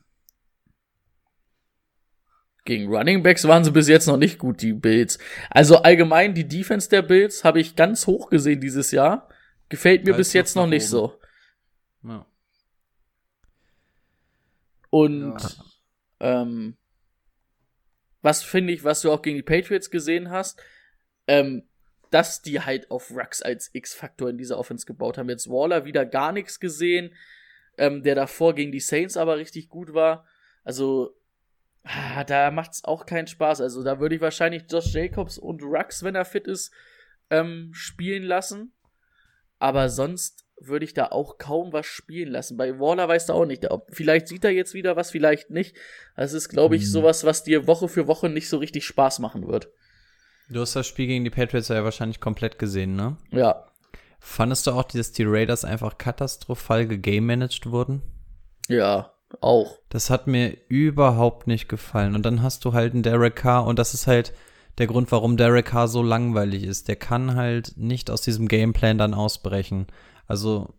Gegen 2.65 2.93
Running 2.93 3.23
Backs 3.23 3.47
waren 3.47 3.63
sie 3.63 3.71
bis 3.71 3.87
jetzt 3.87 4.07
noch 4.07 4.17
nicht 4.17 4.37
gut, 4.39 4.61
die 4.61 4.73
Bills. 4.73 5.17
Also 5.49 5.77
allgemein, 5.77 6.33
die 6.33 6.47
Defense 6.47 6.89
der 6.89 7.01
Bills 7.01 7.43
habe 7.43 7.59
ich 7.59 7.75
ganz 7.75 8.07
hoch 8.07 8.29
gesehen 8.29 8.61
dieses 8.61 8.91
Jahr. 8.91 9.29
Gefällt 9.69 10.05
mir 10.05 10.11
Da 10.11 10.17
bis 10.17 10.33
jetzt 10.33 10.55
noch 10.55 10.63
nach 10.63 10.69
nicht 10.71 10.83
oben. 10.83 10.89
so. 10.89 11.19
Ja. 12.03 12.25
Und 14.89 15.59
ähm, 16.19 16.77
was 18.21 18.43
finde 18.43 18.73
ich, 18.73 18.83
was 18.83 19.01
du 19.01 19.11
auch 19.11 19.21
gegen 19.21 19.37
die 19.37 19.43
Patriots 19.43 19.89
gesehen 19.89 20.29
hast, 20.29 20.61
ähm, 21.27 21.63
dass 22.11 22.41
die 22.41 22.61
halt 22.61 22.89
auf 22.91 23.11
Rux 23.11 23.41
als 23.41 23.69
X-Faktor 23.73 24.29
in 24.29 24.37
dieser 24.37 24.57
Offense 24.57 24.85
gebaut 24.85 25.17
haben. 25.17 25.29
Jetzt 25.29 25.49
Waller 25.49 25.85
wieder 25.85 26.05
gar 26.05 26.31
nichts 26.31 26.59
gesehen, 26.59 27.15
ähm, 27.77 28.03
der 28.03 28.15
davor 28.15 28.55
gegen 28.55 28.71
die 28.71 28.79
Saints 28.79 29.15
aber 29.15 29.37
richtig 29.37 29.69
gut 29.69 29.93
war. 29.93 30.25
Also, 30.63 31.15
ah, 31.83 32.23
da 32.23 32.51
macht's 32.51 32.83
auch 32.83 33.05
keinen 33.05 33.27
Spaß. 33.27 33.61
Also, 33.61 33.83
da 33.83 33.99
würde 33.99 34.15
ich 34.15 34.21
wahrscheinlich 34.21 34.63
Josh 34.69 34.93
Jacobs 34.93 35.37
und 35.37 35.61
Rux, 35.61 36.03
wenn 36.03 36.15
er 36.15 36.25
fit 36.25 36.47
ist, 36.47 36.73
ähm, 37.29 37.69
spielen 37.73 38.23
lassen. 38.23 38.73
Aber 39.59 39.89
sonst 39.89 40.45
würde 40.61 40.85
ich 40.85 40.93
da 40.93 41.07
auch 41.07 41.37
kaum 41.37 41.71
was 41.73 41.85
spielen 41.85 42.31
lassen. 42.31 42.57
Bei 42.57 42.79
Waller 42.79 43.07
weißt 43.07 43.29
du 43.29 43.33
auch 43.33 43.45
nicht. 43.45 43.65
Vielleicht 43.89 44.27
sieht 44.27 44.43
er 44.43 44.51
jetzt 44.51 44.73
wieder 44.73 44.95
was, 44.95 45.11
vielleicht 45.11 45.49
nicht. 45.49 45.75
Das 46.15 46.33
ist, 46.33 46.49
glaube 46.49 46.75
ich, 46.75 46.83
Hm. 46.83 46.89
sowas, 46.89 47.23
was 47.23 47.43
dir 47.43 47.65
Woche 47.67 47.87
für 47.87 48.07
Woche 48.07 48.29
nicht 48.29 48.49
so 48.49 48.57
richtig 48.57 48.85
Spaß 48.85 49.19
machen 49.19 49.47
wird. 49.47 49.69
Du 50.49 50.59
hast 50.61 50.75
das 50.75 50.87
Spiel 50.87 51.07
gegen 51.07 51.23
die 51.23 51.29
Patriots 51.29 51.67
ja 51.67 51.83
wahrscheinlich 51.83 52.19
komplett 52.19 52.57
gesehen, 52.59 52.95
ne? 52.95 53.17
Ja. 53.31 53.65
Fandest 54.19 54.67
du 54.67 54.71
auch, 54.71 54.83
dass 54.83 55.11
die 55.11 55.23
Raiders 55.23 55.63
einfach 55.63 55.97
katastrophal 55.97 56.87
gegamemanaged 56.87 57.67
wurden? 57.71 58.01
Ja, 58.67 59.13
auch. 59.41 59.77
Das 59.89 60.09
hat 60.09 60.27
mir 60.27 60.57
überhaupt 60.67 61.47
nicht 61.47 61.69
gefallen. 61.69 62.15
Und 62.15 62.25
dann 62.25 62.41
hast 62.41 62.65
du 62.65 62.73
halt 62.73 62.93
einen 62.93 63.03
Derek 63.03 63.35
Carr 63.37 63.65
und 63.65 63.79
das 63.79 63.93
ist 63.93 64.07
halt 64.07 64.33
der 64.79 64.87
Grund, 64.87 65.11
warum 65.11 65.37
Derek 65.37 65.67
Carr 65.67 65.87
so 65.87 66.01
langweilig 66.01 66.63
ist. 66.63 66.87
Der 66.87 66.95
kann 66.95 67.35
halt 67.35 67.73
nicht 67.77 68.09
aus 68.09 68.21
diesem 68.21 68.47
Gameplan 68.47 68.97
dann 68.97 69.13
ausbrechen. 69.13 69.87
Also, 70.29 70.75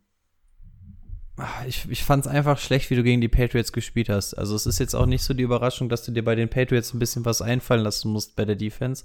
ah, 1.37 1.65
ich, 1.67 1.91
ich 1.91 2.05
fand 2.05 2.25
es 2.25 2.31
einfach 2.31 2.57
schlecht, 2.59 2.89
wie 2.89 2.95
du 2.95 3.03
gegen 3.03 3.21
die 3.21 3.29
Patriots 3.29 3.73
gespielt 3.73 4.09
hast. 4.09 4.35
Also 4.35 4.55
es 4.55 4.65
ist 4.65 4.79
jetzt 4.79 4.95
auch 4.95 5.07
nicht 5.07 5.25
so 5.25 5.35
die 5.35 5.43
Überraschung, 5.43 5.89
dass 5.89 6.05
du 6.05 6.13
dir 6.13 6.25
bei 6.25 6.37
den 6.37 6.49
Patriots 6.49 6.95
ein 6.95 7.01
bisschen 7.01 7.25
was 7.25 7.43
einfallen 7.43 7.83
lassen 7.83 8.13
musst 8.13 8.37
bei 8.37 8.45
der 8.45 8.55
Defense. 8.55 9.05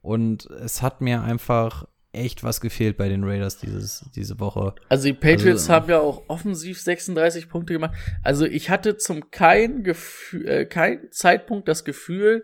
Und 0.00 0.46
es 0.46 0.80
hat 0.80 1.02
mir 1.02 1.22
einfach 1.22 1.86
echt 2.12 2.42
was 2.44 2.62
gefehlt 2.62 2.96
bei 2.96 3.08
den 3.08 3.24
Raiders 3.24 3.58
dieses, 3.58 4.06
diese 4.16 4.40
Woche. 4.40 4.74
Also 4.88 5.04
die 5.04 5.12
Patriots 5.12 5.62
Also, 5.62 5.72
haben 5.74 5.90
ja 5.90 6.00
auch 6.00 6.22
offensiv 6.28 6.80
36 6.80 7.50
Punkte 7.50 7.74
gemacht. 7.74 7.94
Also 8.22 8.46
ich 8.46 8.70
hatte 8.70 8.96
zum 8.96 9.30
kein, 9.30 9.84
Gefühl, 9.84 10.48
äh, 10.48 10.64
kein 10.64 11.10
Zeitpunkt 11.10 11.68
das 11.68 11.84
Gefühl, 11.84 12.42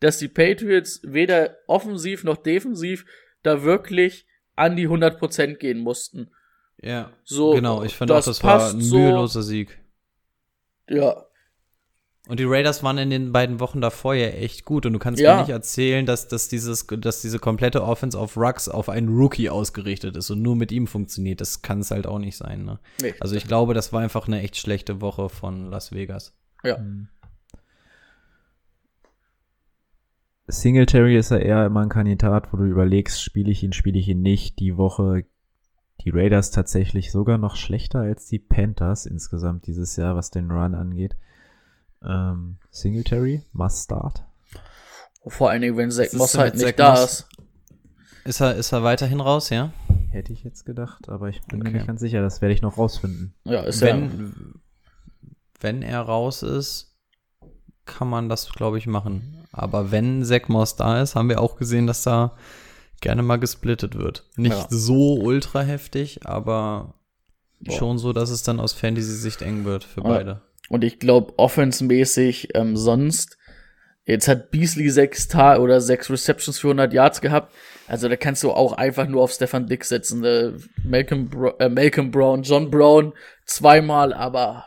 dass 0.00 0.18
die 0.18 0.28
Patriots 0.28 1.02
weder 1.04 1.56
offensiv 1.66 2.24
noch 2.24 2.38
defensiv 2.38 3.04
da 3.42 3.62
wirklich 3.62 4.26
an 4.56 4.76
die 4.76 4.88
100% 4.88 5.56
gehen 5.56 5.80
mussten. 5.80 6.30
Ja, 6.82 7.10
So, 7.24 7.52
genau. 7.54 7.82
Ich 7.82 7.94
fand 7.96 8.10
auch, 8.12 8.24
das 8.24 8.42
war 8.44 8.70
ein 8.70 8.80
so. 8.80 8.96
müheloser 8.96 9.42
Sieg. 9.42 9.78
Ja, 10.88 11.24
Und 12.28 12.38
die 12.40 12.44
Raiders 12.44 12.82
waren 12.82 12.98
in 12.98 13.10
den 13.10 13.32
beiden 13.32 13.58
Wochen 13.58 13.80
davor 13.80 14.14
ja 14.14 14.28
echt 14.28 14.64
gut. 14.64 14.84
Und 14.86 14.92
du 14.92 14.98
kannst 14.98 15.20
Ja. 15.20 15.34
mir 15.36 15.40
nicht 15.42 15.50
erzählen, 15.50 16.04
dass, 16.06 16.28
dass, 16.28 16.48
dieses, 16.48 16.86
dass 16.86 17.20
diese 17.22 17.38
komplette 17.38 17.82
Offense 17.82 18.18
auf 18.18 18.36
Rux 18.36 18.68
auf 18.68 18.88
einen 18.90 19.08
Rookie 19.08 19.48
ausgerichtet 19.50 20.16
ist 20.16 20.30
und 20.30 20.40
nur 20.42 20.54
mit 20.54 20.70
ihm 20.70 20.86
funktioniert. 20.86 21.40
Das 21.40 21.62
kann 21.62 21.80
es 21.80 21.90
halt 21.90 22.06
auch 22.06 22.18
nicht 22.18 22.36
sein. 22.36 22.64
Ne? 22.64 22.78
nee. 23.02 23.14
Also 23.18 23.34
ich 23.34 23.46
glaube, 23.46 23.74
das 23.74 23.92
war 23.92 24.00
einfach 24.02 24.26
eine 24.28 24.40
echt 24.42 24.56
schlechte 24.56 25.00
Woche 25.00 25.28
von 25.30 25.70
Las 25.70 25.92
Vegas. 25.92 26.34
ja. 26.64 26.78
Singletary 30.50 31.16
ist 31.18 31.30
ja 31.30 31.36
eher 31.36 31.66
immer 31.66 31.82
ein 31.82 31.90
Kandidat, 31.90 32.52
wo 32.52 32.56
du 32.56 32.64
überlegst, 32.64 33.22
spiele 33.22 33.50
ich 33.50 33.62
ihn, 33.62 33.72
spiele 33.74 33.98
ich 33.98 34.08
ihn 34.08 34.22
nicht. 34.22 34.58
Die 34.60 34.76
Woche 34.78 35.24
die 36.04 36.10
Raiders 36.10 36.50
tatsächlich 36.50 37.10
sogar 37.12 37.38
noch 37.38 37.56
schlechter 37.56 38.00
als 38.00 38.26
die 38.26 38.38
Panthers 38.38 39.06
insgesamt 39.06 39.66
dieses 39.66 39.96
Jahr, 39.96 40.14
was 40.16 40.30
den 40.30 40.50
Run 40.50 40.74
angeht. 40.74 41.16
Ähm, 42.04 42.58
Singletary, 42.70 43.42
must 43.52 43.84
start. 43.84 44.24
Vor 45.26 45.50
allen 45.50 45.62
Dingen, 45.62 45.76
wenn 45.76 45.90
Zach 45.90 46.12
Moss 46.12 46.38
halt 46.38 46.54
nicht 46.54 46.64
Zach 46.64 46.74
da 46.76 46.90
Moss? 46.92 47.02
ist. 47.04 47.28
Ist 48.24 48.40
er, 48.40 48.54
ist 48.54 48.72
er 48.72 48.82
weiterhin 48.82 49.20
raus, 49.20 49.50
ja? 49.50 49.72
Hätte 50.10 50.32
ich 50.32 50.44
jetzt 50.44 50.64
gedacht, 50.64 51.08
aber 51.08 51.28
ich 51.28 51.40
bin 51.42 51.60
Okay. 51.60 51.70
mir 51.70 51.76
nicht 51.78 51.86
ganz 51.86 52.00
sicher. 52.00 52.22
Das 52.22 52.40
werde 52.40 52.54
ich 52.54 52.62
noch 52.62 52.78
rausfinden. 52.78 53.34
Ja, 53.44 53.60
ist 53.62 53.80
ja. 53.80 53.88
wenn, 53.88 54.54
wenn 55.60 55.82
er 55.82 56.00
raus 56.02 56.42
ist, 56.42 56.94
kann 57.84 58.08
man 58.08 58.28
das, 58.28 58.50
glaube 58.52 58.78
ich, 58.78 58.86
machen. 58.86 59.46
Aber 59.52 59.90
wenn 59.90 60.24
Zach 60.24 60.48
Moss 60.48 60.76
da 60.76 61.02
ist, 61.02 61.14
haben 61.14 61.28
wir 61.28 61.40
auch 61.40 61.56
gesehen, 61.56 61.86
dass 61.86 62.02
da 62.02 62.36
gerne 63.00 63.22
mal 63.22 63.36
gesplittet 63.36 63.96
wird. 63.96 64.24
Nicht 64.36 64.52
Ja. 64.56 64.66
so 64.70 65.14
ultra 65.20 65.62
heftig, 65.62 66.20
aber 66.26 66.94
Boah. 67.60 67.72
schon 67.76 67.98
so, 67.98 68.12
dass 68.12 68.30
es 68.30 68.42
dann 68.42 68.60
aus 68.60 68.72
Fantasy-Sicht 68.72 69.42
eng 69.42 69.64
wird 69.64 69.84
für 69.84 70.00
Ja. 70.02 70.08
beide. 70.08 70.42
Und 70.68 70.84
ich 70.84 70.98
glaube, 70.98 71.32
offensmäßig 71.38 72.50
ähm, 72.54 72.76
sonst, 72.76 73.38
jetzt 74.04 74.28
hat 74.28 74.50
Beasley 74.50 74.90
sechs 74.90 75.28
Ta 75.28 75.58
oder 75.58 75.80
sechs 75.80 76.10
Receptions 76.10 76.58
für 76.58 76.68
100 76.68 76.92
Yards 76.92 77.20
gehabt. 77.20 77.54
Also 77.86 78.08
da 78.08 78.16
kannst 78.16 78.42
du 78.42 78.50
auch 78.52 78.72
einfach 78.74 79.06
nur 79.08 79.22
auf 79.22 79.32
Stefan 79.32 79.66
Dick 79.66 79.84
setzen. 79.84 80.22
Äh, 80.24 80.52
Malcolm, 80.84 81.28
Bro 81.30 81.56
äh, 81.58 81.68
Malcolm 81.70 82.10
Brown, 82.10 82.42
John 82.42 82.70
Brown 82.70 83.14
zweimal, 83.46 84.12
aber 84.12 84.66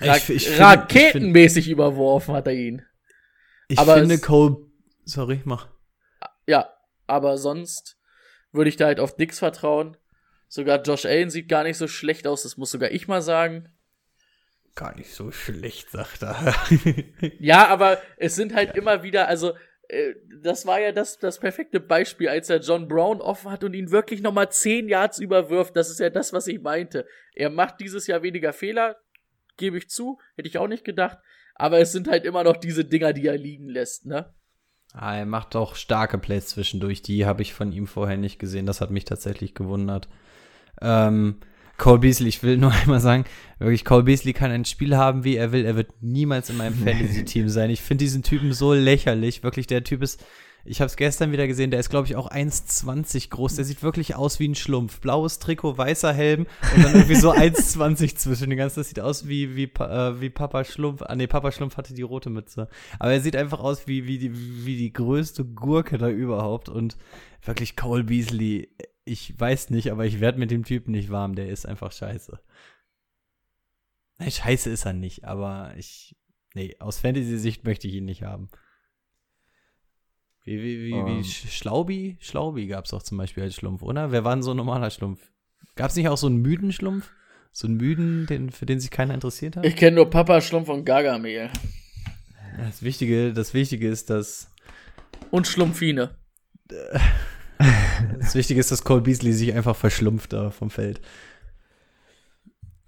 ra 0.00 0.16
Ich- 0.16 0.28
ich 0.28 0.48
find- 0.48 0.60
raketenmäßig 0.60 1.68
überworfen 1.70 2.34
hat 2.34 2.46
er 2.46 2.52
ihn. 2.54 2.82
Ich 3.68 3.78
Aber 3.78 3.96
finde 3.96 4.18
Cole, 4.18 4.56
sorry, 5.04 5.40
mach. 5.44 5.68
Ja, 6.46 6.72
aber 7.06 7.38
sonst 7.38 7.98
würde 8.52 8.68
ich 8.68 8.76
da 8.76 8.86
halt 8.86 9.00
auf 9.00 9.16
Dix 9.16 9.38
vertrauen. 9.38 9.96
Sogar 10.48 10.82
Josh 10.82 11.04
Allen 11.04 11.30
sieht 11.30 11.48
gar 11.48 11.64
nicht 11.64 11.76
so 11.76 11.88
schlecht 11.88 12.26
aus, 12.26 12.42
das 12.42 12.56
muss 12.56 12.70
sogar 12.70 12.90
ich 12.90 13.08
mal 13.08 13.22
sagen. 13.22 13.68
Gar 14.74 14.96
nicht 14.96 15.12
so 15.12 15.32
schlecht, 15.32 15.90
sagt 15.90 16.22
er. 16.22 16.54
Ja, 17.40 17.66
aber 17.68 18.00
es 18.18 18.36
sind 18.36 18.54
halt 18.54 18.76
immer 18.76 19.02
wieder, 19.02 19.26
also 19.26 19.54
äh, 19.88 20.14
das 20.42 20.66
war 20.66 20.80
ja 20.80 20.92
das, 20.92 21.18
das 21.18 21.40
perfekte 21.40 21.80
Beispiel, 21.80 22.28
als 22.28 22.50
er 22.50 22.60
John 22.60 22.88
Brown 22.88 23.20
offen 23.20 23.50
hat 23.50 23.64
und 23.64 23.74
ihn 23.74 23.90
wirklich 23.90 24.20
nochmal 24.22 24.50
10 24.50 24.88
Yards 24.88 25.18
überwirft. 25.18 25.76
Das 25.76 25.90
ist 25.90 26.00
ja 26.00 26.10
das, 26.10 26.32
was 26.32 26.46
ich 26.46 26.60
meinte. 26.60 27.06
Er 27.34 27.50
macht 27.50 27.80
dieses 27.80 28.06
Jahr 28.06 28.22
weniger 28.22 28.52
Fehler, 28.52 28.96
gebe 29.56 29.78
ich 29.78 29.88
zu, 29.88 30.18
hätte 30.36 30.48
ich 30.48 30.58
auch 30.58 30.68
nicht 30.68 30.84
gedacht. 30.84 31.18
Aber 31.54 31.78
es 31.78 31.92
sind 31.92 32.08
halt 32.08 32.24
immer 32.24 32.44
noch 32.44 32.56
diese 32.56 32.84
Dinger, 32.84 33.12
die 33.12 33.26
er 33.26 33.38
liegen 33.38 33.68
lässt, 33.68 34.04
ne? 34.04 34.34
Ah, 34.98 35.14
er 35.14 35.26
macht 35.26 35.54
auch 35.56 35.74
starke 35.74 36.16
Plays 36.16 36.48
zwischendurch. 36.48 37.02
Die 37.02 37.26
habe 37.26 37.42
ich 37.42 37.52
von 37.52 37.70
ihm 37.70 37.86
vorher 37.86 38.16
nicht 38.16 38.38
gesehen. 38.38 38.64
Das 38.64 38.80
hat 38.80 38.90
mich 38.90 39.04
tatsächlich 39.04 39.54
gewundert. 39.54 40.08
Ähm, 40.80 41.36
Cole 41.76 41.98
Beasley, 41.98 42.28
ich 42.28 42.42
will 42.42 42.56
nur 42.56 42.72
einmal 42.82 43.00
sagen, 43.00 43.24
wirklich, 43.58 43.84
Cole 43.84 44.04
Beasley 44.04 44.32
kann 44.32 44.50
ein 44.50 44.64
Spiel 44.64 44.96
haben, 44.96 45.22
wie 45.22 45.36
er 45.36 45.52
will. 45.52 45.66
Er 45.66 45.76
wird 45.76 45.90
niemals 46.00 46.48
in 46.48 46.56
meinem 46.56 46.74
Fantasy-Team 46.84 47.50
sein. 47.50 47.68
Ich 47.68 47.82
finde 47.82 48.04
diesen 48.04 48.22
Typen 48.22 48.54
so 48.54 48.72
lächerlich. 48.72 49.42
Wirklich, 49.42 49.66
der 49.66 49.84
Typ 49.84 50.02
ist, 50.02 50.24
Ich 50.68 50.80
habe 50.80 50.86
es 50.86 50.96
gestern 50.96 51.30
wieder 51.30 51.46
gesehen, 51.46 51.70
der 51.70 51.80
ist, 51.80 51.90
glaube 51.90 52.08
ich, 52.08 52.16
auch 52.16 52.30
1,20 52.30 53.30
groß. 53.30 53.54
Der 53.54 53.64
sieht 53.64 53.82
wirklich 53.82 54.16
aus 54.16 54.40
wie 54.40 54.48
ein 54.48 54.54
Schlumpf. 54.54 55.00
Blaues 55.00 55.38
Trikot, 55.38 55.78
weißer 55.78 56.12
Helm 56.12 56.46
und 56.74 56.84
dann 56.84 56.94
irgendwie 56.94 57.14
so 57.14 57.32
1,20 57.34 58.16
zwischen 58.16 58.50
den 58.50 58.58
ganzen. 58.58 58.80
Das 58.80 58.88
sieht 58.88 59.00
aus 59.00 59.28
wie, 59.28 59.54
wie, 59.54 59.64
äh, 59.64 60.20
wie 60.20 60.30
Papa 60.30 60.64
Schlumpf. 60.64 61.02
Ah, 61.02 61.14
nee, 61.14 61.28
Papa 61.28 61.52
Schlumpf 61.52 61.76
hatte 61.76 61.94
die 61.94 62.02
rote 62.02 62.30
Mütze. 62.30 62.68
Aber 62.98 63.12
er 63.12 63.20
sieht 63.20 63.36
einfach 63.36 63.60
aus 63.60 63.86
wie, 63.86 64.06
wie, 64.06 64.18
die, 64.18 64.64
wie 64.66 64.76
die 64.76 64.92
größte 64.92 65.44
Gurke 65.44 65.98
da 65.98 66.08
überhaupt. 66.08 66.68
Und 66.68 66.96
wirklich 67.42 67.76
Cole 67.76 68.04
Beasley, 68.04 68.68
ich 69.04 69.38
weiß 69.38 69.70
nicht, 69.70 69.92
aber 69.92 70.04
ich 70.04 70.20
werde 70.20 70.40
mit 70.40 70.50
dem 70.50 70.64
Typen 70.64 70.90
nicht 70.90 71.10
warm. 71.10 71.36
Der 71.36 71.48
ist 71.48 71.66
einfach 71.66 71.92
scheiße. 71.92 72.40
Nein, 74.18 74.30
scheiße 74.30 74.70
ist 74.70 74.84
er 74.84 74.94
nicht, 74.94 75.24
aber 75.24 75.74
ich. 75.76 76.16
Nee, 76.54 76.74
aus 76.80 76.98
Fantasy-Sicht 76.98 77.64
möchte 77.64 77.86
ich 77.86 77.94
ihn 77.94 78.06
nicht 78.06 78.22
haben. 78.22 78.48
Wie, 80.46 80.62
wie, 80.62 80.84
wie, 80.86 80.92
Ähm. 80.92 81.06
wie 81.06 81.20
Sch- 81.20 81.48
Schlaubi? 81.50 82.16
Schlaubi 82.20 82.66
gab 82.68 82.86
es 82.86 82.94
auch 82.94 83.02
zum 83.02 83.18
Beispiel 83.18 83.42
als 83.42 83.54
Schlumpf, 83.56 83.82
oder? 83.82 84.12
Wer 84.12 84.24
war 84.24 84.34
denn 84.34 84.42
so 84.42 84.52
ein 84.52 84.56
normaler 84.56 84.90
Schlumpf? 84.90 85.20
Gab 85.74 85.90
es 85.90 85.96
nicht 85.96 86.08
auch 86.08 86.16
so 86.16 86.28
einen 86.28 86.40
müden 86.40 86.72
Schlumpf? 86.72 87.10
So 87.52 87.66
einen 87.66 87.76
müden, 87.76 88.26
den, 88.26 88.50
für 88.50 88.64
den 88.64 88.80
sich 88.80 88.90
keiner 88.90 89.12
interessiert 89.12 89.56
hat? 89.56 89.66
Ich 89.66 89.76
kenne 89.76 89.96
nur 89.96 90.08
Papa 90.08 90.40
Schlumpf 90.40 90.68
und 90.68 90.84
Gargamel. 90.84 91.50
Das 92.58 92.82
Wichtige, 92.82 93.32
das 93.34 93.52
Wichtige 93.54 93.88
ist, 93.88 94.08
dass 94.08 94.50
Und 95.30 95.46
Schlumpfine. 95.46 96.14
das 98.18 98.34
Wichtige 98.34 98.60
ist, 98.60 98.70
dass 98.70 98.84
Cole 98.84 99.00
Beasley 99.02 99.32
sich 99.32 99.52
einfach 99.54 99.76
verschlumpft 99.76 100.32
da 100.32 100.50
vom 100.50 100.70
Feld. 100.70 101.00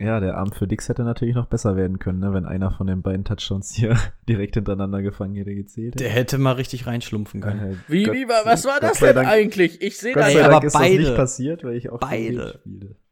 Ja, 0.00 0.20
der 0.20 0.36
Arm 0.36 0.52
für 0.52 0.68
Dix 0.68 0.88
hätte 0.88 1.02
natürlich 1.02 1.34
noch 1.34 1.46
besser 1.46 1.74
werden 1.76 1.98
können, 1.98 2.20
ne, 2.20 2.32
wenn 2.32 2.44
einer 2.46 2.70
von 2.70 2.86
den 2.86 3.02
beiden 3.02 3.24
Touchdowns 3.24 3.74
hier 3.74 3.96
direkt 4.28 4.54
hintereinander 4.54 5.02
gefangen 5.02 5.34
hätte 5.34 5.54
gezählt. 5.54 5.98
Der 5.98 6.08
hätte 6.10 6.38
mal 6.38 6.52
richtig 6.52 6.86
reinschlumpfen 6.86 7.40
können. 7.40 7.72
Äh, 7.72 7.76
Wie, 7.88 8.04
Gott- 8.04 8.14
wie, 8.14 8.28
wa- 8.28 8.42
was 8.44 8.64
war 8.64 8.78
das 8.78 8.98
denn 9.00 9.16
Dank- 9.16 9.28
eigentlich? 9.28 9.82
Ich 9.82 9.98
sehe 9.98 10.14
das 10.14 10.36
aber 10.36 10.58
ist 10.64 10.74
das 10.74 10.80
beide- 10.80 10.98
nicht 11.02 11.16
passiert, 11.16 11.64
weil 11.64 11.74
ich 11.76 11.90
auch 11.90 11.98
beide. 11.98 12.60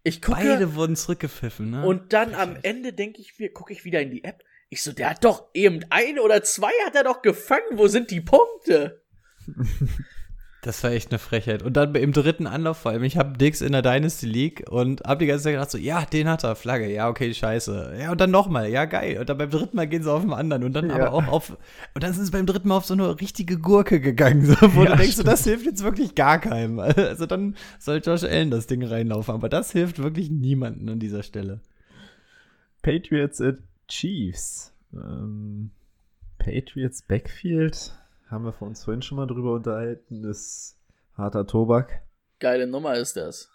Ich 0.05 0.23
gucke 0.23 0.39
Beide 0.41 0.77
wurden 0.77 0.95
zurückgepfiffen, 0.95 1.71
ne? 1.71 1.85
und 1.85 2.13
dann 2.13 2.35
am 2.35 2.55
Ende 2.63 2.93
denke 2.93 3.21
ich 3.21 3.37
mir, 3.41 3.53
gucke 3.53 3.73
ich 3.73 3.85
wieder 3.85 4.01
in 4.01 4.13
die 4.13 4.23
App. 4.23 4.45
Ich 4.69 4.83
so, 4.85 4.93
der 4.93 5.11
hat 5.11 5.25
doch 5.25 5.47
eben 5.55 5.81
ein 5.91 6.21
oder 6.21 6.43
zwei 6.45 6.71
hat 6.87 6.95
er 6.95 7.03
doch 7.03 7.23
gefangen. 7.23 7.63
Wo 7.75 7.89
sind 7.89 8.13
die 8.13 8.21
Punkte? 8.21 9.03
Das 10.67 10.83
war 10.83 10.91
echt 10.91 11.13
eine 11.13 11.21
Frechheit. 11.21 11.63
Und 11.63 11.77
dann 11.77 11.95
im 11.95 12.13
dritten 12.13 12.49
Anlauf 12.49 12.79
vor 12.79 12.91
allem, 12.91 13.05
ich 13.05 13.17
habe 13.17 13.39
Dix 13.39 13.61
in 13.61 13.71
der 13.71 13.83
Dynasty 13.83 14.27
League 14.27 14.65
und 14.69 15.01
hab 15.03 15.21
die 15.21 15.27
ganze 15.27 15.45
Zeit 15.45 15.53
gedacht 15.53 15.71
so, 15.71 15.79
ja, 15.79 16.05
den 16.05 16.29
hat 16.29 16.43
er, 16.43 16.57
Flagge, 16.57 16.93
ja, 16.93 17.09
okay, 17.09 17.33
scheiße. 17.33 17.95
Ja, 18.01 18.11
und 18.11 18.21
dann 18.21 18.33
nochmal, 18.33 18.69
ja, 18.69 18.85
geil. 18.85 19.17
Und 19.21 19.29
dann 19.29 19.39
beim 19.39 19.49
dritten 19.49 19.77
Mal 19.77 19.87
gehen 19.87 20.03
sie 20.03 20.11
auf 20.13 20.23
den 20.23 20.33
anderen 20.33 20.65
und 20.65 20.73
dann 20.73 20.91
Ja. 20.91 20.97
aber 20.97 21.13
auch 21.13 21.29
auf, 21.29 21.57
und 21.95 22.03
dann 22.03 22.13
sind 22.15 22.25
sie 22.25 22.33
beim 22.33 22.47
dritten 22.47 22.67
Mal 22.67 22.79
auf 22.79 22.85
so 22.85 22.95
eine 22.95 23.21
richtige 23.21 23.59
Gurke 23.59 24.01
gegangen, 24.01 24.45
so, 24.45 24.57
wo 24.75 24.83
Ja, 24.83 24.91
du 24.91 24.97
denkst, 24.97 25.15
so, 25.15 25.23
das 25.23 25.45
hilft 25.45 25.67
jetzt 25.67 25.85
wirklich 25.85 26.17
gar 26.17 26.41
keinem. 26.41 26.81
Also 26.97 27.27
dann 27.27 27.55
soll 27.79 28.03
Josh 28.05 28.25
Allen 28.25 28.51
das 28.51 28.67
Ding 28.67 28.83
reinlaufen, 28.85 29.35
aber 29.35 29.49
das 29.49 29.71
hilft 29.71 30.01
wirklich 30.03 30.31
niemanden 30.33 30.89
an 30.89 30.99
dieser 30.99 31.23
Stelle. 31.23 31.61
Patriots 32.83 33.41
at 33.41 33.59
Chiefs. 33.87 34.73
Ähm, 34.93 35.71
Patriots 36.39 37.03
Backfield 37.03 37.93
haben 38.27 38.45
wir 38.45 38.53
von 38.53 38.69
uns 38.69 38.85
vorhin 38.85 39.03
schon 39.03 39.17
mal 39.17 39.27
drüber 39.27 39.55
unterhalten. 39.55 40.25
Ist 40.25 40.79
harter 41.15 41.47
Tobak. 41.47 42.03
Geile 42.39 42.67
Nummer 42.67 42.95
ist 42.97 43.17
das. 43.17 43.51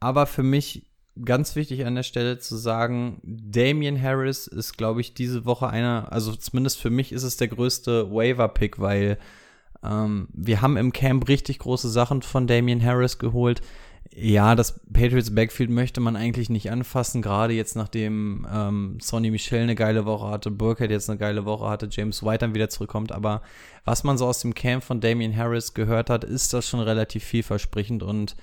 Aber 0.00 0.26
für 0.26 0.42
mich 0.42 0.90
ganz 1.24 1.56
wichtig 1.56 1.84
an 1.84 1.94
der 1.94 2.02
Stelle 2.02 2.38
zu 2.38 2.56
sagen, 2.56 3.20
Damian 3.24 4.00
Harris 4.00 4.46
ist, 4.46 4.76
glaube 4.76 5.00
ich, 5.00 5.14
diese 5.14 5.44
Woche 5.44 5.68
einer, 5.68 6.10
also 6.10 6.34
zumindest 6.34 6.80
für 6.80 6.90
mich 6.90 7.12
ist 7.12 7.22
es 7.22 7.36
der 7.36 7.48
größte 7.48 8.10
Waiver-Pick, 8.10 8.78
weil 8.78 9.18
ähm, 9.82 10.28
wir 10.32 10.62
haben 10.62 10.76
im 10.76 10.92
Camp 10.92 11.28
richtig 11.28 11.58
große 11.58 11.90
Sachen 11.90 12.22
von 12.22 12.46
Damian 12.46 12.82
Harris 12.82 13.18
geholt. 13.18 13.60
Ja, 14.14 14.54
das 14.54 14.78
Patriots 14.92 15.34
Backfield 15.34 15.70
möchte 15.70 16.00
man 16.00 16.16
eigentlich 16.16 16.50
nicht 16.50 16.70
anfassen, 16.70 17.22
gerade 17.22 17.54
jetzt 17.54 17.76
nachdem 17.76 18.46
ähm, 18.52 18.98
Sonny 19.00 19.30
Michel 19.30 19.60
eine 19.60 19.74
geile 19.74 20.04
Woche 20.04 20.28
hatte, 20.28 20.50
Burkhead 20.50 20.90
jetzt 20.90 21.08
eine 21.08 21.18
geile 21.18 21.46
Woche 21.46 21.68
hatte, 21.68 21.88
James 21.90 22.22
White 22.22 22.40
dann 22.40 22.54
wieder 22.54 22.68
zurückkommt. 22.68 23.10
Aber 23.10 23.40
was 23.86 24.04
man 24.04 24.18
so 24.18 24.26
aus 24.26 24.40
dem 24.40 24.54
Camp 24.54 24.84
von 24.84 25.00
Damian 25.00 25.34
Harris 25.34 25.72
gehört 25.72 26.10
hat, 26.10 26.24
ist 26.24 26.52
das 26.52 26.68
schon 26.68 26.80
relativ 26.80 27.24
vielversprechend 27.24 28.02
und 28.02 28.36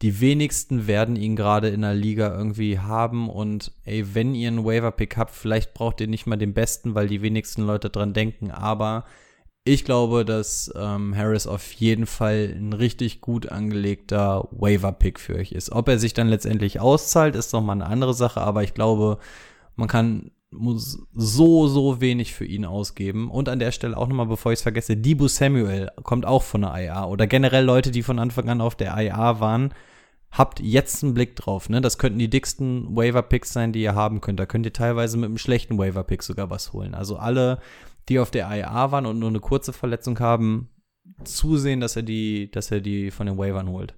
die 0.00 0.20
wenigsten 0.20 0.86
werden 0.86 1.16
ihn 1.16 1.36
gerade 1.36 1.68
in 1.68 1.82
der 1.82 1.92
Liga 1.92 2.34
irgendwie 2.34 2.78
haben 2.78 3.28
und 3.28 3.72
ey, 3.84 4.14
wenn 4.14 4.34
ihr 4.34 4.48
einen 4.48 4.64
Waiver-Pick 4.64 5.18
habt, 5.18 5.32
vielleicht 5.34 5.74
braucht 5.74 6.00
ihr 6.00 6.08
nicht 6.08 6.26
mal 6.26 6.36
den 6.36 6.54
besten, 6.54 6.94
weil 6.94 7.08
die 7.08 7.20
wenigsten 7.20 7.62
Leute 7.62 7.90
dran 7.90 8.14
denken, 8.14 8.50
aber 8.50 9.04
ich 9.64 9.84
glaube, 9.84 10.24
dass 10.24 10.72
ähm, 10.74 11.14
Harris 11.16 11.46
auf 11.46 11.72
jeden 11.72 12.06
Fall 12.06 12.54
ein 12.56 12.72
richtig 12.72 13.20
gut 13.20 13.50
angelegter 13.50 14.48
Waiver-Pick 14.52 15.20
für 15.20 15.36
euch 15.36 15.52
ist. 15.52 15.70
Ob 15.72 15.88
er 15.88 15.98
sich 15.98 16.14
dann 16.14 16.28
letztendlich 16.28 16.80
auszahlt, 16.80 17.36
ist 17.36 17.52
noch 17.52 17.62
mal 17.62 17.72
eine 17.72 17.86
andere 17.86 18.14
Sache, 18.14 18.40
aber 18.40 18.62
ich 18.62 18.74
glaube, 18.74 19.18
man 19.76 19.88
kann 19.88 20.30
muss 20.50 20.98
so, 21.14 21.68
so 21.68 22.00
wenig 22.00 22.34
für 22.34 22.44
ihn 22.44 22.64
ausgeben. 22.64 23.30
Und 23.30 23.48
an 23.48 23.60
der 23.60 23.72
Stelle 23.72 23.96
auch 23.96 24.08
nochmal, 24.08 24.26
bevor 24.26 24.52
ich 24.52 24.58
es 24.58 24.62
vergesse, 24.62 24.96
Dibu 24.96 25.28
Samuel 25.28 25.90
kommt 26.02 26.26
auch 26.26 26.42
von 26.42 26.62
der 26.62 26.74
IA. 26.74 27.06
Oder 27.06 27.26
generell 27.26 27.64
Leute, 27.64 27.90
die 27.90 28.02
von 28.02 28.18
Anfang 28.18 28.48
an 28.48 28.60
auf 28.60 28.74
der 28.74 28.96
IA 28.96 29.40
waren, 29.40 29.72
habt 30.32 30.60
jetzt 30.60 31.02
einen 31.02 31.14
Blick 31.14 31.36
drauf. 31.36 31.68
Ne? 31.68 31.80
Das 31.80 31.98
könnten 31.98 32.18
die 32.18 32.30
dicksten 32.30 32.96
Waiver-Picks 32.96 33.52
sein, 33.52 33.72
die 33.72 33.82
ihr 33.82 33.94
haben 33.94 34.20
könnt. 34.20 34.40
Da 34.40 34.46
könnt 34.46 34.66
ihr 34.66 34.72
teilweise 34.72 35.16
mit 35.18 35.28
einem 35.28 35.38
schlechten 35.38 35.78
Waiver-Pick 35.78 36.22
sogar 36.22 36.50
was 36.50 36.72
holen. 36.72 36.94
Also 36.94 37.16
alle, 37.16 37.60
die 38.10 38.18
auf 38.18 38.30
der 38.30 38.50
IA 38.50 38.92
waren 38.92 39.06
und 39.06 39.18
nur 39.18 39.28
eine 39.30 39.40
kurze 39.40 39.72
Verletzung 39.72 40.18
haben, 40.20 40.68
zusehen, 41.24 41.80
dass 41.80 41.96
er 41.96 42.02
die, 42.02 42.50
dass 42.50 42.70
er 42.70 42.80
die 42.80 43.10
von 43.10 43.26
den 43.26 43.38
Waivern 43.38 43.68
holt. 43.68 43.94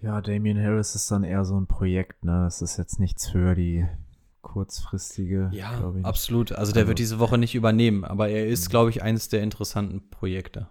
Ja, 0.00 0.20
Damian 0.20 0.60
Harris 0.60 0.94
ist 0.94 1.10
dann 1.10 1.22
eher 1.24 1.44
so 1.44 1.58
ein 1.60 1.66
Projekt, 1.66 2.24
ne? 2.24 2.42
Das 2.44 2.60
ist 2.60 2.76
jetzt 2.76 2.98
nichts 2.98 3.28
für 3.28 3.54
die 3.54 3.86
kurzfristige, 4.40 5.50
ich. 5.52 5.64
absolut. 6.04 6.50
Also 6.52 6.72
der 6.72 6.80
Also- 6.80 6.88
wird 6.88 6.98
diese 6.98 7.18
Woche 7.20 7.38
nicht 7.38 7.54
übernehmen, 7.54 8.04
aber 8.04 8.28
er 8.28 8.46
ist, 8.48 8.68
glaube 8.70 8.90
ich, 8.90 9.02
eines 9.02 9.28
der 9.28 9.42
interessanten 9.42 10.10
Projekte. 10.10 10.66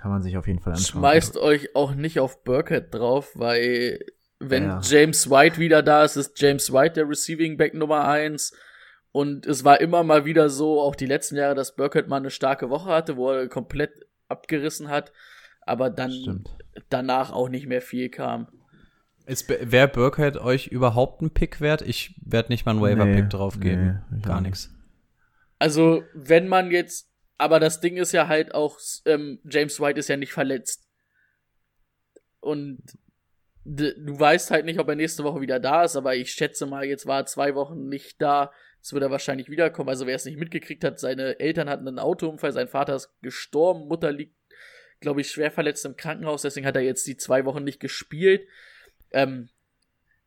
Kann 0.00 0.12
man 0.12 0.22
sich 0.22 0.36
auf 0.38 0.46
jeden 0.46 0.60
Fall 0.60 0.72
anschauen. 0.74 1.00
Schmeißt 1.02 1.36
euch 1.36 1.74
auch 1.74 1.94
nicht 1.94 2.20
auf 2.20 2.42
Burkhead 2.44 2.94
drauf, 2.94 3.32
weil 3.34 3.98
wenn 4.38 4.62
Ja. 4.64 4.80
James 4.82 5.28
White 5.28 5.58
wieder 5.58 5.82
da 5.82 6.04
ist, 6.04 6.16
ist 6.16 6.40
James 6.40 6.72
White 6.72 6.94
der 6.94 7.08
Receiving 7.08 7.56
Back 7.58 7.74
Nummer 7.74 8.06
eins. 8.08 8.54
Und 9.12 9.46
es 9.46 9.64
war 9.64 9.80
immer 9.80 10.04
mal 10.04 10.24
wieder 10.24 10.48
so, 10.48 10.80
auch 10.80 10.94
die 10.94 11.06
letzten 11.06 11.36
Jahre, 11.36 11.54
dass 11.54 11.74
Burkhead 11.74 12.06
mal 12.08 12.18
eine 12.18 12.30
starke 12.30 12.70
Woche 12.70 12.90
hatte, 12.90 13.16
wo 13.16 13.30
er 13.32 13.48
komplett 13.48 14.06
abgerissen 14.28 14.88
hat, 14.88 15.12
aber 15.62 15.90
dann 15.90 16.12
Stimmt. 16.12 16.50
danach 16.90 17.32
auch 17.32 17.48
nicht 17.48 17.66
mehr 17.66 17.82
viel 17.82 18.08
kam. 18.08 18.46
Wäre 19.26 19.88
Burkhead 19.88 20.36
euch 20.38 20.68
überhaupt 20.68 21.22
ein 21.22 21.30
Pick 21.30 21.60
wert? 21.60 21.82
Ich 21.82 22.14
werde 22.24 22.50
nicht 22.50 22.66
mal 22.66 22.72
einen 22.72 22.80
Waiver-Pick 22.80 23.24
Nee, 23.24 23.28
draufgeben. 23.28 24.02
nee, 24.10 24.22
Gar 24.22 24.40
nichts. 24.40 24.70
Also, 25.58 26.02
wenn 26.14 26.48
man 26.48 26.70
jetzt, 26.70 27.10
aber 27.36 27.60
das 27.60 27.80
Ding 27.80 27.96
ist 27.96 28.12
ja 28.12 28.28
halt 28.28 28.54
auch, 28.54 28.78
ähm, 29.04 29.40
James 29.44 29.78
White 29.80 30.00
ist 30.00 30.08
ja 30.08 30.16
nicht 30.16 30.32
verletzt. 30.32 30.86
Und 32.40 32.78
du 33.64 34.18
weißt 34.18 34.50
halt 34.50 34.64
nicht, 34.64 34.78
ob 34.80 34.88
er 34.88 34.94
nächste 34.96 35.22
Woche 35.22 35.40
wieder 35.40 35.60
da 35.60 35.84
ist, 35.84 35.96
aber 35.96 36.16
ich 36.16 36.32
schätze 36.32 36.66
mal, 36.66 36.84
jetzt 36.84 37.06
war 37.06 37.18
er 37.20 37.26
zwei 37.26 37.54
Wochen 37.54 37.88
nicht 37.88 38.20
da. 38.22 38.50
Jetzt 38.80 38.94
wird 38.94 39.02
er 39.02 39.10
wahrscheinlich 39.10 39.50
wiederkommen. 39.50 39.90
Also, 39.90 40.06
wer 40.06 40.16
es 40.16 40.24
nicht 40.24 40.38
mitgekriegt 40.38 40.82
hat, 40.84 40.98
seine 40.98 41.38
Eltern 41.38 41.68
hatten 41.68 41.86
einen 41.86 41.98
Autounfall, 41.98 42.52
sein 42.52 42.66
Vater 42.66 42.96
ist 42.96 43.10
gestorben, 43.20 43.88
Mutter 43.88 44.10
liegt, 44.10 44.34
glaube 45.00 45.20
ich, 45.20 45.30
schwer 45.30 45.50
verletzt 45.50 45.84
im 45.84 45.96
Krankenhaus, 45.96 46.42
deswegen 46.42 46.66
hat 46.66 46.76
er 46.76 46.82
jetzt 46.82 47.06
die 47.06 47.18
zwei 47.18 47.44
Wochen 47.44 47.62
nicht 47.62 47.78
gespielt. 47.78 48.46
Ähm, 49.12 49.50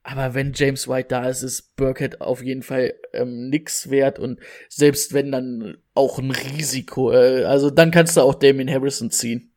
aber 0.04 0.34
wenn 0.36 0.52
James 0.54 0.88
White 0.88 1.08
da 1.10 1.28
ist, 1.28 1.42
ist 1.42 1.76
Burkhead 1.78 2.22
auf 2.22 2.44
jeden 2.44 2.62
Fall 2.62 2.94
ähm, 3.14 3.50
nix 3.50 3.90
wert 3.90 4.20
und 4.20 4.40
selbst 4.68 5.14
wenn 5.14 5.32
dann 5.32 5.78
auch 5.94 6.20
ein 6.20 6.32
Risiko. 6.32 7.12
Äh, 7.14 7.46
also 7.46 7.70
dann 7.70 7.90
kannst 7.90 8.18
du 8.18 8.22
auch 8.22 8.36
Damien 8.36 8.70
Harrison 8.70 9.10
ziehen. 9.10 9.54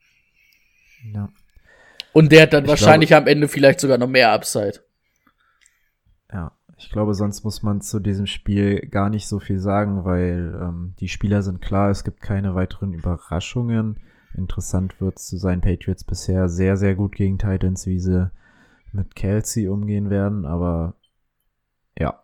Ja. 1.12 1.28
Und 2.12 2.32
der 2.32 2.42
hat 2.42 2.52
dann 2.52 2.64
Ich 2.64 2.70
wahrscheinlich 2.70 3.12
am 3.14 3.26
Ende 3.26 3.48
vielleicht 3.48 3.80
sogar 3.80 3.98
noch 3.98 4.08
mehr 4.08 4.30
Upside. 4.30 4.80
Ich 6.78 6.90
glaube, 6.90 7.14
sonst 7.14 7.42
muss 7.42 7.62
man 7.62 7.80
zu 7.80 8.00
diesem 8.00 8.26
Spiel 8.26 8.80
gar 8.80 9.08
nicht 9.08 9.26
so 9.28 9.40
viel 9.40 9.58
sagen, 9.58 10.04
weil 10.04 10.58
ähm, 10.62 10.94
die 11.00 11.08
Spieler 11.08 11.42
sind 11.42 11.62
klar, 11.62 11.90
es 11.90 12.04
gibt 12.04 12.20
keine 12.20 12.54
weiteren 12.54 12.92
Überraschungen. 12.92 13.98
Interessant 14.34 15.00
wird 15.00 15.18
zu 15.18 15.38
sein, 15.38 15.62
Patriots 15.62 16.04
bisher 16.04 16.48
sehr, 16.50 16.76
sehr 16.76 16.94
gut 16.94 17.14
gegen 17.14 17.38
Titans, 17.38 17.86
wie 17.86 17.98
sie 17.98 18.30
mit 18.92 19.14
Kelsey 19.14 19.68
umgehen 19.68 20.10
werden, 20.10 20.44
aber 20.44 20.96
ja. 21.98 22.22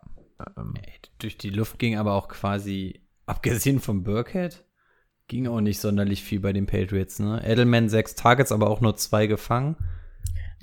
Ähm, 0.55 0.73
Ey, 0.81 0.93
durch 1.17 1.37
die 1.37 1.49
Luft 1.49 1.79
ging 1.79 1.97
aber 1.97 2.13
auch 2.13 2.27
quasi, 2.27 3.01
abgesehen 3.25 3.79
vom 3.79 4.03
Burkhead, 4.03 4.63
ging 5.27 5.47
auch 5.47 5.61
nicht 5.61 5.79
sonderlich 5.79 6.23
viel 6.23 6.39
bei 6.39 6.53
den 6.53 6.67
Patriots. 6.67 7.19
Ne? 7.19 7.41
Edelman 7.43 7.89
sechs 7.89 8.13
Targets, 8.13 8.51
aber 8.51 8.69
auch 8.69 8.81
nur 8.81 8.95
zwei 8.97 9.25
gefangen. 9.25 9.77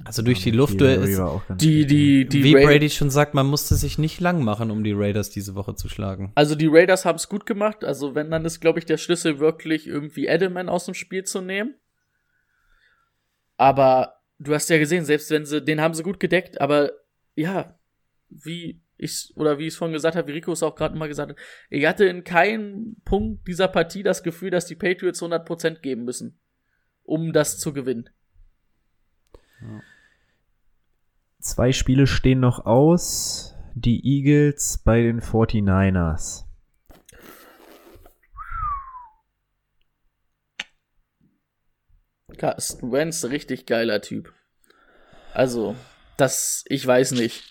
Also 0.05 0.23
durch 0.23 0.43
die 0.43 0.51
Ja, 0.51 0.57
Luft, 0.57 0.79
ganz 0.79 1.63
Die, 1.63 1.87
die, 1.87 2.27
die 2.27 2.43
wie 2.43 2.55
Ra- 2.55 2.63
Brady 2.63 2.89
schon 2.91 3.11
sagt, 3.11 3.35
man 3.35 3.47
musste 3.47 3.75
sich 3.75 3.99
nicht 3.99 4.19
lang 4.21 4.43
machen, 4.43 4.71
um 4.71 4.83
die 4.83 4.93
Raiders 4.93 5.31
diese 5.31 5.55
Woche 5.55 5.75
zu 5.75 5.89
schlagen. 5.89 6.33
Also 6.35 6.55
die 6.55 6.69
Raiders 6.69 7.05
haben 7.05 7.17
es 7.17 7.29
gut 7.29 7.45
gemacht. 7.45 7.85
Also 7.85 8.15
wenn, 8.15 8.31
dann 8.31 8.45
ist, 8.45 8.61
glaube 8.61 8.79
ich, 8.79 8.87
der 8.87 8.97
Schlüssel 8.97 9.41
wirklich 9.41 9.87
irgendwie 9.87 10.27
Edelman 10.27 10.69
aus 10.69 10.87
dem 10.87 10.95
Spiel 10.95 11.25
zu 11.25 11.43
nehmen. 11.43 11.75
Aber 13.57 14.15
du 14.39 14.55
hast 14.55 14.71
ja 14.71 14.79
gesehen, 14.79 15.05
selbst 15.05 15.31
wenn 15.31 15.45
sie, 15.45 15.63
den 15.63 15.81
haben 15.83 15.95
sie 15.95 16.03
gut 16.03 16.19
gedeckt, 16.19 16.61
aber 16.61 16.93
ja, 17.35 17.79
wie 18.31 18.81
ich, 18.97 19.33
oder 19.37 19.59
wie 19.59 19.67
ich 19.67 19.75
es 19.75 19.77
vorhin 19.77 19.93
gesagt 19.93 20.17
habe, 20.17 20.29
wie 20.29 20.33
Rico 20.33 20.53
es 20.53 20.63
auch 20.63 20.75
gerade 20.77 20.97
mal 20.97 21.09
gesagt 21.09 21.33
hat, 21.33 21.39
ich 21.69 21.87
hatte 21.87 22.07
in 22.07 22.25
keinem 22.25 22.97
Punkt 23.05 23.47
dieser 23.47 23.69
Partie 23.69 24.03
das 24.03 24.23
Gefühl, 24.23 24.51
dass 24.51 24.67
die 24.67 24.77
Patriots 24.77 25.23
100% 25.23 25.81
geben 25.81 26.05
müssen, 26.05 26.39
um 27.03 27.33
das 27.33 27.59
zu 27.59 27.73
gewinnen. 27.73 28.09
Zwei 31.41 31.73
Spiele 31.73 32.07
stehen 32.07 32.41
noch 32.41 32.67
aus. 32.67 33.55
Die 33.75 34.05
Eagles 34.05 34.83
bei 34.85 35.01
den 35.01 35.23
49ers. 35.23 36.45
Carsten 42.37 42.93
Wentz, 42.93 43.25
richtig 43.25 43.67
geiler 43.67 44.03
Typ. 44.03 44.33
Also, 45.33 45.77
das, 46.17 46.65
ich 46.69 46.87
weiß 46.87 47.13
nicht. 47.13 47.45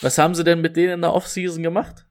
Was 0.00 0.16
haben 0.18 0.34
sie 0.34 0.44
denn 0.44 0.60
mit 0.60 0.76
denen 0.76 0.94
in 0.94 1.00
der 1.02 1.12
Offseason 1.12 1.62
gemacht? 1.62 2.06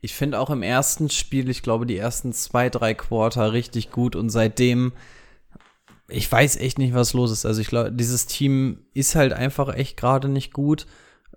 Ich 0.00 0.14
finde 0.14 0.38
auch 0.38 0.50
im 0.50 0.62
ersten 0.62 1.08
Spiel, 1.08 1.48
ich 1.48 1.62
glaube, 1.62 1.86
die 1.86 1.96
ersten 1.96 2.32
zwei, 2.32 2.68
drei 2.68 2.94
Quarter 2.94 3.52
richtig 3.52 3.90
gut 3.90 4.16
und 4.16 4.28
seitdem, 4.28 4.92
ich 6.08 6.30
weiß 6.30 6.56
echt 6.56 6.78
nicht, 6.78 6.94
was 6.94 7.12
los 7.12 7.30
ist. 7.32 7.46
Also 7.46 7.60
ich 7.60 7.68
glaube, 7.68 7.92
dieses 7.92 8.26
Team 8.26 8.84
ist 8.94 9.14
halt 9.14 9.32
einfach 9.32 9.74
echt 9.74 9.96
gerade 9.96 10.28
nicht 10.28 10.52
gut. 10.52 10.86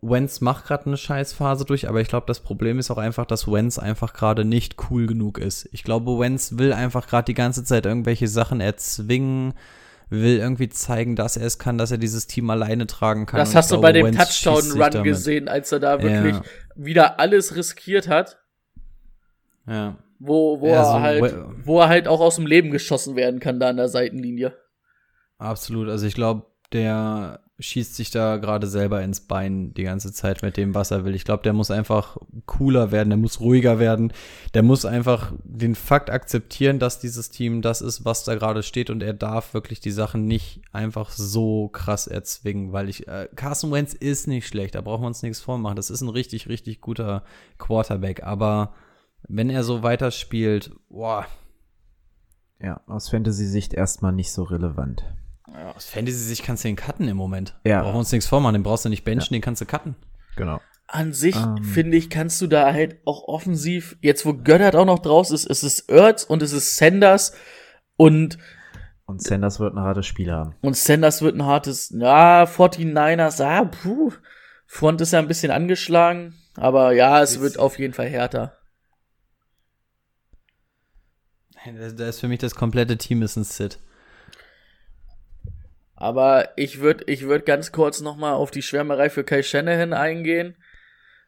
Wenz 0.01 0.39
macht 0.39 0.65
gerade 0.65 0.85
eine 0.85 0.95
Scheißphase 0.97 1.65
durch, 1.65 1.89
aber 1.89 1.99
ich 1.99 2.07
glaube, 2.07 2.25
das 2.27 2.39
Problem 2.39 2.79
ist 2.79 2.89
auch 2.89 2.97
einfach, 2.97 3.25
dass 3.25 3.47
Wenz 3.51 3.77
einfach 3.79 4.13
gerade 4.13 4.45
nicht 4.45 4.75
cool 4.89 5.07
genug 5.07 5.37
ist. 5.37 5.67
Ich 5.73 5.83
glaube, 5.83 6.17
Wenz 6.19 6.57
will 6.57 6.71
einfach 6.71 7.07
gerade 7.07 7.25
die 7.25 7.33
ganze 7.33 7.63
Zeit 7.65 7.85
irgendwelche 7.85 8.27
Sachen 8.29 8.61
erzwingen, 8.61 9.53
will 10.09 10.37
irgendwie 10.37 10.69
zeigen, 10.69 11.15
dass 11.15 11.35
er 11.35 11.45
es 11.45 11.59
kann, 11.59 11.77
dass 11.77 11.91
er 11.91 11.97
dieses 11.97 12.27
Team 12.27 12.49
alleine 12.49 12.87
tragen 12.87 13.25
kann. 13.25 13.39
Das 13.39 13.49
Und 13.49 13.55
hast 13.55 13.71
du 13.71 13.75
glaube, 13.79 13.87
bei 13.87 13.91
dem 13.91 14.15
Touchdown-Run 14.15 15.03
gesehen, 15.03 15.49
als 15.49 15.71
er 15.71 15.79
da 15.79 16.01
wirklich 16.01 16.35
Ja. 16.35 16.43
wieder 16.75 17.19
alles 17.19 17.55
riskiert 17.55 18.07
hat, 18.07 18.37
Ja. 19.67 19.97
Wo, 20.19 20.59
wo, 20.61 20.67
Ja, 20.67 20.73
er 20.73 20.85
so 20.85 20.99
halt, 20.99 21.35
wo 21.63 21.79
er 21.79 21.89
halt 21.89 22.07
auch 22.07 22.19
aus 22.19 22.35
dem 22.35 22.45
Leben 22.45 22.71
geschossen 22.71 23.15
werden 23.15 23.39
kann 23.39 23.59
da 23.59 23.69
an 23.69 23.77
der 23.77 23.89
Seitenlinie. 23.89 24.53
Absolut. 25.37 25.87
Also 25.89 26.05
ich 26.05 26.13
glaube, 26.13 26.45
der 26.73 27.39
schießt 27.59 27.95
sich 27.95 28.09
da 28.09 28.37
gerade 28.37 28.67
selber 28.67 29.01
ins 29.01 29.21
Bein 29.21 29.73
die 29.73 29.83
ganze 29.83 30.13
Zeit 30.13 30.41
mit 30.43 30.55
dem, 30.55 30.75
was 30.75 30.91
er 30.91 31.03
will. 31.03 31.13
Ich 31.13 31.25
glaube, 31.25 31.43
der 31.43 31.51
muss 31.51 31.71
einfach 31.71 32.17
cooler 32.45 32.91
werden, 32.91 33.09
der 33.09 33.17
muss 33.17 33.41
ruhiger 33.41 33.79
werden, 33.79 34.13
der 34.53 34.63
muss 34.63 34.85
einfach 34.85 35.33
den 35.43 35.75
Fakt 35.75 36.09
akzeptieren, 36.09 36.79
dass 36.79 36.99
dieses 36.99 37.29
Team 37.29 37.61
das 37.61 37.81
ist, 37.81 38.05
was 38.05 38.23
da 38.23 38.35
gerade 38.35 38.63
steht 38.63 38.89
und 38.89 39.03
er 39.03 39.13
darf 39.13 39.53
wirklich 39.53 39.81
die 39.81 39.91
Sachen 39.91 40.25
nicht 40.25 40.61
einfach 40.71 41.11
so 41.11 41.67
krass 41.67 42.07
erzwingen, 42.07 42.71
weil 42.71 42.87
ich, 42.87 43.07
äh, 43.09 43.27
Carson 43.35 43.71
Wentz 43.71 43.93
ist 43.93 44.27
nicht 44.27 44.47
schlecht, 44.47 44.75
da 44.75 44.81
brauchen 44.81 45.03
wir 45.03 45.07
uns 45.07 45.21
nichts 45.21 45.41
vormachen. 45.41 45.75
Das 45.75 45.89
ist 45.89 46.01
ein 46.01 46.09
richtig, 46.09 46.47
richtig 46.47 46.79
guter 46.79 47.23
Quarterback, 47.57 48.23
aber 48.23 48.73
wenn 49.27 49.49
er 49.49 49.63
so 49.63 49.83
weiterspielt, 49.83 50.71
boah, 50.89 51.25
Ja, 52.61 52.81
aus 52.87 53.09
Fantasy-Sicht 53.09 53.73
erstmal 53.73 54.11
nicht 54.11 54.31
so 54.31 54.43
relevant. 54.43 55.03
aus 55.75 55.85
Fantasy-Sicht 55.85 56.43
kannst 56.43 56.63
du 56.63 56.67
den 56.69 56.75
cutten 56.75 57.07
im 57.07 57.17
Moment. 57.17 57.55
Ja. 57.65 57.81
Brauchen 57.81 57.95
wir 57.95 57.99
uns 57.99 58.11
nichts 58.11 58.27
vormachen, 58.27 58.53
den 58.53 58.63
brauchst 58.63 58.85
du 58.85 58.89
nicht 58.89 59.03
benchen, 59.03 59.33
den 59.33 59.41
kannst 59.41 59.61
du 59.61 59.65
cutten. 59.65 59.95
Genau. 60.35 60.59
An 60.87 61.13
sich, 61.13 61.35
Ähm. 61.35 61.63
finde 61.63 61.97
ich, 61.97 62.09
kannst 62.09 62.41
du 62.41 62.47
da 62.47 62.73
halt 62.73 62.97
auch 63.05 63.27
offensiv, 63.27 63.97
jetzt 64.01 64.25
wo 64.25 64.33
Göttert 64.33 64.75
auch 64.75 64.85
noch 64.85 64.99
draus 64.99 65.31
ist, 65.31 65.49
es 65.49 65.63
ist 65.63 65.89
Ertz 65.89 66.23
und 66.23 66.41
es 66.41 66.51
ist 66.51 66.77
Sanders 66.77 67.33
und, 67.95 68.37
Und 69.05 69.21
Sanders 69.21 69.59
wird 69.59 69.73
ein 69.75 69.79
hartes 69.81 70.05
Spiel 70.07 70.31
haben. 70.31 70.55
und 70.61 70.75
Sanders 70.75 71.21
wird 71.21 71.35
ein 71.35 71.45
hartes, 71.45 71.89
ja, 71.95 72.43
49ers, 72.45 73.41
ah, 73.43 73.65
puh, 73.65 74.11
Front 74.65 75.01
ist 75.01 75.13
ja 75.13 75.19
ein 75.19 75.27
bisschen 75.27 75.51
angeschlagen, 75.51 76.35
aber 76.55 76.91
ja, 76.93 77.21
es 77.21 77.39
wird 77.39 77.57
auf 77.59 77.77
jeden 77.79 77.93
Fall 77.93 78.07
härter. 78.07 78.57
Da 81.65 82.07
ist 82.07 82.19
für 82.19 82.27
mich 82.27 82.39
das 82.39 82.55
komplette 82.55 82.97
Team 82.97 83.21
ist 83.21 83.35
ein 83.35 83.43
Sit. 83.43 83.79
Aber 85.95 86.49
ich 86.55 86.79
würde 86.79 87.03
ich 87.07 87.23
würd 87.23 87.45
ganz 87.45 87.71
kurz 87.71 87.99
noch 88.01 88.15
mal 88.15 88.33
auf 88.33 88.51
die 88.51 88.61
Schwärmerei 88.61 89.09
für 89.09 89.23
Kai 89.25 89.43
Shanahan 89.43 89.91
eingehen. 89.93 90.55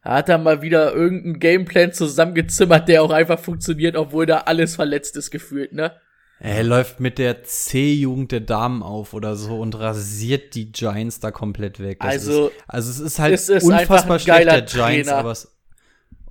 Er 0.04 0.14
hat 0.14 0.30
da 0.30 0.38
mal 0.38 0.62
wieder 0.62 0.94
irgendeinen 0.94 1.40
Gameplan 1.40 1.94
zusammengezimmert, 1.94 2.88
der 2.88 3.04
auch 3.04 3.12
einfach 3.12 3.40
funktioniert, 3.40 3.96
obwohl 3.96 4.26
da 4.26 4.38
alles 4.40 4.76
verletzt 4.76 5.16
ist 5.18 5.30
gefühlt, 5.30 5.74
ne? 5.74 6.00
Er 6.40 6.64
läuft 6.64 7.00
mit 7.00 7.20
der 7.20 7.44
C-Jugend 7.44 8.32
der 8.32 8.40
Damen 8.40 8.82
auf 8.82 9.14
oder 9.14 9.36
so 9.36 9.60
und 9.60 9.78
rasiert 9.78 10.56
die 10.56 10.72
Giants 10.72 11.20
da 11.20 11.30
komplett 11.30 11.80
weg. 11.80 12.00
Das 12.00 12.14
Also, 12.14 12.48
ist, 12.48 12.56
also 12.68 12.90
es 12.90 13.00
ist 13.00 13.20
halt 13.20 13.34
es 13.36 13.50
ist 13.50 13.64
unfassbar 13.64 14.18
schlecht 14.18 14.48
der 14.48 14.62
Giants, 14.64 14.72
Trainer. 15.10 15.18
aber 15.18 15.32
es 15.32 15.56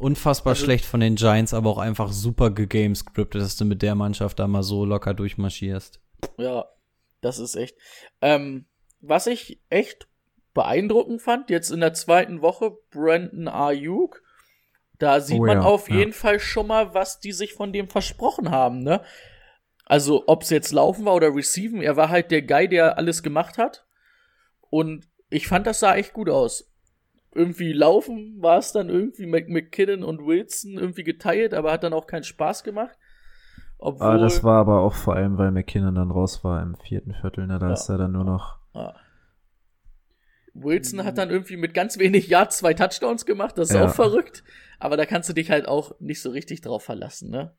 unfassbar 0.01 0.53
Also- 0.53 0.65
schlecht 0.65 0.85
von 0.85 1.01
den 1.01 1.17
Giants, 1.17 1.55
aber 1.55 1.71
auch 1.71 1.79
einfach 1.79 2.11
super 2.13 2.51
gegamescriptet, 2.51 3.41
dass 3.41 3.57
du 3.57 3.65
mit 3.65 3.83
der 3.83 3.95
Mannschaft 3.95 4.39
da 4.39 4.47
mal 4.49 4.63
so 4.63 4.85
locker 4.85 5.15
durchmarschierst. 5.15 6.01
Ja, 6.39 6.67
das 7.21 7.39
ist 7.39 7.55
echt. 7.55 7.77
Ähm, 8.21 8.67
was 9.01 9.27
ich 9.27 9.61
echt 9.71 10.09
beeindruckend 10.55 11.23
fand, 11.23 11.49
jetzt 11.51 11.71
in 11.71 11.81
der 11.81 11.95
zweiten 11.95 12.43
Woche, 12.43 12.73
Brandon 12.91 13.49
Ayuk, 13.49 14.23
da 14.99 15.21
sieht 15.21 15.41
Oh 15.41 15.47
man 15.47 15.59
ja, 15.59 15.65
auf 15.65 15.89
ja. 15.89 15.97
jeden 15.97 16.13
Fall 16.13 16.41
schon 16.41 16.67
mal, 16.67 16.93
was 16.93 17.21
die 17.21 17.33
sich 17.33 17.55
von 17.55 17.73
dem 17.73 17.89
versprochen 17.89 18.51
haben, 18.51 18.81
ne? 18.81 19.03
Also, 19.87 20.25
ob's 20.27 20.51
jetzt 20.51 20.73
laufen 20.73 21.05
war 21.05 21.15
oder 21.15 21.35
receiven, 21.35 21.81
er 21.83 21.97
war 21.97 22.11
halt 22.11 22.31
der 22.31 22.43
Guy, 22.43 22.69
der 22.69 22.97
alles 22.99 23.23
gemacht 23.23 23.59
hat. 23.59 23.87
Und 24.69 25.09
ich 25.31 25.49
fand, 25.49 25.67
das 25.67 25.81
sah 25.81 25.97
echt 25.97 26.13
gut 26.13 26.29
aus. 26.29 26.70
Irgendwie 27.33 27.73
laufen 27.73 28.43
war 28.43 28.59
es 28.59 28.73
dann 28.73 28.89
irgendwie 28.89 29.27
mit 29.27 29.49
McKinnon 29.49 30.03
und 30.03 30.27
Wilson 30.27 30.73
irgendwie 30.79 31.05
geteilt, 31.05 31.55
aber 31.55 31.71
hat 31.73 31.85
dann 31.85 31.93
auch 31.93 32.07
keinen 32.07 32.25
Spaß 32.25 32.65
gemacht. 32.65 32.97
Obwohl, 33.79 34.07
Ah, 34.07 34.19
das 34.19 34.43
war 34.45 34.59
aber 34.61 34.81
auch 34.81 34.95
vor 34.95 35.15
allem, 35.15 35.39
weil 35.39 35.53
McKinnon 35.53 35.95
dann 35.95 36.11
raus 36.11 36.43
war 36.45 36.63
im 36.63 36.75
vierten 36.77 37.15
Viertel. 37.15 37.47
Ne? 37.47 37.59
Da 37.59 37.69
Ja. 37.69 37.73
ist 37.73 37.89
er 37.89 37.99
dann 37.99 38.13
nur 38.13 38.25
noch. 38.25 38.59
Ja. 38.75 38.95
Wilson 40.53 41.05
hat 41.05 41.17
dann 41.19 41.31
irgendwie 41.31 41.57
mit 41.57 41.75
ganz 41.75 41.99
wenig 41.99 42.29
Yards 42.29 42.59
zwei 42.59 42.75
Touchdowns 42.75 43.25
gemacht, 43.25 43.57
das 43.57 43.71
ist 43.71 43.77
Ja. 43.77 43.87
auch 43.87 43.95
verrückt. 43.95 44.43
Aber 44.79 44.97
da 44.97 45.07
kannst 45.07 45.29
du 45.29 45.33
dich 45.33 45.51
halt 45.51 45.69
auch 45.69 45.93
nicht 46.01 46.21
so 46.21 46.31
richtig 46.31 46.61
drauf 46.63 46.83
verlassen, 46.83 47.31
ne? 47.31 47.55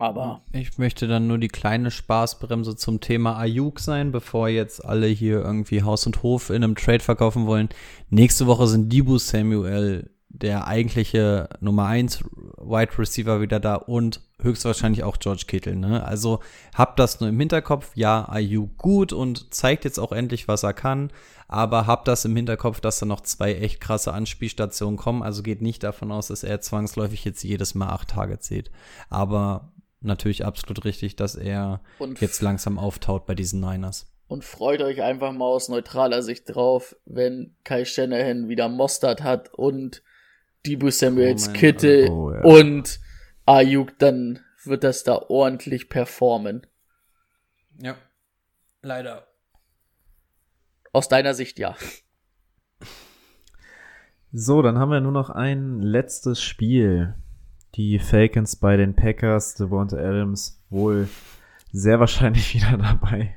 Aber 0.00 0.40
Ich 0.52 0.78
möchte 0.78 1.06
dann 1.06 1.26
nur 1.26 1.36
die 1.36 1.48
kleine 1.48 1.90
Spaßbremse 1.90 2.74
zum 2.74 3.00
Thema 3.00 3.36
Ayuk 3.36 3.80
sein, 3.80 4.12
bevor 4.12 4.48
jetzt 4.48 4.82
alle 4.82 5.06
hier 5.06 5.42
irgendwie 5.42 5.82
Haus 5.82 6.06
und 6.06 6.22
Hof 6.22 6.48
in 6.48 6.64
einem 6.64 6.74
Trade 6.74 7.00
verkaufen 7.00 7.46
wollen. 7.46 7.68
Nächste 8.08 8.46
Woche 8.46 8.66
sind 8.66 8.90
Dibu 8.90 9.18
Samuel, 9.18 10.08
der 10.30 10.66
eigentliche 10.66 11.50
Nummer 11.60 11.84
1 11.84 12.24
Wide 12.56 12.98
Receiver 12.98 13.42
wieder 13.42 13.60
da 13.60 13.74
und 13.74 14.22
höchstwahrscheinlich 14.40 15.04
auch 15.04 15.18
George 15.18 15.44
Kittle, 15.46 15.76
ne? 15.76 16.02
Also 16.02 16.40
habt 16.74 16.98
das 16.98 17.20
nur 17.20 17.28
im 17.28 17.38
Hinterkopf. 17.38 17.94
Ja, 17.94 18.26
Ayuk 18.26 18.78
gut 18.78 19.12
und 19.12 19.52
zeigt 19.52 19.84
jetzt 19.84 20.00
auch 20.00 20.12
endlich, 20.12 20.48
was 20.48 20.62
er 20.62 20.72
kann. 20.72 21.10
Aber 21.46 21.86
habt 21.86 22.08
das 22.08 22.24
im 22.24 22.34
Hinterkopf, 22.36 22.80
dass 22.80 23.00
da 23.00 23.06
noch 23.06 23.20
zwei 23.20 23.54
echt 23.54 23.82
krasse 23.82 24.14
Anspielstationen 24.14 24.96
kommen. 24.96 25.22
Also 25.22 25.42
geht 25.42 25.60
nicht 25.60 25.82
davon 25.82 26.10
aus, 26.10 26.28
dass 26.28 26.42
er 26.42 26.62
zwangsläufig 26.62 27.22
jetzt 27.26 27.42
jedes 27.42 27.74
Mal 27.74 27.88
acht 27.90 28.08
Tage 28.08 28.38
zählt. 28.38 28.70
Aber 29.10 29.72
natürlich 30.00 30.44
absolut 30.44 30.84
richtig, 30.84 31.16
dass 31.16 31.34
er 31.34 31.80
und, 31.98 32.20
jetzt 32.20 32.42
langsam 32.42 32.78
auftaut 32.78 33.26
bei 33.26 33.34
diesen 33.34 33.60
Niners. 33.60 34.10
und 34.28 34.44
freut 34.44 34.80
euch 34.82 35.02
einfach 35.02 35.32
mal 35.32 35.46
aus 35.46 35.68
neutraler 35.68 36.22
Sicht 36.22 36.54
drauf, 36.54 36.96
wenn 37.04 37.54
Kai 37.64 37.84
Shanahan 37.84 38.48
wieder 38.48 38.68
Mostert 38.68 39.22
hat 39.22 39.52
und 39.54 40.02
Debo 40.66 40.90
Samuels 40.90 41.48
Oh 41.48 41.52
Kittel 41.52 42.08
Oh, 42.10 42.32
ja. 42.32 42.40
und 42.42 43.00
Ayuk, 43.46 43.98
dann 43.98 44.40
wird 44.64 44.84
das 44.84 45.04
da 45.04 45.16
ordentlich 45.28 45.88
performen. 45.88 46.66
Ja, 47.82 47.96
leider. 48.82 49.26
Aus 50.92 51.08
deiner 51.08 51.34
Sicht 51.34 51.58
ja. 51.58 51.76
So, 54.32 54.62
dann 54.62 54.78
haben 54.78 54.90
wir 54.90 55.00
nur 55.00 55.12
noch 55.12 55.30
ein 55.30 55.80
letztes 55.80 56.40
Spiel. 56.42 57.14
Die 57.76 57.98
Falcons 57.98 58.56
bei 58.56 58.76
den 58.76 58.94
Packers. 58.94 59.54
Devonta 59.54 59.96
Adams 59.96 60.60
wohl 60.70 61.08
sehr 61.72 62.00
wahrscheinlich 62.00 62.54
wieder 62.54 62.76
dabei. 62.76 63.36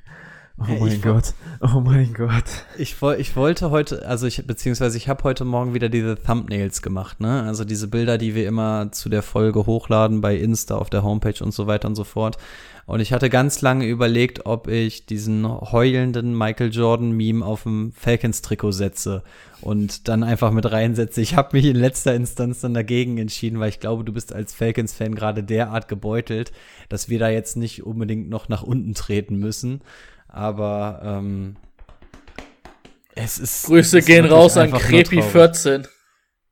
Oh 0.60 0.66
Hey, 0.66 0.80
mein 0.80 1.02
Gott. 1.02 1.34
Oh 1.62 1.80
mein 1.80 2.14
Gott. 2.14 2.66
Ich, 2.78 2.98
ich 3.18 3.36
wollte 3.36 3.72
heute, 3.72 4.08
also 4.08 4.28
ich, 4.28 4.46
beziehungsweise 4.46 4.98
ich 4.98 5.10
habe 5.10 5.24
heute 5.24 5.46
Morgen 5.46 5.74
wieder 5.74 5.90
diese 5.90 6.16
Thumbnails 6.16 6.84
gemacht, 6.84 7.20
ne? 7.20 7.44
Also 7.44 7.66
diese 7.66 7.88
Bilder, 7.88 8.20
die 8.20 8.36
wir 8.36 8.48
immer 8.48 8.92
zu 8.92 9.10
der 9.10 9.24
Folge 9.24 9.66
hochladen 9.66 10.22
bei 10.22 10.36
Insta 10.36 10.76
auf 10.76 10.92
der 10.92 11.02
Homepage 11.02 11.44
und 11.44 11.54
so 11.56 11.66
weiter 11.66 11.88
und 11.88 11.96
so 11.96 12.04
fort. 12.04 12.38
Und 12.86 13.00
ich 13.00 13.14
hatte 13.14 13.30
ganz 13.30 13.62
lange 13.62 13.86
überlegt, 13.86 14.46
ob 14.46 14.68
ich 14.68 15.06
diesen 15.06 15.48
heulenden 15.48 16.38
Michael 16.38 16.70
Jordan-Meme 16.72 17.46
auf 17.46 17.64
dem 17.64 17.94
Falcons-Trikot 17.94 18.72
setze 18.72 19.24
und 19.62 20.10
dann 20.10 20.24
einfach 20.24 20.52
mit 20.52 20.70
reinsetze. 20.70 21.22
Ich 21.22 21.36
habe 21.36 21.56
mich 21.56 21.66
in 21.66 21.78
letzter 21.78 22.14
Instanz 22.14 22.60
dann 22.60 22.74
dagegen 22.74 23.18
entschieden, 23.18 23.60
weil 23.60 23.70
ich 23.70 23.80
glaube, 23.80 24.04
du 24.04 24.12
bist 24.12 24.34
als 24.34 24.54
Falcons-Fan 24.54 25.16
gerade 25.16 25.44
derart 25.44 25.88
gebeutelt, 25.88 26.52
dass 26.90 27.08
wir 27.08 27.20
da 27.20 27.30
jetzt 27.30 27.56
nicht 27.56 27.84
unbedingt 27.84 28.30
noch 28.30 28.50
nach 28.50 28.64
unten 28.64 28.94
treten 28.94 29.38
müssen. 29.38 29.82
Aber 30.28 31.02
ähm, 31.04 31.56
es 33.16 33.38
ist. 33.38 33.68
Grüße 33.68 34.00
es 34.00 34.04
ist 34.04 34.08
gehen 34.08 34.26
raus 34.26 34.58
an 34.58 34.72
traurig. 34.72 35.24
14. 35.24 35.88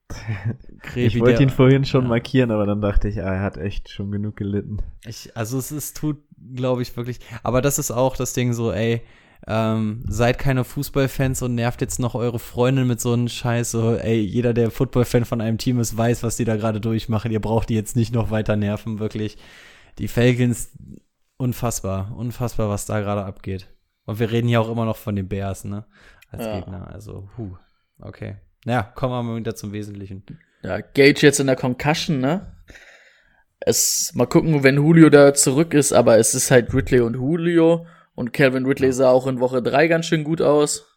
Krepi, 0.81 1.05
Ich 1.05 1.19
wollte 1.19 1.43
ihn 1.43 1.49
vorhin 1.49 1.85
schon 1.85 2.03
ja. 2.03 2.09
markieren, 2.09 2.51
aber 2.51 2.65
dann 2.65 2.81
dachte 2.81 3.07
ich, 3.07 3.21
ah, 3.21 3.33
er 3.35 3.41
hat 3.41 3.57
echt 3.57 3.89
schon 3.89 4.11
genug 4.11 4.35
gelitten. 4.35 4.77
Ich, 5.05 5.35
also 5.35 5.57
es 5.57 5.71
ist, 5.71 5.97
tut, 5.97 6.17
glaube 6.55 6.81
ich, 6.81 6.95
wirklich. 6.97 7.19
Aber 7.43 7.61
das 7.61 7.79
ist 7.79 7.91
auch 7.91 8.15
das 8.15 8.33
Ding 8.33 8.53
so, 8.53 8.71
ey, 8.71 9.01
ähm, 9.47 10.03
seid 10.07 10.37
keine 10.37 10.63
Fußballfans 10.63 11.41
und 11.41 11.55
nervt 11.55 11.81
jetzt 11.81 11.99
noch 11.99 12.13
eure 12.15 12.39
Freundin 12.39 12.87
mit 12.87 13.01
so 13.01 13.13
einem 13.13 13.27
Scheiß. 13.27 13.71
So, 13.71 13.95
ey, 13.95 14.19
jeder, 14.19 14.53
der 14.53 14.71
Footballfan 14.71 15.25
von 15.25 15.41
einem 15.41 15.57
Team 15.57 15.79
ist, 15.79 15.97
weiß, 15.97 16.23
was 16.23 16.37
die 16.37 16.45
da 16.45 16.55
gerade 16.57 16.79
durchmachen. 16.79 17.31
Ihr 17.31 17.39
braucht 17.39 17.69
die 17.69 17.75
jetzt 17.75 17.95
nicht 17.95 18.13
noch 18.13 18.29
weiter 18.31 18.55
nerven, 18.55 18.99
wirklich. 18.99 19.37
Die 19.97 20.07
Falcons, 20.07 20.71
unfassbar, 21.37 22.15
unfassbar, 22.15 22.69
was 22.69 22.85
da 22.85 22.99
gerade 22.99 23.25
abgeht. 23.25 23.67
Und 24.05 24.19
wir 24.19 24.31
reden 24.31 24.47
hier 24.47 24.61
auch 24.61 24.69
immer 24.71 24.85
noch 24.85 24.97
von 24.97 25.15
den 25.15 25.27
Bears, 25.27 25.63
ne? 25.63 25.85
Als 26.29 26.45
Ja. 26.45 26.59
Gegner. 26.59 26.87
Also, 26.91 27.29
huh. 27.37 27.55
Okay. 27.99 28.37
Naja, 28.65 28.83
kommen 28.83 29.13
wir 29.13 29.23
mal 29.23 29.37
wieder 29.37 29.55
zum 29.55 29.73
Wesentlichen. 29.73 30.23
Ja, 30.63 30.79
Gage 30.81 31.21
jetzt 31.21 31.39
in 31.39 31.47
der 31.47 31.55
Concussion, 31.55 32.19
ne? 32.19 32.55
Es, 33.59 34.11
mal 34.15 34.25
gucken, 34.25 34.63
wenn 34.63 34.75
Julio 34.75 35.09
da 35.09 35.33
zurück 35.33 35.73
ist, 35.73 35.93
aber 35.93 36.17
es 36.17 36.33
ist 36.33 36.51
halt 36.51 36.73
Ridley 36.73 37.01
und 37.01 37.15
Julio. 37.15 37.85
Und 38.15 38.33
Calvin 38.33 38.65
Ridley 38.65 38.91
sah 38.91 39.09
auch 39.09 39.27
in 39.27 39.39
Woche 39.39 39.61
3 39.61 39.87
ganz 39.87 40.07
schön 40.07 40.23
gut 40.23 40.41
aus. 40.41 40.87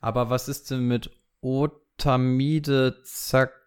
Aber 0.00 0.30
was 0.30 0.48
ist 0.48 0.70
denn 0.70 0.88
mit 0.88 1.10
Otamide 1.42 2.96
Zaccheaus? 3.04 3.66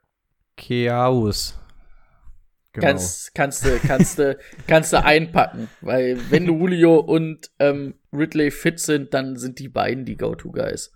Genau. 2.74 2.88
Kannst, 2.88 3.36
kannst 3.36 3.66
du, 3.66 3.78
kannst 3.80 4.18
du, 4.18 4.38
kannst 4.68 4.94
du 4.94 5.04
einpacken. 5.04 5.70
Weil 5.82 6.20
wenn 6.32 6.46
Julio 6.46 6.98
und 6.98 7.52
ähm, 7.60 7.94
Ridley 8.12 8.50
fit 8.50 8.80
sind, 8.80 9.14
dann 9.14 9.38
sind 9.38 9.60
die 9.60 9.70
beiden 9.70 10.06
die 10.06 10.18
Go-To-Guys. 10.18 10.92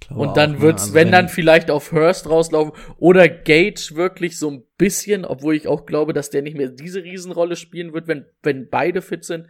Glaube 0.00 0.20
Und 0.20 0.36
dann 0.36 0.52
ne? 0.52 0.60
wird's, 0.60 0.82
Also 0.82 0.94
wenn, 0.94 1.12
dann 1.12 1.28
vielleicht 1.28 1.70
auf 1.70 1.92
Hurst 1.92 2.28
rauslaufen 2.28 2.72
oder 2.98 3.28
Gage 3.28 3.92
wirklich 3.94 4.38
so 4.38 4.50
ein 4.50 4.64
bisschen, 4.78 5.24
obwohl 5.24 5.54
ich 5.54 5.68
auch 5.68 5.86
glaube, 5.86 6.12
dass 6.12 6.30
der 6.30 6.42
nicht 6.42 6.56
mehr 6.56 6.68
diese 6.68 7.02
Riesenrolle 7.02 7.56
spielen 7.56 7.92
wird, 7.92 8.06
wenn, 8.08 8.26
wenn 8.42 8.68
beide 8.68 9.02
fit 9.02 9.24
sind. 9.24 9.46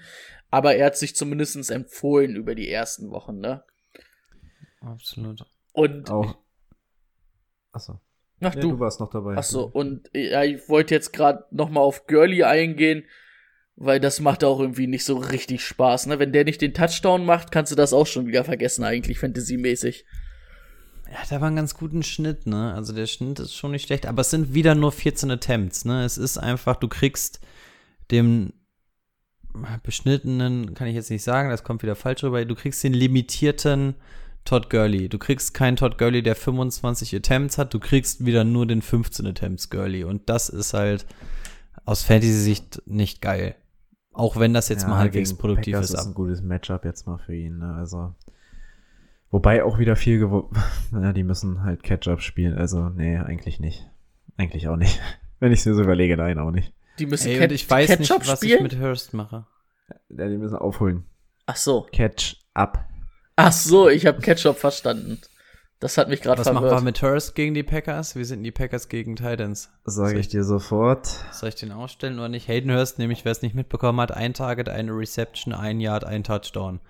Aber 0.51 0.77
er 0.77 0.87
hat 0.87 0.97
sich 0.97 1.17
zumindestens 1.17 1.71
empfohlen 1.71 2.37
über 2.37 2.55
die 2.55 2.71
ersten 2.71 3.11
Wochen, 3.11 3.41
ne? 3.41 3.65
Absolut. 4.81 5.45
Und, 5.73 6.11
Auch. 6.11 6.37
Achso. 7.73 8.01
ach 8.41 8.55
Ja, 8.55 8.61
du, 8.61 8.73
du 8.73 8.81
warst 8.81 9.01
noch 9.01 9.11
dabei. 9.11 9.35
ach 9.37 9.43
so, 9.43 9.65
und 9.65 10.09
ja, 10.13 10.45
ich 10.45 10.69
wollte 10.69 10.95
jetzt 10.95 11.13
gerade 11.13 11.45
noch 11.51 11.71
mal 11.71 11.81
auf 11.81 12.07
Gurley 12.07 12.45
eingehen, 12.45 13.05
weil 13.77 13.99
das 13.99 14.21
macht 14.21 14.45
auch 14.45 14.61
irgendwie 14.61 14.87
nicht 14.87 15.05
so 15.05 15.17
richtig 15.17 15.65
Spaß, 15.65 16.07
ne? 16.07 16.21
Wenn 16.21 16.33
der 16.33 16.45
nicht 16.45 16.61
den 16.61 16.75
Touchdown 16.75 17.25
macht, 17.25 17.51
kannst 17.51 17.73
du 17.73 17.77
das 17.77 17.93
auch 17.93 18.07
schon 18.07 18.27
wieder 18.27 18.45
vergessen, 18.45 18.85
eigentlich, 18.85 19.19
fantasymäßig. 19.19 20.05
Er 21.15 21.23
hat 21.23 21.33
aber 21.33 21.47
einen 21.47 21.55
ganz 21.55 21.75
guten 21.75 22.03
Schnitt, 22.03 22.45
ne? 22.45 22.75
Also 22.75 22.93
der 22.93 23.07
Schnitt 23.07 23.39
ist 23.39 23.55
schon 23.55 23.71
nicht 23.71 23.87
schlecht, 23.87 24.05
aber 24.05 24.23
es 24.23 24.31
sind 24.31 24.53
wieder 24.53 24.75
nur 24.75 24.91
14 24.91 25.31
Attempts, 25.31 25.85
ne? 25.85 26.05
Es 26.05 26.19
ist 26.19 26.39
einfach, 26.39 26.75
du 26.75 26.89
kriegst 26.89 27.39
dem 28.11 28.53
beschnittenen, 29.85 30.75
kann 30.75 30.89
ich 30.89 30.97
jetzt 30.97 31.11
nicht 31.11 31.23
sagen, 31.23 31.51
das 31.51 31.63
kommt 31.63 31.85
wieder 31.85 31.95
falsch 31.95 32.25
rüber, 32.25 32.45
du 32.45 32.57
kriegst 32.57 32.83
den 32.83 32.93
limitierten 32.93 33.95
Todd 34.45 34.69
Gurley. 34.69 35.09
Du 35.09 35.19
kriegst 35.19 35.55
keinen 35.55 35.77
Todd 35.77 35.99
Gurley, 35.99 36.21
der 36.21 36.35
25 36.35 37.15
Attempts 37.15 37.59
hat, 37.59 37.73
du 37.73 37.79
kriegst 37.79 38.27
wieder 38.27 38.43
nur 38.43 38.67
den 38.67 38.83
15 38.83 39.25
Attempts 39.25 39.71
Gurley 39.71 40.03
und 40.03 40.29
das 40.29 40.49
ist 40.49 40.75
halt 40.75 41.07
aus 41.85 42.03
Fantasy-Sicht 42.03 42.83
nicht 42.87 43.23
geil. 43.23 43.55
Auch 44.13 44.37
wenn 44.37 44.53
das 44.53 44.69
jetzt 44.69 44.83
Ja, 44.83 44.89
mal 44.89 44.99
halbwegs 44.99 45.33
produktiv 45.35 45.75
Packers 45.75 45.91
ist. 45.91 46.01
ist 46.01 46.07
ein 46.07 46.15
gutes 46.15 46.43
Matchup 46.43 46.85
jetzt 46.85 47.07
mal 47.07 47.19
für 47.19 47.37
ihn. 47.37 47.59
Ne? 47.59 47.73
Also 47.75 48.15
wobei 49.31 49.65
auch 49.65 49.79
wieder 49.79 49.97
viel 49.97 50.19
gewo 50.19 50.51
ja, 50.93 51.13
die 51.13 51.25
müssen 51.25 51.63
halt 51.63 51.83
Catch-up 51.83 52.21
spielen. 52.23 52.57
Also 52.57 52.89
nee, 52.89 53.17
eigentlich 53.19 53.61
nicht. 53.61 53.89
Eigentlich 54.37 54.69
auch 54.69 54.77
nicht. 54.77 55.01
Wenn 55.41 55.53
ich 55.53 55.61
es 55.61 55.67
mir 55.67 55.75
so 55.75 55.83
überlege, 55.83 56.17
nein, 56.17 56.39
auch 56.39 56.51
nicht. 56.51 56.73
Die 56.99 57.07
müssen 57.07 57.29
Ey, 57.29 57.39
Cat- 57.39 57.53
ich 57.53 57.69
weiß 57.69 57.89
nicht, 57.99 58.09
Ketchup 58.09 58.27
was 58.29 58.39
spielen? 58.39 58.65
ich 58.67 58.73
mit 58.73 58.81
Hurst 58.81 59.15
mache. 59.15 59.47
Ja, 60.09 60.29
die 60.29 60.37
müssen 60.39 60.57
aufholen. 60.57 61.05
Ach 61.47 61.57
so. 61.57 61.87
Catch 61.93 62.37
up. 62.55 62.85
Ach 63.37 63.53
so, 63.53 63.89
ich 63.89 64.07
habe 64.07 64.21
Ketchup 64.21 64.57
verstanden. 64.57 65.19
Das 65.81 65.99
hat 65.99 66.09
mich 66.09 66.23
gerade 66.23 66.39
Was 66.39 66.47
machen 66.47 66.63
verwirrt. 66.63 66.81
wir 66.81 66.85
mit 66.85 67.03
Hurst 67.03 67.35
gegen 67.35 67.53
die 67.53 67.65
Packers? 67.65 68.15
Wie 68.17 68.25
sind 68.25 68.43
die 68.45 68.53
Packers 68.53 68.89
gegen 68.89 69.17
Titans? 69.17 69.71
Sage 69.85 70.19
ich 70.19 70.29
dir 70.29 70.45
sofort. 70.45 71.07
Soll 71.33 71.49
ich 71.51 71.57
den 71.57 71.73
ausstellen 71.73 72.19
oder 72.19 72.29
nicht? 72.29 72.49
Hayden 72.49 72.71
Hurst, 72.73 72.99
nämlich 72.99 73.25
wer 73.25 73.33
es 73.33 73.43
nicht 73.43 73.55
mitbekommen 73.57 74.01
hat, 74.01 74.13
ein 74.13 74.33
Target, 74.33 74.69
eine 74.69 74.93
Reception, 74.93 75.53
ein 75.53 75.81
Yard, 75.81 76.05
ein 76.05 76.23
Touchdown. 76.25 76.81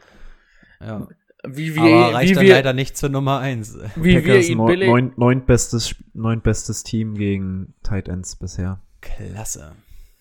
Ja. 0.81 1.09
Wie 1.47 1.75
wir, 1.75 1.83
Aber 1.83 2.15
reicht 2.15 2.31
wie 2.31 2.35
dann 2.35 2.45
wir, 2.45 2.55
leider 2.55 2.73
nicht 2.73 2.97
zur 2.97 3.09
Nummer 3.11 3.39
1. 3.41 3.79
wie 3.97 4.15
wir 4.15 4.23
Packers 4.23 4.49
ihn 4.49 4.59
neun, 4.59 4.67
billig, 4.67 4.89
neun, 4.89 5.13
neun 5.17 5.45
bestes, 5.47 5.89
Sp- 5.93 6.05
neun 6.15 6.41
bestes 6.41 6.83
Team 6.85 7.15
gegen 7.15 7.75
Tight 7.83 8.09
Ends 8.09 8.37
bisher. 8.37 8.81
Klasse. 9.01 9.73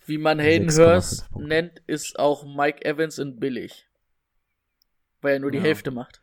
wie 0.05 0.17
man 0.17 0.39
Hayden 0.39 0.69
6,5 0.69 0.85
Hurst 0.93 1.35
nennt, 1.37 1.81
ist 1.87 2.19
auch 2.19 2.45
Mike 2.45 2.83
Evans 2.85 3.17
in 3.19 3.39
billig. 3.39 3.85
Weil 5.21 5.35
er 5.35 5.39
nur 5.39 5.51
die 5.51 5.59
Ja. 5.59 5.63
Hälfte 5.63 5.91
macht. 5.91 6.21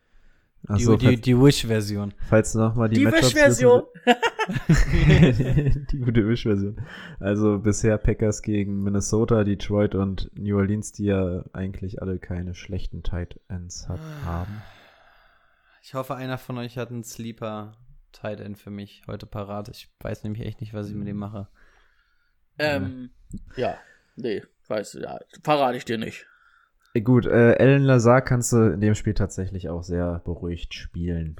Die, 0.65 0.69
Also, 0.69 0.97
die, 0.99 1.19
die 1.19 1.35
Wish-Version. 1.41 2.13
falls 2.29 2.53
du 2.53 2.59
noch 2.59 2.75
mal 2.75 2.91
die, 2.91 2.97
Die 2.97 3.07
Wish-Version. 3.07 3.85
die 4.69 5.99
gute 5.99 6.29
Wish-Version. 6.29 6.77
Also 7.19 7.59
bisher 7.59 7.97
Packers 7.99 8.43
gegen 8.43 8.83
Minnesota, 8.83 9.45
Detroit 9.45 9.95
und 9.95 10.31
New 10.39 10.57
Orleans, 10.59 10.93
die 10.93 11.05
ja 11.07 11.45
eigentlich 11.55 12.03
alle 12.03 12.19
keine 12.19 12.55
schlechten 12.55 13.03
Tight 13.03 13.41
Ends 13.49 13.89
hat, 13.89 14.01
haben. 14.25 14.63
Ich 15.83 15.95
hoffe, 15.95 16.15
einer 16.15 16.39
von 16.39 16.59
euch 16.59 16.77
hat 16.77 16.91
einen 16.91 17.05
Sleeper 17.05 17.73
Tight 18.13 18.41
End 18.41 18.59
für 18.59 18.71
mich 18.71 19.03
heute 19.07 19.27
parat. 19.27 19.69
Ich 19.69 19.89
weiß 20.01 20.25
nämlich 20.25 20.47
echt 20.47 20.61
nicht, 20.61 20.75
was 20.75 20.89
ich 20.89 20.95
mit 20.95 21.09
dem 21.09 21.17
mache. 21.17 21.49
Ähm, 22.59 23.11
ja. 23.57 23.79
Nee, 24.17 24.43
weiß, 24.69 24.99
ja, 25.01 25.19
verrate 25.43 25.77
ich 25.77 25.85
dir 25.85 25.99
nicht. 25.99 26.27
Äh, 26.93 27.01
Gut, 27.01 27.27
äh, 27.27 27.57
Alan 27.59 27.83
Lazar 27.83 28.23
kannst 28.23 28.53
du 28.53 28.73
in 28.75 28.81
dem 28.81 28.95
Spiel 28.95 29.15
tatsächlich 29.15 29.69
auch 29.69 29.83
sehr 29.83 30.21
beruhigt 30.25 30.75
spielen. 30.75 31.37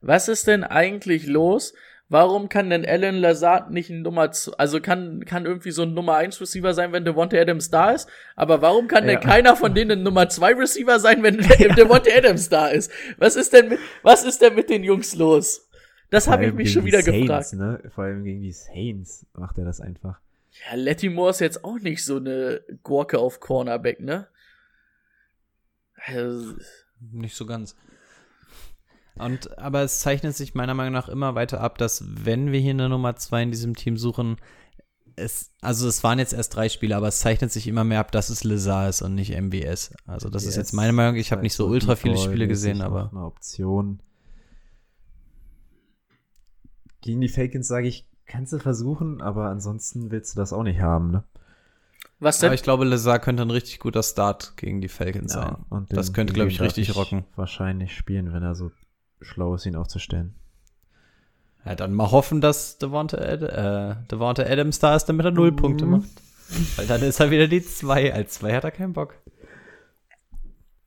Was 0.00 0.28
ist 0.28 0.46
denn 0.46 0.64
eigentlich 0.64 1.26
los? 1.26 1.74
Warum 2.12 2.50
kann 2.50 2.68
denn 2.68 2.84
Alan 2.84 3.14
Lazard 3.14 3.70
nicht 3.70 3.88
ein 3.88 4.02
Nummer, 4.02 4.30
also 4.58 4.80
kann, 4.82 5.24
kann 5.24 5.46
irgendwie 5.46 5.70
so 5.70 5.84
ein 5.84 5.94
Nummer 5.94 6.16
1 6.16 6.42
Receiver 6.42 6.74
sein, 6.74 6.92
wenn 6.92 7.06
Devontae 7.06 7.40
Adams 7.40 7.70
da 7.70 7.92
ist? 7.92 8.06
Aber 8.36 8.60
warum 8.60 8.86
kann 8.86 9.04
Ja. 9.08 9.12
denn 9.12 9.20
keiner 9.20 9.56
von 9.56 9.74
denen 9.74 9.92
ein 9.92 10.02
Nummer 10.02 10.28
2 10.28 10.52
Receiver 10.56 11.00
sein, 11.00 11.22
wenn 11.22 11.38
Devontae 11.74 12.14
Adams 12.14 12.50
da 12.50 12.68
ist? 12.68 12.92
Was 13.16 13.34
ist 13.34 13.54
denn 13.54 13.70
mit, 13.70 13.78
was 14.02 14.24
ist 14.24 14.42
denn 14.42 14.54
mit 14.54 14.68
den 14.68 14.84
Jungs 14.84 15.14
los? 15.14 15.70
Das 16.10 16.28
habe 16.28 16.44
ich 16.44 16.52
mich 16.52 16.70
schon 16.70 16.84
wieder 16.84 17.00
Saints, 17.00 17.52
gefragt. 17.52 17.52
Ne? 17.54 17.90
Vor 17.94 18.04
allem 18.04 18.24
gegen 18.24 18.42
die 18.42 18.52
Saints 18.52 19.24
macht 19.32 19.56
er 19.56 19.64
das 19.64 19.80
einfach. 19.80 20.20
Ja, 20.68 20.76
Lettimore 20.76 21.30
ist 21.30 21.40
jetzt 21.40 21.64
auch 21.64 21.78
nicht 21.78 22.04
so 22.04 22.16
eine 22.18 22.60
Gurke 22.82 23.20
auf 23.20 23.40
Cornerback, 23.40 24.00
ne? 24.00 24.26
Also, 26.04 26.56
Nicht 27.10 27.34
so 27.34 27.46
ganz. 27.46 27.74
Und, 29.16 29.58
aber 29.58 29.82
es 29.82 30.00
zeichnet 30.00 30.34
sich 30.36 30.54
meiner 30.54 30.74
Meinung 30.74 30.92
nach 30.94 31.08
immer 31.08 31.34
weiter 31.34 31.60
ab, 31.60 31.78
dass 31.78 32.04
wenn 32.06 32.50
wir 32.52 32.60
hier 32.60 32.70
eine 32.70 32.88
Nummer 32.88 33.14
2 33.16 33.42
in 33.44 33.50
diesem 33.50 33.76
Team 33.76 33.96
suchen, 33.96 34.36
es, 35.16 35.52
also 35.60 35.86
es 35.88 36.02
waren 36.02 36.18
jetzt 36.18 36.32
erst 36.32 36.56
drei 36.56 36.68
Spiele, 36.70 36.96
aber 36.96 37.08
es 37.08 37.18
zeichnet 37.18 37.52
sich 37.52 37.66
immer 37.68 37.84
mehr 37.84 38.00
ab, 38.00 38.12
dass 38.12 38.30
es 38.30 38.44
Lazar 38.44 38.88
ist 38.88 39.02
und 39.02 39.14
nicht 39.14 39.30
MBS. 39.38 39.94
Also 40.06 40.30
das 40.30 40.42
ist 40.44 40.50
Yes. 40.50 40.56
jetzt 40.56 40.72
meine 40.72 40.92
Meinung. 40.92 41.16
Ich 41.16 41.32
habe 41.32 41.42
nicht 41.42 41.54
so 41.54 41.66
ultra 41.66 41.96
viele 41.96 42.16
Spiele 42.16 42.48
gesehen, 42.48 42.80
aber 42.80 43.10
Eine 43.10 43.24
Option. 43.24 44.00
Gegen 47.02 47.20
die 47.20 47.28
Falcons 47.28 47.66
sage 47.68 47.88
ich, 47.88 48.06
kannst 48.26 48.52
du 48.52 48.58
versuchen, 48.58 49.20
aber 49.20 49.46
ansonsten 49.50 50.10
willst 50.10 50.34
du 50.34 50.38
das 50.40 50.52
auch 50.52 50.62
nicht 50.62 50.80
haben, 50.80 51.10
ne? 51.10 51.24
was 52.20 52.38
denn? 52.38 52.48
Aber 52.48 52.54
ich 52.54 52.62
glaube, 52.62 52.84
Lazar 52.84 53.18
könnte 53.18 53.42
ein 53.42 53.50
richtig 53.50 53.80
guter 53.80 54.02
Start 54.04 54.56
gegen 54.56 54.80
die 54.80 54.88
Falcons 54.88 55.32
sein. 55.32 55.56
und 55.70 55.94
das 55.94 56.12
könnte, 56.12 56.32
glaube 56.32 56.50
ich, 56.50 56.60
richtig 56.60 56.94
rocken. 56.94 57.24
Wahrscheinlich 57.34 57.96
spielen, 57.96 58.32
wenn 58.32 58.44
er 58.44 58.54
so 58.54 58.70
schlau 59.22 59.54
ist, 59.54 59.66
ihn 59.66 59.76
aufzustellen. 59.76 60.34
Ja, 61.64 61.74
dann 61.74 61.92
mal 61.92 62.10
hoffen, 62.10 62.40
dass 62.40 62.78
Devonta, 62.78 63.18
Ad 63.18 63.44
äh, 63.44 63.94
Devonta 64.10 64.42
Adams 64.42 64.78
da 64.80 64.96
ist, 64.96 65.06
damit 65.06 65.26
er 65.26 65.32
null 65.32 65.52
Punkte 65.52 65.86
macht. 65.86 66.08
Weil 66.76 66.86
dann 66.86 67.02
ist 67.02 67.20
er 67.20 67.30
wieder 67.30 67.46
die 67.46 67.62
2. 67.62 68.12
Als 68.12 68.34
2 68.34 68.54
hat 68.54 68.64
er 68.64 68.70
keinen 68.72 68.92
Bock. 68.92 69.14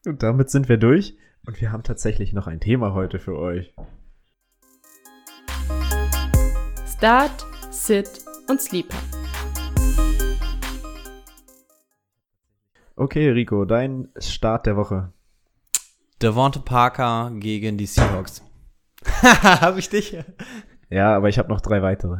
Und 0.06 0.22
damit 0.22 0.49
sind 0.49 0.70
wir 0.70 0.78
durch. 0.78 1.18
Und 1.45 1.62
wir 1.62 1.72
haben 1.72 1.84
tatsächlich 1.84 2.34
noch 2.34 2.48
ein 2.48 2.60
Thema 2.60 2.94
heute 2.94 3.20
für 3.20 3.38
euch. 3.38 3.74
Start, 6.88 7.45
Sit 7.72 8.10
und 8.49 8.62
Sleeper. 8.62 8.98
Okay, 12.95 13.30
Rico, 13.30 13.66
dein 13.66 14.10
Start 14.18 14.66
der 14.66 14.78
Woche. 14.78 15.12
Devonta 16.26 16.60
Parker 16.60 17.31
gegen 17.35 17.77
die 17.77 17.85
Seahawks. 17.85 18.43
Hab 19.22 19.77
ich 19.77 19.89
dich? 19.89 20.18
Ja, 20.89 21.15
aber 21.15 21.30
ich 21.30 21.38
habe 21.38 21.49
noch 21.49 21.61
drei 21.61 21.84
weitere. 21.84 22.18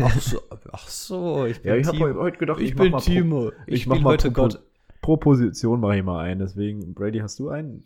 Ach 0.00 0.20
so, 0.20 0.40
ach 0.70 0.86
so 0.88 1.46
ich 1.46 1.60
bin 1.60 1.72
Ja, 1.72 1.76
ich 1.76 1.86
habe 1.88 1.96
Timo. 1.96 2.14
heute 2.20 2.38
gedacht, 2.38 2.60
ich, 2.60 2.70
ich, 2.70 2.74
mach 2.76 2.82
bin 2.84 2.92
mal 2.92 3.00
Timo. 3.00 3.40
Pro, 3.40 3.52
ich, 3.66 3.74
Ich 3.74 3.86
mach 3.88 3.98
mal 4.00 4.10
heute 4.10 4.30
pro, 4.30 4.42
Gott. 4.42 4.62
pro 5.02 5.16
Position 5.16 5.80
mache 5.80 5.96
ich 5.96 6.04
mal 6.04 6.20
einen. 6.24 6.38
Deswegen, 6.38 6.94
Brady, 6.94 7.18
hast 7.18 7.40
du 7.40 7.48
einen? 7.48 7.84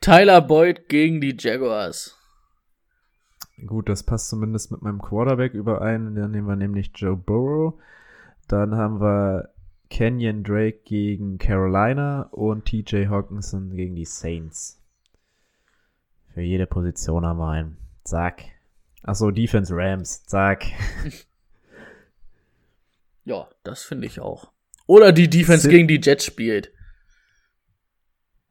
Tyler 0.00 0.40
Boyd 0.40 0.88
gegen 0.88 1.20
die 1.20 1.36
Jaguars. 1.36 2.16
Gut, 3.66 3.88
das 3.88 4.04
passt 4.04 4.28
zumindest 4.28 4.70
mit 4.70 4.82
meinem 4.82 5.02
Quarterback 5.02 5.52
überein. 5.54 6.14
Dann 6.14 6.30
nehmen 6.30 6.46
wir 6.46 6.54
nämlich 6.56 6.92
Joe 6.94 7.16
Burrow. 7.16 7.74
Dann 8.46 8.76
haben 8.76 9.00
wir 9.00 9.48
Kenyon 9.90 10.44
Drake 10.44 10.80
gegen 10.84 11.38
Carolina 11.38 12.28
und 12.30 12.66
TJ 12.66 13.06
Hawkinson 13.08 13.70
gegen 13.74 13.96
die 13.96 14.04
Saints. 14.04 14.78
Für 16.34 16.40
jede 16.42 16.66
Position 16.66 17.26
haben 17.26 17.38
wir 17.38 17.50
einen. 17.50 17.76
Zack. 18.04 18.42
Achso, 19.02 19.30
Defense 19.30 19.72
Rams. 19.74 20.24
Zack. 20.24 20.64
Ja, 23.24 23.48
das 23.62 23.84
finde 23.84 24.08
ich 24.08 24.18
auch. 24.18 24.50
Oder 24.88 25.12
die 25.12 25.30
Defense 25.30 25.68
gegen 25.68 25.86
die 25.86 26.00
Jets 26.02 26.24
spielt. 26.24 26.72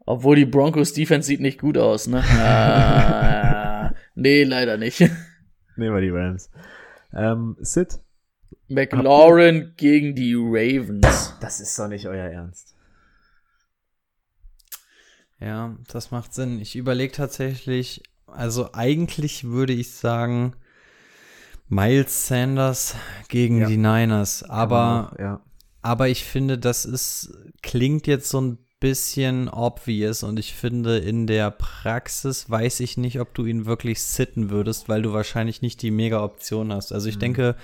Obwohl 0.05 0.37
die 0.37 0.45
Broncos 0.45 0.93
Defense 0.93 1.27
sieht 1.27 1.41
nicht 1.41 1.59
gut 1.59 1.77
aus, 1.77 2.07
ne? 2.07 2.23
Ah, 2.29 3.93
nee, 4.15 4.43
leider 4.43 4.77
nicht. 4.77 5.01
Nehmen 5.75 5.93
wir 5.95 5.99
die 6.01 6.09
Rams. 6.09 6.49
Ähm, 7.13 7.57
Sid, 7.59 7.99
McLaurin 8.69 9.73
gegen 9.75 10.15
die 10.15 10.35
Ravens. 10.35 11.35
das 11.41 11.59
ist 11.59 11.77
doch 11.77 11.89
nicht 11.89 12.07
euer 12.07 12.29
Ernst. 12.29 12.70
Ja, 15.41 15.76
das 15.88 16.11
macht 16.11 16.34
Sinn. 16.34 16.59
Ich 16.61 16.76
überlege 16.76 17.11
tatsächlich, 17.13 18.03
also 18.27 18.69
eigentlich 18.73 19.45
würde 19.45 19.73
ich 19.73 19.91
sagen, 19.91 20.53
Miles 21.68 22.27
Sanders 22.27 22.95
gegen 23.30 23.61
Ja. 23.61 23.68
die 23.68 23.77
Niners. 23.77 24.43
Aber, 24.43 25.15
ja. 25.19 25.41
aber 25.81 26.09
ich 26.09 26.23
finde, 26.23 26.57
das 26.57 26.85
ist, 26.85 27.34
klingt 27.61 28.07
jetzt 28.07 28.30
so 28.30 28.41
ein 28.41 28.57
bisschen 28.80 29.47
obvious 29.47 30.23
und 30.23 30.38
ich 30.39 30.53
finde, 30.53 30.97
in 30.97 31.27
der 31.27 31.51
Praxis 31.51 32.49
weiß 32.49 32.80
ich 32.80 32.97
nicht, 32.97 33.19
ob 33.19 33.34
du 33.35 33.45
ihn 33.45 33.65
wirklich 33.65 34.01
sitten 34.01 34.49
würdest, 34.49 34.89
weil 34.89 35.01
du 35.03 35.13
wahrscheinlich 35.13 35.61
nicht 35.61 35.81
die 35.81 35.91
Mega-Option 35.91 36.73
hast. 36.73 36.91
Also 36.91 37.07
ich 37.07 37.19
denke, 37.19 37.55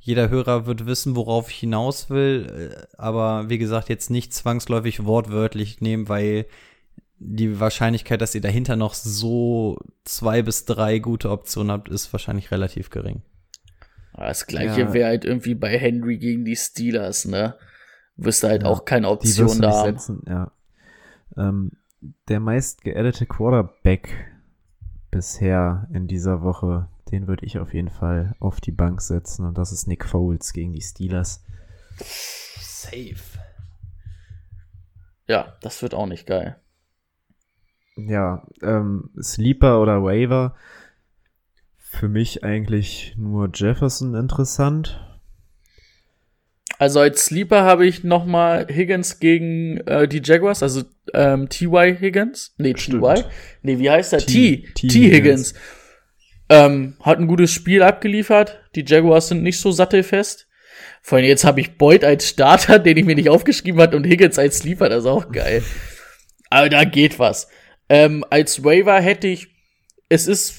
jeder 0.00 0.30
Hörer 0.30 0.66
wird 0.66 0.86
wissen, 0.86 1.14
worauf 1.14 1.50
ich 1.50 1.58
hinaus 1.58 2.10
will, 2.10 2.72
äh, 2.74 2.86
aber 2.96 3.48
wie 3.50 3.58
gesagt, 3.58 3.90
jetzt 3.90 4.10
nicht 4.10 4.32
zwangsläufig 4.34 5.04
wortwörtlich 5.04 5.80
nehmen, 5.80 6.08
weil 6.08 6.46
die 7.24 7.60
Wahrscheinlichkeit, 7.60 8.20
dass 8.20 8.34
ihr 8.34 8.40
dahinter 8.40 8.76
noch 8.76 8.94
so 8.94 9.78
zwei 10.04 10.42
bis 10.42 10.64
drei 10.64 10.98
gute 10.98 11.30
Optionen 11.30 11.70
habt, 11.70 11.88
ist 11.88 12.12
wahrscheinlich 12.12 12.50
relativ 12.50 12.90
gering. 12.90 13.22
Das 14.14 14.46
gleiche 14.46 14.80
Ja. 14.82 14.92
wäre 14.92 15.08
halt 15.08 15.24
irgendwie 15.24 15.54
bei 15.54 15.78
Henry 15.78 16.18
gegen 16.18 16.44
die 16.44 16.56
Steelers, 16.56 17.24
ne? 17.24 17.56
Wirst 18.16 18.42
du 18.42 18.48
halt 18.48 18.62
Ja, 18.62 18.68
auch 18.68 18.84
keine 18.84 19.08
Option 19.08 19.60
da 19.60 19.72
haben. 19.72 19.92
setzen, 19.98 20.22
ja. 20.28 20.52
Ähm, 21.36 21.72
der 22.28 22.40
meist 22.40 22.82
geaddete 22.82 23.26
Quarterback 23.26 24.10
bisher 25.10 25.88
in 25.94 26.08
dieser 26.08 26.42
Woche, 26.42 26.88
den 27.10 27.26
würde 27.26 27.46
ich 27.46 27.58
auf 27.58 27.72
jeden 27.72 27.88
Fall 27.90 28.34
auf 28.38 28.60
die 28.60 28.72
Bank 28.72 29.00
setzen 29.00 29.46
und 29.46 29.56
das 29.56 29.72
ist 29.72 29.86
Nick 29.86 30.04
Foles 30.04 30.52
gegen 30.52 30.72
die 30.72 30.80
Steelers. 30.82 31.42
Safe. 31.98 33.14
Ja, 35.28 35.56
das 35.62 35.80
wird 35.82 35.94
auch 35.94 36.06
nicht 36.06 36.26
geil. 36.26 36.56
Ja, 37.96 38.46
ähm, 38.62 39.10
Sleeper 39.20 39.80
oder 39.80 40.02
Waiver. 40.02 40.54
Für 41.78 42.08
mich 42.08 42.42
eigentlich 42.42 43.14
nur 43.18 43.50
Jefferson 43.52 44.14
interessant. 44.14 44.98
Also 46.78 47.00
als 47.00 47.26
Sleeper 47.26 47.62
habe 47.62 47.86
ich 47.86 48.02
noch 48.02 48.24
mal 48.24 48.66
Higgins 48.68 49.20
gegen 49.20 49.76
äh, 49.86 50.08
die 50.08 50.22
Jaguars, 50.24 50.62
also 50.62 50.82
ähm, 51.12 51.48
T.Y. 51.48 51.96
Higgins. 51.98 52.54
Nee. 52.56 52.72
T.Y. 52.72 53.24
Nee, 53.62 53.78
wie 53.78 53.90
heißt 53.90 54.12
der? 54.12 54.20
T- 54.20 54.62
T. 54.62 54.72
T. 54.74 54.88
T. 54.88 55.10
Higgins. 55.12 55.54
Ähm, 56.48 56.96
hat 57.00 57.18
ein 57.18 57.28
gutes 57.28 57.52
Spiel 57.52 57.82
abgeliefert. 57.82 58.58
Die 58.74 58.84
Jaguars 58.86 59.28
sind 59.28 59.42
nicht 59.42 59.60
so 59.60 59.70
sattelfest. 59.70 60.48
Vor 61.02 61.18
allem 61.18 61.26
jetzt 61.26 61.44
habe 61.44 61.60
ich 61.60 61.76
Boyd 61.78 62.04
als 62.04 62.28
Starter, 62.28 62.78
den 62.80 62.96
ich 62.96 63.04
mir 63.04 63.14
nicht 63.14 63.28
aufgeschrieben 63.28 63.80
hatte, 63.80 63.96
und 63.96 64.04
Higgins 64.04 64.38
als 64.38 64.58
Sleeper, 64.58 64.88
das 64.88 65.00
ist 65.04 65.10
auch 65.10 65.30
geil. 65.30 65.62
Aber 66.50 66.68
da 66.68 66.84
geht 66.84 67.18
was. 67.18 67.48
Ähm, 67.92 68.24
als 68.30 68.64
Waiver 68.64 68.98
hätte 69.02 69.28
ich, 69.28 69.54
es 70.08 70.26
ist 70.26 70.54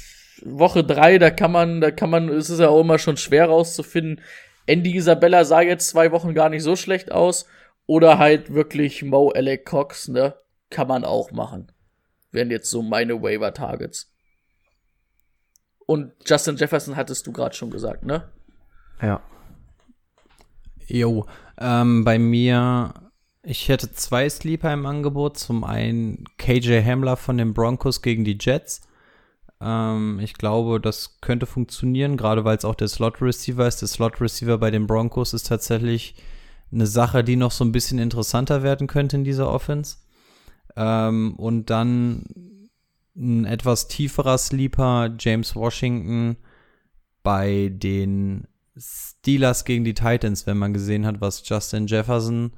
Woche 0.46 0.84
drei, 0.84 1.18
da 1.18 1.32
kann 1.32 1.52
man, 1.52 1.82
da 1.82 1.90
kann 1.90 2.12
man, 2.12 2.30
es 2.30 2.52
ist 2.52 2.60
ja 2.60 2.70
auch 2.70 2.82
immer 2.82 3.00
schon 3.00 3.18
schwer 3.18 3.48
rauszufinden. 3.48 4.24
Andy 4.68 4.96
Isabella 4.96 5.44
sah 5.44 5.62
jetzt 5.62 5.90
zwei 5.90 6.12
Wochen 6.12 6.36
gar 6.36 6.50
nicht 6.50 6.62
so 6.62 6.76
schlecht 6.76 7.12
aus. 7.12 7.48
Oder 7.88 8.20
halt 8.20 8.54
wirklich 8.54 9.02
Mo 9.02 9.32
Alec 9.32 9.66
Cox, 9.66 10.10
ne? 10.10 10.36
Kann 10.70 10.88
man 10.88 11.04
auch 11.04 11.32
machen. 11.32 11.72
Wären 12.32 12.52
jetzt 12.52 12.70
so 12.70 12.84
meine 12.84 13.24
Waiver-Targets. 13.24 14.14
Und 15.88 16.14
Justin 16.28 16.56
Jefferson 16.56 16.96
hattest 16.96 17.26
du 17.26 17.32
gerade 17.32 17.56
schon 17.56 17.72
gesagt, 17.72 18.06
ne? 18.06 18.30
Ja. 19.02 19.24
Jo, 20.86 21.26
ähm, 21.58 22.04
bei 22.04 22.20
mir, 22.20 22.94
ich 23.44 23.68
hätte 23.68 23.92
zwei 23.92 24.30
Sleeper 24.30 24.74
im 24.74 24.86
Angebot. 24.86 25.38
Zum 25.38 25.64
einen 25.64 26.24
KJ 26.38 26.82
Hamler 26.84 27.18
von 27.18 27.38
den 27.38 27.54
Broncos 27.54 28.02
gegen 28.02 28.24
die 28.24 28.38
Jets. 28.40 28.82
Ähm, 29.60 30.20
ich 30.22 30.34
glaube, 30.36 30.80
das 30.80 31.20
könnte 31.20 31.46
funktionieren, 31.46 32.16
gerade 32.16 32.46
weil 32.46 32.58
es 32.58 32.66
auch 32.66 32.76
der 32.76 32.88
Slot-Receiver 32.88 33.68
ist. 33.68 33.82
Der 33.82 33.90
Slot-Receiver 33.90 34.58
bei 34.58 34.72
den 34.72 34.88
Broncos 34.88 35.34
ist 35.34 35.48
tatsächlich 35.48 36.16
eine 36.72 36.88
Sache, 36.88 37.24
die 37.24 37.36
noch 37.36 37.52
so 37.52 37.66
ein 37.66 37.74
bisschen 37.74 38.00
interessanter 38.00 38.64
werden 38.64 38.88
könnte 38.88 39.18
in 39.18 39.26
dieser 39.26 39.50
Offense. 39.50 39.98
Ähm, 40.78 41.36
und 41.36 41.70
dann 41.70 42.24
ein 43.16 43.46
etwas 43.46 43.90
tieferer 43.90 44.38
Sleeper, 44.38 45.14
James 45.20 45.56
Washington 45.56 46.38
bei 47.22 47.70
den 47.72 48.48
Steelers 48.76 49.66
gegen 49.66 49.84
die 49.84 49.94
Titans, 49.94 50.48
wenn 50.48 50.58
man 50.58 50.74
gesehen 50.74 51.06
hat, 51.06 51.22
was 51.22 51.48
Justin 51.48 51.88
Jefferson 51.88 52.54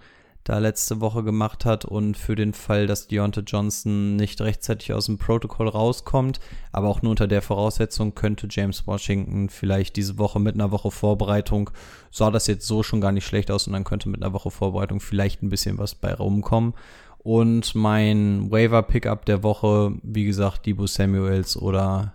da 0.46 0.60
letzte 0.60 1.02
Woche 1.02 1.24
gemacht 1.24 1.66
hat 1.66 1.86
und 1.86 2.18
für 2.18 2.36
den 2.36 2.54
Fall, 2.54 2.86
dass 2.86 3.08
Deontay 3.08 3.42
Johnson 3.42 4.16
nicht 4.16 4.40
rechtzeitig 4.40 4.94
aus 4.94 5.08
dem 5.08 5.18
Protokoll 5.18 5.68
rauskommt, 5.68 6.40
aber 6.72 6.88
auch 6.88 7.02
nur 7.02 7.10
unter 7.10 7.28
der 7.28 7.42
Voraussetzung 7.42 8.14
könnte 8.14 8.48
James 8.50 8.86
Washington 8.86 9.50
vielleicht 9.50 9.96
diese 9.96 10.20
Woche 10.20 10.40
mit 10.40 10.54
einer 10.54 10.70
Woche 10.70 10.92
Vorbereitung, 10.92 11.72
sah 12.12 12.30
das 12.30 12.46
jetzt 12.46 12.68
so 12.68 12.84
schon 12.84 13.02
gar 13.02 13.12
nicht 13.12 13.26
schlecht 13.26 13.50
aus 13.50 13.66
und 13.66 13.74
dann 13.74 13.84
könnte 13.84 14.08
mit 14.08 14.22
einer 14.22 14.34
Woche 14.34 14.52
Vorbereitung 14.52 15.00
vielleicht 15.00 15.42
ein 15.42 15.50
bisschen 15.50 15.80
was 15.80 15.96
bei 15.96 16.14
rumkommen. 16.14 16.76
Und 17.18 17.74
mein 17.74 18.52
Waiver-Pickup 18.52 19.26
der 19.26 19.42
Woche, 19.42 19.94
wie 20.04 20.26
gesagt, 20.26 20.68
Debo 20.68 20.86
Samuels 20.86 21.58
oder 21.58 22.14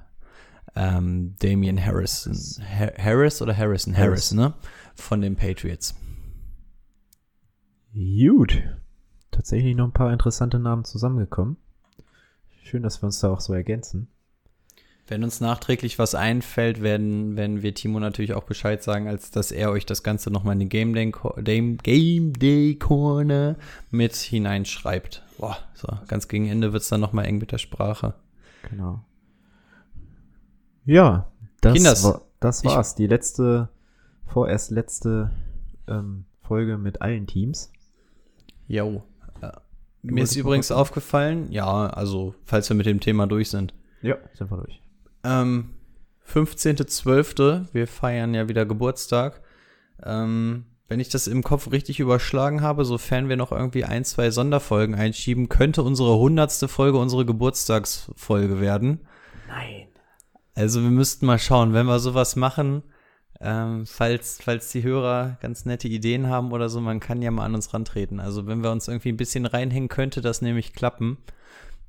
ähm, 0.76 1.34
Damian 1.40 1.84
Harrison. 1.84 2.32
Ha 2.32 2.92
Harris 2.96 3.42
oder 3.42 3.56
Harrison? 3.56 3.96
Harris, 3.96 4.30
Harris. 4.30 4.32
ne? 4.32 4.54
Von 4.94 5.20
den 5.20 5.34
Patriots. 5.34 5.96
Gut. 7.92 8.62
Tatsächlich 9.30 9.74
noch 9.76 9.86
ein 9.86 9.92
paar 9.92 10.12
interessante 10.12 10.58
Namen 10.58 10.84
zusammengekommen. 10.84 11.56
Schön, 12.62 12.82
dass 12.82 13.02
wir 13.02 13.06
uns 13.06 13.20
da 13.20 13.32
auch 13.32 13.40
so 13.40 13.52
ergänzen. 13.52 14.08
Wenn 15.08 15.24
uns 15.24 15.40
nachträglich 15.40 15.98
was 15.98 16.14
einfällt, 16.14 16.82
werden, 16.82 17.36
werden 17.36 17.62
wir 17.62 17.74
Timo 17.74 17.98
natürlich 17.98 18.34
auch 18.34 18.44
Bescheid 18.44 18.80
sagen, 18.80 19.08
als 19.08 19.32
dass 19.32 19.50
er 19.50 19.72
euch 19.72 19.84
das 19.84 20.04
Ganze 20.04 20.30
nochmal 20.30 20.52
in 20.52 20.60
die 20.60 20.68
Game 20.68 20.94
Day, 20.94 21.10
Game, 21.82 22.32
Day 22.34 22.76
Corner 22.76 23.56
mit 23.90 24.14
hineinschreibt. 24.14 25.24
Boah, 25.38 25.58
so, 25.74 25.88
ganz 26.06 26.28
gegen 26.28 26.46
Ende 26.46 26.72
wird's 26.72 26.90
dann 26.90 27.00
nochmal 27.00 27.24
eng 27.24 27.38
mit 27.38 27.50
der 27.50 27.58
Sprache. 27.58 28.14
Genau. 28.70 29.02
Ja, 30.84 31.28
das, 31.60 31.74
Kinders, 31.74 32.04
war, 32.04 32.22
das 32.38 32.62
ich- 32.62 32.70
war's. 32.70 32.94
Die 32.94 33.08
letzte, 33.08 33.68
vorerst 34.26 34.70
letzte 34.70 35.32
ähm, 35.88 36.24
Folge 36.42 36.78
mit 36.78 37.02
allen 37.02 37.26
Teams. 37.26 37.72
Jo. 38.70 39.02
Äh, 39.42 39.50
mir 40.02 40.22
ist 40.22 40.36
übrigens 40.36 40.70
aufgefallen, 40.70 41.50
ja, 41.50 41.88
also, 41.88 42.36
falls 42.44 42.68
wir 42.68 42.76
mit 42.76 42.86
dem 42.86 43.00
Thema 43.00 43.26
durch 43.26 43.50
sind. 43.50 43.74
Ja, 44.00 44.16
sind 44.32 44.48
wir 44.48 44.58
durch. 44.58 44.80
Ähm, 45.24 45.70
15.12., 46.24 47.66
wir 47.72 47.88
feiern 47.88 48.32
ja 48.32 48.48
wieder 48.48 48.64
Geburtstag. 48.66 49.42
Ähm, 50.04 50.66
wenn 50.86 51.00
ich 51.00 51.08
das 51.08 51.26
im 51.26 51.42
Kopf 51.42 51.72
richtig 51.72 51.98
überschlagen 51.98 52.62
habe, 52.62 52.84
sofern 52.84 53.28
wir 53.28 53.36
noch 53.36 53.50
irgendwie 53.50 53.84
ein, 53.84 54.04
zwei 54.04 54.30
Sonderfolgen 54.30 54.94
einschieben, 54.94 55.48
könnte 55.48 55.82
unsere 55.82 56.16
hundertste 56.18 56.68
Folge 56.68 56.98
unsere 56.98 57.26
Geburtstagsfolge 57.26 58.60
werden. 58.60 59.00
Nein. 59.48 59.88
Also 60.54 60.80
wir 60.80 60.90
müssten 60.90 61.26
mal 61.26 61.40
schauen, 61.40 61.74
wenn 61.74 61.86
wir 61.86 61.98
sowas 61.98 62.36
machen, 62.36 62.84
ähm, 63.40 63.86
falls, 63.86 64.38
falls 64.42 64.70
die 64.70 64.82
Hörer 64.82 65.38
ganz 65.40 65.64
nette 65.64 65.88
Ideen 65.88 66.28
haben 66.28 66.52
oder 66.52 66.68
so, 66.68 66.80
man 66.80 67.00
kann 67.00 67.22
ja 67.22 67.30
mal 67.30 67.46
an 67.46 67.54
uns 67.54 67.72
rantreten. 67.72 68.20
Also 68.20 68.46
wenn 68.46 68.62
wir 68.62 68.70
uns 68.70 68.86
irgendwie 68.86 69.10
ein 69.10 69.16
bisschen 69.16 69.46
reinhängen, 69.46 69.88
könnte 69.88 70.20
das 70.20 70.42
nämlich 70.42 70.74
klappen. 70.74 71.16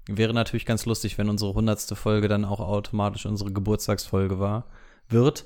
Wäre 0.07 0.34
natürlich 0.34 0.65
ganz 0.65 0.86
lustig, 0.86 1.18
wenn 1.18 1.30
unsere 1.30 1.53
hundertste 1.53 1.95
Folge 1.95 2.28
dann 2.28 2.45
auch 2.45 2.60
automatisch 2.60 3.26
unsere 3.26 3.52
Geburtstagsfolge 3.52 4.40
war, 4.40 4.68
wird. 5.10 5.45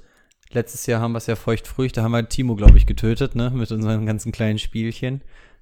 Letztes 0.52 0.86
Jahr 0.86 1.02
haben 1.02 1.14
wir 1.14 1.18
es 1.18 1.26
ja 1.26 1.36
feuchtfrücht, 1.36 1.98
da 1.98 2.04
haben 2.04 2.12
wir 2.12 2.30
Timo, 2.30 2.56
glaube 2.56 2.78
ich, 2.78 2.86
getötet, 2.86 3.36
ne, 3.36 3.50
mit 3.50 3.72
unseren 3.72 4.06
ganzen 4.06 4.32
kleinen 4.32 4.60
Spielchen. 4.60 5.22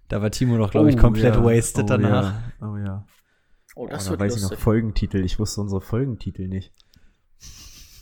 Da 0.10 0.22
war 0.22 0.30
Timo 0.30 0.58
noch, 0.58 0.72
glaube 0.72 0.90
ich, 0.90 0.98
komplett 0.98 1.36
ja. 1.36 1.44
wasted 1.44 1.86
oh, 1.86 1.88
danach. 1.88 2.34
Ja. 2.60 2.68
Oh 2.68 2.78
ja. 2.78 3.06
Oh, 3.76 3.88
das 3.88 4.08
oh, 4.08 4.12
wird 4.12 4.20
da 4.20 4.26
weiß 4.26 4.36
ich 4.36 4.42
lustig. 4.42 4.60
noch 4.60 4.64
Folgentitel. 4.64 5.24
Ich 5.24 5.40
wusste 5.40 5.62
unsere 5.62 5.82
Folgentitel 5.82 6.48
nicht. 6.50 6.74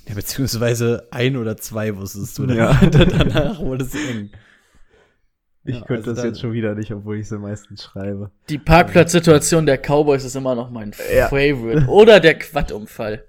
Ja, 0.07 0.15
beziehungsweise 0.15 1.07
ein 1.11 1.37
oder 1.37 1.57
zwei 1.57 1.95
wusstest 1.95 2.37
du. 2.37 2.45
Ja. 2.45 2.73
danach 2.91 3.59
wurde 3.59 3.85
es 3.85 3.93
eng. 3.95 4.31
Ich 5.63 5.75
Ja, 5.75 5.81
könnte 5.85 6.09
also 6.09 6.11
das 6.13 6.21
da- 6.21 6.27
jetzt 6.27 6.41
schon 6.41 6.53
wieder 6.53 6.73
nicht, 6.73 6.91
obwohl 6.91 7.17
ich 7.17 7.27
sie 7.29 7.37
meistens 7.37 7.83
schreibe. 7.83 8.31
Die 8.49 8.57
Parkplatzsituation 8.57 9.65
der 9.67 9.77
Cowboys 9.77 10.23
ist 10.23 10.35
immer 10.35 10.55
noch 10.55 10.71
mein 10.71 10.91
Favorite. 10.93 11.85
Oder 11.87 12.19
der 12.19 12.37
Quad-Unfall. 12.39 13.25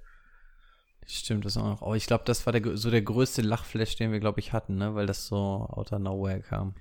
Stimmt, 1.05 1.45
das 1.45 1.57
auch 1.57 1.65
noch. 1.65 1.81
Oh, 1.83 1.93
ich 1.93 2.07
glaube, 2.07 2.23
das 2.25 2.45
war 2.47 2.53
der, 2.53 2.75
so 2.75 2.89
der 2.89 3.01
größte 3.03 3.41
Lachflash, 3.43 3.97
den 3.97 4.11
wir, 4.11 4.19
glaube 4.19 4.39
ich, 4.39 4.51
hatten, 4.51 4.77
ne? 4.77 4.95
Weil 4.95 5.05
das 5.05 5.27
so 5.27 5.35
out 5.37 5.91
of 5.93 5.99
nowhere 5.99 6.39
kam. 6.39 6.73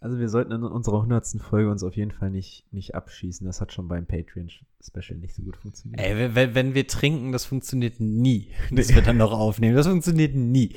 Also 0.00 0.18
wir 0.18 0.28
sollten 0.28 0.52
in 0.52 0.62
unserer 0.62 1.02
hundertsten 1.02 1.40
Folge 1.40 1.70
uns 1.70 1.82
auf 1.82 1.96
jeden 1.96 2.12
Fall 2.12 2.30
nicht, 2.30 2.64
nicht 2.72 2.94
abschießen. 2.94 3.44
Das 3.46 3.60
hat 3.60 3.72
schon 3.72 3.88
beim 3.88 4.06
Patreon-Special 4.06 5.18
nicht 5.18 5.34
so 5.34 5.42
gut 5.42 5.56
funktioniert. 5.56 6.00
Ey, 6.00 6.34
wenn- 6.34 6.54
wenn, 6.54 6.74
wir 6.74 6.86
trinken, 6.86 7.32
das 7.32 7.44
funktioniert 7.44 7.98
nie. 7.98 8.50
Das 8.70 8.94
wir 8.94 9.02
dann 9.02 9.16
noch 9.16 9.32
aufnehmen. 9.32 9.74
Das 9.74 9.88
funktioniert 9.88 10.34
nie. 10.36 10.76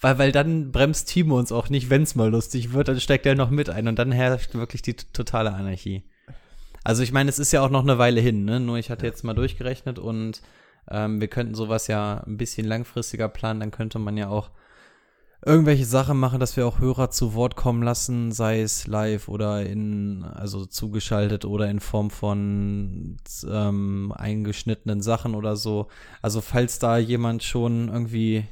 Weil, 0.00 0.18
weil 0.18 0.32
dann 0.32 0.72
bremst 0.72 1.08
Timo 1.08 1.38
uns 1.38 1.52
auch 1.52 1.70
nicht, 1.70 1.88
wenn 1.88 2.02
es 2.02 2.14
mal 2.14 2.28
lustig 2.30 2.72
wird, 2.74 2.88
dann 2.88 3.00
steigt 3.00 3.24
er 3.24 3.34
noch 3.34 3.48
mit 3.50 3.70
ein 3.70 3.88
und 3.88 3.98
dann 3.98 4.12
herrscht 4.12 4.52
wirklich 4.54 4.82
die 4.82 4.94
totale 4.94 5.54
Anarchie. 5.54 6.02
Also 6.82 7.02
ich 7.02 7.12
meine, 7.12 7.30
es 7.30 7.38
ist 7.38 7.52
ja 7.52 7.62
auch 7.64 7.70
noch 7.70 7.82
eine 7.82 7.96
Weile 7.96 8.20
hin, 8.20 8.44
ne? 8.44 8.60
Nur 8.60 8.76
ich 8.76 8.90
hatte 8.90 9.06
jetzt 9.06 9.24
mal 9.24 9.32
durchgerechnet 9.32 9.98
und 9.98 10.42
ähm, 10.90 11.18
wir 11.22 11.28
könnten 11.28 11.54
sowas 11.54 11.86
ja 11.86 12.22
ein 12.26 12.36
bisschen 12.36 12.66
langfristiger 12.66 13.28
planen, 13.30 13.60
dann 13.60 13.70
könnte 13.70 13.98
man 13.98 14.18
ja 14.18 14.28
auch 14.28 14.50
irgendwelche 15.46 15.84
Sachen 15.84 16.18
machen, 16.18 16.40
dass 16.40 16.56
wir 16.56 16.66
auch 16.66 16.78
Hörer 16.78 17.10
zu 17.10 17.34
Wort 17.34 17.56
kommen 17.56 17.82
lassen, 17.82 18.32
sei 18.32 18.62
es 18.62 18.86
live 18.86 19.28
oder 19.28 19.64
in, 19.66 20.24
also 20.24 20.64
zugeschaltet 20.64 21.44
oder 21.44 21.68
in 21.68 21.80
Form 21.80 22.10
von 22.10 23.16
ähm, 23.48 24.12
eingeschnittenen 24.16 25.02
Sachen 25.02 25.34
oder 25.34 25.56
so. 25.56 25.88
Also 26.22 26.40
falls 26.40 26.78
da 26.78 26.96
jemand 26.96 27.42
schon 27.42 27.88
irgendwie, 27.88 28.44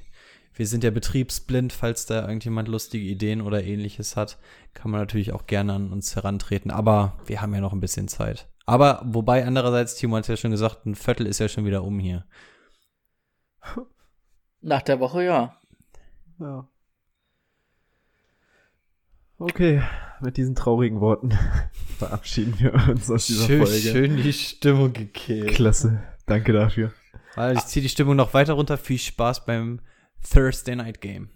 wir 0.54 0.66
sind 0.66 0.84
ja 0.84 0.90
betriebsblind, 0.90 1.72
falls 1.72 2.06
da 2.06 2.22
irgendjemand 2.22 2.68
lustige 2.68 3.04
Ideen 3.04 3.40
oder 3.40 3.64
ähnliches 3.64 4.16
hat, 4.16 4.38
kann 4.74 4.90
man 4.90 5.00
natürlich 5.00 5.32
auch 5.32 5.46
gerne 5.46 5.72
an 5.72 5.92
uns 5.92 6.14
herantreten. 6.14 6.70
Aber 6.70 7.18
wir 7.26 7.40
haben 7.40 7.54
ja 7.54 7.60
noch 7.60 7.72
ein 7.72 7.80
bisschen 7.80 8.08
Zeit. 8.08 8.48
Aber 8.66 9.02
wobei 9.06 9.46
andererseits, 9.46 9.94
Timo 9.94 10.16
hat 10.16 10.28
ja 10.28 10.36
schon 10.36 10.50
gesagt, 10.50 10.84
ein 10.86 10.94
Viertel 10.94 11.26
ist 11.26 11.38
ja 11.38 11.48
schon 11.48 11.64
wieder 11.64 11.84
um 11.84 11.98
hier. 11.98 12.26
Nach 14.60 14.82
der 14.82 15.00
Woche, 15.00 15.24
ja. 15.24 15.56
Ja. 16.38 16.68
Okay, 19.42 19.82
mit 20.20 20.36
diesen 20.36 20.54
traurigen 20.54 21.00
Worten 21.00 21.36
verabschieden 21.98 22.54
wir 22.60 22.74
uns 22.88 23.10
aus 23.10 23.26
dieser 23.26 23.46
schön, 23.46 23.58
Folge. 23.66 23.76
schön 23.76 24.16
die 24.16 24.32
Stimmung 24.32 24.92
gekillt. 24.92 25.48
Klasse. 25.54 26.00
Danke 26.26 26.52
dafür. 26.52 26.92
Also 27.34 27.58
ich 27.58 27.66
ziehe 27.66 27.82
die 27.82 27.88
Stimmung 27.88 28.14
noch 28.14 28.34
weiter 28.34 28.52
runter. 28.52 28.78
Viel 28.78 28.98
Spaß 29.00 29.44
beim 29.44 29.80
Thursday 30.32 30.76
Night 30.76 31.00
Game. 31.00 31.30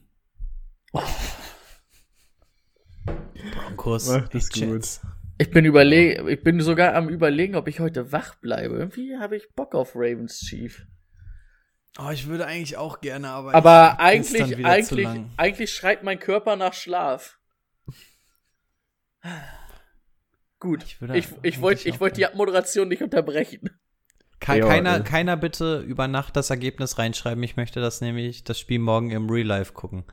Broncos. 3.53 4.09
Macht 4.09 4.35
es 4.37 4.51
at 4.51 4.57
Jets. 4.57 5.01
Ich 5.39 5.51
bin 5.51 5.65
überlegen, 5.65 6.29
ich 6.29 6.43
bin 6.45 6.61
sogar 6.61 6.95
am 6.95 7.09
überlegen, 7.09 7.57
ob 7.57 7.67
ich 7.67 7.81
heute 7.81 8.13
wach 8.13 8.37
bleibe. 8.37 8.77
Irgendwie 8.77 9.17
habe 9.19 9.37
ich 9.37 9.53
Bock 9.57 9.75
auf 9.75 9.97
Ravens 9.97 10.39
Chief. 10.41 10.87
Oh, 11.99 12.11
ich 12.11 12.27
würde 12.29 12.47
eigentlich 12.47 12.77
auch 12.77 13.01
gerne, 13.01 13.31
aber. 13.31 13.53
Aber 13.55 13.99
ich- 14.13 14.21
ist 14.21 14.35
dann 14.39 14.43
eigentlich, 14.45 14.67
eigentlich, 14.67 15.05
lang. 15.05 15.31
eigentlich 15.37 15.71
schreit 15.75 16.05
mein 16.05 16.21
Körper 16.21 16.55
nach 16.57 16.73
Schlaf. 16.73 17.36
Gut, 20.59 20.83
Ich 20.85 20.93
ich, 20.95 21.01
würde 21.01 21.19
ich, 21.43 21.61
wollte 21.61 22.01
wollte 22.01 22.17
die 22.17 22.27
Abmoderation 22.27 22.89
nicht 22.89 23.03
unterbrechen. 23.03 23.71
Ke 24.41 24.59
Ja, 24.59 24.67
keiner, 24.67 24.99
äh. 24.99 25.03
keiner 25.03 25.37
bitte 25.37 25.81
über 25.81 26.09
Nacht 26.09 26.37
das 26.37 26.51
Ergebnis 26.51 26.99
reinschreiben. 26.99 27.43
Ich 27.43 27.57
möchte 27.57 27.81
das 27.81 28.01
nämlich, 28.01 28.45
das 28.45 28.59
Spiel 28.59 28.79
morgen 28.79 29.11
im 29.11 29.29
Real 29.31 29.47
Life 29.47 29.73
gucken. 29.73 30.05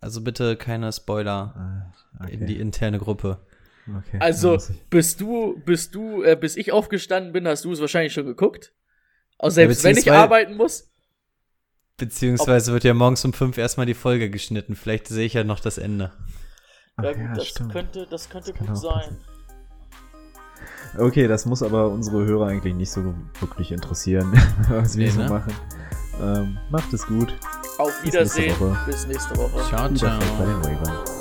Also 0.00 0.20
bitte 0.22 0.56
keine 0.56 0.92
Spoiler 0.92 1.54
Ah, 1.56 2.24
Okay. 2.24 2.34
in 2.34 2.46
die 2.46 2.58
interne 2.58 2.98
Gruppe. 2.98 3.44
okay. 3.88 4.18
Also, 4.20 4.58
bis 4.90 5.16
du, 5.16 5.60
bis 5.64 5.90
du, 5.90 6.22
äh, 6.22 6.36
bis 6.36 6.56
ich 6.56 6.72
aufgestanden 6.72 7.32
bin, 7.32 7.46
hast 7.46 7.64
du 7.64 7.72
es 7.72 7.80
wahrscheinlich 7.80 8.12
schon 8.12 8.26
geguckt. 8.26 8.72
Auch 9.38 9.50
selbst 9.50 9.84
wenn 9.84 9.96
ich 9.96 10.10
arbeiten 10.10 10.56
muss. 10.56 10.90
Beziehungsweise 11.96 12.72
wird 12.72 12.84
ja 12.84 12.94
morgens 12.94 13.24
um 13.24 13.32
fünf 13.32 13.58
erstmal 13.58 13.86
die 13.86 13.94
Folge 13.94 14.30
geschnitten. 14.30 14.76
Vielleicht 14.76 15.08
sehe 15.08 15.26
ich 15.26 15.34
ja 15.34 15.42
noch 15.44 15.60
das 15.60 15.78
Ende. 15.78 16.12
Ach 16.98 17.04
Ja, 17.04 17.10
ja, 17.12 17.26
gut, 17.28 17.38
das 17.38 17.46
stimmt. 17.46 17.72
könnte, 17.72 18.06
das 18.10 18.28
könnte 18.28 18.52
kann 18.52 18.66
gut 18.66 18.78
sein. 18.78 19.16
Okay, 20.98 21.28
das 21.28 21.44
muss 21.46 21.62
aber 21.62 21.88
unsere 21.90 22.24
Hörer 22.24 22.46
eigentlich 22.48 22.74
nicht 22.74 22.90
so 22.90 23.14
wirklich 23.40 23.72
interessieren, 23.72 24.32
was 24.68 24.96
wir 24.96 25.06
Nee, 25.06 25.12
so 25.12 25.20
ne? 25.22 25.28
machen. 25.28 25.52
Ähm, 26.20 26.58
macht 26.70 26.92
es 26.92 27.06
gut. 27.06 27.34
Auf 27.78 27.88
Bis 28.02 28.12
nächste 28.12 28.42
Wiedersehen. 28.42 28.60
Woche. 28.60 28.78
Bis 28.86 29.06
nächste 29.06 29.36
Woche. 29.36 29.64
Ciao, 29.68 29.92
ciao. 29.94 31.17